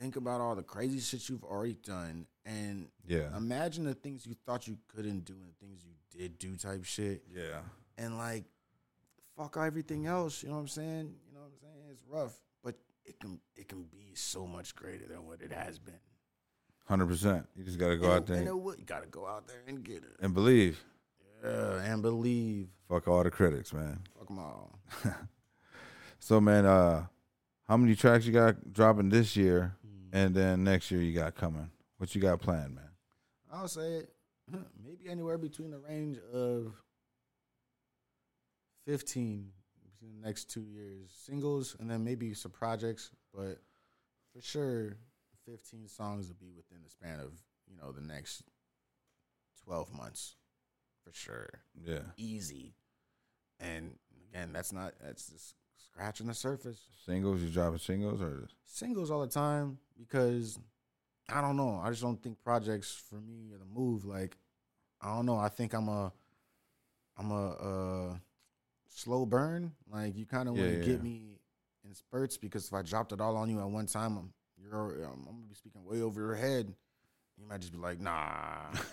think 0.00 0.16
about 0.16 0.40
all 0.40 0.56
the 0.56 0.64
crazy 0.64 0.98
shit 0.98 1.28
you've 1.28 1.44
already 1.44 1.76
done, 1.84 2.26
and 2.44 2.88
Yeah, 3.06 3.28
imagine 3.36 3.84
the 3.84 3.94
things 3.94 4.26
you 4.26 4.34
thought 4.44 4.66
you 4.66 4.76
couldn't 4.88 5.24
do 5.24 5.34
and 5.34 5.50
the 5.52 5.64
things 5.64 5.84
you 5.84 5.92
did 6.18 6.36
do, 6.38 6.56
type 6.56 6.84
shit. 6.84 7.22
yeah, 7.32 7.60
and 7.96 8.18
like 8.18 8.44
fuck 9.36 9.56
everything 9.56 10.06
else. 10.06 10.42
You 10.42 10.48
know 10.48 10.56
what 10.56 10.62
I'm 10.62 10.68
saying? 10.68 11.14
You 11.28 11.32
know 11.34 11.42
what 11.42 11.52
I'm 11.52 11.60
saying? 11.62 11.90
It's 11.92 12.02
rough, 12.08 12.36
but 12.64 12.74
it 13.04 13.20
can 13.20 13.38
it 13.54 13.68
can 13.68 13.84
be 13.84 14.14
so 14.14 14.48
much 14.48 14.74
greater 14.74 15.06
than 15.06 15.26
what 15.28 15.42
it 15.42 15.52
has 15.52 15.78
been. 15.78 15.94
Hundred 16.84 17.06
percent. 17.06 17.46
You 17.56 17.64
just 17.64 17.78
gotta 17.78 17.96
go 17.96 18.06
and 18.06 18.14
out 18.14 18.26
there 18.26 18.36
and 18.38 18.48
it 18.48 18.52
you 18.52 18.84
gotta 18.86 19.06
go 19.06 19.26
out 19.26 19.46
there 19.48 19.62
and 19.66 19.82
get 19.84 19.98
it. 19.98 20.16
and 20.20 20.34
believe. 20.34 20.82
Yeah, 21.42 21.82
and 21.82 22.00
believe. 22.02 22.68
Fuck 22.88 23.08
all 23.08 23.22
the 23.22 23.30
critics, 23.30 23.72
man. 23.72 24.00
Fuck 24.18 24.28
them 24.28 24.38
all. 24.38 24.78
So 26.24 26.40
man, 26.40 26.64
uh, 26.64 27.04
how 27.68 27.76
many 27.76 27.94
tracks 27.94 28.24
you 28.24 28.32
got 28.32 28.72
dropping 28.72 29.10
this 29.10 29.36
year, 29.36 29.76
and 30.10 30.34
then 30.34 30.64
next 30.64 30.90
year 30.90 31.02
you 31.02 31.12
got 31.12 31.34
coming? 31.34 31.70
What 31.98 32.14
you 32.14 32.22
got 32.22 32.40
planned, 32.40 32.74
man? 32.74 32.88
I'll 33.52 33.68
say 33.68 33.96
it. 33.96 34.12
Maybe 34.82 35.10
anywhere 35.10 35.36
between 35.36 35.70
the 35.70 35.76
range 35.78 36.16
of 36.32 36.72
fifteen 38.86 39.50
between 39.84 40.18
the 40.20 40.26
next 40.26 40.50
two 40.50 40.62
years, 40.64 41.10
singles, 41.26 41.76
and 41.78 41.90
then 41.90 42.02
maybe 42.04 42.32
some 42.32 42.52
projects. 42.52 43.10
But 43.34 43.58
for 44.34 44.40
sure, 44.40 44.96
fifteen 45.46 45.88
songs 45.88 46.28
will 46.28 46.36
be 46.40 46.52
within 46.54 46.82
the 46.82 46.90
span 46.90 47.20
of 47.20 47.32
you 47.68 47.76
know 47.76 47.92
the 47.92 48.00
next 48.00 48.42
twelve 49.64 49.92
months, 49.92 50.36
for 51.04 51.12
sure. 51.12 51.48
Yeah, 51.84 52.00
easy. 52.16 52.74
And 53.60 53.96
again, 54.30 54.52
that's 54.52 54.72
not 54.72 54.94
that's 55.02 55.28
just 55.28 55.54
scratching 55.76 56.26
the 56.26 56.34
surface. 56.34 56.80
singles. 57.04 57.42
You 57.42 57.48
dropping 57.48 57.78
singles 57.78 58.20
or 58.20 58.48
Singles 58.66 59.10
all 59.10 59.20
the 59.20 59.28
time 59.28 59.78
because 59.96 60.58
I 61.28 61.40
don't 61.40 61.56
know. 61.56 61.80
I 61.82 61.90
just 61.90 62.02
don't 62.02 62.20
think 62.20 62.42
projects 62.42 63.00
for 63.08 63.16
me 63.16 63.52
are 63.54 63.58
the 63.58 63.64
move. 63.64 64.04
Like 64.04 64.36
I 65.00 65.14
don't 65.14 65.26
know. 65.26 65.36
I 65.36 65.48
think 65.48 65.74
I'm 65.74 65.88
a 65.88 66.12
I'm 67.16 67.30
a 67.30 67.50
uh, 67.50 68.16
slow 68.88 69.26
burn. 69.26 69.72
Like 69.90 70.16
you 70.16 70.26
kind 70.26 70.48
of 70.48 70.56
want 70.56 70.70
to 70.70 70.78
yeah, 70.78 70.84
get 70.84 71.02
me 71.02 71.38
in 71.84 71.94
spurts 71.94 72.36
because 72.36 72.66
if 72.66 72.74
I 72.74 72.82
dropped 72.82 73.12
it 73.12 73.20
all 73.20 73.36
on 73.36 73.48
you 73.48 73.60
at 73.60 73.68
one 73.68 73.86
time, 73.86 74.16
I'm 74.16 74.32
you're 74.64 75.04
I'm, 75.04 75.12
um, 75.12 75.26
I'm 75.28 75.34
gonna 75.36 75.48
be 75.48 75.54
speaking 75.54 75.84
way 75.84 76.00
over 76.00 76.20
your 76.20 76.34
head. 76.34 76.72
You 77.38 77.48
might 77.48 77.60
just 77.60 77.72
be 77.72 77.78
like, 77.78 78.00
nah. 78.00 78.70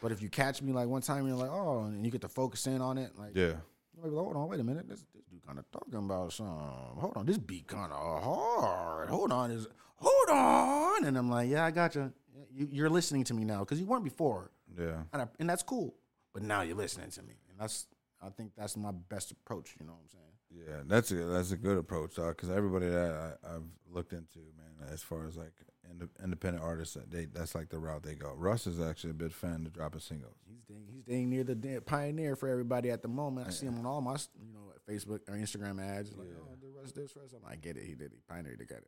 but 0.00 0.10
if 0.10 0.22
you 0.22 0.28
catch 0.28 0.62
me 0.62 0.72
like 0.72 0.88
one 0.88 1.02
time, 1.02 1.26
you're 1.26 1.36
like, 1.36 1.50
oh, 1.50 1.84
and 1.84 2.04
you 2.04 2.10
get 2.10 2.22
to 2.22 2.28
focus 2.28 2.66
in 2.66 2.80
on 2.80 2.96
it, 2.98 3.12
like 3.18 3.32
yeah, 3.34 3.54
you 3.94 4.02
might 4.02 4.08
be 4.08 4.16
like, 4.16 4.24
hold 4.24 4.36
on, 4.36 4.48
wait 4.48 4.60
a 4.60 4.64
minute. 4.64 4.88
This, 4.88 5.04
this 5.14 5.24
dude 5.30 5.46
kind 5.46 5.58
of 5.58 5.70
talking 5.70 5.98
about 5.98 6.32
some. 6.32 6.46
Hold 6.46 7.12
on, 7.16 7.26
this 7.26 7.38
beat 7.38 7.66
kind 7.66 7.92
of 7.92 8.22
hard. 8.22 9.10
Hold 9.10 9.32
on, 9.32 9.50
is 9.50 9.66
hold 9.96 10.30
on. 10.30 11.04
And 11.04 11.16
I'm 11.16 11.30
like, 11.30 11.48
yeah, 11.50 11.64
I 11.64 11.70
got 11.70 11.94
you. 11.94 12.12
you 12.50 12.68
you're 12.70 12.90
listening 12.90 13.24
to 13.24 13.34
me 13.34 13.44
now 13.44 13.60
because 13.60 13.78
you 13.78 13.86
weren't 13.86 14.04
before, 14.04 14.50
yeah. 14.78 15.02
and, 15.12 15.22
I, 15.22 15.26
and 15.38 15.48
that's 15.48 15.62
cool. 15.62 15.94
But 16.32 16.42
now 16.42 16.62
you're 16.62 16.76
listening 16.76 17.10
to 17.10 17.22
me, 17.22 17.34
and 17.50 17.60
that's 17.60 17.86
I 18.22 18.30
think 18.30 18.52
that's 18.56 18.76
my 18.76 18.92
best 18.92 19.30
approach. 19.30 19.74
You 19.78 19.86
know 19.86 19.92
what 19.92 20.00
I'm 20.04 20.08
saying? 20.10 20.22
Yeah, 20.68 20.82
that's 20.86 21.10
a 21.10 21.16
that's 21.16 21.52
a 21.52 21.56
good 21.56 21.78
approach, 21.78 22.14
dog. 22.16 22.36
Because 22.36 22.50
everybody 22.50 22.88
that 22.88 23.36
I, 23.44 23.54
I've 23.54 23.62
looked 23.90 24.12
into, 24.12 24.38
man, 24.56 24.71
as 24.90 25.02
far 25.02 25.26
as 25.26 25.36
like 25.36 25.52
ind- 25.90 26.08
independent 26.22 26.62
artists, 26.64 26.94
that 26.94 27.10
they 27.10 27.26
that's 27.26 27.54
like 27.54 27.68
the 27.68 27.78
route 27.78 28.02
they 28.02 28.14
go. 28.14 28.32
Russ 28.36 28.66
is 28.66 28.80
actually 28.80 29.10
a 29.10 29.14
big 29.14 29.32
fan 29.32 29.64
to 29.64 29.70
dropping 29.70 30.00
singles. 30.00 30.36
He's 30.48 30.62
dang, 30.62 30.86
he's 30.90 31.04
dang 31.04 31.30
near 31.30 31.44
the 31.44 31.82
pioneer 31.84 32.36
for 32.36 32.48
everybody 32.48 32.90
at 32.90 33.02
the 33.02 33.08
moment. 33.08 33.48
I 33.48 33.50
see 33.50 33.66
him 33.66 33.78
on 33.78 33.86
all 33.86 34.00
my 34.00 34.16
you 34.40 34.52
know 34.52 34.72
Facebook 34.88 35.20
or 35.28 35.34
Instagram 35.34 35.80
ads. 35.80 36.16
Like, 36.16 36.28
oh, 36.38 36.54
the 36.60 36.68
rest, 36.80 36.94
this, 36.94 37.16
rest. 37.16 37.34
I'm 37.34 37.42
like, 37.42 37.52
I 37.52 37.56
get 37.56 37.76
it. 37.76 37.84
He 37.84 37.94
did. 37.94 38.12
He 38.12 38.20
pioneered 38.28 38.58
to 38.58 38.66
get 38.66 38.84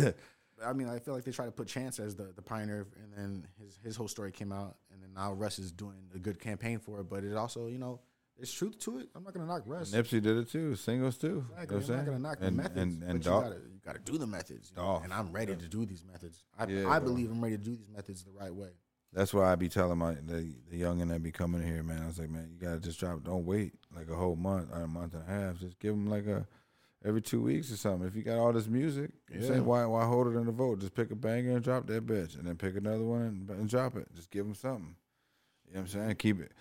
it. 0.00 0.16
But, 0.56 0.66
I 0.66 0.72
mean, 0.72 0.88
I 0.88 0.98
feel 1.00 1.14
like 1.14 1.24
they 1.24 1.32
try 1.32 1.46
to 1.46 1.50
put 1.50 1.66
Chance 1.66 1.98
as 1.98 2.14
the, 2.14 2.32
the 2.34 2.40
pioneer, 2.42 2.86
and 3.02 3.12
then 3.12 3.48
his 3.58 3.78
his 3.82 3.96
whole 3.96 4.06
story 4.08 4.30
came 4.30 4.52
out, 4.52 4.76
and 4.92 5.02
then 5.02 5.12
now 5.12 5.32
Russ 5.32 5.58
is 5.58 5.72
doing 5.72 6.08
a 6.14 6.18
good 6.18 6.38
campaign 6.38 6.78
for 6.78 7.00
it. 7.00 7.08
But 7.08 7.24
it 7.24 7.34
also, 7.34 7.66
you 7.66 7.78
know, 7.78 8.00
there's 8.36 8.52
truth 8.52 8.78
to 8.80 8.98
it. 8.98 9.08
I'm 9.14 9.22
not 9.24 9.32
gonna 9.34 9.46
knock 9.46 9.62
Russ. 9.66 9.90
Nipsey 9.92 10.20
did 10.22 10.36
it 10.36 10.50
too, 10.50 10.74
singles 10.74 11.16
too. 11.16 11.44
Exactly. 11.60 11.78
You 11.80 11.86
know 11.86 11.94
I'm 11.94 11.96
not 11.96 12.06
gonna 12.06 12.18
knock 12.18 12.38
the 12.40 12.50
methods, 12.50 12.76
and 12.76 13.02
and 13.02 13.22
but 13.22 13.24
you 13.24 13.30
gotta 13.40 13.54
you 13.72 13.80
gotta 13.84 13.98
do 14.00 14.18
the 14.18 14.26
methods. 14.26 14.72
you 14.74 14.82
know, 14.82 15.00
and 15.02 15.12
I'm 15.12 15.30
ready 15.32 15.54
to 15.54 15.68
do 15.68 15.84
these 15.86 16.04
methods. 16.04 16.44
I, 16.58 16.66
Yeah, 16.66 16.88
I 16.88 16.98
believe 16.98 17.30
I'm 17.30 17.42
ready 17.42 17.56
to 17.56 17.62
do 17.62 17.76
these 17.76 17.88
methods 17.88 18.24
the 18.24 18.32
right 18.32 18.54
way. 18.54 18.70
That's 19.12 19.32
why 19.32 19.52
I 19.52 19.54
be 19.54 19.68
telling 19.68 19.98
my 19.98 20.14
the, 20.14 20.52
the 20.70 20.80
youngin 20.80 21.08
that 21.10 21.22
be 21.22 21.30
coming 21.30 21.62
here, 21.62 21.84
man. 21.84 22.02
I 22.02 22.06
was 22.06 22.18
like, 22.18 22.30
man, 22.30 22.48
you 22.52 22.58
gotta 22.58 22.80
just 22.80 22.98
drop. 22.98 23.22
Don't 23.22 23.44
wait 23.46 23.74
like 23.94 24.10
a 24.10 24.16
whole 24.16 24.34
month 24.36 24.70
or 24.72 24.80
a 24.82 24.88
month 24.88 25.14
and 25.14 25.22
a 25.22 25.26
half. 25.26 25.58
Just 25.58 25.78
give 25.78 25.92
them 25.92 26.08
like 26.08 26.26
a 26.26 26.46
every 27.04 27.22
two 27.22 27.40
weeks 27.40 27.70
or 27.70 27.76
something. 27.76 28.08
If 28.08 28.16
you 28.16 28.22
got 28.22 28.38
all 28.38 28.52
this 28.52 28.66
music, 28.66 29.10
you 29.30 29.40
Yeah. 29.40 29.46
say 29.48 29.60
why 29.60 29.84
why 29.86 30.04
hold 30.06 30.26
it 30.26 30.30
in 30.36 30.46
the 30.46 30.52
vote? 30.52 30.80
Just 30.80 30.94
pick 30.94 31.12
a 31.12 31.14
banger 31.14 31.52
and 31.52 31.62
drop 31.62 31.86
that 31.86 32.04
bitch, 32.04 32.36
and 32.36 32.44
then 32.48 32.56
pick 32.56 32.74
another 32.76 33.04
one 33.04 33.46
and, 33.48 33.50
and 33.50 33.68
drop 33.68 33.94
it. 33.96 34.08
Just 34.16 34.30
give 34.32 34.44
them 34.44 34.54
something. 34.56 34.96
You 35.68 35.74
know 35.74 35.80
what 35.82 35.94
I'm 35.94 36.00
saying? 36.02 36.14
Keep 36.16 36.40
it 36.40 36.52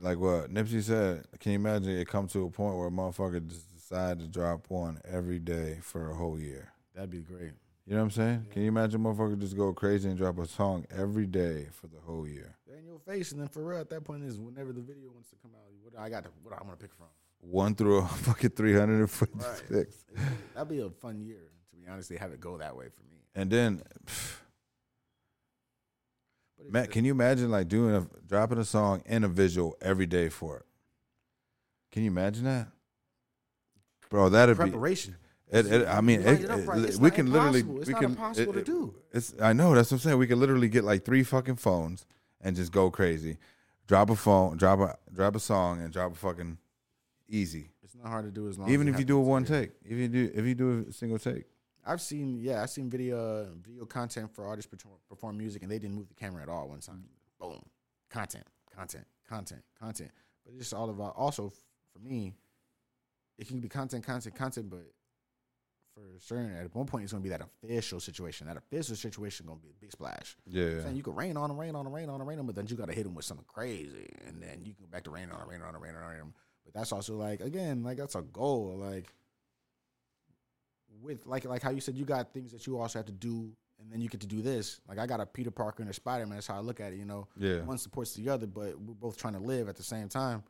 like 0.00 0.18
what 0.18 0.52
Nipsey 0.52 0.82
said. 0.82 1.24
Can 1.40 1.52
you 1.52 1.56
imagine 1.58 1.90
it 1.90 2.08
come 2.08 2.26
to 2.28 2.44
a 2.44 2.50
point 2.50 2.76
where 2.76 2.88
a 2.88 2.90
motherfucker 2.90 3.46
just 3.46 3.72
decide 3.74 4.18
to 4.20 4.26
drop 4.26 4.66
one 4.68 5.00
every 5.04 5.38
day 5.38 5.78
for 5.82 6.10
a 6.10 6.14
whole 6.14 6.38
year? 6.38 6.72
That'd 6.94 7.10
be 7.10 7.20
great. 7.20 7.52
You 7.86 7.94
know 7.94 7.98
what 7.98 8.04
I'm 8.04 8.10
saying? 8.12 8.46
Can 8.52 8.62
you 8.62 8.68
imagine 8.68 9.04
a 9.04 9.08
motherfucker 9.08 9.38
just 9.40 9.56
go 9.56 9.72
crazy 9.72 10.08
and 10.08 10.16
drop 10.16 10.38
a 10.38 10.46
song 10.46 10.86
every 10.96 11.26
day 11.26 11.66
for 11.72 11.88
the 11.88 11.98
whole 12.04 12.28
year? 12.28 12.56
They're 12.66 12.78
in 12.78 12.86
your 12.86 13.00
face, 13.00 13.32
and 13.32 13.40
then 13.40 13.48
for 13.48 13.64
real, 13.64 13.80
at 13.80 13.90
that 13.90 14.04
point 14.04 14.22
is 14.24 14.38
whenever 14.38 14.72
the 14.72 14.80
video 14.80 15.10
wants 15.10 15.30
to 15.30 15.36
come 15.42 15.50
out. 15.54 15.60
What 15.82 16.00
I 16.00 16.08
got, 16.08 16.22
to, 16.24 16.30
what 16.42 16.54
I'm 16.54 16.64
gonna 16.64 16.76
pick 16.76 16.94
from. 16.94 17.06
one 17.40 17.74
through 17.74 17.98
a 17.98 18.06
fucking 18.06 18.50
346. 18.50 20.04
That'd 20.54 20.68
be 20.68 20.80
a 20.80 20.90
fun 20.90 21.20
year, 21.20 21.50
to 21.70 21.76
be 21.76 21.88
honest. 21.88 22.08
They 22.08 22.16
have 22.16 22.32
it 22.32 22.40
go 22.40 22.56
that 22.58 22.76
way 22.76 22.86
for 22.86 23.02
me. 23.02 23.18
And 23.34 23.50
then, 23.50 23.82
pff, 24.06 24.36
Matt, 26.70 26.90
can 26.90 27.04
you 27.04 27.12
imagine 27.12 27.50
like 27.50 27.68
doing 27.68 27.94
a 27.94 28.06
dropping 28.26 28.58
a 28.58 28.64
song 28.64 29.02
and 29.06 29.24
a 29.24 29.28
visual 29.28 29.76
every 29.80 30.06
day 30.06 30.28
for 30.28 30.58
it? 30.58 30.64
Can 31.90 32.02
you 32.04 32.10
imagine 32.10 32.44
that, 32.44 32.68
bro? 34.10 34.28
That'd 34.28 34.56
be. 34.56 34.62
preparation? 34.62 35.16
It, 35.50 35.66
it, 35.70 35.86
I 35.86 36.00
mean, 36.00 36.22
You're 36.22 36.32
it, 36.34 36.66
right, 36.66 36.78
it- 36.88 36.96
we 36.96 37.10
can 37.10 37.30
literally. 37.30 37.60
It's 37.60 37.86
we 37.86 37.92
not 37.92 38.00
can. 38.02 38.10
impossible 38.12 38.52
to 38.54 38.58
it- 38.60 38.64
do. 38.66 38.94
It's. 39.12 39.34
I 39.40 39.52
know 39.52 39.74
that's 39.74 39.90
what 39.90 39.96
I'm 39.96 40.00
saying. 40.00 40.18
We 40.18 40.26
can 40.26 40.40
literally 40.40 40.68
get 40.68 40.84
like 40.84 41.04
three 41.04 41.22
fucking 41.22 41.56
phones 41.56 42.06
and 42.40 42.56
just 42.56 42.72
go 42.72 42.90
crazy. 42.90 43.36
Drop 43.86 44.08
a 44.08 44.16
phone, 44.16 44.56
drop 44.56 44.78
a 44.80 44.96
drop 45.12 45.36
a 45.36 45.40
song, 45.40 45.82
and 45.82 45.92
drop 45.92 46.12
a 46.12 46.14
fucking 46.14 46.56
easy. 47.28 47.68
It's 47.82 47.94
not 47.94 48.06
hard 48.06 48.24
to 48.24 48.30
do 48.30 48.48
as 48.48 48.58
long. 48.58 48.70
Even 48.70 48.88
if 48.88 48.98
you 48.98 49.04
do 49.04 49.18
a 49.18 49.20
one 49.20 49.44
take, 49.44 49.72
if 49.84 49.98
you 49.98 50.08
do 50.08 50.30
if 50.34 50.46
you 50.46 50.54
do 50.54 50.86
a 50.88 50.92
single 50.92 51.18
take, 51.18 51.44
I've 51.84 52.00
seen, 52.00 52.38
yeah, 52.40 52.62
I've 52.62 52.70
seen 52.70 52.88
video 52.88 53.48
video 53.60 53.84
content 53.86 54.34
for 54.34 54.46
artists 54.46 54.70
perform, 54.70 54.96
perform 55.08 55.38
music, 55.38 55.62
and 55.62 55.70
they 55.70 55.78
didn't 55.78 55.96
move 55.96 56.08
the 56.08 56.14
camera 56.14 56.42
at 56.42 56.48
all 56.48 56.68
one 56.68 56.80
time. 56.80 57.04
Boom, 57.40 57.62
content, 58.10 58.44
content, 58.74 59.04
content, 59.28 59.62
content. 59.78 60.10
But 60.44 60.52
it's 60.52 60.60
just 60.60 60.74
all 60.74 60.90
about. 60.90 61.14
Also, 61.16 61.52
for 61.92 61.98
me, 61.98 62.34
it 63.38 63.48
can 63.48 63.60
be 63.60 63.68
content, 63.68 64.04
content, 64.04 64.34
content. 64.34 64.70
But 64.70 64.92
for 65.94 66.02
certain. 66.20 66.54
At 66.56 66.74
one 66.74 66.86
point, 66.86 67.04
it's 67.04 67.12
gonna 67.12 67.22
be 67.22 67.30
that 67.30 67.42
official 67.42 68.00
situation. 68.00 68.46
That 68.46 68.56
official 68.56 68.96
situation 68.96 69.46
gonna 69.46 69.60
be 69.60 69.70
a 69.70 69.80
big 69.80 69.92
splash. 69.92 70.36
Yeah. 70.46 70.82
Saying 70.82 70.96
you 70.96 71.02
can 71.02 71.14
rain 71.14 71.36
on 71.36 71.48
them, 71.48 71.58
rain 71.58 71.74
on 71.74 71.84
them, 71.84 71.92
rain 71.92 72.08
on 72.08 72.18
them, 72.18 72.28
rain 72.28 72.38
on 72.38 72.46
them, 72.46 72.46
but 72.46 72.54
then 72.54 72.66
you 72.68 72.76
gotta 72.76 72.92
hit 72.92 73.04
them 73.04 73.14
with 73.14 73.24
something 73.24 73.46
crazy, 73.46 74.08
and 74.26 74.42
then 74.42 74.60
you 74.64 74.72
can 74.72 74.84
go 74.84 74.90
back 74.90 75.04
to 75.04 75.10
rain 75.10 75.30
on 75.30 75.40
them, 75.40 75.48
rain 75.48 75.62
on 75.62 75.72
them, 75.72 75.82
rain 75.82 75.94
on 75.94 76.16
them. 76.16 76.34
But 76.64 76.74
that's 76.74 76.92
also 76.92 77.16
like 77.16 77.40
again, 77.40 77.82
like 77.82 77.96
that's 77.96 78.14
a 78.14 78.22
goal. 78.22 78.76
Like 78.78 79.12
with 81.00 81.26
like 81.26 81.44
like 81.44 81.62
how 81.62 81.70
you 81.70 81.80
said 81.80 81.96
you 81.96 82.04
got 82.04 82.32
things 82.32 82.52
that 82.52 82.66
you 82.66 82.78
also 82.78 82.98
have 82.98 83.06
to 83.06 83.12
do, 83.12 83.50
and 83.80 83.90
then 83.90 84.00
you 84.00 84.08
get 84.08 84.20
to 84.20 84.26
do 84.26 84.42
this. 84.42 84.80
Like 84.88 84.98
I 84.98 85.06
got 85.06 85.20
a 85.20 85.26
Peter 85.26 85.50
Parker 85.50 85.82
and 85.82 85.90
a 85.90 85.94
Spider 85.94 86.26
Man. 86.26 86.36
That's 86.36 86.46
how 86.46 86.56
I 86.56 86.60
look 86.60 86.80
at 86.80 86.92
it. 86.92 86.96
You 86.96 87.04
know, 87.04 87.28
Yeah. 87.36 87.60
one 87.62 87.78
supports 87.78 88.14
the 88.14 88.28
other, 88.28 88.46
but 88.46 88.78
we're 88.80 88.94
both 88.94 89.16
trying 89.16 89.34
to 89.34 89.40
live 89.40 89.68
at 89.68 89.76
the 89.76 89.82
same 89.82 90.08
time. 90.08 90.42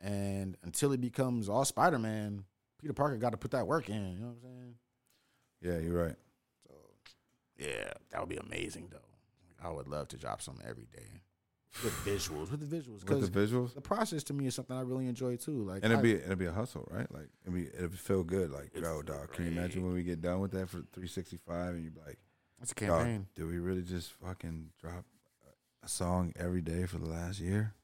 And 0.00 0.56
until 0.62 0.92
it 0.92 1.00
becomes 1.00 1.48
all 1.48 1.64
Spider 1.64 1.98
Man, 1.98 2.44
Peter 2.80 2.92
Parker 2.92 3.16
got 3.16 3.30
to 3.30 3.36
put 3.38 3.52
that 3.52 3.66
work 3.66 3.88
in. 3.88 4.12
You 4.14 4.18
know 4.20 4.26
what 4.28 4.36
I'm 4.50 4.58
saying? 4.60 4.74
Yeah, 5.62 5.78
you're 5.78 6.04
right. 6.04 6.16
So, 6.66 6.74
yeah, 7.58 7.92
that 8.10 8.20
would 8.20 8.28
be 8.28 8.36
amazing 8.36 8.88
though. 8.90 8.98
I 9.62 9.70
would 9.70 9.88
love 9.88 10.08
to 10.08 10.18
drop 10.18 10.42
some 10.42 10.58
every 10.68 10.86
day 10.92 11.22
with 11.82 11.92
visuals, 12.04 12.50
with 12.50 12.60
the 12.60 12.76
visuals, 12.76 12.92
With 13.02 13.06
because 13.06 13.30
the 13.30 13.40
visuals. 13.40 13.74
the 13.74 13.80
process 13.80 14.22
to 14.24 14.32
me 14.34 14.46
is 14.46 14.54
something 14.54 14.76
I 14.76 14.82
really 14.82 15.06
enjoy 15.08 15.36
too. 15.36 15.64
Like, 15.64 15.82
And 15.82 15.92
it'd 15.92 15.98
I- 15.98 16.02
be 16.02 16.12
it'd 16.12 16.38
be 16.38 16.46
a 16.46 16.52
hustle, 16.52 16.86
right? 16.90 17.10
Like 17.12 17.28
it'd 17.42 17.54
be 17.54 17.66
it'd 17.66 17.98
feel 17.98 18.22
good. 18.24 18.50
Like, 18.50 18.74
yo, 18.76 19.02
dog, 19.02 19.32
can 19.32 19.46
you 19.46 19.50
imagine 19.52 19.82
when 19.82 19.92
we 19.94 20.02
get 20.04 20.20
done 20.20 20.40
with 20.40 20.52
that 20.52 20.68
for 20.68 20.78
365 20.92 21.74
and 21.74 21.82
you're 21.84 22.04
like, 22.06 22.18
it's 22.62 22.72
a 22.72 22.74
campaign. 22.74 23.26
did 23.34 23.46
we 23.46 23.58
really 23.58 23.82
just 23.82 24.12
fucking 24.12 24.70
drop 24.78 25.04
a 25.82 25.88
song 25.88 26.32
every 26.36 26.62
day 26.62 26.86
for 26.86 26.98
the 26.98 27.06
last 27.08 27.40
year? 27.40 27.74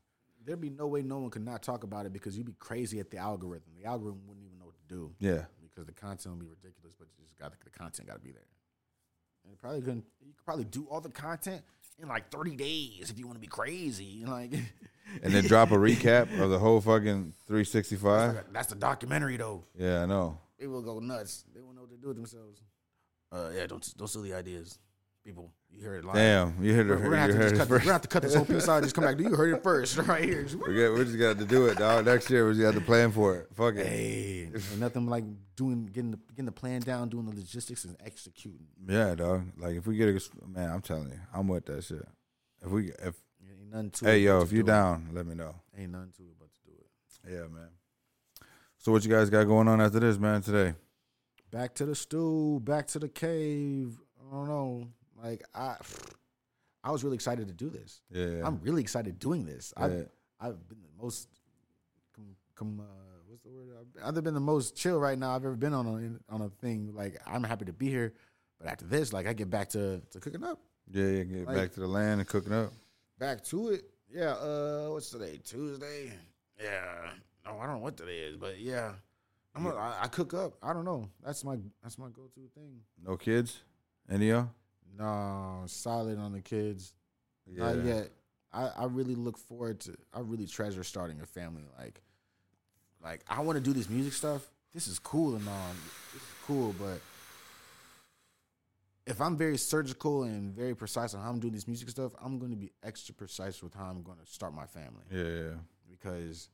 There'd 0.42 0.60
be 0.60 0.70
no 0.70 0.86
way 0.86 1.02
no 1.02 1.18
one 1.18 1.30
could 1.30 1.44
not 1.44 1.62
talk 1.62 1.82
about 1.84 2.06
it 2.06 2.12
because 2.12 2.36
you'd 2.36 2.46
be 2.46 2.54
crazy 2.58 2.98
at 3.00 3.10
the 3.10 3.18
algorithm. 3.18 3.72
The 3.76 3.84
algorithm 3.86 4.22
wouldn't 4.26 4.46
even 4.46 4.58
know 4.58 4.66
what 4.66 4.76
to 4.76 4.94
do. 4.94 5.12
Yeah. 5.18 5.44
because 5.60 5.84
the 5.86 5.92
content 5.92 6.34
would 6.36 6.40
be 6.40 6.46
ridiculous, 6.48 6.94
but 6.98 7.08
you 7.18 7.24
just 7.24 7.38
got 7.38 7.52
the 7.52 7.70
content 7.70 8.08
got 8.08 8.14
to 8.14 8.20
be 8.20 8.32
there. 8.32 8.42
And 9.46 9.56
probably 9.58 9.80
couldn't. 9.80 10.04
You 10.20 10.32
could 10.34 10.44
probably 10.44 10.64
do 10.64 10.86
all 10.90 11.00
the 11.00 11.10
content 11.10 11.62
in 12.02 12.08
like 12.08 12.30
thirty 12.30 12.56
days 12.56 13.10
if 13.10 13.18
you 13.18 13.26
want 13.26 13.36
to 13.36 13.40
be 13.40 13.46
crazy. 13.46 14.24
Like, 14.26 14.52
And 15.22 15.34
then 15.34 15.44
drop 15.44 15.72
a 15.72 15.74
recap 15.74 16.40
of 16.40 16.50
the 16.50 16.58
whole 16.58 16.80
fucking 16.80 17.34
365. 17.48 18.44
that's 18.52 18.68
the 18.68 18.76
documentary 18.76 19.36
though. 19.36 19.64
Yeah, 19.76 20.02
I 20.02 20.06
know. 20.06 20.38
They 20.58 20.66
will 20.68 20.82
go 20.82 21.00
nuts. 21.00 21.44
They 21.52 21.60
won't 21.60 21.74
know 21.74 21.82
what 21.82 21.90
to 21.90 21.96
do 21.96 22.08
with 22.08 22.16
themselves. 22.16 22.62
Uh, 23.32 23.50
yeah, 23.54 23.66
don't 23.66 23.94
don't 23.96 24.08
steal 24.08 24.22
the 24.22 24.34
ideas, 24.34 24.78
people. 25.24 25.52
You 25.72 25.84
heard 25.84 26.02
it 26.02 26.04
live. 26.04 26.16
Damn, 26.16 26.64
you 26.64 26.74
heard 26.74 26.86
it. 26.86 26.90
We're, 26.90 26.96
we're 26.96 27.04
gonna 27.10 27.16
have 27.18 27.30
to 27.30 27.38
just 27.38 27.54
cut. 27.54 27.58
This, 27.60 27.70
we're 27.70 27.78
gonna 27.78 27.92
have 27.92 28.02
to 28.02 28.08
cut 28.08 28.22
this 28.22 28.34
whole 28.34 28.44
piece 28.44 28.68
out. 28.68 28.76
and 28.78 28.84
Just 28.84 28.94
come 28.94 29.04
back. 29.04 29.16
Do 29.16 29.22
You 29.22 29.34
heard 29.36 29.54
it 29.54 29.62
first, 29.62 29.96
right 30.08 30.24
here. 30.24 30.46
We, 30.66 30.88
we 30.90 31.04
just 31.04 31.18
got 31.18 31.38
to 31.38 31.44
do 31.44 31.66
it, 31.66 31.78
dog. 31.78 32.04
Next 32.06 32.28
year, 32.28 32.46
we 32.46 32.54
just 32.54 32.62
got 32.62 32.74
to 32.74 32.80
plan 32.80 33.12
for 33.12 33.36
it. 33.36 33.48
Fuck 33.54 33.76
it. 33.76 33.86
Hey, 33.86 34.50
nothing 34.78 35.06
like 35.06 35.24
doing 35.56 35.86
getting 35.86 36.10
the 36.10 36.18
getting 36.30 36.46
the 36.46 36.52
plan 36.52 36.80
down, 36.80 37.08
doing 37.08 37.26
the 37.26 37.34
logistics, 37.36 37.84
and 37.84 37.96
executing. 38.04 38.66
Yeah, 38.88 39.14
dog. 39.14 39.44
Like 39.56 39.76
if 39.76 39.86
we 39.86 39.96
get 39.96 40.08
a 40.08 40.48
man, 40.48 40.70
I'm 40.70 40.80
telling 40.82 41.08
you, 41.10 41.20
I'm 41.32 41.46
with 41.48 41.66
that 41.66 41.84
shit. 41.84 42.04
If 42.62 42.70
we, 42.70 42.88
if 42.88 43.14
Ain't 43.48 43.70
nothing 43.70 43.90
to 43.90 44.04
hey 44.06 44.22
it 44.22 44.24
yo, 44.26 44.42
if 44.42 44.52
you 44.52 44.58
do 44.62 44.68
it. 44.70 44.72
down, 44.74 45.08
let 45.12 45.26
me 45.26 45.34
know. 45.34 45.54
ain't 45.78 45.92
nothing 45.92 46.12
to 46.16 46.22
it 46.24 46.34
but 46.38 46.48
to 46.52 46.60
do 46.66 46.72
it. 46.78 47.32
Yeah, 47.32 47.46
man. 47.48 47.68
So 48.78 48.92
what 48.92 49.04
you 49.04 49.10
guys 49.10 49.30
got 49.30 49.44
going 49.44 49.68
on 49.68 49.80
after 49.80 50.00
this, 50.00 50.18
man? 50.18 50.42
Today? 50.42 50.74
Back 51.50 51.74
to 51.76 51.86
the 51.86 51.94
stew, 51.94 52.60
back 52.64 52.86
to 52.88 52.98
the 52.98 53.08
cave. 53.08 53.98
I 54.20 54.32
don't 54.34 54.48
know. 54.48 54.88
Like 55.22 55.42
I, 55.54 55.76
I 56.82 56.90
was 56.90 57.04
really 57.04 57.16
excited 57.16 57.46
to 57.48 57.54
do 57.54 57.68
this. 57.70 58.00
Yeah, 58.10 58.42
I'm 58.44 58.60
really 58.62 58.82
excited 58.82 59.18
doing 59.18 59.44
this. 59.44 59.72
Yeah. 59.76 59.84
I've 59.84 60.08
I've 60.40 60.68
been 60.68 60.78
the 60.80 61.02
most, 61.02 61.28
come, 62.14 62.24
come 62.54 62.80
uh, 62.80 62.84
what's 63.28 63.42
the 63.42 63.50
word? 63.50 63.68
I've, 64.02 64.16
I've 64.16 64.24
been 64.24 64.34
the 64.34 64.40
most 64.40 64.74
chill 64.76 64.98
right 64.98 65.18
now 65.18 65.34
I've 65.34 65.44
ever 65.44 65.56
been 65.56 65.74
on 65.74 65.86
a 66.30 66.34
on 66.34 66.40
a 66.42 66.48
thing. 66.48 66.92
Like 66.94 67.20
I'm 67.26 67.42
happy 67.44 67.66
to 67.66 67.72
be 67.72 67.88
here, 67.88 68.14
but 68.58 68.68
after 68.68 68.86
this, 68.86 69.12
like 69.12 69.26
I 69.26 69.32
get 69.34 69.50
back 69.50 69.68
to 69.70 70.00
to 70.10 70.20
cooking 70.20 70.42
up. 70.44 70.60
yeah, 70.90 71.04
yeah. 71.06 71.22
Get 71.24 71.46
Like- 71.46 71.56
back 71.56 71.72
to 71.72 71.80
the 71.80 71.88
land 71.88 72.20
and 72.20 72.28
cooking 72.28 72.52
up. 72.52 72.72
Back 73.18 73.44
to 73.44 73.68
it. 73.70 73.84
Yeah. 74.12 74.32
Uh, 74.32 74.88
what's 74.90 75.10
today? 75.10 75.38
Tuesday. 75.44 76.12
Yeah. 76.62 77.10
No, 77.44 77.58
I 77.58 77.66
don't 77.66 77.76
know 77.76 77.82
what 77.82 77.96
today 77.96 78.20
is, 78.20 78.36
but 78.36 78.58
yeah. 78.58 78.92
I'm 79.54 79.66
a, 79.66 79.74
I, 79.74 80.04
I 80.04 80.06
cook 80.08 80.32
up. 80.32 80.54
I 80.62 80.72
don't 80.72 80.84
know. 80.84 81.08
That's 81.24 81.44
my 81.44 81.56
that's 81.82 81.98
my 81.98 82.08
go 82.08 82.22
to 82.34 82.40
thing. 82.54 82.80
No 83.04 83.16
kids? 83.16 83.60
Any 84.08 84.30
of 84.30 84.36
y'all? 84.36 84.50
No, 84.98 85.62
solid 85.66 86.18
on 86.18 86.32
the 86.32 86.40
kids. 86.40 86.94
Yeah. 87.46 87.72
Not 87.72 87.84
yet. 87.84 88.10
I, 88.52 88.66
I 88.78 88.84
really 88.86 89.14
look 89.14 89.38
forward 89.38 89.80
to. 89.80 89.96
I 90.12 90.20
really 90.20 90.46
treasure 90.46 90.82
starting 90.84 91.20
a 91.20 91.26
family. 91.26 91.62
Like, 91.78 92.00
like 93.02 93.24
I 93.28 93.40
want 93.40 93.56
to 93.56 93.64
do 93.64 93.72
this 93.72 93.88
music 93.88 94.12
stuff. 94.12 94.42
This 94.74 94.86
is 94.88 94.98
cool 94.98 95.36
and 95.36 95.48
all. 95.48 95.66
This 96.12 96.22
is 96.22 96.28
cool, 96.46 96.74
but 96.78 97.00
if 99.06 99.20
I'm 99.20 99.36
very 99.36 99.58
surgical 99.58 100.22
and 100.24 100.54
very 100.54 100.74
precise 100.74 101.14
on 101.14 101.22
how 101.22 101.30
I'm 101.30 101.40
doing 101.40 101.52
this 101.54 101.66
music 101.66 101.88
stuff, 101.88 102.12
I'm 102.22 102.38
going 102.38 102.52
to 102.52 102.56
be 102.56 102.70
extra 102.82 103.14
precise 103.14 103.62
with 103.62 103.74
how 103.74 103.86
I'm 103.86 104.02
going 104.02 104.18
to 104.18 104.26
start 104.26 104.54
my 104.54 104.66
family 104.66 105.02
Yeah, 105.10 105.22
yeah. 105.24 105.50
because 105.90 106.48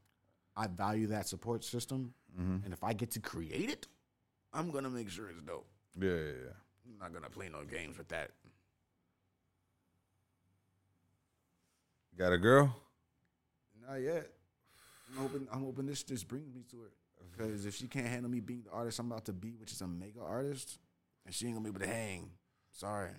I 0.57 0.67
value 0.69 1.09
that 1.09 1.29
support 1.29 1.65
system. 1.65 2.15
Mm-hmm. 2.39 2.65
And 2.65 2.73
if 2.73 2.83
I 2.83 2.93
get 2.95 3.11
to 3.13 3.21
create 3.21 3.69
it, 3.69 3.87
I'm 4.53 4.71
going 4.71 4.85
to 4.85 4.91
make 4.91 5.11
sure 5.11 5.29
it's 5.29 5.41
dope. 5.43 5.67
Yeah, 6.01 6.11
yeah, 6.11 6.17
yeah. 6.17 6.53
I'm 6.89 6.99
not 6.99 7.13
going 7.13 7.25
to 7.25 7.31
play 7.31 7.49
no 7.49 7.65
games 7.65 7.99
with 7.99 8.09
that. 8.09 8.31
Got 12.19 12.33
a 12.33 12.39
girl? 12.39 12.75
Not 13.87 13.97
yet. 13.97 14.31
I'm 15.11 15.23
hoping. 15.23 15.47
I'm 15.53 15.65
hoping 15.65 15.87
this 15.87 16.03
just 16.03 16.27
brings 16.29 16.53
me 16.55 16.63
to 16.71 16.81
her. 16.81 16.91
Because 17.31 17.67
if 17.67 17.77
she 17.77 17.87
can't 17.87 18.07
handle 18.07 18.31
me 18.31 18.41
being 18.41 18.63
the 18.63 18.71
artist 18.71 18.99
I'm 18.99 19.11
about 19.11 19.27
to 19.27 19.33
be, 19.33 19.51
which 19.59 19.73
is 19.73 19.81
a 19.81 19.87
mega 19.87 20.21
artist, 20.21 20.79
and 21.25 21.35
she 21.35 21.47
ain't 21.47 21.57
gonna 21.57 21.65
be 21.65 21.71
able 21.71 21.81
to 21.81 21.93
hang. 21.93 22.31
Sorry. 22.73 23.11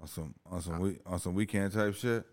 On 0.00 0.08
some 0.08 0.34
on 0.50 0.60
some 0.62 0.80
we 0.80 0.98
on 1.06 1.18
some 1.20 1.34
weekend 1.34 1.72
type 1.72 1.94
shit. 1.94 2.24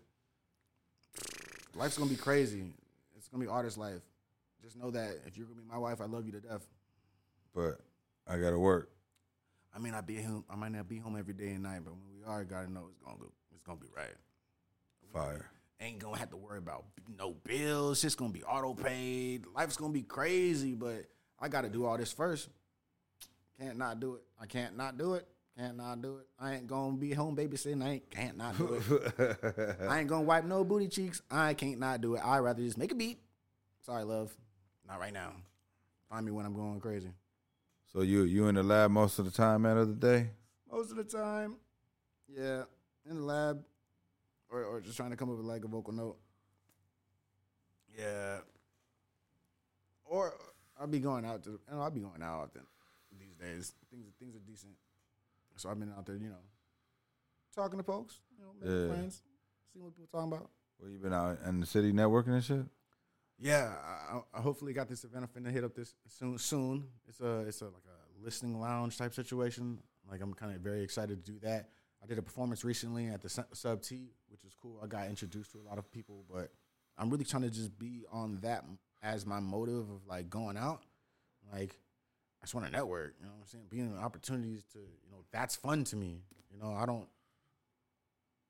Life's 1.74 1.98
gonna 1.98 2.10
be 2.10 2.16
crazy. 2.16 2.72
It's 3.16 3.28
gonna 3.28 3.44
be 3.44 3.48
artist 3.48 3.78
life. 3.78 4.02
Just 4.62 4.76
know 4.76 4.90
that 4.90 5.20
if 5.26 5.36
you're 5.36 5.46
gonna 5.46 5.60
be 5.60 5.68
my 5.68 5.78
wife, 5.78 6.00
I 6.00 6.06
love 6.06 6.26
you 6.26 6.32
to 6.32 6.40
death. 6.40 6.66
But 7.54 7.80
I 8.26 8.38
gotta 8.38 8.58
work. 8.58 8.90
I 9.78 9.80
may 9.80 9.90
not 9.92 10.08
be 10.08 10.20
home. 10.20 10.44
I 10.50 10.56
might 10.56 10.72
not 10.72 10.88
be 10.88 10.98
home 10.98 11.16
every 11.16 11.34
day 11.34 11.50
and 11.50 11.62
night, 11.62 11.82
but 11.84 11.92
when 11.92 12.02
we 12.12 12.24
are, 12.26 12.42
gotta 12.42 12.70
know 12.70 12.86
it's 12.90 12.98
gonna 12.98 13.16
go. 13.16 13.30
It's 13.54 13.62
gonna 13.62 13.78
be 13.78 13.86
right. 13.96 14.16
Fire. 15.12 15.46
Ain't 15.80 16.00
gonna 16.00 16.18
have 16.18 16.30
to 16.30 16.36
worry 16.36 16.58
about 16.58 16.84
no 17.16 17.36
bills. 17.44 18.02
It's 18.02 18.16
gonna 18.16 18.32
be 18.32 18.42
auto 18.42 18.74
paid. 18.74 19.44
Life's 19.54 19.76
gonna 19.76 19.92
be 19.92 20.02
crazy, 20.02 20.74
but 20.74 21.04
I 21.38 21.46
gotta 21.46 21.68
do 21.68 21.84
all 21.84 21.96
this 21.96 22.10
first. 22.10 22.48
Can't 23.60 23.78
not 23.78 24.00
do 24.00 24.14
it. 24.14 24.22
I 24.40 24.46
can't 24.46 24.76
not 24.76 24.98
do 24.98 25.14
it. 25.14 25.28
Can't 25.56 25.76
not 25.76 26.02
do 26.02 26.16
it. 26.16 26.26
I 26.40 26.54
ain't 26.54 26.66
gonna 26.66 26.96
be 26.96 27.12
home 27.12 27.36
babysitting. 27.36 27.84
I 27.84 27.90
ain't 27.90 28.10
can't 28.10 28.36
not 28.36 28.58
do 28.58 28.74
it. 28.74 29.76
I 29.88 30.00
ain't 30.00 30.08
gonna 30.08 30.22
wipe 30.22 30.44
no 30.44 30.64
booty 30.64 30.88
cheeks. 30.88 31.22
I 31.30 31.54
can't 31.54 31.78
not 31.78 32.00
do 32.00 32.16
it. 32.16 32.26
I'd 32.26 32.40
rather 32.40 32.62
just 32.64 32.78
make 32.78 32.90
a 32.90 32.96
beat. 32.96 33.20
Sorry, 33.86 34.02
love. 34.02 34.36
Not 34.88 34.98
right 34.98 35.12
now. 35.12 35.34
Find 36.10 36.26
me 36.26 36.32
when 36.32 36.46
I'm 36.46 36.54
going 36.54 36.80
crazy. 36.80 37.12
So 37.92 38.02
you 38.02 38.22
you 38.22 38.46
in 38.48 38.54
the 38.54 38.62
lab 38.62 38.90
most 38.90 39.18
of 39.18 39.24
the 39.24 39.30
time, 39.30 39.62
man, 39.62 39.76
of 39.78 39.88
the 39.88 39.94
day? 39.94 40.30
Most 40.70 40.90
of 40.90 40.96
the 40.96 41.04
time, 41.04 41.56
yeah, 42.28 42.62
in 43.08 43.16
the 43.16 43.22
lab, 43.22 43.64
or 44.50 44.62
or 44.64 44.80
just 44.80 44.96
trying 44.96 45.10
to 45.10 45.16
come 45.16 45.30
up 45.30 45.36
with 45.36 45.46
like 45.46 45.64
a 45.64 45.68
vocal 45.68 45.92
note. 45.92 46.16
Yeah. 47.96 48.38
Or 50.04 50.34
I'll 50.80 50.86
be 50.86 51.00
going 51.00 51.24
out 51.24 51.42
to, 51.44 51.50
you 51.50 51.58
know, 51.70 51.80
I'll 51.80 51.90
be 51.90 52.00
going 52.00 52.22
out 52.22 52.44
often 52.44 52.62
these 53.18 53.34
days. 53.34 53.74
Things 53.90 54.06
things 54.18 54.34
are 54.36 54.40
decent, 54.46 54.72
so 55.56 55.68
I've 55.70 55.78
been 55.78 55.92
out 55.96 56.06
there, 56.06 56.16
you 56.16 56.28
know, 56.28 56.36
talking 57.54 57.78
to 57.78 57.82
folks, 57.82 58.20
you 58.38 58.44
know, 58.44 58.52
making 58.60 58.88
Yeah. 58.88 58.94
friends, 58.94 59.22
seeing 59.72 59.84
what 59.84 59.94
people 59.96 60.08
talking 60.20 60.32
about. 60.32 60.50
Well, 60.78 60.90
you 60.90 60.98
been 60.98 61.12
out 61.12 61.38
in 61.44 61.60
the 61.60 61.66
city 61.66 61.92
networking 61.92 62.28
and 62.34 62.44
shit? 62.44 62.66
Yeah, 63.40 63.72
I, 64.12 64.38
I 64.38 64.40
hopefully 64.40 64.72
got 64.72 64.88
this 64.88 65.04
event. 65.04 65.24
I'm 65.24 65.42
finna 65.42 65.52
hit 65.52 65.62
up 65.62 65.74
this 65.74 65.94
soon. 66.08 66.38
Soon, 66.38 66.84
it's 67.08 67.20
a 67.20 67.40
it's 67.40 67.60
a 67.60 67.66
like 67.66 67.84
a 67.86 68.24
listening 68.24 68.60
lounge 68.60 68.98
type 68.98 69.14
situation. 69.14 69.78
Like 70.10 70.20
I'm 70.20 70.34
kind 70.34 70.54
of 70.54 70.60
very 70.60 70.82
excited 70.82 71.24
to 71.24 71.32
do 71.32 71.38
that. 71.40 71.68
I 72.02 72.06
did 72.06 72.18
a 72.18 72.22
performance 72.22 72.64
recently 72.64 73.06
at 73.08 73.22
the 73.22 73.28
Sub 73.52 73.82
T, 73.82 74.10
which 74.28 74.44
is 74.44 74.54
cool. 74.60 74.80
I 74.82 74.86
got 74.86 75.08
introduced 75.08 75.52
to 75.52 75.58
a 75.58 75.66
lot 75.68 75.78
of 75.78 75.90
people, 75.90 76.24
but 76.32 76.50
I'm 76.96 77.10
really 77.10 77.24
trying 77.24 77.42
to 77.44 77.50
just 77.50 77.78
be 77.78 78.04
on 78.12 78.38
that 78.42 78.64
as 79.02 79.24
my 79.24 79.40
motive 79.40 79.88
of 79.90 80.06
like 80.08 80.28
going 80.28 80.56
out. 80.56 80.82
Like 81.52 81.78
I 82.40 82.44
just 82.44 82.54
want 82.54 82.66
to 82.66 82.72
network. 82.72 83.14
You 83.20 83.26
know 83.26 83.32
what 83.32 83.40
I'm 83.42 83.46
saying? 83.46 83.64
Being 83.70 83.86
in 83.86 83.98
opportunities 83.98 84.64
to 84.72 84.78
you 84.78 85.10
know 85.12 85.24
that's 85.32 85.54
fun 85.54 85.84
to 85.84 85.96
me. 85.96 86.22
You 86.52 86.58
know 86.58 86.72
I 86.72 86.86
don't. 86.86 87.06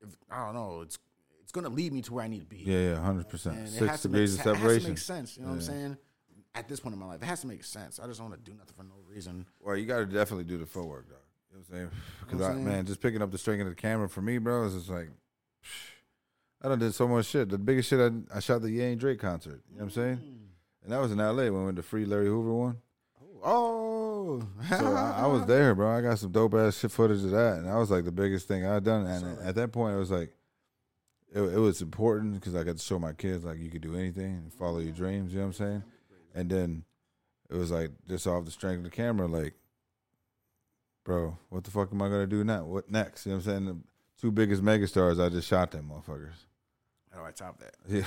If 0.00 0.16
I 0.30 0.46
don't 0.46 0.54
know, 0.54 0.80
it's 0.82 0.98
it's 1.48 1.52
gonna 1.54 1.70
lead 1.70 1.94
me 1.94 2.02
to 2.02 2.12
where 2.12 2.22
I 2.22 2.28
need 2.28 2.40
to 2.40 2.46
be. 2.46 2.58
Yeah, 2.58 2.90
yeah, 2.90 3.00
hundred 3.00 3.26
percent. 3.26 3.70
Six 3.70 4.02
degrees 4.02 4.36
make, 4.36 4.46
of 4.46 4.56
separation. 4.58 4.66
it 4.68 4.74
has 4.74 4.82
to 4.82 4.88
make 4.90 4.98
sense. 4.98 5.36
You 5.38 5.44
know 5.44 5.48
what 5.48 5.54
I'm 5.54 5.60
saying? 5.62 5.96
At 6.54 6.68
this 6.68 6.78
point 6.80 6.92
in 6.92 7.00
my 7.00 7.06
life, 7.06 7.22
it 7.22 7.24
has 7.24 7.40
to 7.40 7.46
make 7.46 7.64
sense. 7.64 7.98
I 7.98 8.06
just 8.06 8.20
don't 8.20 8.28
want 8.28 8.44
to 8.44 8.50
do 8.50 8.54
nothing 8.54 8.74
for 8.76 8.82
no 8.82 8.96
reason. 9.08 9.46
Well, 9.58 9.74
you 9.74 9.86
got 9.86 10.00
to 10.00 10.04
definitely 10.04 10.44
do 10.44 10.58
the 10.58 10.66
footwork, 10.66 11.08
dog. 11.08 11.20
You 11.50 11.56
know 11.56 11.64
what 11.66 11.78
I'm 11.78 11.88
saying? 11.88 11.90
Because 12.20 12.46
I, 12.46 12.50
I'm 12.50 12.64
man, 12.66 12.84
just 12.84 13.00
picking 13.00 13.22
up 13.22 13.30
the 13.30 13.38
string 13.38 13.62
of 13.62 13.66
the 13.66 13.74
camera 13.74 14.10
for 14.10 14.20
me, 14.20 14.36
bro, 14.36 14.66
is 14.66 14.74
just 14.74 14.90
like, 14.90 15.08
I 16.62 16.68
done 16.68 16.80
did 16.80 16.94
so 16.94 17.08
much 17.08 17.24
shit. 17.24 17.48
The 17.48 17.56
biggest 17.56 17.88
shit 17.88 17.98
I, 17.98 18.36
I 18.36 18.40
shot 18.40 18.60
the 18.60 18.70
Ye 18.70 18.82
and 18.82 19.00
Drake 19.00 19.18
concert. 19.18 19.62
You 19.70 19.78
know 19.78 19.84
what 19.84 19.84
I'm 19.84 19.90
saying? 19.90 20.16
Mm. 20.16 20.48
And 20.82 20.92
that 20.92 21.00
was 21.00 21.12
in 21.12 21.18
L.A. 21.18 21.50
when 21.50 21.60
we 21.60 21.64
went 21.64 21.76
to 21.78 21.82
free 21.82 22.04
Larry 22.04 22.26
Hoover 22.26 22.52
one. 22.52 22.76
Oh, 23.42 24.42
cool. 24.68 24.78
So 24.78 24.94
I, 24.94 25.20
I 25.22 25.26
was 25.28 25.46
there, 25.46 25.74
bro. 25.74 25.96
I 25.96 26.02
got 26.02 26.18
some 26.18 26.30
dope 26.30 26.52
ass 26.52 26.78
shit 26.78 26.90
footage 26.90 27.24
of 27.24 27.30
that, 27.30 27.56
and 27.56 27.68
that 27.68 27.76
was 27.76 27.90
like 27.90 28.04
the 28.04 28.12
biggest 28.12 28.48
thing 28.48 28.66
I 28.66 28.80
done. 28.80 29.06
And 29.06 29.38
at 29.40 29.54
that 29.54 29.72
point, 29.72 29.96
it 29.96 29.98
was 29.98 30.10
like, 30.10 30.34
it, 31.34 31.40
it 31.40 31.58
was 31.58 31.82
important 31.82 32.34
because 32.34 32.54
I 32.54 32.64
got 32.64 32.76
to 32.76 32.82
show 32.82 32.98
my 32.98 33.12
kids 33.12 33.44
like 33.44 33.58
you 33.58 33.70
could 33.70 33.82
do 33.82 33.94
anything 33.94 34.34
and 34.34 34.52
follow 34.52 34.78
your 34.78 34.92
dreams. 34.92 35.32
You 35.32 35.40
know 35.40 35.46
what 35.46 35.60
I'm 35.60 35.66
saying? 35.66 35.82
And 36.34 36.50
then 36.50 36.84
it 37.50 37.56
was 37.56 37.70
like 37.70 37.90
just 38.08 38.26
off 38.26 38.44
the 38.44 38.50
strength 38.50 38.78
of 38.78 38.84
the 38.84 38.90
camera, 38.90 39.26
like, 39.26 39.54
bro, 41.04 41.38
what 41.48 41.64
the 41.64 41.70
fuck 41.70 41.92
am 41.92 42.02
I 42.02 42.08
gonna 42.08 42.26
do 42.26 42.44
now? 42.44 42.64
What 42.64 42.90
next? 42.90 43.26
You 43.26 43.32
know 43.32 43.38
what 43.38 43.46
I'm 43.46 43.50
saying? 43.50 43.66
The 43.66 43.76
two 44.20 44.30
biggest 44.30 44.62
megastars, 44.62 45.24
I 45.24 45.28
just 45.28 45.48
shot 45.48 45.70
them 45.70 45.90
motherfuckers. 45.90 46.44
How 47.12 47.20
do 47.20 47.26
I 47.26 47.30
top 47.30 47.58
that? 47.60 47.74
Yeah. 47.88 48.04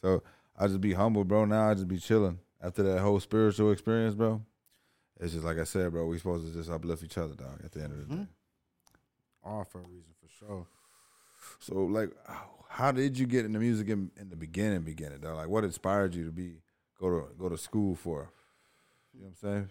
So 0.00 0.22
I 0.58 0.66
just 0.66 0.80
be 0.80 0.94
humble, 0.94 1.24
bro. 1.24 1.44
Now 1.44 1.70
I 1.70 1.74
just 1.74 1.86
be 1.86 1.98
chilling 1.98 2.40
after 2.60 2.82
that 2.82 3.00
whole 3.00 3.20
spiritual 3.20 3.70
experience, 3.70 4.16
bro. 4.16 4.42
It's 5.20 5.32
just 5.32 5.44
like 5.44 5.58
I 5.58 5.64
said, 5.64 5.92
bro. 5.92 6.06
We 6.06 6.18
supposed 6.18 6.46
to 6.46 6.52
just 6.52 6.70
uplift 6.70 7.04
each 7.04 7.18
other, 7.18 7.34
dog. 7.34 7.60
At 7.64 7.70
the 7.70 7.84
end 7.84 7.92
of 7.92 7.98
the 7.98 8.04
mm-hmm. 8.04 8.22
day. 8.22 8.28
All 9.44 9.64
for 9.64 9.78
a 9.78 9.84
reason, 9.84 10.12
for 10.20 10.28
sure. 10.28 10.66
So, 11.62 11.84
like, 11.84 12.10
how 12.68 12.90
did 12.90 13.16
you 13.16 13.24
get 13.24 13.44
into 13.44 13.60
music 13.60 13.88
in, 13.88 14.10
in 14.20 14.28
the 14.28 14.34
beginning? 14.34 14.80
Beginning, 14.80 15.20
dog. 15.20 15.36
Like, 15.36 15.48
what 15.48 15.62
inspired 15.62 16.12
you 16.12 16.24
to 16.24 16.32
be 16.32 16.56
go 17.00 17.08
to 17.08 17.26
go 17.38 17.48
to 17.48 17.56
school 17.56 17.94
for? 17.94 18.32
You 19.14 19.20
know 19.20 19.30
what 19.40 19.50
I'm 19.50 19.68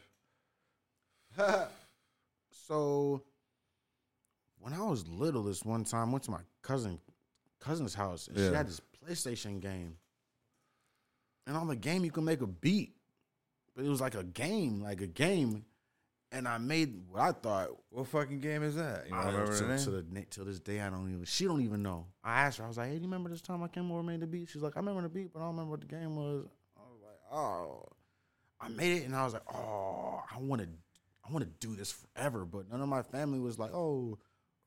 saying? 1.37 1.67
so 2.67 3.21
when 4.59 4.73
I 4.73 4.81
was 4.83 5.05
little, 5.05 5.43
this 5.43 5.65
one 5.65 5.83
time 5.83 6.13
went 6.13 6.23
to 6.25 6.31
my 6.31 6.39
cousin 6.61 6.97
cousin's 7.59 7.93
house 7.93 8.27
and 8.29 8.37
she 8.37 8.43
had 8.43 8.69
this 8.69 8.79
PlayStation 9.05 9.59
game. 9.59 9.97
And 11.45 11.57
on 11.57 11.67
the 11.67 11.75
game 11.75 12.05
you 12.05 12.11
can 12.11 12.23
make 12.23 12.41
a 12.41 12.47
beat. 12.47 12.95
But 13.75 13.83
it 13.83 13.89
was 13.89 13.99
like 13.99 14.15
a 14.15 14.23
game, 14.23 14.81
like 14.81 15.01
a 15.01 15.07
game. 15.07 15.65
And 16.33 16.47
I 16.47 16.57
made 16.59 16.93
what 17.09 17.21
I 17.21 17.31
thought 17.33 17.69
What 17.89 18.07
fucking 18.07 18.39
game 18.39 18.63
is 18.63 18.75
that? 18.75 19.05
You 19.09 19.15
I 19.15 19.23
don't 19.25 19.33
remember 19.33 19.51
know, 19.51 19.57
the 19.57 19.67
name? 19.67 19.83
to 19.83 19.91
the 19.91 20.25
till 20.29 20.45
this 20.45 20.59
day, 20.59 20.79
I 20.79 20.89
don't 20.89 21.09
even. 21.11 21.25
She 21.25 21.43
don't 21.45 21.61
even 21.61 21.83
know. 21.83 22.05
I 22.23 22.43
asked 22.43 22.57
her. 22.59 22.63
I 22.63 22.67
was 22.69 22.77
like, 22.77 22.87
"Hey, 22.87 22.93
do 22.95 22.99
you 23.01 23.07
remember 23.07 23.29
this 23.29 23.41
time 23.41 23.61
I 23.63 23.67
came 23.67 23.91
over 23.91 23.99
and 23.99 24.07
made 24.07 24.21
the 24.21 24.27
beat?" 24.27 24.47
She's 24.49 24.61
like, 24.61 24.77
"I 24.77 24.79
remember 24.79 25.01
the 25.01 25.09
beat, 25.09 25.33
but 25.33 25.39
I 25.39 25.43
don't 25.43 25.51
remember 25.51 25.71
what 25.71 25.81
the 25.81 25.87
game 25.87 26.15
was." 26.15 26.45
I 26.77 26.81
was 26.89 27.01
like, 27.01 27.19
"Oh, 27.33 27.83
I 28.61 28.69
made 28.69 29.01
it," 29.01 29.05
and 29.05 29.15
I 29.15 29.25
was 29.25 29.33
like, 29.33 29.43
"Oh, 29.53 30.21
I 30.33 30.39
want 30.39 30.61
to, 30.61 30.67
I 31.27 31.33
want 31.33 31.43
to 31.43 31.67
do 31.67 31.75
this 31.75 31.91
forever." 31.91 32.45
But 32.45 32.69
none 32.71 32.79
of 32.81 32.87
my 32.87 33.01
family 33.01 33.39
was 33.39 33.59
like, 33.59 33.73
"Oh," 33.73 34.17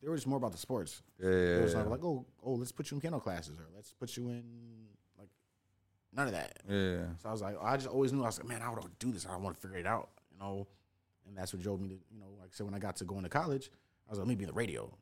they 0.02 0.08
were 0.10 0.16
just 0.16 0.26
more 0.26 0.36
about 0.36 0.52
the 0.52 0.58
sports. 0.58 1.02
yeah, 1.18 1.30
yeah, 1.30 1.60
was 1.62 1.72
yeah. 1.72 1.82
like, 1.84 2.04
"Oh, 2.04 2.26
oh, 2.42 2.52
let's 2.52 2.72
put 2.72 2.90
you 2.90 2.96
in 2.96 3.00
piano 3.00 3.20
classes 3.20 3.58
or 3.58 3.68
let's 3.74 3.94
put 3.94 4.14
you 4.18 4.28
in 4.28 4.44
like 5.18 5.30
none 6.12 6.26
of 6.26 6.34
that." 6.34 6.58
yeah. 6.68 7.06
So 7.22 7.30
I 7.30 7.32
was 7.32 7.40
like, 7.40 7.56
I 7.62 7.76
just 7.78 7.88
always 7.88 8.12
knew 8.12 8.22
I 8.22 8.26
was 8.26 8.38
like, 8.38 8.48
man, 8.48 8.60
I 8.60 8.68
want 8.68 8.82
to 8.82 8.90
do 9.06 9.12
this. 9.12 9.24
I 9.26 9.34
want 9.36 9.54
to 9.56 9.60
figure 9.62 9.78
it 9.78 9.86
out, 9.86 10.10
you 10.30 10.38
know. 10.38 10.66
And 11.26 11.36
that's 11.36 11.52
what 11.52 11.62
drove 11.62 11.80
me 11.80 11.88
to, 11.88 11.94
you 11.94 12.20
know, 12.20 12.26
like 12.38 12.48
I 12.48 12.52
said, 12.52 12.66
when 12.66 12.74
I 12.74 12.78
got 12.78 12.96
to 12.96 13.04
going 13.04 13.22
to 13.22 13.28
college, 13.28 13.70
I 14.06 14.10
was 14.10 14.18
like, 14.18 14.26
let 14.26 14.28
me 14.28 14.34
be 14.36 14.44
in 14.44 14.48
the 14.48 14.54
radio, 14.54 14.92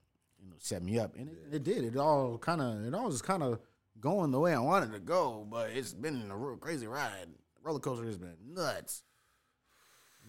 you 0.41 0.49
know, 0.49 0.57
set 0.59 0.83
me 0.83 0.99
up, 0.99 1.15
and 1.17 1.29
it, 1.29 1.57
it 1.57 1.65
did. 1.65 1.85
It 1.85 1.97
all 1.97 2.39
kind 2.39 2.61
of, 2.61 2.85
it 2.85 2.95
all 2.95 3.07
was 3.07 3.21
kind 3.23 3.43
of 3.43 3.59
going 4.01 4.31
the 4.31 4.41
way 4.41 4.55
I 4.55 4.61
wanted 4.61 4.93
to 4.93 4.99
go, 5.01 5.47
but 5.51 5.71
it's 5.71 5.93
been 5.93 6.31
a 6.31 6.37
real 6.37 6.57
crazy 6.57 6.87
ride. 6.87 7.29
Roller 7.63 7.79
coaster 7.79 8.07
has 8.07 8.19
been 8.19 8.37
nuts. 8.53 9.03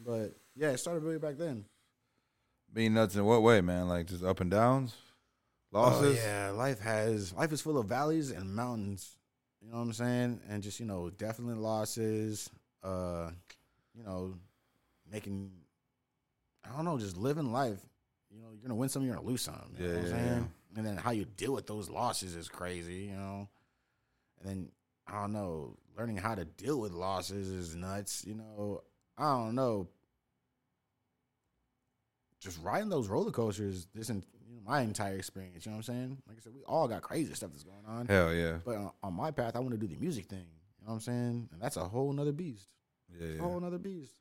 But 0.06 0.36
yeah, 0.56 0.70
it 0.70 0.78
started 0.78 1.04
really 1.04 1.20
back 1.20 1.38
then. 1.38 1.66
Being 2.72 2.94
nuts 2.94 3.16
in 3.16 3.26
what 3.26 3.44
way, 3.44 3.62
man? 3.62 3.88
Like 3.88 4.08
just 4.08 4.24
up 4.24 4.40
and 4.42 4.50
downs, 4.50 4.96
losses. 5.72 6.20
Oh, 6.20 6.28
yeah, 6.28 6.50
life 6.50 6.80
has 6.80 7.34
life 7.34 7.52
is 7.52 7.62
full 7.62 7.78
of 7.78 7.88
valleys 7.88 8.32
and 8.32 8.56
mountains. 8.56 9.18
You 9.62 9.72
know 9.72 9.78
what 9.78 9.84
I'm 9.84 9.94
saying? 9.94 10.40
And 10.50 10.64
just 10.64 10.80
you 10.80 10.86
know, 10.86 11.10
definitely 11.10 11.56
losses. 11.56 12.50
Uh, 12.84 13.30
you 13.96 14.04
know, 14.04 14.36
making 15.10 15.52
I 16.66 16.76
don't 16.76 16.86
know, 16.86 16.98
just 16.98 17.18
living 17.18 17.52
life. 17.52 17.80
You 18.32 18.42
know, 18.42 18.48
you're 18.52 18.62
gonna 18.64 18.76
win 18.76 18.90
some, 18.90 19.04
you're 19.04 19.16
gonna 19.16 19.28
lose 19.28 19.42
some. 19.42 19.74
You 19.78 19.86
know 19.86 19.90
Yeah, 19.90 19.96
what 19.98 20.06
I'm 20.06 20.12
yeah, 20.12 20.30
saying? 20.30 20.52
And 20.76 20.86
then 20.86 20.98
how 20.98 21.12
you 21.12 21.26
deal 21.26 21.54
with 21.54 21.68
those 21.68 21.90
losses 21.90 22.36
is 22.36 22.50
crazy. 22.50 23.04
You 23.12 23.16
know, 23.16 23.48
and 24.42 24.50
then 24.50 24.72
I 25.08 25.22
don't 25.22 25.34
know, 25.34 25.78
learning 25.98 26.18
how 26.18 26.34
to 26.36 26.46
deal 26.46 26.80
with 26.80 26.92
losses 26.94 27.50
is 27.50 27.76
nuts. 27.76 28.24
You 28.26 28.36
know, 28.36 28.82
I 29.18 29.32
don't 29.34 29.56
know. 29.56 29.88
Just 32.40 32.60
riding 32.62 32.90
those 32.90 33.08
roller 33.08 33.32
coasters, 33.32 33.88
this 33.96 34.10
and 34.10 34.24
you 34.50 34.56
know, 34.56 34.62
my 34.66 34.82
entire 34.82 35.16
experience. 35.16 35.66
You 35.66 35.72
know 35.72 35.78
what 35.78 35.88
I'm 35.90 35.94
saying? 35.96 36.18
Like 36.28 36.38
I 36.38 36.42
said, 36.42 36.54
we 36.54 36.62
all 36.64 36.88
got 36.88 37.02
crazy 37.02 37.34
stuff 37.36 37.52
that's 37.52 37.64
going 37.64 37.86
on. 37.88 38.06
Hell 38.08 38.34
yeah. 38.34 38.58
But 38.66 38.76
on, 38.76 38.92
on 39.02 39.14
my 39.14 39.32
path, 39.32 39.56
I 39.56 39.60
want 39.60 39.72
to 39.72 39.78
do 39.78 39.88
the 39.88 39.96
music 40.00 40.26
thing. 40.26 40.40
You 40.80 40.88
know 40.88 40.90
what 40.90 40.94
I'm 40.96 41.00
saying? 41.02 41.50
And 41.54 41.62
that's 41.62 41.78
a 41.78 41.86
whole 41.86 42.12
nother 42.12 42.34
beast. 42.34 42.68
Yeah, 43.18 43.28
A 43.28 43.32
yeah. 43.36 43.42
whole 43.42 43.60
nother 43.62 43.78
beast. 43.78 44.12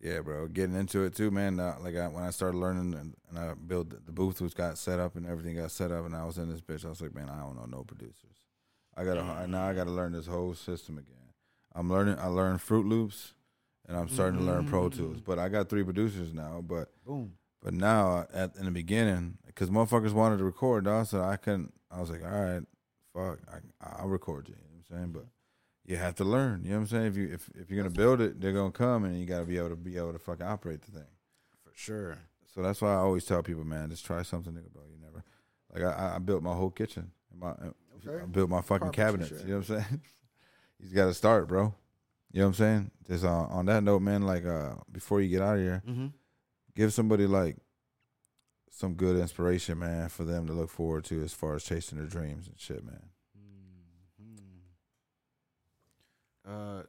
Yeah, 0.00 0.20
bro. 0.20 0.46
Getting 0.48 0.76
into 0.76 1.04
it 1.04 1.14
too, 1.14 1.30
man. 1.30 1.58
Uh, 1.58 1.76
like 1.80 1.96
I, 1.96 2.06
when 2.08 2.22
I 2.22 2.30
started 2.30 2.58
learning 2.58 2.94
and, 2.94 3.14
and 3.30 3.38
I 3.38 3.54
built 3.54 3.90
the 3.90 4.12
booth, 4.12 4.40
was 4.40 4.54
got 4.54 4.78
set 4.78 5.00
up 5.00 5.16
and 5.16 5.26
everything 5.26 5.56
got 5.56 5.70
set 5.70 5.90
up, 5.90 6.04
and 6.04 6.14
I 6.14 6.24
was 6.24 6.38
in 6.38 6.50
this 6.50 6.60
bitch. 6.60 6.84
I 6.84 6.90
was 6.90 7.00
like, 7.00 7.14
man, 7.14 7.30
I 7.30 7.40
don't 7.40 7.56
know 7.56 7.66
no 7.66 7.82
producers. 7.82 8.42
I 8.96 9.04
gotta 9.04 9.46
now. 9.46 9.66
I 9.66 9.74
gotta 9.74 9.90
learn 9.90 10.12
this 10.12 10.26
whole 10.26 10.54
system 10.54 10.98
again. 10.98 11.16
I'm 11.74 11.90
learning. 11.90 12.18
I 12.18 12.26
learned 12.26 12.60
FruityLoops, 12.60 13.32
and 13.86 13.96
I'm 13.96 14.08
starting 14.08 14.38
to 14.38 14.44
learn 14.44 14.66
Pro 14.66 14.88
Tools. 14.88 15.20
But 15.20 15.38
I 15.38 15.48
got 15.48 15.68
three 15.68 15.84
producers 15.84 16.32
now. 16.32 16.62
But 16.66 16.88
Boom. 17.04 17.32
but 17.62 17.74
now 17.74 18.26
at 18.32 18.56
in 18.56 18.64
the 18.64 18.70
beginning, 18.70 19.38
because 19.46 19.68
motherfuckers 19.70 20.12
wanted 20.12 20.38
to 20.38 20.44
record, 20.44 20.84
dog, 20.84 21.06
so 21.06 21.22
I 21.22 21.36
couldn't. 21.36 21.74
I 21.90 22.00
was 22.00 22.10
like, 22.10 22.24
all 22.24 22.30
right, 22.30 22.62
fuck, 23.14 23.38
I, 23.52 24.00
I'll 24.00 24.08
record 24.08 24.48
you. 24.48 24.54
You 24.54 24.60
know 24.60 24.82
what 24.88 24.96
I'm 24.96 24.98
saying? 24.98 25.12
But 25.12 25.26
you 25.86 25.96
have 25.96 26.14
to 26.16 26.24
learn. 26.24 26.62
You 26.64 26.70
know 26.70 26.76
what 26.76 26.80
I'm 26.82 26.86
saying? 26.88 27.06
If 27.06 27.16
you 27.16 27.30
if, 27.32 27.48
if 27.54 27.70
you're 27.70 27.82
gonna 27.82 27.94
build 27.94 28.20
it, 28.20 28.40
they're 28.40 28.52
gonna 28.52 28.70
come, 28.72 29.04
and 29.04 29.18
you 29.18 29.24
got 29.26 29.40
to 29.40 29.46
be 29.46 29.56
able 29.58 29.70
to 29.70 29.76
be 29.76 29.96
able 29.96 30.12
to 30.12 30.18
fucking 30.18 30.46
operate 30.46 30.82
the 30.82 30.90
thing. 30.90 31.08
For 31.64 31.72
sure. 31.74 32.18
So 32.54 32.62
that's 32.62 32.80
why 32.82 32.92
I 32.92 32.96
always 32.96 33.24
tell 33.24 33.42
people, 33.42 33.64
man, 33.64 33.90
just 33.90 34.04
try 34.06 34.22
something, 34.22 34.52
nigga, 34.52 34.72
bro. 34.72 34.82
You 34.90 34.98
never 35.00 35.22
like 35.72 35.82
I, 35.98 36.16
I 36.16 36.18
built 36.18 36.42
my 36.42 36.54
whole 36.54 36.70
kitchen. 36.70 37.10
My, 37.38 37.54
Okay. 38.06 38.22
I 38.22 38.26
built 38.26 38.48
my 38.50 38.60
fucking 38.60 38.90
cabinets. 38.90 39.30
shit. 39.30 39.40
You 39.42 39.54
know 39.54 39.58
what 39.60 39.70
I'm 39.70 39.76
saying? 39.82 40.00
He's 40.80 40.92
got 40.92 41.06
to 41.06 41.14
start, 41.14 41.48
bro. 41.48 41.74
You 42.32 42.40
know 42.40 42.46
what 42.46 42.48
I'm 42.48 42.54
saying? 42.54 42.90
Just 43.08 43.24
uh, 43.24 43.28
on 43.30 43.66
that 43.66 43.82
note, 43.82 44.02
man. 44.02 44.22
Like 44.22 44.44
uh, 44.46 44.74
before 44.92 45.20
you 45.20 45.28
get 45.28 45.42
out 45.42 45.56
of 45.56 45.62
here, 45.62 45.82
Mm-hmm. 45.88 46.06
give 46.76 46.92
somebody 46.92 47.26
like 47.26 47.56
some 48.70 48.94
good 48.94 49.16
inspiration, 49.16 49.78
man, 49.78 50.08
for 50.10 50.24
them 50.24 50.46
to 50.46 50.52
look 50.52 50.70
forward 50.70 51.04
to 51.06 51.22
as 51.22 51.32
far 51.32 51.54
as 51.54 51.64
chasing 51.64 51.98
their 51.98 52.06
dreams 52.06 52.46
and 52.46 52.58
shit, 52.58 52.84
man. 52.84 53.02
Uh, 56.48 56.82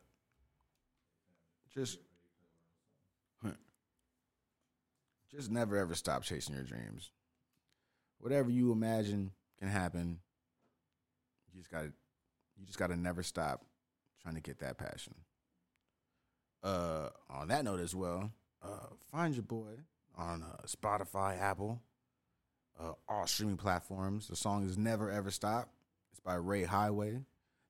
just, 1.74 2.00
just 5.32 5.52
never 5.52 5.78
ever 5.78 5.96
stop 5.96 6.24
chasing 6.24 6.56
your 6.56 6.64
dreams. 6.64 7.12
Whatever 8.20 8.50
you 8.50 8.72
imagine 8.72 9.32
can 9.60 9.68
happen. 9.68 10.20
You 11.54 11.60
just 11.60 11.72
gotta, 11.72 11.92
you 12.58 12.66
just 12.66 12.78
gotta 12.78 12.96
never 12.96 13.24
stop 13.24 13.66
trying 14.22 14.36
to 14.36 14.42
get 14.42 14.60
that 14.60 14.78
passion. 14.78 15.16
Uh, 16.64 17.10
on 17.30 17.48
that 17.50 17.64
note 17.64 17.80
as 17.80 17.96
well, 17.96 18.32
uh, 18.64 18.88
find 19.12 19.36
your 19.36 19.44
boy 19.44 19.74
on 20.18 20.44
uh, 20.44 20.66
Spotify, 20.66 21.40
Apple, 21.40 21.82
uh, 22.80 22.94
all 23.08 23.28
streaming 23.28 23.58
platforms. 23.58 24.28
The 24.28 24.36
song 24.36 24.66
is 24.66 24.78
"Never 24.78 25.12
Ever 25.12 25.32
Stop." 25.32 25.70
It's 26.12 26.20
by 26.20 26.36
Ray 26.36 26.64
Highway. 26.64 27.22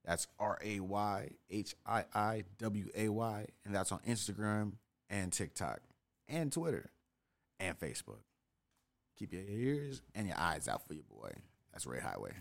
That's 0.08 0.26
R 0.40 0.58
A 0.64 0.80
Y 0.80 1.30
H 1.52 1.76
I 1.86 2.06
I 2.16 2.44
W 2.60 2.90
A 2.96 3.10
Y, 3.10 3.46
and 3.66 3.76
that's 3.76 3.92
on 3.92 4.00
Instagram 4.08 4.74
and 5.10 5.34
TikTok 5.34 5.82
and 6.30 6.50
Twitter 6.52 6.92
and 7.60 7.78
Facebook. 7.78 8.22
Keep 9.20 9.34
your 9.34 9.44
ears 9.46 10.02
and 10.16 10.28
your 10.28 10.38
eyes 10.40 10.70
out 10.70 10.88
for 10.88 10.94
your 10.94 11.04
boy. 11.04 11.32
That's 11.74 11.86
Ray 11.86 12.00
Highway. 12.00 12.32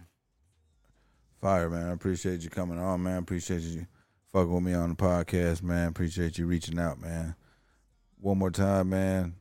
Fire, 1.41 1.69
man. 1.69 1.89
I 1.89 1.93
appreciate 1.93 2.43
you 2.43 2.51
coming 2.51 2.79
on, 2.79 3.03
man. 3.03 3.19
Appreciate 3.19 3.63
you 3.63 3.87
fucking 4.33 4.53
with 4.53 4.63
me 4.63 4.73
on 4.73 4.91
the 4.91 4.95
podcast, 4.95 5.63
man. 5.63 5.89
Appreciate 5.89 6.39
you 6.39 6.47
reaching 6.47 6.79
out, 6.79 7.01
man. 7.01 7.35
One 8.21 8.39
more 8.39 8.53
time, 8.53 8.91
man. 8.91 9.35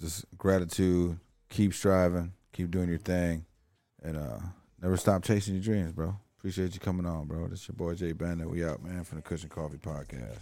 Just 0.00 0.26
gratitude. 0.38 1.18
Keep 1.50 1.74
striving. 1.74 2.34
Keep 2.52 2.70
doing 2.70 2.88
your 2.88 2.98
thing. 2.98 3.46
And 4.00 4.16
uh 4.16 4.38
never 4.80 4.96
stop 4.96 5.24
chasing 5.24 5.54
your 5.54 5.62
dreams, 5.64 5.92
bro. 5.92 6.16
Appreciate 6.44 6.74
you 6.74 6.80
coming 6.80 7.06
on, 7.06 7.24
bro. 7.24 7.48
This 7.48 7.66
your 7.66 7.74
boy 7.74 7.94
Jay 7.94 8.12
Bandit. 8.12 8.50
We 8.50 8.66
out, 8.66 8.84
man, 8.84 9.02
from 9.02 9.16
the 9.16 9.22
Kush 9.22 9.44
and 9.44 9.50
Coffee 9.50 9.78
Podcast. 9.78 10.36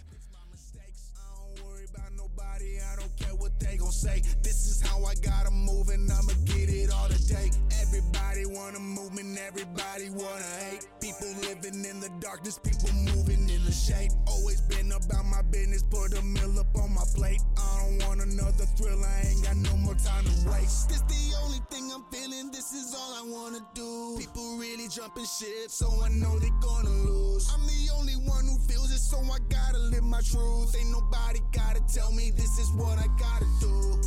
This 4.43 4.65
is 4.67 4.81
how 4.81 5.01
I 5.05 5.15
gotta 5.15 5.49
move, 5.49 5.87
and 5.87 6.11
I'ma 6.11 6.33
get 6.43 6.67
it 6.67 6.91
all 6.91 7.07
today. 7.07 7.51
Everybody 7.81 8.45
wanna 8.45 8.79
move, 8.79 9.15
and 9.17 9.37
everybody 9.37 10.09
wanna 10.09 10.43
hate. 10.59 10.85
People 10.99 11.29
living 11.47 11.85
in 11.85 12.01
the 12.01 12.11
darkness, 12.19 12.59
people 12.59 12.91
moving 13.15 13.49
in 13.49 13.63
the 13.63 13.71
shade. 13.71 14.11
Always 14.27 14.59
about 14.95 15.25
my 15.25 15.41
business, 15.43 15.83
put 15.83 16.17
a 16.17 16.21
meal 16.21 16.59
up 16.59 16.75
on 16.75 16.93
my 16.93 17.03
plate. 17.15 17.41
I 17.57 17.85
don't 17.85 18.07
want 18.07 18.21
another 18.21 18.65
thrill, 18.77 19.03
I 19.03 19.27
ain't 19.27 19.43
got 19.43 19.57
no 19.57 19.75
more 19.77 19.95
time 19.95 20.23
to 20.25 20.49
waste. 20.49 20.89
This 20.89 21.01
the 21.01 21.35
only 21.43 21.59
thing 21.69 21.91
I'm 21.93 22.03
feeling, 22.11 22.51
this 22.51 22.73
is 22.73 22.93
all 22.93 23.13
I 23.13 23.23
wanna 23.25 23.65
do. 23.73 24.15
People 24.19 24.57
really 24.57 24.87
jumping 24.87 25.25
shit, 25.25 25.71
so 25.71 25.87
I 26.03 26.09
know 26.09 26.37
they 26.39 26.51
gonna 26.61 26.89
lose. 26.89 27.49
I'm 27.53 27.65
the 27.65 27.89
only 27.97 28.15
one 28.29 28.45
who 28.45 28.57
feels 28.67 28.91
it, 28.91 28.99
so 28.99 29.17
I 29.17 29.39
gotta 29.49 29.79
live 29.79 30.03
my 30.03 30.21
truth. 30.21 30.75
Ain't 30.77 30.91
nobody 30.91 31.39
gotta 31.51 31.81
tell 31.91 32.11
me 32.11 32.31
this 32.31 32.59
is 32.59 32.71
what 32.73 32.99
I 32.99 33.07
gotta 33.17 33.47
do. 33.59 34.01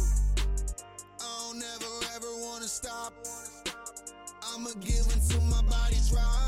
I 1.21 1.53
don't 1.53 1.63
ever, 1.63 1.93
ever 2.17 2.33
wanna 2.47 2.69
stop. 2.69 3.13
I'ma 4.55 4.71
give 4.81 5.07
until 5.15 5.41
my 5.43 5.63
body 5.63 5.97
drops. 6.09 6.46